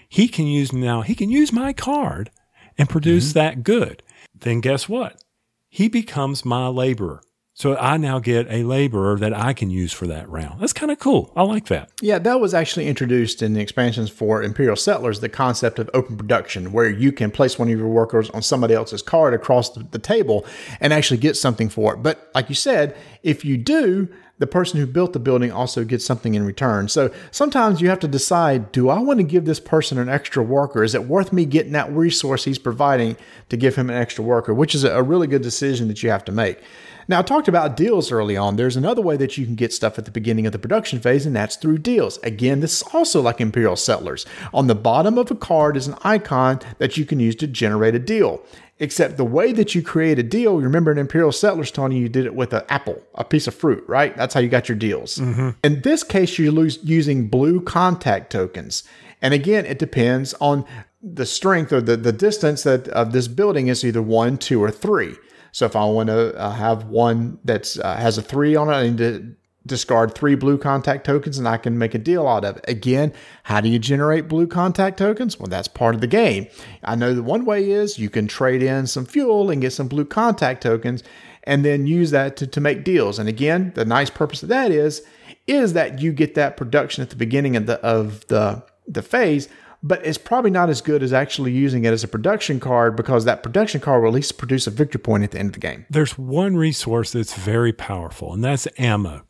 he 0.08 0.26
can 0.26 0.46
use 0.46 0.72
now, 0.72 1.02
he 1.02 1.14
can 1.14 1.28
use 1.28 1.52
my 1.52 1.74
card 1.74 2.30
and 2.78 2.88
produce 2.88 3.28
mm-hmm. 3.28 3.40
that 3.40 3.62
good. 3.62 4.02
Then 4.34 4.60
guess 4.60 4.88
what? 4.88 5.22
He 5.68 5.88
becomes 5.88 6.46
my 6.46 6.66
laborer. 6.68 7.20
So 7.52 7.76
I 7.76 7.98
now 7.98 8.20
get 8.20 8.50
a 8.50 8.64
laborer 8.64 9.18
that 9.18 9.34
I 9.34 9.52
can 9.52 9.70
use 9.70 9.92
for 9.92 10.06
that 10.06 10.28
round. 10.30 10.60
That's 10.60 10.72
kind 10.72 10.90
of 10.90 10.98
cool. 10.98 11.30
I 11.36 11.42
like 11.42 11.66
that. 11.66 11.90
Yeah, 12.00 12.18
that 12.20 12.40
was 12.40 12.54
actually 12.54 12.88
introduced 12.88 13.42
in 13.42 13.52
the 13.52 13.60
expansions 13.60 14.08
for 14.08 14.42
Imperial 14.42 14.74
Settlers, 14.74 15.20
the 15.20 15.28
concept 15.28 15.78
of 15.78 15.90
open 15.92 16.16
production, 16.16 16.72
where 16.72 16.88
you 16.88 17.12
can 17.12 17.30
place 17.30 17.58
one 17.58 17.68
of 17.68 17.78
your 17.78 17.86
workers 17.86 18.30
on 18.30 18.40
somebody 18.40 18.72
else's 18.72 19.02
card 19.02 19.34
across 19.34 19.70
the, 19.70 19.84
the 19.84 19.98
table 19.98 20.46
and 20.80 20.92
actually 20.92 21.18
get 21.18 21.36
something 21.36 21.68
for 21.68 21.94
it. 21.94 21.98
But 21.98 22.30
like 22.34 22.48
you 22.48 22.54
said, 22.54 22.96
if 23.22 23.44
you 23.44 23.58
do, 23.58 24.08
the 24.38 24.46
person 24.46 24.80
who 24.80 24.86
built 24.86 25.12
the 25.12 25.20
building 25.20 25.52
also 25.52 25.84
gets 25.84 26.04
something 26.04 26.34
in 26.34 26.44
return. 26.44 26.88
So 26.88 27.12
sometimes 27.30 27.80
you 27.80 27.88
have 27.88 28.00
to 28.00 28.08
decide 28.08 28.72
do 28.72 28.88
I 28.88 28.98
want 28.98 29.20
to 29.20 29.24
give 29.24 29.44
this 29.44 29.60
person 29.60 29.98
an 29.98 30.08
extra 30.08 30.42
worker? 30.42 30.82
Is 30.82 30.94
it 30.94 31.04
worth 31.04 31.32
me 31.32 31.44
getting 31.44 31.72
that 31.72 31.92
resource 31.92 32.44
he's 32.44 32.58
providing 32.58 33.16
to 33.48 33.56
give 33.56 33.76
him 33.76 33.90
an 33.90 33.96
extra 33.96 34.24
worker? 34.24 34.52
Which 34.52 34.74
is 34.74 34.82
a 34.82 35.02
really 35.02 35.28
good 35.28 35.42
decision 35.42 35.88
that 35.88 36.02
you 36.02 36.10
have 36.10 36.24
to 36.24 36.32
make. 36.32 36.60
Now, 37.06 37.18
I 37.18 37.22
talked 37.22 37.48
about 37.48 37.76
deals 37.76 38.10
early 38.10 38.36
on. 38.36 38.56
There's 38.56 38.76
another 38.76 39.02
way 39.02 39.18
that 39.18 39.36
you 39.36 39.44
can 39.44 39.56
get 39.56 39.74
stuff 39.74 39.98
at 39.98 40.06
the 40.06 40.10
beginning 40.10 40.46
of 40.46 40.52
the 40.52 40.58
production 40.58 41.00
phase, 41.00 41.26
and 41.26 41.36
that's 41.36 41.56
through 41.56 41.78
deals. 41.78 42.18
Again, 42.22 42.60
this 42.60 42.80
is 42.80 42.94
also 42.94 43.20
like 43.20 43.42
Imperial 43.42 43.76
Settlers. 43.76 44.24
On 44.54 44.68
the 44.68 44.74
bottom 44.74 45.18
of 45.18 45.30
a 45.30 45.34
card 45.34 45.76
is 45.76 45.86
an 45.86 45.96
icon 46.02 46.60
that 46.78 46.96
you 46.96 47.04
can 47.04 47.20
use 47.20 47.36
to 47.36 47.46
generate 47.46 47.94
a 47.94 47.98
deal. 47.98 48.42
Except 48.80 49.16
the 49.16 49.24
way 49.24 49.52
that 49.52 49.74
you 49.76 49.82
create 49.82 50.18
a 50.18 50.22
deal, 50.24 50.58
remember 50.60 50.90
in 50.90 50.98
Imperial 50.98 51.30
Settlers, 51.30 51.70
Tony, 51.70 51.96
you 51.98 52.02
you 52.02 52.08
did 52.08 52.26
it 52.26 52.34
with 52.34 52.52
an 52.52 52.62
apple, 52.68 53.00
a 53.14 53.22
piece 53.24 53.46
of 53.46 53.54
fruit, 53.54 53.84
right? 53.86 54.16
That's 54.16 54.34
how 54.34 54.40
you 54.40 54.48
got 54.48 54.68
your 54.68 54.76
deals. 54.76 55.18
In 55.62 55.80
this 55.82 56.02
case, 56.02 56.38
you're 56.38 56.52
lo- 56.52 56.68
using 56.82 57.28
blue 57.28 57.60
contact 57.60 58.32
tokens. 58.32 58.82
And 59.22 59.32
again, 59.32 59.64
it 59.64 59.78
depends 59.78 60.34
on 60.40 60.66
the 61.02 61.24
strength 61.24 61.72
or 61.72 61.80
the, 61.80 61.96
the 61.96 62.12
distance 62.12 62.62
that 62.64 62.88
of 62.88 63.12
this 63.12 63.28
building 63.28 63.68
is 63.68 63.84
either 63.84 64.02
one, 64.02 64.36
two, 64.38 64.62
or 64.62 64.70
three. 64.70 65.14
So 65.52 65.66
if 65.66 65.76
I 65.76 65.84
want 65.84 66.08
to 66.08 66.34
uh, 66.36 66.50
have 66.50 66.86
one 66.86 67.38
that 67.44 67.76
uh, 67.78 67.96
has 67.96 68.18
a 68.18 68.22
three 68.22 68.56
on 68.56 68.68
it, 68.68 68.72
I 68.72 68.82
need 68.88 68.98
to 68.98 69.34
discard 69.66 70.14
three 70.14 70.34
blue 70.34 70.58
contact 70.58 71.06
tokens 71.06 71.38
and 71.38 71.48
I 71.48 71.56
can 71.56 71.78
make 71.78 71.94
a 71.94 71.98
deal 71.98 72.28
out 72.28 72.44
of 72.44 72.58
it. 72.58 72.64
Again, 72.68 73.12
how 73.44 73.60
do 73.60 73.68
you 73.68 73.78
generate 73.78 74.28
blue 74.28 74.46
contact 74.46 74.98
tokens? 74.98 75.38
Well, 75.38 75.48
that's 75.48 75.68
part 75.68 75.94
of 75.94 76.00
the 76.00 76.06
game. 76.06 76.48
I 76.82 76.94
know 76.96 77.14
that 77.14 77.22
one 77.22 77.44
way 77.44 77.70
is 77.70 77.98
you 77.98 78.10
can 78.10 78.26
trade 78.26 78.62
in 78.62 78.86
some 78.86 79.06
fuel 79.06 79.50
and 79.50 79.62
get 79.62 79.72
some 79.72 79.88
blue 79.88 80.04
contact 80.04 80.62
tokens 80.62 81.02
and 81.44 81.64
then 81.64 81.86
use 81.86 82.10
that 82.10 82.36
to, 82.38 82.46
to 82.46 82.60
make 82.60 82.84
deals. 82.84 83.18
And 83.18 83.28
again, 83.28 83.72
the 83.74 83.84
nice 83.84 84.10
purpose 84.10 84.42
of 84.42 84.48
that 84.50 84.70
is 84.70 85.02
is 85.46 85.74
that 85.74 86.00
you 86.00 86.12
get 86.12 86.34
that 86.34 86.56
production 86.56 87.02
at 87.02 87.10
the 87.10 87.16
beginning 87.16 87.56
of 87.56 87.66
the 87.66 87.74
of 87.80 88.26
the 88.28 88.62
the 88.86 89.02
phase, 89.02 89.48
but 89.82 90.04
it's 90.04 90.18
probably 90.18 90.50
not 90.50 90.70
as 90.70 90.80
good 90.80 91.02
as 91.02 91.12
actually 91.12 91.52
using 91.52 91.84
it 91.84 91.92
as 91.92 92.02
a 92.02 92.08
production 92.08 92.60
card 92.60 92.96
because 92.96 93.24
that 93.24 93.42
production 93.42 93.80
card 93.80 94.02
will 94.02 94.08
at 94.08 94.14
least 94.14 94.38
produce 94.38 94.66
a 94.66 94.70
victory 94.70 95.00
point 95.00 95.22
at 95.22 95.30
the 95.30 95.38
end 95.38 95.50
of 95.50 95.52
the 95.54 95.60
game. 95.60 95.84
There's 95.90 96.18
one 96.18 96.56
resource 96.56 97.12
that's 97.12 97.34
very 97.34 97.72
powerful, 97.72 98.32
and 98.32 98.42
that's 98.42 98.66
ammo. 98.78 99.24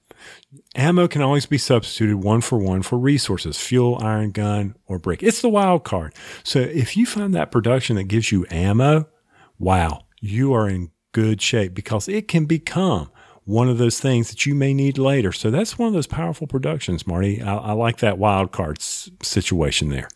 Ammo 0.75 1.09
can 1.09 1.23
always 1.23 1.47
be 1.47 1.59
substituted 1.59 2.17
one 2.19 2.41
for 2.41 2.59
one 2.59 2.83
for 2.83 2.99
resources, 2.99 3.59
fuel, 3.61 3.99
iron 4.03 4.31
gun, 4.31 4.77
or 4.87 4.99
brick. 4.99 5.23
It's 5.23 5.41
the 5.41 5.49
wild 5.49 5.85
card. 5.85 6.15
So 6.43 6.61
if 6.61 6.97
you 6.97 7.07
find 7.07 7.35
that 7.35 7.51
production 7.51 7.97
that 7.97 8.05
gives 8.05 8.33
you 8.33 8.47
ammo, 8.51 9.09
wow, 9.59 10.03
you 10.21 10.53
are 10.53 10.69
in 10.69 10.91
good 11.13 11.41
shape 11.41 11.75
because 11.75 12.09
it 12.09 12.29
can 12.29 12.45
become 12.45 13.11
one 13.45 13.69
of 13.69 13.79
those 13.79 14.01
things 14.01 14.31
that 14.31 14.47
you 14.47 14.55
may 14.55 14.73
need 14.75 14.99
later. 14.99 15.31
So 15.33 15.51
that's 15.51 15.79
one 15.79 15.89
of 15.89 15.95
those 15.95 16.07
powerful 16.07 16.47
productions, 16.47 17.07
Marty. 17.07 17.43
I, 17.43 17.57
I 17.57 17.73
like 17.73 17.99
that 17.99 18.19
wild 18.19 18.53
card 18.53 18.79
s- 18.79 19.11
situation 19.23 19.91
there. 19.91 20.09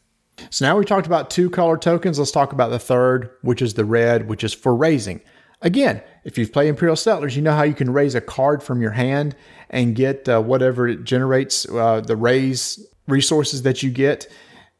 So 0.50 0.66
now 0.66 0.78
we 0.78 0.84
talked 0.84 1.06
about 1.06 1.30
two 1.30 1.50
color 1.50 1.76
tokens. 1.76 2.18
Let's 2.18 2.30
talk 2.30 2.52
about 2.52 2.70
the 2.70 2.78
third, 2.78 3.30
which 3.42 3.60
is 3.60 3.74
the 3.74 3.84
red, 3.84 4.28
which 4.28 4.44
is 4.44 4.54
for 4.54 4.74
razing. 4.74 5.20
Again, 5.60 6.02
if 6.28 6.36
you've 6.36 6.52
played 6.52 6.68
Imperial 6.68 6.94
Settlers, 6.94 7.36
you 7.36 7.40
know 7.40 7.54
how 7.54 7.62
you 7.62 7.72
can 7.72 7.90
raze 7.90 8.14
a 8.14 8.20
card 8.20 8.62
from 8.62 8.82
your 8.82 8.90
hand 8.90 9.34
and 9.70 9.96
get 9.96 10.28
uh, 10.28 10.42
whatever 10.42 10.86
it 10.86 11.02
generates, 11.02 11.66
uh, 11.70 12.02
the 12.02 12.16
raze 12.16 12.86
resources 13.06 13.62
that 13.62 13.82
you 13.82 13.90
get. 13.90 14.30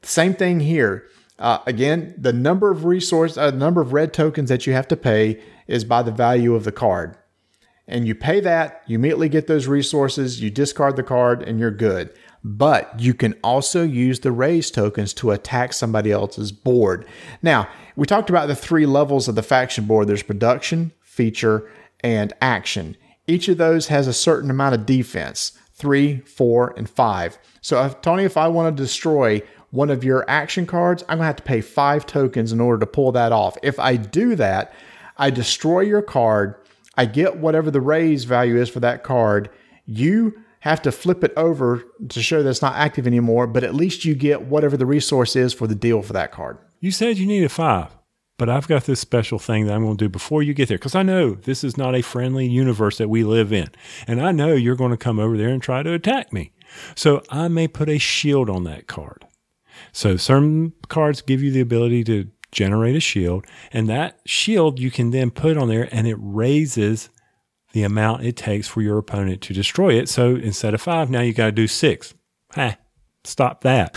Same 0.03 0.35
thing 0.35 0.61
here. 0.61 1.07
Uh, 1.39 1.61
again, 1.67 2.15
the 2.19 2.35
number 2.35 2.71
of 2.71 2.85
resource, 2.85 3.39
uh, 3.39 3.51
number 3.51 3.81
of 3.81 3.95
red 3.95 4.13
tokens 4.13 4.51
that 4.51 4.67
you 4.67 4.75
have 4.75 4.87
to 4.89 4.97
pay 4.97 5.41
is 5.67 5.85
by 5.85 6.03
the 6.03 6.13
value 6.13 6.55
of 6.55 6.65
the 6.65 6.73
card. 6.73 7.17
And 7.87 8.07
you 8.07 8.15
pay 8.15 8.41
that, 8.41 8.83
you 8.87 8.99
immediately 8.99 9.31
get 9.31 9.47
those 9.47 9.67
resources, 9.67 10.43
you 10.43 10.51
discard 10.51 10.97
the 10.97 11.03
card, 11.03 11.43
and 11.43 11.59
you're 11.59 11.71
good. 11.71 12.11
But 12.45 13.01
you 13.01 13.15
can 13.15 13.33
also 13.43 13.85
use 13.85 14.21
the 14.21 14.33
raze 14.33 14.71
tokens 14.71 15.15
to 15.15 15.31
attack 15.31 15.73
somebody 15.73 16.13
else's 16.13 16.53
board. 16.53 17.07
Now, 17.43 17.69
we 17.97 18.07
talked 18.07 18.29
about 18.29 18.49
the 18.49 18.55
three 18.55 18.85
levels 18.85 19.29
of 19.29 19.35
the 19.35 19.43
faction 19.43 19.87
board 19.87 20.09
there's 20.09 20.23
production, 20.23 20.93
feature, 21.19 21.69
and 22.05 22.33
action. 22.41 22.97
Each 23.27 23.49
of 23.49 23.59
those 23.59 23.89
has 23.89 24.07
a 24.07 24.13
certain 24.13 24.51
amount 24.51 24.77
of 24.77 24.87
defense 24.87 25.59
three, 25.73 26.21
four, 26.21 26.75
and 26.77 26.89
five. 26.89 27.39
So, 27.61 27.85
if, 27.85 28.01
Tony, 28.01 28.23
if 28.23 28.37
I 28.37 28.47
want 28.49 28.77
to 28.77 28.83
destroy 28.83 29.43
one 29.71 29.91
of 29.91 30.05
your 30.05 30.25
action 30.29 30.65
cards, 30.65 31.03
I'm 31.03 31.19
going 31.19 31.25
to 31.25 31.27
have 31.27 31.37
to 31.37 31.43
pay 31.43 31.61
five 31.61 32.07
tokens 32.07 32.53
in 32.53 32.61
order 32.61 32.81
to 32.81 32.87
pull 32.87 33.13
that 33.13 33.33
off. 33.33 33.57
If 33.63 33.79
I 33.81 33.97
do 33.97 34.37
that, 34.37 34.73
I 35.17 35.31
destroy 35.31 35.81
your 35.81 36.03
card, 36.03 36.55
I 36.97 37.05
get 37.05 37.39
whatever 37.39 37.71
the 37.71 37.81
raze 37.81 38.25
value 38.25 38.57
is 38.57 38.69
for 38.69 38.81
that 38.81 39.03
card. 39.03 39.51
You 39.87 40.41
have 40.61 40.83
to 40.83 40.93
flip 40.93 41.23
it 41.25 41.33
over 41.37 41.85
to 42.09 42.23
show 42.23 42.43
that 42.43 42.51
it's 42.51 42.63
not 42.63 42.77
active 42.77 43.07
anymore, 43.07 43.47
but 43.47 43.65
at 43.65 43.75
least 43.75 44.05
you 44.05 44.15
get 44.15 44.43
whatever 44.43 44.77
the 44.77 44.87
resource 44.87 45.37
is 45.37 45.53
for 45.53 45.67
the 45.67 45.75
deal 45.75 46.03
for 46.03 46.13
that 46.13 46.33
card. 46.33 46.59
You 46.81 46.93
said 46.93 47.19
you 47.19 47.27
needed 47.27 47.51
five, 47.51 47.97
but 48.39 48.49
I've 48.49 48.69
got 48.69 48.85
this 48.85 49.01
special 49.01 49.39
thing 49.39 49.67
that 49.67 49.75
I'm 49.75 49.85
going 49.85 49.97
to 49.97 50.05
do 50.05 50.09
before 50.09 50.43
you 50.43 50.55
get 50.55 50.69
there 50.69 50.79
because 50.79 50.95
I 50.95 51.03
know 51.03 51.33
this 51.33 51.63
is 51.63 51.77
not 51.77 51.95
a 51.95 52.03
friendly 52.03 52.47
universe 52.47 52.97
that 52.99 53.11
we 53.11 53.25
live 53.25 53.53
in. 53.53 53.69
And 54.07 54.23
I 54.23 54.33
know 54.33 54.55
you're 54.55 54.77
going 54.77 54.93
to 54.93 54.97
come 54.97 55.19
over 55.19 55.37
there 55.37 55.49
and 55.49 55.63
try 55.63 55.83
to 55.83 55.93
attack 55.93 56.33
me. 56.33 56.53
So 56.95 57.23
I 57.31 57.49
may 57.49 57.69
put 57.69 57.89
a 57.89 57.99
shield 57.99 58.49
on 58.49 58.65
that 58.65 58.87
card. 58.87 59.27
So 59.93 60.17
certain 60.17 60.73
cards 60.89 61.21
give 61.21 61.43
you 61.43 61.51
the 61.51 61.61
ability 61.61 62.05
to 62.05 62.31
generate 62.51 62.97
a 62.97 63.01
shield, 63.01 63.45
and 63.73 63.89
that 63.89 64.21
shield 64.25 64.79
you 64.79 64.91
can 64.91 65.11
then 65.11 65.31
put 65.31 65.59
on 65.59 65.69
there 65.69 65.89
and 65.93 66.07
it 66.07 66.17
raises 66.19 67.11
the 67.73 67.83
amount 67.83 68.25
it 68.25 68.37
takes 68.37 68.67
for 68.67 68.81
your 68.81 68.99
opponent 68.99 69.43
to 69.43 69.53
destroy 69.53 69.95
it. 69.95 70.09
So 70.09 70.37
instead 70.37 70.75
of 70.75 70.81
five, 70.81 71.11
now 71.11 71.21
you 71.21 71.35
got 71.35 71.47
to 71.47 71.53
do 71.53 71.67
six. 71.67 72.15
Ha, 72.55 72.77
stop 73.29 73.63
that. 73.63 73.95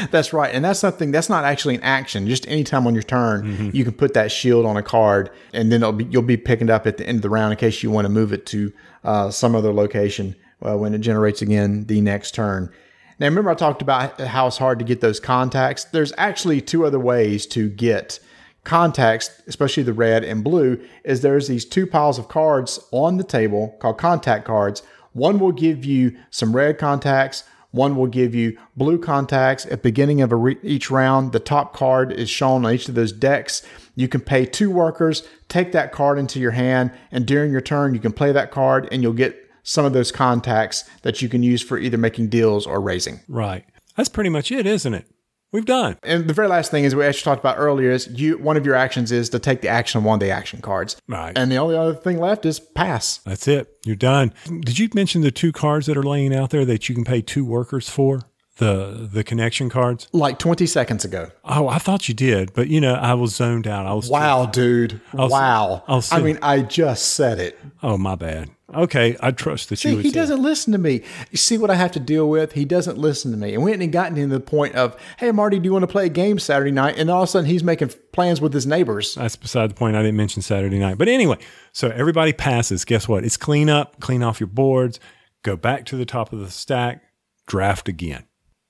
That's 0.10 0.32
right. 0.32 0.54
And 0.54 0.64
that's 0.64 0.80
something 0.80 1.10
that's 1.10 1.28
not 1.28 1.44
actually 1.44 1.76
an 1.76 1.82
action. 1.82 2.26
Just 2.26 2.48
anytime 2.48 2.86
on 2.86 2.94
your 2.94 3.02
turn, 3.02 3.70
you 3.72 3.84
can 3.84 3.92
put 3.92 4.14
that 4.14 4.32
shield 4.32 4.66
on 4.66 4.76
a 4.76 4.82
card 4.82 5.30
and 5.52 5.70
then 5.70 5.82
it'll 5.82 5.92
be, 5.92 6.04
you'll 6.04 6.22
be 6.22 6.36
picking 6.36 6.68
it 6.68 6.72
up 6.72 6.86
at 6.86 6.96
the 6.96 7.06
end 7.06 7.16
of 7.16 7.22
the 7.22 7.30
round 7.30 7.52
in 7.52 7.58
case 7.58 7.82
you 7.82 7.90
want 7.90 8.04
to 8.04 8.08
move 8.08 8.32
it 8.32 8.46
to 8.46 8.72
uh, 9.04 9.30
some 9.30 9.54
other 9.54 9.72
location 9.72 10.34
uh, 10.62 10.76
when 10.76 10.94
it 10.94 10.98
generates 10.98 11.42
again 11.42 11.84
the 11.86 12.00
next 12.00 12.34
turn. 12.34 12.70
Now, 13.18 13.26
remember, 13.26 13.50
I 13.50 13.54
talked 13.54 13.82
about 13.82 14.20
how 14.20 14.48
it's 14.48 14.58
hard 14.58 14.78
to 14.80 14.84
get 14.84 15.00
those 15.00 15.20
contacts. 15.20 15.84
There's 15.84 16.12
actually 16.18 16.60
two 16.60 16.84
other 16.84 16.98
ways 16.98 17.46
to 17.46 17.68
get 17.68 18.18
contacts, 18.64 19.30
especially 19.46 19.82
the 19.82 19.92
red 19.92 20.24
and 20.24 20.42
blue, 20.42 20.80
is 21.04 21.20
there's 21.20 21.48
these 21.48 21.64
two 21.64 21.86
piles 21.86 22.18
of 22.18 22.28
cards 22.28 22.80
on 22.90 23.18
the 23.18 23.24
table 23.24 23.76
called 23.78 23.98
contact 23.98 24.46
cards. 24.46 24.82
One 25.12 25.38
will 25.38 25.52
give 25.52 25.84
you 25.84 26.16
some 26.30 26.56
red 26.56 26.78
contacts. 26.78 27.44
One 27.74 27.96
will 27.96 28.06
give 28.06 28.36
you 28.36 28.56
blue 28.76 28.98
contacts 29.00 29.66
at 29.66 29.82
beginning 29.82 30.22
of 30.22 30.30
re- 30.30 30.58
each 30.62 30.92
round. 30.92 31.32
The 31.32 31.40
top 31.40 31.74
card 31.74 32.12
is 32.12 32.30
shown 32.30 32.64
on 32.64 32.72
each 32.72 32.88
of 32.88 32.94
those 32.94 33.10
decks. 33.10 33.66
You 33.96 34.06
can 34.06 34.20
pay 34.20 34.46
two 34.46 34.70
workers, 34.70 35.26
take 35.48 35.72
that 35.72 35.90
card 35.90 36.16
into 36.16 36.38
your 36.38 36.52
hand, 36.52 36.92
and 37.10 37.26
during 37.26 37.50
your 37.50 37.60
turn, 37.60 37.92
you 37.92 37.98
can 37.98 38.12
play 38.12 38.30
that 38.30 38.52
card 38.52 38.88
and 38.92 39.02
you'll 39.02 39.12
get 39.12 39.50
some 39.64 39.84
of 39.84 39.92
those 39.92 40.12
contacts 40.12 40.88
that 41.02 41.20
you 41.20 41.28
can 41.28 41.42
use 41.42 41.62
for 41.62 41.76
either 41.76 41.98
making 41.98 42.28
deals 42.28 42.64
or 42.64 42.80
razing. 42.80 43.18
Right. 43.26 43.64
That's 43.96 44.08
pretty 44.08 44.30
much 44.30 44.52
it, 44.52 44.66
isn't 44.66 44.94
it? 44.94 45.06
We've 45.54 45.64
done. 45.64 45.98
And 46.02 46.26
the 46.26 46.34
very 46.34 46.48
last 46.48 46.72
thing 46.72 46.82
is 46.82 46.96
we 46.96 47.04
actually 47.06 47.22
talked 47.22 47.38
about 47.38 47.58
earlier 47.58 47.92
is 47.92 48.08
you 48.08 48.38
one 48.38 48.56
of 48.56 48.66
your 48.66 48.74
actions 48.74 49.12
is 49.12 49.28
to 49.28 49.38
take 49.38 49.60
the 49.60 49.68
action 49.68 49.98
on 50.00 50.04
one 50.04 50.14
of 50.16 50.20
the 50.20 50.30
action 50.32 50.60
cards. 50.60 50.96
Right. 51.06 51.32
And 51.38 51.48
the 51.52 51.58
only 51.58 51.76
other 51.76 51.94
thing 51.94 52.18
left 52.18 52.44
is 52.44 52.58
pass. 52.58 53.18
That's 53.18 53.46
it. 53.46 53.68
You're 53.84 53.94
done. 53.94 54.34
Did 54.46 54.80
you 54.80 54.88
mention 54.94 55.20
the 55.20 55.30
two 55.30 55.52
cards 55.52 55.86
that 55.86 55.96
are 55.96 56.02
laying 56.02 56.34
out 56.34 56.50
there 56.50 56.64
that 56.64 56.88
you 56.88 56.94
can 56.96 57.04
pay 57.04 57.20
two 57.22 57.44
workers 57.44 57.88
for? 57.88 58.22
The 58.56 59.08
the 59.12 59.22
connection 59.22 59.68
cards? 59.70 60.08
Like 60.12 60.40
20 60.40 60.66
seconds 60.66 61.04
ago. 61.04 61.30
Oh, 61.44 61.68
I 61.68 61.78
thought 61.78 62.08
you 62.08 62.14
did, 62.14 62.52
but 62.52 62.66
you 62.66 62.80
know, 62.80 62.94
I 62.94 63.14
was 63.14 63.36
zoned 63.36 63.68
out. 63.68 63.86
I 63.86 63.92
was 63.94 64.08
Wow, 64.10 64.46
dude. 64.46 65.00
I'll- 65.16 65.28
wow. 65.28 65.84
I'll 65.86 65.98
I 65.98 66.00
see. 66.00 66.20
mean, 66.22 66.38
I 66.42 66.62
just 66.62 67.14
said 67.14 67.38
it. 67.38 67.58
Oh, 67.80 67.96
my 67.96 68.14
bad. 68.16 68.50
Okay, 68.74 69.14
I 69.20 69.30
trust 69.30 69.68
that 69.68 69.84
you 69.84 69.90
See, 69.90 69.96
would 69.96 70.04
he 70.04 70.10
say- 70.10 70.14
doesn't 70.14 70.42
listen 70.42 70.72
to 70.72 70.78
me. 70.78 71.02
You 71.30 71.36
see 71.36 71.58
what 71.58 71.70
I 71.70 71.74
have 71.74 71.92
to 71.92 72.00
deal 72.00 72.28
with? 72.30 72.52
He 72.52 72.64
doesn't 72.64 72.96
listen 72.96 73.30
to 73.30 73.36
me. 73.36 73.52
And 73.54 73.62
we 73.62 73.70
hadn't 73.70 73.90
gotten 73.90 74.14
to 74.16 74.26
the 74.26 74.40
point 74.40 74.74
of, 74.74 74.96
hey, 75.18 75.30
Marty, 75.32 75.58
do 75.58 75.66
you 75.66 75.72
want 75.72 75.82
to 75.82 75.86
play 75.86 76.06
a 76.06 76.10
game 76.10 76.38
Saturday 76.38 76.70
night? 76.70 76.96
And 76.98 77.10
all 77.10 77.22
of 77.22 77.28
a 77.28 77.30
sudden, 77.30 77.48
he's 77.48 77.62
making 77.62 77.90
plans 78.12 78.40
with 78.40 78.54
his 78.54 78.66
neighbors. 78.66 79.16
That's 79.16 79.36
beside 79.36 79.70
the 79.70 79.74
point. 79.74 79.96
I 79.96 80.02
didn't 80.02 80.16
mention 80.16 80.40
Saturday 80.40 80.78
night. 80.78 80.96
But 80.96 81.08
anyway, 81.08 81.36
so 81.72 81.90
everybody 81.90 82.32
passes. 82.32 82.84
Guess 82.86 83.06
what? 83.06 83.22
It's 83.24 83.36
clean 83.36 83.68
up, 83.68 84.00
clean 84.00 84.22
off 84.22 84.40
your 84.40 84.46
boards, 84.46 84.98
go 85.42 85.56
back 85.56 85.84
to 85.86 85.96
the 85.96 86.06
top 86.06 86.32
of 86.32 86.40
the 86.40 86.50
stack, 86.50 87.02
draft 87.46 87.86
again. 87.88 88.24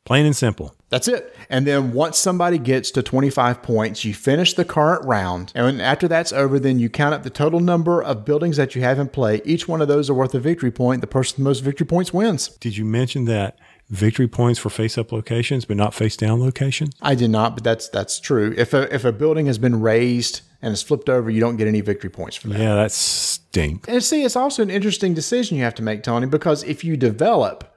Plain 0.04 0.26
and 0.26 0.36
simple. 0.36 0.74
That's 0.90 1.08
it. 1.08 1.34
And 1.48 1.66
then 1.66 1.92
once 1.92 2.18
somebody 2.18 2.58
gets 2.58 2.90
to 2.92 3.02
25 3.02 3.62
points, 3.62 4.04
you 4.04 4.12
finish 4.12 4.52
the 4.52 4.64
current 4.64 5.04
round. 5.06 5.50
And 5.54 5.64
when, 5.64 5.80
after 5.80 6.06
that's 6.06 6.32
over, 6.32 6.58
then 6.58 6.78
you 6.78 6.90
count 6.90 7.14
up 7.14 7.22
the 7.22 7.30
total 7.30 7.58
number 7.58 8.02
of 8.02 8.24
buildings 8.24 8.58
that 8.58 8.74
you 8.74 8.82
have 8.82 8.98
in 8.98 9.08
play. 9.08 9.40
Each 9.44 9.66
one 9.66 9.80
of 9.80 9.88
those 9.88 10.10
are 10.10 10.14
worth 10.14 10.34
a 10.34 10.40
victory 10.40 10.70
point. 10.70 11.00
The 11.00 11.06
person 11.06 11.36
with 11.36 11.38
the 11.38 11.44
most 11.44 11.60
victory 11.60 11.86
points 11.86 12.12
wins. 12.12 12.48
Did 12.58 12.76
you 12.76 12.84
mention 12.84 13.24
that 13.24 13.58
victory 13.88 14.28
points 14.28 14.58
for 14.58 14.68
face 14.70 14.98
up 14.98 15.10
locations, 15.10 15.64
but 15.64 15.78
not 15.78 15.94
face 15.94 16.16
down 16.16 16.40
locations? 16.40 16.94
I 17.00 17.14
did 17.14 17.30
not, 17.30 17.54
but 17.54 17.64
that's 17.64 17.88
that's 17.88 18.20
true. 18.20 18.54
If 18.56 18.74
a 18.74 18.94
if 18.94 19.04
a 19.04 19.12
building 19.12 19.46
has 19.46 19.58
been 19.58 19.80
razed 19.80 20.42
and 20.60 20.72
it's 20.72 20.82
flipped 20.82 21.08
over, 21.08 21.30
you 21.30 21.40
don't 21.40 21.56
get 21.56 21.66
any 21.66 21.80
victory 21.80 22.10
points 22.10 22.36
for 22.36 22.48
that. 22.48 22.58
Yeah, 22.58 22.74
that 22.74 22.92
stinks. 22.92 23.88
And 23.88 24.02
see, 24.02 24.22
it's 24.22 24.36
also 24.36 24.62
an 24.62 24.70
interesting 24.70 25.14
decision 25.14 25.56
you 25.56 25.64
have 25.64 25.74
to 25.76 25.82
make, 25.82 26.02
Tony, 26.02 26.26
because 26.26 26.62
if 26.62 26.84
you 26.84 26.96
develop 26.96 27.73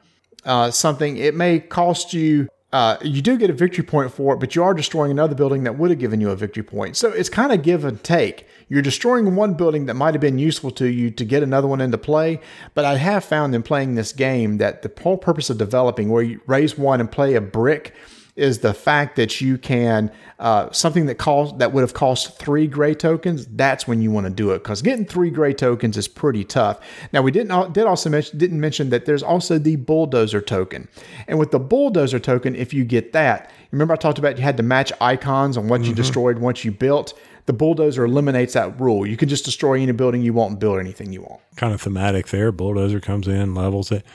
uh, 0.47 0.71
something, 0.71 1.17
it 1.17 1.35
may 1.35 1.59
cost 1.59 2.13
you. 2.13 2.47
Uh, 2.73 2.97
you 3.01 3.21
do 3.21 3.37
get 3.37 3.49
a 3.49 3.53
victory 3.53 3.83
point 3.83 4.11
for 4.11 4.33
it, 4.33 4.39
but 4.39 4.55
you 4.55 4.63
are 4.63 4.73
destroying 4.73 5.11
another 5.11 5.35
building 5.35 5.63
that 5.63 5.77
would 5.77 5.89
have 5.89 5.99
given 5.99 6.19
you 6.19 6.29
a 6.31 6.35
victory 6.35 6.63
point. 6.63 6.97
So 6.97 7.09
it's 7.09 7.29
kind 7.29 7.51
of 7.51 7.61
give 7.61 7.85
and 7.85 8.03
take. 8.03 8.45
You're 8.67 8.81
destroying 8.81 9.35
one 9.35 9.53
building 9.53 9.85
that 9.85 9.93
might 9.93 10.13
have 10.13 10.21
been 10.21 10.37
useful 10.37 10.71
to 10.71 10.87
you 10.87 11.09
to 11.11 11.23
get 11.23 11.43
another 11.43 11.67
one 11.67 11.79
into 11.79 11.97
play. 11.97 12.41
But 12.73 12.83
I 12.83 12.97
have 12.97 13.23
found 13.23 13.55
in 13.55 13.63
playing 13.63 13.95
this 13.95 14.11
game 14.11 14.57
that 14.57 14.81
the 14.81 14.91
whole 15.01 15.17
purpose 15.17 15.49
of 15.49 15.57
developing, 15.57 16.09
where 16.09 16.23
you 16.23 16.41
raze 16.45 16.77
one 16.77 16.99
and 16.99 17.09
play 17.09 17.35
a 17.35 17.41
brick, 17.41 17.95
is 18.37 18.59
the 18.59 18.73
fact 18.73 19.15
that 19.15 19.41
you 19.41 19.57
can 19.57 20.11
uh, 20.39 20.71
something 20.71 21.07
that 21.07 21.15
cost 21.15 21.57
that 21.57 21.73
would 21.73 21.81
have 21.81 21.93
cost 21.93 22.37
three 22.37 22.67
gray 22.67 22.93
tokens. 22.93 23.47
That's 23.47 23.87
when 23.87 24.01
you 24.01 24.11
want 24.11 24.27
to 24.27 24.29
do 24.29 24.51
it 24.51 24.59
because 24.59 24.81
getting 24.81 25.05
three 25.05 25.31
gray 25.31 25.53
tokens 25.53 25.97
is 25.97 26.07
pretty 26.07 26.43
tough. 26.43 26.79
Now 27.11 27.23
we 27.23 27.31
didn't 27.31 27.73
did 27.73 27.85
also 27.85 28.09
mention 28.09 28.37
didn't 28.37 28.59
mention 28.59 28.89
that 28.91 29.05
there's 29.05 29.23
also 29.23 29.57
the 29.57 29.75
bulldozer 29.75 30.39
token, 30.39 30.87
and 31.27 31.39
with 31.39 31.51
the 31.51 31.59
bulldozer 31.59 32.19
token, 32.19 32.55
if 32.55 32.73
you 32.73 32.85
get 32.85 33.13
that, 33.13 33.51
remember 33.71 33.93
I 33.93 33.97
talked 33.97 34.19
about 34.19 34.37
you 34.37 34.43
had 34.43 34.57
to 34.57 34.63
match 34.63 34.93
icons 35.01 35.57
on 35.57 35.67
what 35.67 35.83
you 35.83 35.93
destroyed 35.93 36.39
once 36.39 36.63
you 36.63 36.71
built. 36.71 37.19
The 37.47 37.53
bulldozer 37.53 38.03
eliminates 38.03 38.53
that 38.53 38.77
rule. 38.79 39.07
You 39.07 39.15
can 39.15 39.29
just 39.29 39.45
destroy 39.45 39.81
any 39.81 39.93
building 39.93 40.21
you 40.21 40.33
want 40.33 40.51
and 40.51 40.59
build 40.59 40.79
anything 40.79 41.13
you 41.13 41.21
want. 41.21 41.39
Kind 41.55 41.73
of 41.73 41.81
thematic 41.81 42.27
there. 42.27 42.51
Bulldozer 42.51 42.99
comes 42.99 43.25
in, 43.25 43.55
levels 43.55 43.89
it. 43.89 44.05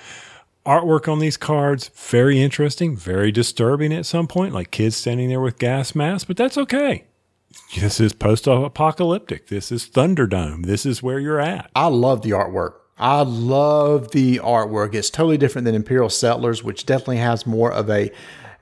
Artwork 0.64 1.10
on 1.10 1.18
these 1.18 1.36
cards, 1.36 1.88
very 1.88 2.40
interesting, 2.40 2.96
very 2.96 3.32
disturbing 3.32 3.92
at 3.92 4.06
some 4.06 4.28
point, 4.28 4.54
like 4.54 4.70
kids 4.70 4.96
standing 4.96 5.28
there 5.28 5.40
with 5.40 5.58
gas 5.58 5.94
masks, 5.94 6.24
but 6.24 6.36
that's 6.36 6.56
okay. 6.56 7.04
This 7.78 7.98
is 7.98 8.12
post 8.12 8.46
apocalyptic. 8.46 9.48
This 9.48 9.72
is 9.72 9.88
Thunderdome. 9.88 10.66
This 10.66 10.86
is 10.86 11.02
where 11.02 11.18
you're 11.18 11.40
at. 11.40 11.70
I 11.74 11.88
love 11.88 12.22
the 12.22 12.30
artwork. 12.30 12.74
I 12.96 13.22
love 13.22 14.12
the 14.12 14.38
artwork. 14.38 14.94
It's 14.94 15.10
totally 15.10 15.36
different 15.36 15.64
than 15.64 15.74
Imperial 15.74 16.08
Settlers, 16.08 16.62
which 16.62 16.86
definitely 16.86 17.16
has 17.16 17.46
more 17.46 17.72
of 17.72 17.90
a 17.90 18.12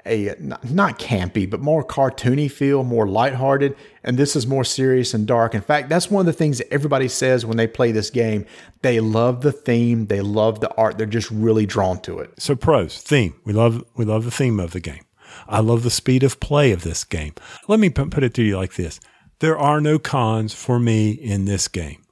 a 0.07 0.35
not, 0.39 0.99
campy, 0.99 1.49
but 1.49 1.61
more 1.61 1.85
cartoony 1.85 2.51
feel, 2.51 2.83
more 2.85 3.07
lighthearted, 3.07 3.77
and 4.03 4.19
this 4.19 4.35
is 4.35 4.47
more 4.47 4.65
serious 4.65 5.15
and 5.15 5.27
dark. 5.27 5.55
In 5.55 5.61
fact, 5.61 5.89
that's 5.89 6.11
one 6.11 6.21
of 6.21 6.27
the 6.27 6.33
things 6.33 6.59
that 6.59 6.73
everybody 6.73 7.09
says 7.09 7.45
when 7.45 7.57
they 7.57 7.67
play 7.67 7.93
this 7.93 8.11
game. 8.11 8.47
They 8.83 9.01
love 9.01 9.43
the 9.43 9.53
theme, 9.53 10.07
they 10.07 10.21
love 10.21 10.61
the 10.61 10.75
art, 10.77 10.97
they're 10.99 11.07
just 11.07 11.31
really 11.31 11.67
drawn 11.67 12.01
to 12.03 12.19
it. 12.19 12.33
So 12.39 12.57
pros, 12.57 13.03
theme. 13.03 13.35
We 13.45 13.53
love 13.53 13.85
we 13.97 14.05
love 14.05 14.25
the 14.25 14.31
theme 14.31 14.59
of 14.59 14.73
the 14.73 14.81
game. 14.81 15.05
I 15.49 15.61
love 15.61 15.83
the 15.83 15.91
speed 15.91 16.23
of 16.23 16.41
play 16.41 16.73
of 16.73 16.83
this 16.83 17.05
game. 17.05 17.35
Let 17.69 17.81
me 17.81 17.91
put 17.91 18.25
it 18.25 18.35
to 18.35 18.43
you 18.43 18.57
like 18.57 18.75
this. 18.75 19.01
There 19.39 19.59
are 19.59 19.81
no 19.81 19.99
cons 19.99 20.55
for 20.55 20.79
me 20.79 21.11
in 21.11 21.45
this 21.45 21.69
game. 21.69 22.03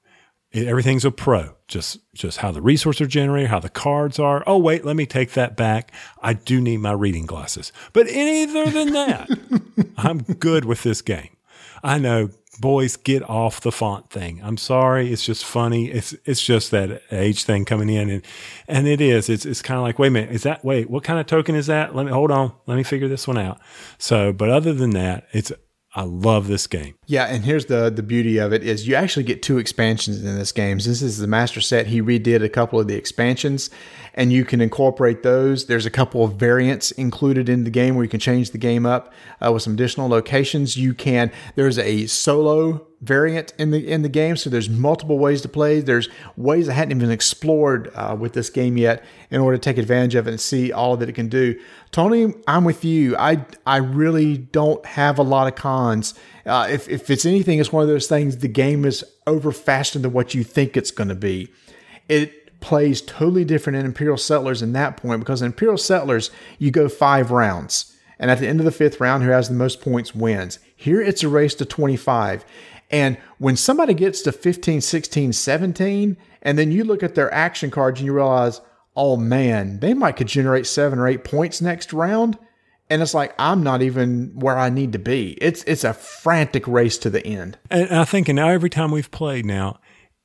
It- 0.53 0.67
everything's 0.67 1.05
a 1.05 1.11
pro. 1.11 1.55
Just 1.69 1.99
just 2.15 2.39
how 2.39 2.51
the 2.51 2.63
resources 2.63 3.03
are 3.03 3.07
generated, 3.07 3.51
how 3.51 3.61
the 3.61 3.69
cards 3.69 4.19
are. 4.19 4.43
Oh 4.47 4.57
wait, 4.59 4.85
let 4.85 4.97
me 4.97 5.05
take 5.07 5.33
that 5.33 5.57
back. 5.57 5.93
I 6.23 6.33
do 6.33 6.61
need 6.61 6.79
my 6.79 6.93
reading 6.93 7.27
glasses. 7.27 7.73
But 7.93 8.07
any 8.09 8.45
other 8.45 8.71
than 8.71 8.93
that, 8.95 9.29
I'm 9.99 10.19
good 10.23 10.65
with 10.65 10.83
this 10.83 11.03
game. 11.03 11.29
I 11.85 11.99
know 11.99 12.31
boys 12.61 12.97
get 12.97 13.23
off 13.29 13.61
the 13.61 13.71
font 13.71 14.11
thing. 14.11 14.41
I'm 14.43 14.57
sorry, 14.57 15.13
it's 15.13 15.25
just 15.25 15.45
funny. 15.45 15.91
It's 15.91 16.15
it's 16.25 16.43
just 16.43 16.71
that 16.71 17.03
age 17.13 17.45
thing 17.45 17.67
coming 17.67 17.91
in 17.91 18.09
and 18.09 18.23
and 18.67 18.89
it 18.89 19.03
is. 19.03 19.29
It's 19.29 19.45
it's 19.45 19.61
kind 19.61 19.77
of 19.77 19.83
like, 19.85 19.99
wait 19.99 20.09
a 20.09 20.11
minute, 20.13 20.35
is 20.35 20.43
that 20.45 20.65
wait, 20.65 20.89
what 20.89 21.05
kind 21.05 21.21
of 21.21 21.27
token 21.27 21.55
is 21.55 21.67
that? 21.67 21.95
Let 21.95 22.07
me 22.07 22.13
hold 22.13 22.31
on. 22.31 22.53
Let 22.67 22.77
me 22.77 22.83
figure 22.83 23.09
this 23.09 23.29
one 23.29 23.37
out. 23.39 23.61
So, 23.99 24.33
but 24.33 24.49
other 24.49 24.73
than 24.73 24.91
that, 24.91 25.27
it's 25.33 25.53
I 25.95 26.03
love 26.03 26.49
this 26.49 26.67
game. 26.67 26.97
Yeah, 27.07 27.25
and 27.25 27.45
here's 27.45 27.67
the 27.67 27.89
the 27.91 28.03
beauty 28.03 28.39
of 28.39 28.53
it 28.53 28.63
is 28.63 28.87
you 28.87 28.95
actually 28.95 29.23
get 29.23 29.43
two 29.43 29.59
expansions 29.59 30.23
in 30.23 30.37
this 30.37 30.53
game. 30.53 30.79
This 30.79 31.01
is 31.01 31.19
the 31.19 31.27
master 31.27 31.61
set. 31.61 31.87
He 31.87 32.03
redid 32.03 32.43
a 32.43 32.49
couple 32.49 32.79
of 32.79 32.89
the 32.89 32.95
expansions, 32.95 33.71
and 34.13 34.33
you 34.33 34.45
can 34.45 34.61
incorporate 34.61 35.23
those. 35.23 35.67
There's 35.67 35.87
a 35.87 35.91
couple 35.91 36.25
of 36.25 36.35
variants 36.35 36.91
included 36.93 37.49
in 37.49 37.65
the 37.65 37.71
game 37.71 37.95
where 37.95 38.05
you 38.05 38.11
can 38.11 38.21
change 38.21 38.51
the 38.51 38.59
game 38.59 38.85
up 38.85 39.13
uh, 39.41 39.51
with 39.51 39.63
some 39.63 39.73
additional 39.73 40.09
locations. 40.09 40.77
You 40.77 40.93
can. 40.93 41.33
There's 41.55 41.79
a 41.79 42.07
solo 42.07 42.88
variant 43.01 43.53
in 43.59 43.71
the 43.71 43.89
in 43.89 44.03
the 44.03 44.09
game, 44.09 44.37
so 44.37 44.51
there's 44.51 44.69
multiple 44.69 45.19
ways 45.19 45.41
to 45.43 45.49
play. 45.49 45.81
There's 45.81 46.09
ways 46.37 46.69
I 46.69 46.73
hadn't 46.73 46.97
even 46.97 47.11
explored 47.11 47.91
uh, 47.95 48.17
with 48.19 48.33
this 48.33 48.51
game 48.51 48.77
yet 48.77 49.05
in 49.31 49.41
order 49.41 49.57
to 49.57 49.61
take 49.61 49.79
advantage 49.79 50.15
of 50.15 50.27
it 50.27 50.31
and 50.31 50.41
see 50.41 50.73
all 50.73 50.97
that 50.97 51.09
it 51.09 51.15
can 51.15 51.29
do. 51.29 51.59
Tony, 51.91 52.35
I'm 52.47 52.65
with 52.65 52.85
you. 52.85 53.17
I 53.17 53.45
I 53.67 53.77
really 53.77 54.39
don't 54.39 54.85
have 54.85 55.19
a 55.19 55.23
lot 55.23 55.47
of 55.47 55.55
cons. 55.55 56.15
Uh, 56.45 56.67
if 56.71 56.89
if 56.89 57.11
it's 57.11 57.25
anything, 57.25 57.59
it's 57.59 57.73
one 57.73 57.83
of 57.83 57.89
those 57.89 58.09
things. 58.09 58.39
The 58.39 58.49
game 58.49 58.85
is 58.85 59.05
over 59.27 59.53
faster 59.53 59.99
than 59.99 60.13
what 60.13 60.35
you 60.35 60.43
think 60.43 60.77
it's 60.77 60.91
going 60.91 61.09
to 61.09 61.15
be. 61.15 61.53
It 62.09 62.61
plays 62.61 63.01
totally 63.03 63.45
different 63.45 63.79
in 63.79 63.87
Imperial 63.87 64.17
Settlers 64.17 64.63
in 64.63 64.73
that 64.73 64.97
point 64.97 65.21
because 65.21 65.43
in 65.43 65.47
Imperial 65.47 65.79
Settlers 65.79 66.31
you 66.59 66.71
go 66.71 66.89
five 66.89 67.31
rounds, 67.31 67.97
and 68.19 68.31
at 68.31 68.41
the 68.41 68.49
end 68.49 68.61
of 68.61 68.65
the 68.65 68.73
fifth 68.73 69.01
round, 69.01 69.23
who 69.23 69.31
has 69.31 69.49
the 69.49 69.55
most 69.55 69.81
points 69.81 70.15
wins. 70.15 70.59
Here 70.75 71.01
it's 71.01 71.23
a 71.25 71.29
race 71.29 71.55
to 71.57 71.65
25. 71.65 72.45
And 72.91 73.19
when 73.39 73.57
somebody 73.57 73.95
gets 73.95 74.23
to 74.23 74.33
15, 74.33 74.81
16, 74.81 75.33
17, 75.33 76.17
and 76.43 76.59
then 76.59 76.71
you 76.71 76.85
look 76.85 77.03
at 77.03 77.15
their 77.15 77.33
action 77.33 77.71
cards 77.71 78.01
and 78.01 78.07
you 78.07 78.13
realize, 78.13 78.61
oh 78.97 79.17
man, 79.17 79.81
they 79.81 79.95
might 79.95 80.17
could 80.17 80.29
generate 80.29 80.67
seven 80.67 80.99
or 80.99 81.07
eight 81.07 81.25
points 81.25 81.61
next 81.61 81.93
round. 81.93 82.39
And 82.91 83.03
it's 83.03 83.13
like 83.13 83.35
I'm 83.39 83.63
not 83.63 83.83
even 83.83 84.33
where 84.35 84.59
I 84.59 84.71
need 84.71 84.93
to 84.93 84.99
be. 84.99 85.33
It's 85.43 85.63
it's 85.65 85.85
a 85.85 85.93
frantic 85.93 86.67
race 86.67 86.97
to 86.99 87.11
the 87.11 87.25
end. 87.27 87.59
And 87.71 87.91
I 87.91 88.05
think, 88.05 88.29
and 88.29 88.37
now 88.37 88.49
every 88.49 88.71
time 88.71 88.91
we've 88.91 89.11
played 89.11 89.45
now, 89.45 89.79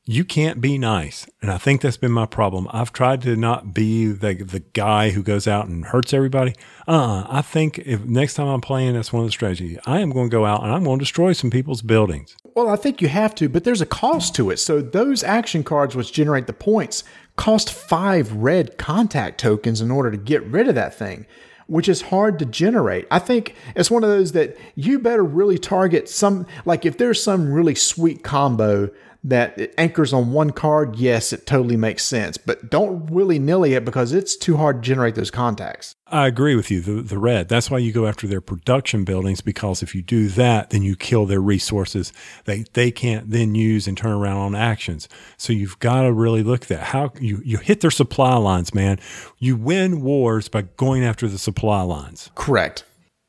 you 0.05 0.25
can't 0.25 0.59
be 0.59 0.77
nice. 0.77 1.27
And 1.41 1.49
I 1.49 1.57
think 1.57 1.81
that's 1.81 1.97
been 1.97 2.11
my 2.11 2.25
problem. 2.25 2.67
I've 2.71 2.91
tried 2.91 3.21
to 3.21 3.35
not 3.35 3.73
be 3.73 4.07
the, 4.07 4.33
the 4.33 4.59
guy 4.59 5.11
who 5.11 5.23
goes 5.23 5.47
out 5.47 5.67
and 5.67 5.85
hurts 5.85 6.13
everybody. 6.13 6.55
Uh, 6.87 7.25
I 7.29 7.41
think 7.41 7.79
if 7.79 8.03
next 8.03 8.33
time 8.33 8.47
I'm 8.47 8.61
playing, 8.61 8.93
that's 8.93 9.13
one 9.13 9.23
of 9.23 9.27
the 9.27 9.31
strategies. 9.31 9.77
I 9.85 9.99
am 9.99 10.11
going 10.11 10.29
to 10.29 10.31
go 10.31 10.45
out 10.45 10.63
and 10.63 10.71
I'm 10.73 10.83
going 10.83 10.99
to 10.99 11.03
destroy 11.03 11.31
some 11.33 11.49
people's 11.49 11.81
buildings. 11.81 12.35
Well, 12.55 12.69
I 12.69 12.75
think 12.75 13.01
you 13.01 13.07
have 13.07 13.33
to, 13.35 13.49
but 13.49 13.63
there's 13.63 13.81
a 13.81 13.85
cost 13.85 14.35
to 14.35 14.51
it. 14.51 14.57
So 14.57 14.81
those 14.81 15.23
action 15.23 15.63
cards 15.63 15.95
which 15.95 16.13
generate 16.13 16.45
the 16.45 16.53
points 16.53 17.03
cost 17.35 17.73
five 17.73 18.31
red 18.31 18.77
contact 18.77 19.39
tokens 19.39 19.81
in 19.81 19.89
order 19.89 20.11
to 20.11 20.17
get 20.17 20.43
rid 20.45 20.67
of 20.67 20.75
that 20.75 20.93
thing, 20.93 21.25
which 21.65 21.89
is 21.89 22.03
hard 22.03 22.37
to 22.39 22.45
generate. 22.45 23.07
I 23.09 23.17
think 23.17 23.55
it's 23.75 23.89
one 23.89 24.03
of 24.03 24.09
those 24.09 24.33
that 24.33 24.55
you 24.75 24.99
better 24.99 25.23
really 25.23 25.57
target 25.57 26.07
some, 26.09 26.45
like 26.63 26.85
if 26.85 26.99
there's 26.99 27.23
some 27.23 27.51
really 27.51 27.73
sweet 27.73 28.23
combo 28.23 28.91
that 29.23 29.57
it 29.57 29.73
anchors 29.77 30.11
on 30.11 30.33
one 30.33 30.51
card, 30.51 30.97
yes, 30.97 31.31
it 31.31 31.45
totally 31.45 31.77
makes 31.77 32.03
sense, 32.03 32.37
but 32.37 32.69
don't 32.69 33.09
willy 33.09 33.39
nilly 33.39 33.73
it 33.73 33.85
because 33.85 34.11
it's 34.11 34.35
too 34.35 34.57
hard 34.57 34.83
to 34.83 34.87
generate 34.87 35.15
those 35.15 35.31
contacts. 35.31 35.95
I 36.07 36.27
agree 36.27 36.55
with 36.55 36.69
you. 36.69 36.81
The, 36.81 37.01
the 37.01 37.17
red. 37.17 37.47
That's 37.47 37.71
why 37.71 37.77
you 37.79 37.91
go 37.91 38.05
after 38.05 38.27
their 38.27 38.41
production 38.41 39.05
buildings 39.05 39.41
because 39.41 39.81
if 39.81 39.95
you 39.95 40.01
do 40.01 40.27
that, 40.29 40.69
then 40.69 40.83
you 40.83 40.95
kill 40.95 41.25
their 41.25 41.41
resources. 41.41 42.11
They 42.45 42.65
they 42.73 42.91
can't 42.91 43.29
then 43.31 43.55
use 43.55 43.87
and 43.87 43.97
turn 43.97 44.11
around 44.11 44.37
on 44.37 44.55
actions. 44.55 45.09
So 45.37 45.53
you've 45.53 45.79
got 45.79 46.03
to 46.03 46.13
really 46.13 46.43
look 46.43 46.63
at 46.63 46.67
that. 46.67 46.83
How 46.83 47.13
you 47.19 47.41
you 47.43 47.57
hit 47.57 47.81
their 47.81 47.91
supply 47.91 48.35
lines, 48.35 48.75
man. 48.75 48.99
You 49.39 49.55
win 49.55 50.01
wars 50.01 50.49
by 50.49 50.63
going 50.63 51.03
after 51.03 51.27
the 51.27 51.39
supply 51.39 51.81
lines. 51.81 52.29
Correct. 52.35 52.83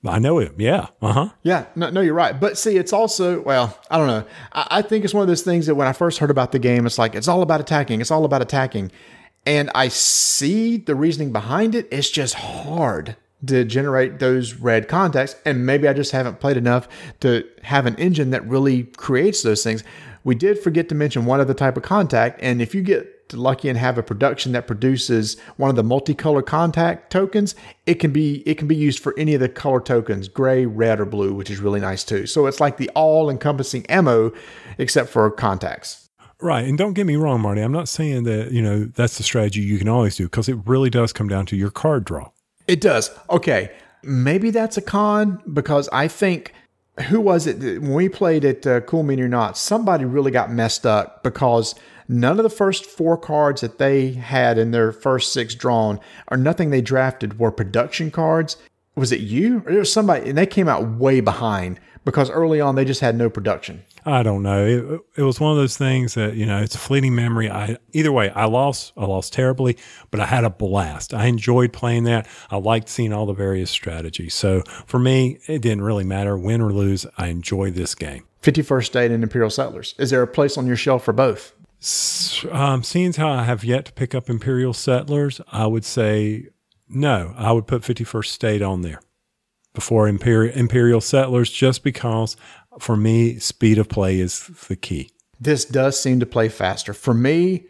I 0.06 0.18
know 0.18 0.38
him. 0.38 0.54
Yeah. 0.58 0.88
Uh 1.00 1.12
huh. 1.12 1.28
Yeah, 1.42 1.66
no, 1.74 1.90
no, 1.90 2.00
you're 2.00 2.14
right. 2.14 2.38
But 2.38 2.58
see, 2.58 2.76
it's 2.76 2.92
also, 2.92 3.40
well, 3.40 3.78
I 3.90 3.98
don't 3.98 4.06
know. 4.06 4.24
I, 4.52 4.66
I 4.70 4.82
think 4.82 5.04
it's 5.04 5.14
one 5.14 5.22
of 5.22 5.28
those 5.28 5.42
things 5.42 5.66
that 5.66 5.74
when 5.74 5.86
I 5.86 5.92
first 5.92 6.18
heard 6.18 6.30
about 6.30 6.52
the 6.52 6.58
game, 6.58 6.86
it's 6.86 6.98
like, 6.98 7.14
it's 7.14 7.28
all 7.28 7.42
about 7.42 7.60
attacking. 7.60 8.00
It's 8.00 8.10
all 8.10 8.24
about 8.24 8.42
attacking. 8.42 8.92
And 9.46 9.70
I 9.74 9.88
see 9.88 10.76
the 10.76 10.94
reasoning 10.94 11.32
behind 11.32 11.74
it. 11.74 11.88
It's 11.90 12.10
just 12.10 12.34
hard 12.34 13.16
to 13.46 13.64
generate 13.64 14.18
those 14.18 14.54
red 14.54 14.88
contacts. 14.88 15.36
And 15.44 15.66
maybe 15.66 15.86
I 15.86 15.92
just 15.92 16.12
haven't 16.12 16.40
played 16.40 16.56
enough 16.56 16.88
to 17.20 17.46
have 17.62 17.86
an 17.86 17.94
engine 17.96 18.30
that 18.30 18.46
really 18.46 18.84
creates 18.84 19.42
those 19.42 19.62
things. 19.62 19.84
We 20.22 20.34
did 20.34 20.58
forget 20.58 20.88
to 20.88 20.94
mention 20.94 21.26
one 21.26 21.40
other 21.40 21.52
type 21.54 21.76
of 21.76 21.82
contact. 21.82 22.40
And 22.42 22.62
if 22.62 22.74
you 22.74 22.82
get 22.82 23.13
lucky 23.32 23.68
and 23.68 23.78
have 23.78 23.96
a 23.98 24.02
production 24.02 24.52
that 24.52 24.66
produces 24.66 25.36
one 25.56 25.70
of 25.70 25.76
the 25.76 25.82
multicolor 25.82 26.44
contact 26.44 27.10
tokens, 27.10 27.54
it 27.86 27.94
can 27.94 28.12
be 28.12 28.42
it 28.46 28.58
can 28.58 28.68
be 28.68 28.76
used 28.76 28.98
for 28.98 29.14
any 29.18 29.34
of 29.34 29.40
the 29.40 29.48
color 29.48 29.80
tokens, 29.80 30.28
gray, 30.28 30.66
red, 30.66 31.00
or 31.00 31.06
blue, 31.06 31.32
which 31.32 31.50
is 31.50 31.60
really 31.60 31.80
nice 31.80 32.04
too. 32.04 32.26
So 32.26 32.46
it's 32.46 32.60
like 32.60 32.76
the 32.76 32.90
all-encompassing 32.90 33.86
ammo, 33.86 34.32
except 34.78 35.08
for 35.08 35.30
contacts. 35.30 36.08
Right. 36.40 36.66
And 36.66 36.76
don't 36.76 36.92
get 36.92 37.06
me 37.06 37.16
wrong, 37.16 37.40
Marty. 37.40 37.62
I'm 37.62 37.72
not 37.72 37.88
saying 37.88 38.24
that, 38.24 38.50
you 38.52 38.60
know, 38.60 38.84
that's 38.84 39.16
the 39.16 39.22
strategy 39.22 39.60
you 39.60 39.78
can 39.78 39.88
always 39.88 40.16
do 40.16 40.24
because 40.24 40.48
it 40.48 40.58
really 40.66 40.90
does 40.90 41.12
come 41.12 41.28
down 41.28 41.46
to 41.46 41.56
your 41.56 41.70
card 41.70 42.04
draw. 42.04 42.30
It 42.66 42.80
does. 42.80 43.10
Okay. 43.30 43.70
Maybe 44.02 44.50
that's 44.50 44.76
a 44.76 44.82
con 44.82 45.40
because 45.50 45.88
I 45.90 46.08
think 46.08 46.52
who 47.08 47.20
was 47.20 47.46
it 47.46 47.80
when 47.80 47.94
we 47.94 48.08
played 48.08 48.44
at 48.44 48.66
uh, 48.66 48.80
Cool 48.82 49.04
Mini 49.04 49.22
or 49.22 49.28
Not? 49.28 49.56
Somebody 49.56 50.04
really 50.04 50.30
got 50.30 50.52
messed 50.52 50.84
up 50.86 51.22
because 51.22 51.74
none 52.08 52.38
of 52.38 52.42
the 52.42 52.50
first 52.50 52.84
four 52.84 53.16
cards 53.16 53.60
that 53.60 53.78
they 53.78 54.12
had 54.12 54.58
in 54.58 54.70
their 54.70 54.92
first 54.92 55.32
six 55.32 55.54
drawn 55.54 56.00
or 56.28 56.36
nothing 56.36 56.70
they 56.70 56.82
drafted 56.82 57.38
were 57.38 57.50
production 57.50 58.10
cards. 58.10 58.56
Was 58.96 59.12
it 59.12 59.20
you 59.20 59.62
or 59.66 59.72
it 59.72 59.78
was 59.78 59.92
somebody? 59.92 60.28
And 60.28 60.38
they 60.38 60.46
came 60.46 60.68
out 60.68 60.88
way 60.88 61.20
behind 61.20 61.80
because 62.04 62.30
early 62.30 62.60
on 62.60 62.74
they 62.74 62.84
just 62.84 63.00
had 63.00 63.16
no 63.16 63.28
production. 63.28 63.82
I 64.06 64.22
don't 64.22 64.42
know. 64.42 64.66
It, 64.66 65.20
it 65.20 65.22
was 65.22 65.40
one 65.40 65.50
of 65.50 65.56
those 65.56 65.76
things 65.76 66.14
that 66.14 66.34
you 66.34 66.44
know 66.44 66.60
it's 66.60 66.74
a 66.74 66.78
fleeting 66.78 67.14
memory. 67.14 67.50
I 67.50 67.78
either 67.92 68.12
way, 68.12 68.30
I 68.30 68.44
lost. 68.44 68.92
I 68.96 69.06
lost 69.06 69.32
terribly, 69.32 69.78
but 70.10 70.20
I 70.20 70.26
had 70.26 70.44
a 70.44 70.50
blast. 70.50 71.14
I 71.14 71.26
enjoyed 71.26 71.72
playing 71.72 72.04
that. 72.04 72.26
I 72.50 72.56
liked 72.56 72.88
seeing 72.88 73.12
all 73.12 73.26
the 73.26 73.32
various 73.32 73.70
strategies. 73.70 74.34
So 74.34 74.62
for 74.86 74.98
me, 74.98 75.38
it 75.48 75.62
didn't 75.62 75.82
really 75.82 76.04
matter 76.04 76.36
win 76.36 76.60
or 76.60 76.72
lose. 76.72 77.06
I 77.16 77.28
enjoyed 77.28 77.74
this 77.74 77.94
game. 77.94 78.24
51st 78.42 78.84
State 78.84 79.10
and 79.10 79.22
Imperial 79.22 79.48
Settlers. 79.48 79.94
Is 79.98 80.10
there 80.10 80.20
a 80.20 80.26
place 80.26 80.58
on 80.58 80.66
your 80.66 80.76
shelf 80.76 81.02
for 81.04 81.14
both? 81.14 81.54
Um, 82.50 82.82
seeing 82.82 83.12
how 83.12 83.30
I 83.30 83.44
have 83.44 83.62
yet 83.62 83.84
to 83.86 83.92
pick 83.92 84.14
up 84.14 84.30
Imperial 84.30 84.72
Settlers, 84.72 85.40
I 85.52 85.66
would 85.66 85.84
say 85.84 86.48
no. 86.88 87.34
I 87.36 87.52
would 87.52 87.66
put 87.66 87.82
51st 87.82 88.26
State 88.26 88.62
on 88.62 88.80
there 88.80 89.00
before 89.74 90.08
Imperial, 90.08 90.56
Imperial 90.56 91.00
Settlers 91.02 91.50
just 91.50 91.84
because 91.84 92.36
for 92.78 92.96
me, 92.96 93.38
speed 93.38 93.78
of 93.78 93.88
play 93.88 94.18
is 94.18 94.46
the 94.68 94.76
key. 94.76 95.10
This 95.40 95.64
does 95.64 96.00
seem 96.00 96.20
to 96.20 96.26
play 96.26 96.48
faster. 96.48 96.94
For 96.94 97.14
me, 97.14 97.66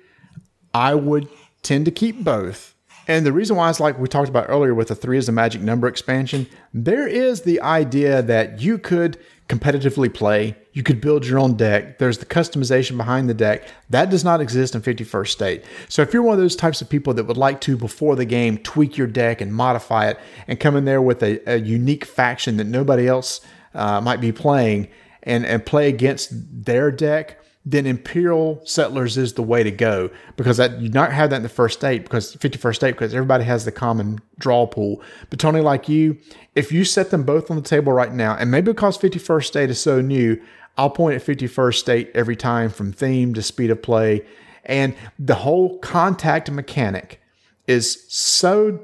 I 0.73 0.95
would 0.95 1.29
tend 1.63 1.85
to 1.87 1.91
keep 1.91 2.23
both. 2.23 2.75
And 3.07 3.27
the 3.27 3.33
reason 3.33 3.57
why 3.57 3.69
is 3.69 3.81
like 3.81 3.99
we 3.99 4.09
talked 4.09 4.29
about 4.29 4.47
earlier 4.49 4.75
with 4.75 4.89
the 4.89 4.95
three 4.95 5.19
is 5.19 5.27
the 5.27 5.33
magic 5.33 5.61
number 5.61 5.87
expansion, 5.89 6.47
there 6.73 7.07
is 7.07 7.43
the 7.43 7.61
idea 7.61 8.23
that 8.23 8.61
you 8.61 8.79
could 8.79 9.19
competitively 9.49 10.13
play. 10.13 10.57
You 10.73 10.83
could 10.83 11.01
build 11.01 11.27
your 11.27 11.39
own 11.39 11.55
deck. 11.55 11.99
There's 11.99 12.19
the 12.19 12.27
customization 12.27 12.97
behind 12.97 13.29
the 13.29 13.35
deck. 13.35 13.69
That 13.91 14.09
does 14.09 14.25
not 14.25 14.41
exist 14.41 14.75
in 14.75 14.81
51st 14.81 15.29
State. 15.29 15.65
So 15.89 16.03
if 16.03 16.13
you're 16.15 16.23
one 16.23 16.35
of 16.35 16.41
those 16.41 16.57
types 16.57 16.81
of 16.81 16.89
people 16.89 17.13
that 17.15 17.25
would 17.25 17.37
like 17.37 17.61
to, 17.63 17.77
before 17.77 18.17
the 18.17 18.25
game, 18.25 18.59
tweak 18.59 18.97
your 18.97 19.07
deck 19.07 19.41
and 19.41 19.55
modify 19.55 20.09
it 20.09 20.19
and 20.49 20.59
come 20.59 20.77
in 20.77 20.87
there 20.87 21.03
with 21.03 21.23
a, 21.23 21.41
a 21.47 21.59
unique 21.59 22.07
faction 22.07 22.57
that 22.57 22.65
nobody 22.65 23.07
else 23.07 23.43
uh, 23.75 24.01
might 24.01 24.21
be 24.21 24.33
playing 24.33 24.89
and, 25.23 25.45
and 25.45 25.67
play 25.67 25.89
against 25.89 26.31
their 26.65 26.91
deck, 26.91 27.44
then 27.67 27.87
Imperial 27.87 28.61
Settlers 28.65 29.17
is 29.17 29.33
the 29.33 29.43
way 29.43 29.63
to 29.63 29.71
go 29.71 30.11
because 30.37 30.59
that 30.59 30.81
you 30.81 30.91
not 30.91 31.13
have 31.13 31.31
that 31.31 31.37
in 31.37 31.43
the 31.43 31.49
first 31.49 31.79
state 31.79 32.03
because 32.03 32.37
51st 32.37 32.75
state 32.75 32.91
because 32.93 33.15
everybody 33.15 33.45
has 33.45 33.65
the 33.65 33.73
common 33.73 34.21
draw 34.39 34.67
pool. 34.67 35.01
But 35.31 35.39
Tony, 35.39 35.61
like 35.61 35.89
you, 35.89 36.19
if 36.55 36.71
you 36.71 36.85
set 36.85 37.11
them 37.11 37.23
both 37.23 37.51
on 37.51 37.57
the 37.57 37.63
table 37.63 37.93
right 37.93 38.13
now, 38.13 38.37
and 38.37 38.51
maybe 38.51 38.73
because 38.73 38.99
51st 38.99 39.45
state 39.45 39.71
is 39.71 39.81
so 39.81 40.03
new, 40.03 40.41
I'll 40.77 40.91
point 40.91 41.15
at 41.15 41.23
51st 41.23 41.75
state 41.75 42.11
every 42.15 42.37
time 42.37 42.69
from 42.69 42.93
theme 42.93 43.33
to 43.35 43.43
speed 43.43 43.71
of 43.71 43.81
play. 43.81 44.27
And 44.67 44.95
the 45.19 45.37
whole 45.37 45.79
contact 45.79 46.51
mechanic 46.51 47.21
is 47.67 48.05
so 48.09 48.81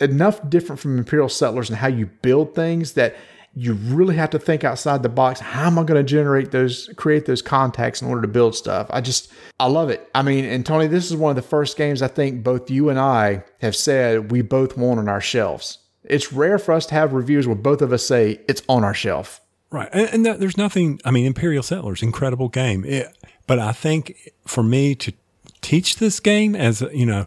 enough 0.00 0.48
different 0.48 0.80
from 0.80 0.98
Imperial 0.98 1.28
Settlers 1.28 1.70
and 1.70 1.78
how 1.78 1.88
you 1.88 2.06
build 2.06 2.54
things 2.54 2.92
that 2.92 3.14
you 3.56 3.74
really 3.74 4.16
have 4.16 4.30
to 4.30 4.38
think 4.38 4.64
outside 4.64 5.02
the 5.02 5.08
box. 5.08 5.40
How 5.40 5.66
am 5.66 5.78
I 5.78 5.84
going 5.84 6.04
to 6.04 6.08
generate 6.08 6.50
those, 6.50 6.90
create 6.96 7.26
those 7.26 7.42
contacts 7.42 8.02
in 8.02 8.08
order 8.08 8.22
to 8.22 8.28
build 8.28 8.54
stuff? 8.54 8.88
I 8.90 9.00
just, 9.00 9.32
I 9.60 9.66
love 9.66 9.90
it. 9.90 10.08
I 10.14 10.22
mean, 10.22 10.44
and 10.44 10.66
Tony, 10.66 10.86
this 10.88 11.10
is 11.10 11.16
one 11.16 11.30
of 11.30 11.36
the 11.36 11.42
first 11.42 11.76
games 11.76 12.02
I 12.02 12.08
think 12.08 12.42
both 12.42 12.70
you 12.70 12.88
and 12.88 12.98
I 12.98 13.44
have 13.60 13.76
said 13.76 14.32
we 14.32 14.42
both 14.42 14.76
want 14.76 14.98
on 14.98 15.08
our 15.08 15.20
shelves. 15.20 15.78
It's 16.04 16.32
rare 16.32 16.58
for 16.58 16.72
us 16.72 16.86
to 16.86 16.94
have 16.94 17.12
reviews 17.12 17.46
where 17.46 17.56
both 17.56 17.80
of 17.80 17.92
us 17.92 18.04
say 18.04 18.40
it's 18.48 18.62
on 18.68 18.82
our 18.84 18.94
shelf. 18.94 19.40
Right. 19.70 19.88
And, 19.92 20.08
and 20.12 20.26
that, 20.26 20.40
there's 20.40 20.56
nothing, 20.56 21.00
I 21.04 21.10
mean, 21.10 21.24
Imperial 21.24 21.62
Settlers, 21.62 22.02
incredible 22.02 22.48
game. 22.48 22.84
It, 22.84 23.08
but 23.46 23.58
I 23.58 23.72
think 23.72 24.32
for 24.46 24.62
me 24.62 24.94
to 24.96 25.12
teach 25.60 25.96
this 25.96 26.20
game 26.20 26.54
as, 26.54 26.80
you 26.92 27.06
know, 27.06 27.26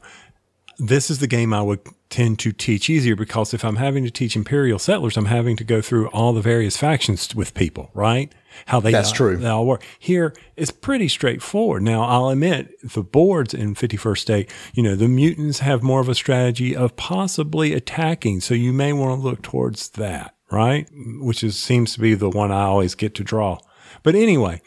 this 0.80 1.10
is 1.10 1.20
the 1.20 1.28
game 1.28 1.54
I 1.54 1.62
would 1.62 1.80
tend 2.10 2.40
to 2.40 2.52
teach 2.52 2.90
easier 2.90 3.16
because 3.16 3.54
if 3.54 3.66
I'm 3.66 3.78
having 3.78 4.04
to 4.04 4.12
teach 4.12 4.36
Imperial 4.36 4.80
settlers, 4.80 5.18
I'm 5.18 5.26
having 5.26 5.58
to 5.58 5.64
go 5.64 5.82
through 5.82 6.08
all 6.10 6.34
the 6.34 6.42
various 6.42 6.78
factions 6.78 7.34
with 7.36 7.54
people, 7.54 7.90
right? 7.94 8.34
How 8.68 8.80
they 8.80 8.92
that's 8.92 9.10
all, 9.10 9.16
true. 9.16 9.38
They 9.38 9.48
all 9.48 9.66
work. 9.66 9.84
Here 10.00 10.34
it's 10.56 10.72
pretty 10.72 11.08
straightforward. 11.08 11.84
Now 11.84 12.04
I'll 12.04 12.30
admit 12.30 12.76
the 12.82 13.04
boards 13.04 13.54
in 13.54 13.76
51st 13.76 14.18
State, 14.18 14.52
you 14.74 14.84
know, 14.84 14.96
the 14.96 15.08
mutants 15.08 15.60
have 15.60 15.84
more 15.84 16.00
of 16.00 16.10
a 16.10 16.16
strategy 16.16 16.76
of 16.76 16.96
possibly 16.96 17.74
attacking, 17.74 18.42
so 18.42 18.54
you 18.54 18.72
may 18.72 18.94
want 18.94 19.20
to 19.20 19.24
look 19.24 19.42
towards 19.42 19.90
that, 19.92 20.36
right? 20.52 20.88
Which 21.20 21.44
is 21.44 21.58
seems 21.58 21.94
to 21.94 22.00
be 22.00 22.14
the 22.14 22.30
one 22.30 22.52
I 22.52 22.64
always 22.64 22.96
get 22.96 23.16
to 23.16 23.24
draw. 23.24 23.60
But 24.04 24.16
anyway, 24.16 24.62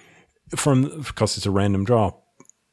from 0.57 1.03
because 1.03 1.37
it's 1.37 1.47
a 1.47 1.51
random 1.51 1.85
draw 1.85 2.13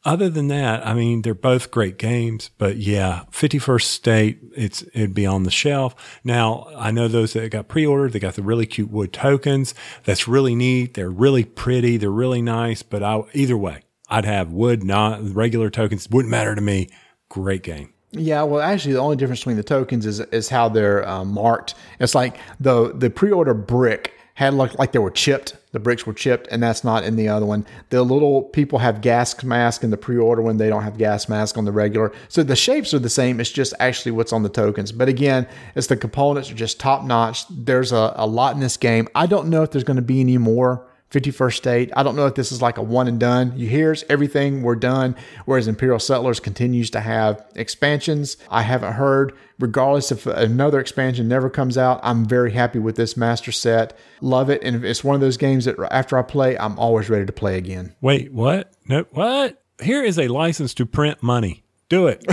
other 0.07 0.29
than 0.29 0.47
that, 0.47 0.87
I 0.87 0.93
mean, 0.93 1.21
they're 1.21 1.33
both 1.33 1.69
great 1.69 1.97
games, 1.97 2.49
but 2.57 2.77
yeah, 2.77 3.25
51st 3.31 3.81
State, 3.81 4.39
it's, 4.55 4.81
it'd 4.93 5.13
be 5.13 5.25
on 5.25 5.43
the 5.43 5.51
shelf. 5.51 6.19
Now, 6.23 6.69
I 6.77 6.91
know 6.91 7.09
those 7.09 7.33
that 7.33 7.51
got 7.51 7.67
pre-ordered, 7.67 8.13
they 8.13 8.19
got 8.19 8.35
the 8.35 8.41
really 8.41 8.65
cute 8.65 8.89
wood 8.89 9.11
tokens. 9.11 9.75
That's 10.05 10.25
really 10.25 10.55
neat. 10.55 10.93
They're 10.93 11.09
really 11.09 11.43
pretty. 11.43 11.97
They're 11.97 12.09
really 12.09 12.41
nice, 12.41 12.83
but 12.83 13.03
I, 13.03 13.21
either 13.33 13.57
way, 13.57 13.81
I'd 14.09 14.23
have 14.23 14.49
wood, 14.49 14.81
not 14.81 15.35
regular 15.35 15.69
tokens. 15.69 16.09
Wouldn't 16.09 16.31
matter 16.31 16.55
to 16.55 16.61
me. 16.61 16.87
Great 17.27 17.63
game. 17.63 17.93
Yeah, 18.11 18.43
well, 18.43 18.61
actually, 18.61 18.93
the 18.93 18.99
only 18.99 19.17
difference 19.17 19.41
between 19.41 19.57
the 19.57 19.63
tokens 19.63 20.05
is 20.05 20.21
is 20.21 20.47
how 20.47 20.69
they're 20.69 21.05
uh, 21.05 21.25
marked. 21.25 21.75
It's 21.99 22.15
like 22.15 22.37
the 22.61 22.93
the 22.93 23.09
pre-order 23.09 23.53
brick 23.53 24.13
had 24.35 24.53
like 24.53 24.79
like 24.79 24.93
they 24.93 24.99
were 24.99 25.11
chipped. 25.11 25.57
The 25.77 25.83
bricks 25.83 26.07
were 26.07 26.13
chipped, 26.13 26.47
and 26.49 26.63
that's 26.63 26.83
not 26.83 27.03
in 27.03 27.17
the 27.17 27.27
other 27.27 27.45
one. 27.45 27.63
The 27.91 28.01
little 28.01 28.41
people 28.41 28.79
have 28.79 28.99
gas 28.99 29.43
mask 29.43 29.83
in 29.83 29.91
the 29.91 29.97
pre-order 29.97 30.41
when 30.41 30.57
they 30.57 30.69
don't 30.69 30.81
have 30.81 30.97
gas 30.97 31.29
mask 31.29 31.55
on 31.55 31.65
the 31.65 31.71
regular. 31.71 32.11
So 32.29 32.41
the 32.41 32.55
shapes 32.55 32.95
are 32.95 32.99
the 32.99 33.11
same. 33.11 33.39
It's 33.39 33.51
just 33.51 33.75
actually 33.79 34.13
what's 34.13 34.33
on 34.33 34.41
the 34.41 34.49
tokens. 34.49 34.91
But 34.91 35.07
again, 35.07 35.47
it's 35.75 35.85
the 35.85 35.95
components 35.95 36.49
are 36.49 36.55
just 36.55 36.79
top 36.79 37.03
notch. 37.03 37.45
There's 37.51 37.91
a, 37.91 38.11
a 38.15 38.25
lot 38.25 38.55
in 38.55 38.59
this 38.59 38.75
game. 38.75 39.07
I 39.13 39.27
don't 39.27 39.49
know 39.49 39.61
if 39.61 39.69
there's 39.69 39.83
going 39.83 39.97
to 39.97 40.01
be 40.01 40.19
any 40.19 40.39
more 40.39 40.83
51st 41.11 41.53
State. 41.53 41.91
I 41.95 42.03
don't 42.03 42.15
know 42.15 42.25
if 42.25 42.35
this 42.35 42.51
is 42.51 42.61
like 42.61 42.77
a 42.77 42.81
one 42.81 43.07
and 43.07 43.19
done. 43.19 43.53
You 43.55 43.67
here's 43.67 44.03
everything, 44.09 44.61
we're 44.61 44.75
done. 44.75 45.15
Whereas 45.45 45.67
Imperial 45.67 45.99
Settlers 45.99 46.39
continues 46.39 46.89
to 46.91 46.99
have 46.99 47.45
expansions. 47.55 48.37
I 48.49 48.63
haven't 48.63 48.93
heard, 48.93 49.33
regardless 49.59 50.11
if 50.11 50.25
another 50.25 50.79
expansion 50.79 51.27
never 51.27 51.49
comes 51.49 51.77
out, 51.77 51.99
I'm 52.03 52.25
very 52.25 52.51
happy 52.51 52.79
with 52.79 52.97
this 52.97 53.15
master 53.15 53.51
set. 53.51 53.97
Love 54.19 54.49
it. 54.49 54.61
And 54.63 54.83
it's 54.83 55.03
one 55.03 55.15
of 55.15 55.21
those 55.21 55.37
games 55.37 55.65
that 55.65 55.77
after 55.91 56.17
I 56.17 56.23
play, 56.23 56.57
I'm 56.57 56.77
always 56.77 57.09
ready 57.09 57.25
to 57.25 57.33
play 57.33 57.57
again. 57.57 57.95
Wait, 58.01 58.33
what? 58.33 58.73
No, 58.87 59.05
what? 59.11 59.63
Here 59.81 60.03
is 60.03 60.19
a 60.19 60.27
license 60.27 60.73
to 60.75 60.85
print 60.85 61.23
money. 61.23 61.63
Do 61.87 62.07
it. 62.07 62.25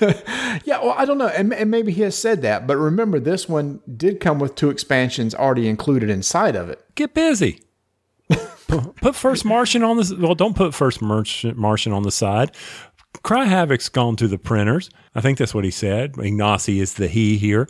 yeah, 0.64 0.80
well, 0.80 0.94
I 0.96 1.04
don't 1.04 1.18
know. 1.18 1.26
And, 1.26 1.52
and 1.52 1.68
maybe 1.68 1.90
he 1.90 2.02
has 2.02 2.16
said 2.16 2.42
that. 2.42 2.68
But 2.68 2.76
remember, 2.76 3.18
this 3.18 3.48
one 3.48 3.80
did 3.96 4.20
come 4.20 4.38
with 4.38 4.54
two 4.54 4.70
expansions 4.70 5.34
already 5.34 5.68
included 5.68 6.10
inside 6.10 6.54
of 6.54 6.70
it. 6.70 6.80
Get 6.94 7.12
busy 7.12 7.60
put 8.96 9.16
first 9.16 9.44
Martian 9.44 9.82
on 9.82 9.96
this. 9.96 10.12
Well, 10.12 10.34
don't 10.34 10.56
put 10.56 10.74
first 10.74 11.02
Martian 11.02 11.92
on 11.92 12.02
the 12.02 12.10
side. 12.10 12.52
Cry 13.22 13.46
Havoc's 13.46 13.88
gone 13.88 14.16
to 14.16 14.28
the 14.28 14.38
printers. 14.38 14.90
I 15.14 15.20
think 15.20 15.38
that's 15.38 15.54
what 15.54 15.64
he 15.64 15.70
said. 15.70 16.12
Ignacy 16.14 16.80
is 16.80 16.94
the 16.94 17.08
he 17.08 17.36
here. 17.36 17.68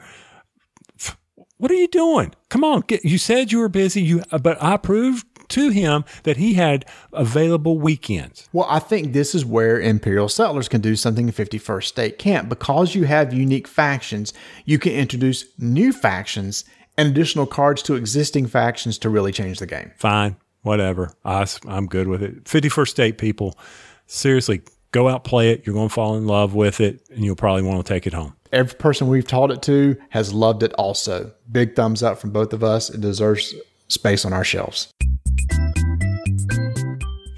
What 1.56 1.70
are 1.70 1.74
you 1.74 1.88
doing? 1.88 2.34
Come 2.48 2.64
on, 2.64 2.80
get, 2.82 3.04
you 3.04 3.18
said 3.18 3.52
you 3.52 3.58
were 3.58 3.68
busy. 3.68 4.00
You, 4.00 4.22
uh, 4.32 4.38
but 4.38 4.62
I 4.62 4.78
proved 4.78 5.26
to 5.50 5.68
him 5.68 6.04
that 6.22 6.38
he 6.38 6.54
had 6.54 6.86
available 7.12 7.78
weekends. 7.78 8.48
Well, 8.52 8.66
I 8.70 8.78
think 8.78 9.12
this 9.12 9.34
is 9.34 9.44
where 9.44 9.78
Imperial 9.78 10.28
Settlers 10.28 10.68
can 10.68 10.80
do 10.80 10.96
something 10.96 11.26
in 11.26 11.34
51st 11.34 11.84
State 11.84 12.18
can't. 12.18 12.48
Because 12.48 12.94
you 12.94 13.04
have 13.04 13.34
unique 13.34 13.68
factions, 13.68 14.32
you 14.64 14.78
can 14.78 14.92
introduce 14.92 15.44
new 15.58 15.92
factions 15.92 16.64
and 16.96 17.10
additional 17.10 17.46
cards 17.46 17.82
to 17.82 17.94
existing 17.94 18.46
factions 18.46 18.96
to 18.98 19.10
really 19.10 19.32
change 19.32 19.58
the 19.58 19.66
game. 19.66 19.90
Fine 19.96 20.36
whatever. 20.62 21.12
I, 21.24 21.46
I'm 21.66 21.86
good 21.86 22.08
with 22.08 22.22
it. 22.22 22.44
51st 22.44 22.88
State 22.88 23.18
people, 23.18 23.58
seriously, 24.06 24.62
go 24.92 25.08
out, 25.08 25.24
play 25.24 25.50
it. 25.50 25.66
You're 25.66 25.74
going 25.74 25.88
to 25.88 25.94
fall 25.94 26.16
in 26.16 26.26
love 26.26 26.54
with 26.54 26.80
it, 26.80 27.00
and 27.10 27.24
you'll 27.24 27.36
probably 27.36 27.62
want 27.62 27.84
to 27.84 27.92
take 27.92 28.06
it 28.06 28.12
home. 28.12 28.34
Every 28.52 28.74
person 28.76 29.08
we've 29.08 29.26
taught 29.26 29.50
it 29.50 29.62
to 29.62 29.96
has 30.10 30.34
loved 30.34 30.62
it 30.62 30.72
also. 30.74 31.32
Big 31.52 31.76
thumbs 31.76 32.02
up 32.02 32.18
from 32.18 32.30
both 32.30 32.52
of 32.52 32.64
us. 32.64 32.90
It 32.90 33.00
deserves 33.00 33.54
space 33.88 34.24
on 34.24 34.32
our 34.32 34.44
shelves. 34.44 34.92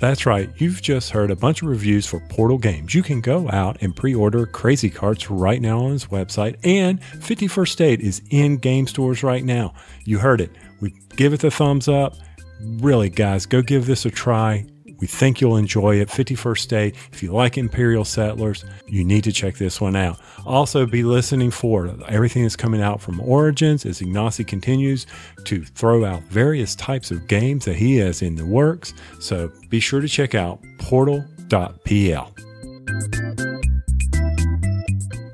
That's 0.00 0.26
right. 0.26 0.50
You've 0.56 0.82
just 0.82 1.10
heard 1.10 1.30
a 1.30 1.36
bunch 1.36 1.62
of 1.62 1.68
reviews 1.68 2.06
for 2.06 2.18
Portal 2.28 2.58
Games. 2.58 2.92
You 2.92 3.04
can 3.04 3.20
go 3.20 3.48
out 3.50 3.80
and 3.82 3.94
pre 3.94 4.16
order 4.16 4.46
Crazy 4.46 4.90
Karts 4.90 5.28
right 5.30 5.62
now 5.62 5.84
on 5.84 5.92
his 5.92 6.06
website, 6.06 6.56
and 6.64 7.00
51st 7.00 7.68
State 7.68 8.00
is 8.00 8.20
in 8.30 8.56
game 8.56 8.88
stores 8.88 9.22
right 9.22 9.44
now. 9.44 9.74
You 10.04 10.18
heard 10.18 10.40
it. 10.40 10.50
We 10.80 10.92
give 11.14 11.32
it 11.32 11.40
the 11.40 11.52
thumbs 11.52 11.86
up 11.86 12.16
really, 12.62 13.10
guys, 13.10 13.46
go 13.46 13.62
give 13.62 13.86
this 13.86 14.04
a 14.04 14.10
try. 14.10 14.66
We 15.00 15.08
think 15.08 15.40
you'll 15.40 15.56
enjoy 15.56 15.96
it. 15.96 16.08
51st 16.08 16.58
State. 16.58 16.96
If 17.12 17.24
you 17.24 17.32
like 17.32 17.58
Imperial 17.58 18.04
Settlers, 18.04 18.64
you 18.86 19.04
need 19.04 19.24
to 19.24 19.32
check 19.32 19.56
this 19.56 19.80
one 19.80 19.96
out. 19.96 20.20
Also, 20.46 20.86
be 20.86 21.02
listening 21.02 21.50
for 21.50 21.92
everything 22.06 22.44
that's 22.44 22.54
coming 22.54 22.80
out 22.80 23.00
from 23.00 23.20
Origins 23.20 23.84
as 23.84 24.00
Ignacy 24.00 24.46
continues 24.46 25.06
to 25.44 25.64
throw 25.64 26.04
out 26.04 26.22
various 26.24 26.76
types 26.76 27.10
of 27.10 27.26
games 27.26 27.64
that 27.64 27.74
he 27.74 27.96
has 27.96 28.22
in 28.22 28.36
the 28.36 28.46
works. 28.46 28.94
So 29.18 29.50
be 29.68 29.80
sure 29.80 30.00
to 30.00 30.08
check 30.08 30.36
out 30.36 30.60
Portal 30.78 31.24
Pl. 31.84 32.32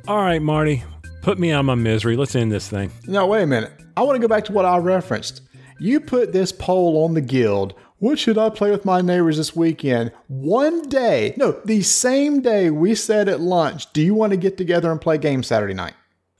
All 0.09 0.23
right, 0.23 0.41
Marty, 0.41 0.83
put 1.21 1.39
me 1.39 1.53
of 1.53 1.67
my 1.67 1.75
misery. 1.75 2.17
Let's 2.17 2.35
end 2.35 2.51
this 2.51 2.69
thing. 2.69 2.91
No, 3.07 3.27
wait 3.27 3.43
a 3.43 3.47
minute. 3.47 3.73
I 3.99 4.03
want 4.03 4.17
to 4.17 4.21
go 4.21 4.29
back 4.29 4.47
to 4.47 4.53
what 4.53 4.65
I 4.65 4.79
referenced. 4.79 5.43
You 5.79 6.01
put 6.01 6.33
this 6.33 6.53
poll 6.53 7.05
on 7.05 7.15
the 7.15 7.21
guild. 7.21 7.75
What 7.99 8.19
should 8.19 8.39
I 8.39 8.51
play 8.51 8.71
with 8.71 8.85
my 8.85 9.01
neighbors 9.01 9.37
this 9.37 9.57
weekend? 9.57 10.13
One 10.29 10.89
day, 10.89 11.35
no, 11.37 11.61
the 11.65 11.83
same 11.83 12.41
day 12.41 12.71
we 12.71 12.95
said 12.95 13.29
at 13.29 13.41
lunch, 13.41 13.93
do 13.93 14.03
you 14.03 14.15
want 14.15 14.31
to 14.33 14.37
get 14.37 14.57
together 14.57 14.91
and 14.91 15.01
play 15.01 15.19
games 15.19 15.49
Saturday 15.49 15.75
night? 15.75 15.95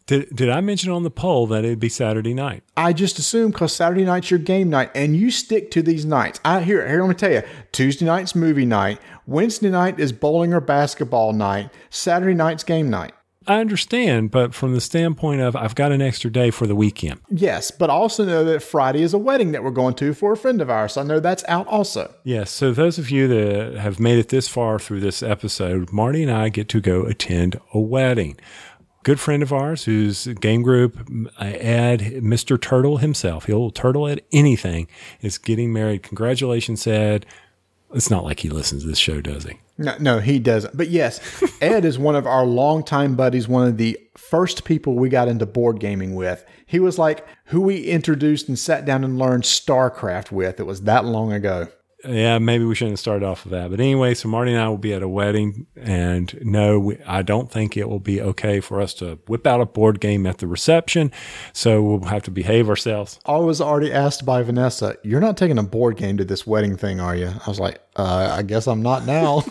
Did, 0.07 0.35
did 0.35 0.49
I 0.49 0.63
mention 0.63 0.91
on 0.91 1.03
the 1.03 1.11
poll 1.11 1.47
that 1.49 1.65
it'd 1.65 1.79
be 1.79 1.91
Saturday 1.91 2.33
night? 2.33 2.63
I 2.77 2.95
just 2.95 3.19
assumed 3.19 3.53
because 3.53 3.75
Saturday 3.75 4.05
night's 4.05 4.31
your 4.31 4.41
game 4.41 4.71
night 4.71 4.91
and 4.95 5.15
you 5.15 5.31
stick 5.31 5.71
to 5.73 5.83
these 5.83 6.07
nights. 6.07 6.41
I 6.45 6.63
here, 6.63 6.89
here, 6.89 7.03
let 7.03 7.09
me 7.09 7.15
tell 7.15 7.31
you. 7.31 7.43
Tuesday 7.73 8.07
night's 8.07 8.35
movie 8.35 8.65
night. 8.65 9.01
Wednesday 9.27 9.69
night 9.69 10.01
is 10.01 10.13
bowling 10.13 10.55
or 10.55 10.61
basketball 10.61 11.35
night. 11.35 11.71
Saturday 11.91 12.35
night's 12.35 12.65
game 12.65 12.89
night. 12.89 13.13
I 13.49 13.61
understand, 13.61 14.31
but 14.31 14.53
from 14.55 14.75
the 14.75 14.81
standpoint 14.81 15.41
of 15.41 15.57
I've 15.57 15.75
got 15.75 15.91
an 15.91 16.03
extra 16.03 16.31
day 16.31 16.51
for 16.51 16.67
the 16.67 16.77
weekend. 16.77 17.21
Yes, 17.31 17.71
but 17.71 17.89
I 17.89 17.95
also 17.95 18.27
know 18.27 18.45
that 18.45 18.63
Friday 18.63 19.03
is 19.03 19.15
a 19.15 19.19
wedding 19.19 19.53
that 19.53 19.65
we're 19.65 19.71
going 19.71 19.95
to 19.95 20.13
for 20.13 20.33
a 20.33 20.37
friend 20.37 20.61
of 20.61 20.69
ours. 20.69 20.99
I 20.99 21.03
know 21.03 21.19
that's 21.19 21.45
out 21.49 21.67
also. 21.67 22.15
Yes, 22.25 22.51
so 22.51 22.73
those 22.73 22.99
of 22.99 23.11
you 23.11 23.27
that 23.27 23.79
have 23.79 23.99
made 23.99 24.19
it 24.19 24.29
this 24.29 24.49
far 24.49 24.79
through 24.79 25.01
this 25.01 25.23
episode, 25.23 25.91
Marty 25.93 26.23
and 26.23 26.31
I 26.31 26.51
get 26.51 26.69
to 26.69 26.81
go 26.81 27.05
attend 27.05 27.59
a 27.73 27.81
wedding. 27.81 28.37
Good 29.03 29.19
friend 29.19 29.43
of 29.43 29.53
ours 29.53 29.85
whose 29.85 30.27
game 30.27 30.61
group, 30.61 30.99
Ed, 31.41 32.01
Mr. 32.23 32.61
Turtle 32.61 32.99
himself, 32.99 33.47
he'll 33.47 33.71
turtle 33.71 34.07
at 34.07 34.23
anything, 34.31 34.89
is 35.23 35.39
getting 35.39 35.73
married. 35.73 36.03
Congratulations, 36.03 36.87
Ed. 36.87 37.25
It's 37.95 38.11
not 38.11 38.25
like 38.25 38.41
he 38.41 38.51
listens 38.51 38.83
to 38.83 38.89
this 38.89 38.99
show, 38.99 39.21
does 39.21 39.45
he? 39.45 39.59
No, 39.79 39.97
no, 39.99 40.19
he 40.19 40.39
doesn't. 40.39 40.77
But 40.77 40.89
yes, 40.89 41.21
Ed 41.61 41.85
is 41.85 41.99
one 41.99 42.17
of 42.17 42.27
our 42.27 42.45
longtime 42.45 43.17
buddies, 43.17 43.49
one 43.49 43.67
of 43.67 43.79
the 43.79 43.99
first 44.17 44.65
people 44.65 44.95
we 44.95 45.09
got 45.09 45.29
into 45.29 45.47
board 45.47 45.81
gaming 45.81 46.15
with. 46.15 46.45
He 46.67 46.81
was 46.81 46.99
like 46.99 47.27
who 47.47 47.63
we 47.63 47.85
introduced 47.85 48.49
and 48.49 48.59
sat 48.59 48.85
down 48.85 49.05
and 49.05 49.19
learned 49.19 49.45
StarCraft 49.45 50.31
with. 50.31 50.61
It 50.61 50.67
was 50.67 50.83
that 50.83 51.05
long 51.05 51.33
ago. 51.33 51.69
Yeah, 52.05 52.39
maybe 52.39 52.65
we 52.65 52.77
shouldn't 52.77 53.01
start 53.01 53.25
off 53.25 53.45
with 53.45 53.51
that. 53.53 53.71
But 53.71 53.81
anyway, 53.81 54.15
so 54.15 54.29
Marty 54.29 54.53
and 54.53 54.61
I 54.61 54.69
will 54.69 54.79
be 54.79 54.93
at 54.93 55.03
a 55.03 55.09
wedding, 55.09 55.67
and 55.77 56.39
no, 56.43 56.79
we, 56.79 56.99
I 57.05 57.23
don't 57.23 57.51
think 57.51 57.77
it 57.77 57.89
will 57.89 57.99
be 57.99 58.21
okay 58.21 58.61
for 58.61 58.81
us 58.81 58.95
to 58.95 59.19
whip 59.27 59.49
out 59.49 59.61
a 59.61 59.67
board 59.67 60.01
game 60.01 60.25
at 60.25 60.39
the 60.39 60.47
reception. 60.47 61.11
So 61.53 61.83
we'll 61.83 62.05
have 62.05 62.23
to 62.25 62.31
behave 62.31 62.69
ourselves. 62.69 63.19
I 63.27 63.39
was 63.39 63.61
already 63.61 63.93
asked 63.93 64.25
by 64.25 64.43
Vanessa, 64.43 64.97
"You're 65.03 65.21
not 65.21 65.37
taking 65.37 65.59
a 65.59 65.65
board 65.65 65.97
game 65.97 66.17
to 66.19 66.25
this 66.25 66.47
wedding 66.47 66.77
thing, 66.77 67.01
are 67.01 67.17
you?" 67.17 67.29
I 67.29 67.49
was 67.49 67.59
like, 67.59 67.81
uh, 67.97 68.33
"I 68.33 68.43
guess 68.43 68.69
I'm 68.69 68.83
not 68.83 69.05
now." 69.05 69.43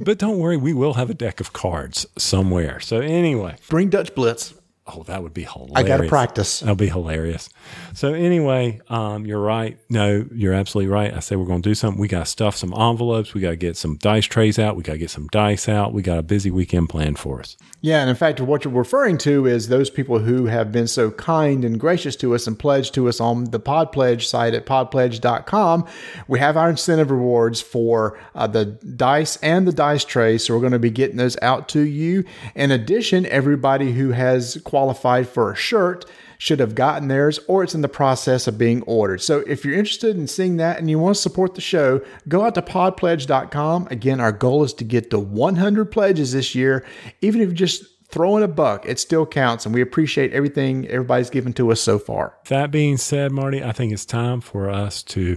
but 0.00 0.18
don't 0.18 0.38
worry, 0.38 0.56
we 0.56 0.72
will 0.72 0.94
have 0.94 1.10
a 1.10 1.14
deck 1.14 1.38
of 1.40 1.52
cards 1.52 2.06
somewhere. 2.18 2.80
So 2.80 2.98
anyway, 2.98 3.56
bring 3.68 3.88
Dutch 3.88 4.16
Blitz. 4.16 4.54
Oh, 4.86 5.02
that 5.04 5.22
would 5.22 5.32
be 5.32 5.44
hilarious. 5.44 5.72
I 5.76 5.82
got 5.82 5.96
to 5.96 6.08
practice. 6.08 6.60
That'll 6.60 6.74
be 6.74 6.90
hilarious. 6.90 7.48
So 7.94 8.12
anyway, 8.12 8.82
um, 8.88 9.24
you're 9.24 9.40
right. 9.40 9.78
No, 9.88 10.26
you're 10.34 10.52
absolutely 10.52 10.92
right. 10.92 11.14
I 11.14 11.20
said 11.20 11.38
we're 11.38 11.46
going 11.46 11.62
to 11.62 11.68
do 11.70 11.74
something. 11.74 11.98
We 11.98 12.06
got 12.06 12.18
to 12.18 12.26
stuff 12.26 12.54
some 12.54 12.74
envelopes. 12.74 13.32
We 13.32 13.40
got 13.40 13.50
to 13.50 13.56
get 13.56 13.78
some 13.78 13.96
dice 13.96 14.26
trays 14.26 14.58
out. 14.58 14.76
We 14.76 14.82
got 14.82 14.92
to 14.92 14.98
get 14.98 15.08
some 15.08 15.26
dice 15.28 15.70
out. 15.70 15.94
We 15.94 16.02
got 16.02 16.18
a 16.18 16.22
busy 16.22 16.50
weekend 16.50 16.90
planned 16.90 17.18
for 17.18 17.40
us. 17.40 17.56
Yeah, 17.80 18.00
and 18.00 18.10
in 18.10 18.16
fact, 18.16 18.40
what 18.40 18.64
you're 18.64 18.74
referring 18.74 19.18
to 19.18 19.46
is 19.46 19.68
those 19.68 19.88
people 19.90 20.18
who 20.18 20.46
have 20.46 20.72
been 20.72 20.86
so 20.86 21.10
kind 21.10 21.64
and 21.64 21.78
gracious 21.80 22.16
to 22.16 22.34
us 22.34 22.46
and 22.46 22.58
pledged 22.58 22.94
to 22.94 23.08
us 23.08 23.20
on 23.20 23.44
the 23.44 23.58
Pod 23.58 23.90
Pledge 23.90 24.26
site 24.26 24.54
at 24.54 24.66
podpledge.com. 24.66 25.86
We 26.28 26.38
have 26.38 26.56
our 26.56 26.70
incentive 26.70 27.10
rewards 27.10 27.60
for 27.60 28.18
uh, 28.34 28.46
the 28.46 28.64
dice 28.64 29.36
and 29.36 29.66
the 29.66 29.72
dice 29.72 30.04
trays, 30.04 30.44
so 30.44 30.54
we're 30.54 30.60
going 30.60 30.72
to 30.72 30.78
be 30.78 30.90
getting 30.90 31.16
those 31.16 31.36
out 31.42 31.68
to 31.70 31.80
you. 31.80 32.24
In 32.54 32.70
addition, 32.70 33.26
everybody 33.26 33.92
who 33.92 34.12
has 34.12 34.58
qualified 34.74 35.28
for 35.28 35.52
a 35.52 35.54
shirt 35.54 36.04
should 36.36 36.58
have 36.58 36.74
gotten 36.74 37.06
theirs 37.06 37.38
or 37.46 37.62
it's 37.62 37.76
in 37.76 37.80
the 37.80 37.88
process 37.88 38.48
of 38.48 38.58
being 38.58 38.82
ordered. 38.82 39.22
So 39.22 39.44
if 39.46 39.64
you're 39.64 39.78
interested 39.78 40.16
in 40.16 40.26
seeing 40.26 40.56
that 40.56 40.80
and 40.80 40.90
you 40.90 40.98
want 40.98 41.14
to 41.14 41.22
support 41.22 41.54
the 41.54 41.60
show, 41.60 42.00
go 42.26 42.44
out 42.44 42.56
to 42.56 42.62
podpledge.com. 42.62 43.86
Again, 43.92 44.18
our 44.18 44.32
goal 44.32 44.64
is 44.64 44.74
to 44.74 44.82
get 44.82 45.10
to 45.10 45.20
100 45.20 45.92
pledges 45.92 46.32
this 46.32 46.56
year. 46.56 46.84
Even 47.20 47.40
if 47.40 47.50
you 47.50 47.54
just 47.54 47.84
throw 48.08 48.36
in 48.36 48.42
a 48.42 48.48
buck, 48.48 48.84
it 48.84 48.98
still 48.98 49.24
counts. 49.24 49.64
And 49.64 49.72
we 49.72 49.80
appreciate 49.80 50.32
everything 50.32 50.88
everybody's 50.88 51.30
given 51.30 51.52
to 51.52 51.70
us 51.70 51.80
so 51.80 52.00
far. 52.00 52.34
That 52.48 52.72
being 52.72 52.96
said, 52.96 53.30
Marty, 53.30 53.62
I 53.62 53.70
think 53.70 53.92
it's 53.92 54.04
time 54.04 54.40
for 54.40 54.68
us 54.68 55.04
to, 55.04 55.36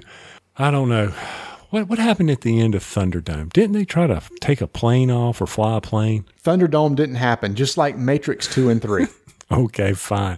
I 0.57 0.71
don't 0.71 0.89
know. 0.89 1.13
What, 1.69 1.89
what 1.89 1.99
happened 1.99 2.31
at 2.31 2.41
the 2.41 2.59
end 2.59 2.73
of 2.73 2.83
Thunderdome? 2.83 3.53
Didn't 3.53 3.73
they 3.73 3.85
try 3.85 4.07
to 4.07 4.19
take 4.41 4.61
a 4.61 4.67
plane 4.67 5.11
off 5.11 5.39
or 5.41 5.45
fly 5.45 5.77
a 5.77 5.81
plane? 5.81 6.25
Thunderdome 6.43 6.95
didn't 6.95 7.15
happen, 7.15 7.55
just 7.55 7.77
like 7.77 7.95
Matrix 7.97 8.47
2 8.47 8.69
and 8.69 8.81
3. 8.81 9.05
Okay, 9.51 9.93
fine. 9.93 10.37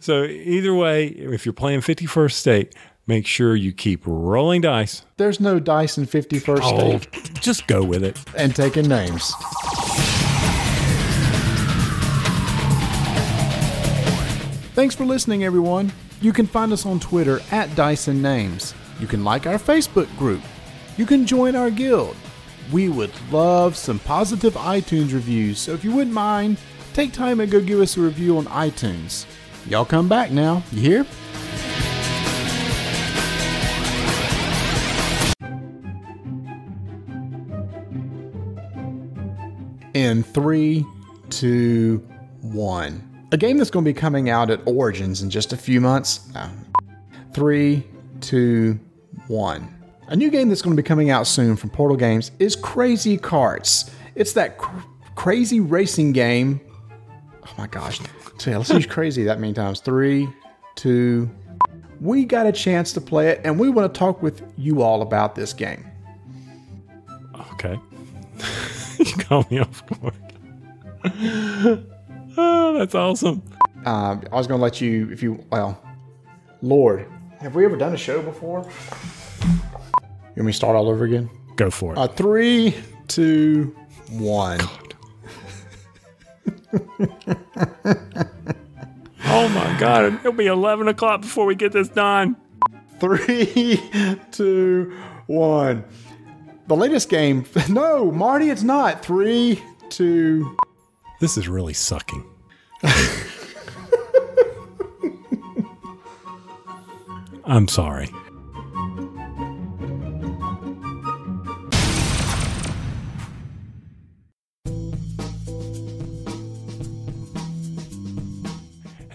So 0.00 0.22
either 0.24 0.72
way, 0.72 1.06
if 1.08 1.44
you're 1.44 1.52
playing 1.52 1.80
51st 1.80 2.32
State, 2.32 2.74
make 3.06 3.26
sure 3.26 3.56
you 3.56 3.72
keep 3.72 4.02
rolling 4.06 4.60
dice. 4.60 5.02
There's 5.16 5.40
no 5.40 5.58
dice 5.58 5.98
in 5.98 6.06
51st 6.06 6.60
Oh, 6.62 6.98
State. 6.98 7.34
just 7.40 7.66
go 7.66 7.82
with 7.82 8.04
it. 8.04 8.16
And 8.36 8.54
taking 8.54 8.86
names. 8.88 9.32
Thanks 14.74 14.94
for 14.94 15.06
listening, 15.06 15.42
everyone. 15.44 15.90
You 16.20 16.32
can 16.34 16.46
find 16.46 16.70
us 16.72 16.84
on 16.84 17.00
Twitter 17.00 17.40
at 17.50 17.74
Dyson 17.74 18.20
Names. 18.20 18.74
You 19.00 19.06
can 19.06 19.24
like 19.24 19.46
our 19.46 19.54
Facebook 19.58 20.14
group. 20.18 20.42
You 20.98 21.06
can 21.06 21.26
join 21.26 21.56
our 21.56 21.70
guild. 21.70 22.14
We 22.70 22.88
would 22.90 23.12
love 23.32 23.74
some 23.76 23.98
positive 24.00 24.52
iTunes 24.54 25.14
reviews, 25.14 25.58
so 25.58 25.72
if 25.72 25.82
you 25.82 25.92
wouldn't 25.92 26.12
mind, 26.14 26.58
take 26.96 27.12
time 27.12 27.40
and 27.40 27.52
go 27.52 27.60
give 27.60 27.78
us 27.78 27.98
a 27.98 28.00
review 28.00 28.38
on 28.38 28.46
iTunes. 28.46 29.26
Y'all 29.68 29.84
come 29.84 30.08
back 30.08 30.30
now, 30.30 30.62
you 30.72 30.80
hear? 30.80 31.06
In 39.92 40.22
three, 40.22 40.86
two, 41.28 41.98
one. 42.40 43.02
A 43.30 43.36
game 43.36 43.58
that's 43.58 43.68
going 43.68 43.84
to 43.84 43.90
be 43.90 43.92
coming 43.92 44.30
out 44.30 44.50
at 44.50 44.60
Origins 44.64 45.20
in 45.20 45.28
just 45.28 45.52
a 45.52 45.56
few 45.58 45.82
months. 45.82 46.32
No. 46.32 46.48
Three, 47.34 47.86
two, 48.22 48.80
one. 49.26 49.68
A 50.08 50.16
new 50.16 50.30
game 50.30 50.48
that's 50.48 50.62
going 50.62 50.74
to 50.74 50.82
be 50.82 50.86
coming 50.86 51.10
out 51.10 51.26
soon 51.26 51.56
from 51.56 51.68
Portal 51.68 51.98
Games 51.98 52.30
is 52.38 52.56
Crazy 52.56 53.18
Karts. 53.18 53.90
It's 54.14 54.32
that 54.32 54.56
cr- 54.56 54.80
crazy 55.14 55.60
racing 55.60 56.12
game. 56.12 56.60
Oh 57.46 57.54
my 57.56 57.66
gosh. 57.66 58.00
So 58.38 58.50
yeah, 58.50 58.58
let's 58.58 58.70
use 58.70 58.86
crazy 58.86 59.24
that 59.24 59.38
many 59.38 59.52
times. 59.52 59.80
Three, 59.80 60.28
two. 60.74 61.30
We 62.00 62.24
got 62.24 62.46
a 62.46 62.52
chance 62.52 62.92
to 62.94 63.00
play 63.00 63.28
it, 63.28 63.40
and 63.44 63.58
we 63.58 63.70
want 63.70 63.92
to 63.92 63.98
talk 63.98 64.22
with 64.22 64.42
you 64.58 64.82
all 64.82 65.00
about 65.00 65.34
this 65.34 65.52
game. 65.52 65.86
Okay. 67.52 67.78
you 68.98 69.12
caught 69.24 69.50
me 69.50 69.60
off 69.60 69.82
guard. 69.86 70.14
oh, 72.36 72.78
that's 72.78 72.94
awesome. 72.94 73.42
Um, 73.86 74.24
I 74.30 74.36
was 74.36 74.46
going 74.46 74.58
to 74.58 74.62
let 74.62 74.80
you, 74.80 75.10
if 75.10 75.22
you, 75.22 75.42
well, 75.50 75.80
Lord, 76.60 77.06
have 77.40 77.54
we 77.54 77.64
ever 77.64 77.76
done 77.76 77.94
a 77.94 77.98
show 77.98 78.20
before? 78.20 78.68
You 79.42 80.42
want 80.42 80.46
me 80.46 80.52
to 80.52 80.52
start 80.52 80.76
all 80.76 80.88
over 80.88 81.04
again? 81.04 81.30
Go 81.54 81.70
for 81.70 81.92
it. 81.92 81.98
Uh, 81.98 82.08
three, 82.08 82.74
two, 83.08 83.74
one. 84.10 84.60
oh 89.24 89.48
my 89.48 89.76
God. 89.78 90.14
It'll 90.20 90.32
be 90.32 90.46
11 90.46 90.88
o'clock 90.88 91.20
before 91.22 91.46
we 91.46 91.54
get 91.54 91.72
this 91.72 91.88
done. 91.88 92.36
Three, 92.98 93.80
two, 94.32 94.92
one. 95.26 95.84
The 96.66 96.76
latest 96.76 97.08
game. 97.08 97.44
No, 97.68 98.10
Marty, 98.10 98.50
it's 98.50 98.62
not. 98.62 99.04
Three, 99.04 99.62
two. 99.88 100.56
This 101.20 101.36
is 101.36 101.48
really 101.48 101.74
sucking. 101.74 102.24
I'm 107.44 107.68
sorry. 107.68 108.08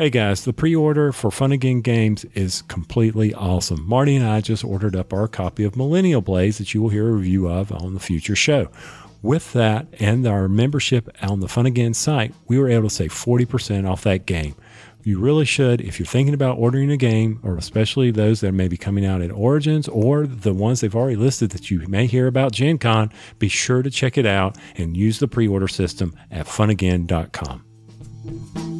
Hey 0.01 0.09
guys, 0.09 0.45
the 0.45 0.51
pre 0.51 0.75
order 0.75 1.11
for 1.11 1.29
Fun 1.29 1.51
Again 1.51 1.81
Games 1.81 2.25
is 2.33 2.63
completely 2.63 3.35
awesome. 3.35 3.87
Marty 3.87 4.15
and 4.15 4.25
I 4.25 4.41
just 4.41 4.63
ordered 4.63 4.95
up 4.95 5.13
our 5.13 5.27
copy 5.27 5.63
of 5.63 5.75
Millennium 5.75 6.23
Blades 6.23 6.57
that 6.57 6.73
you 6.73 6.81
will 6.81 6.89
hear 6.89 7.07
a 7.07 7.11
review 7.11 7.47
of 7.47 7.71
on 7.71 7.93
the 7.93 7.99
future 7.99 8.35
show. 8.35 8.71
With 9.21 9.53
that 9.53 9.85
and 9.99 10.25
our 10.25 10.47
membership 10.47 11.07
on 11.21 11.39
the 11.39 11.47
Fun 11.47 11.67
Again 11.67 11.93
site, 11.93 12.33
we 12.47 12.57
were 12.57 12.67
able 12.67 12.89
to 12.89 12.95
save 12.95 13.13
40% 13.13 13.87
off 13.87 14.01
that 14.01 14.25
game. 14.25 14.55
You 15.03 15.19
really 15.19 15.45
should 15.45 15.81
if 15.81 15.99
you're 15.99 16.07
thinking 16.07 16.33
about 16.33 16.57
ordering 16.57 16.89
a 16.89 16.97
game, 16.97 17.39
or 17.43 17.55
especially 17.55 18.09
those 18.09 18.41
that 18.41 18.53
may 18.53 18.67
be 18.67 18.77
coming 18.77 19.05
out 19.05 19.21
at 19.21 19.29
Origins 19.29 19.87
or 19.87 20.25
the 20.25 20.51
ones 20.51 20.81
they've 20.81 20.95
already 20.95 21.15
listed 21.15 21.51
that 21.51 21.69
you 21.69 21.87
may 21.87 22.07
hear 22.07 22.25
about 22.25 22.53
Gen 22.53 22.79
Con. 22.79 23.11
Be 23.37 23.49
sure 23.49 23.83
to 23.83 23.91
check 23.91 24.17
it 24.17 24.25
out 24.25 24.57
and 24.77 24.97
use 24.97 25.19
the 25.19 25.27
pre 25.27 25.47
order 25.47 25.67
system 25.67 26.15
at 26.31 26.47
funagain.com. 26.47 28.70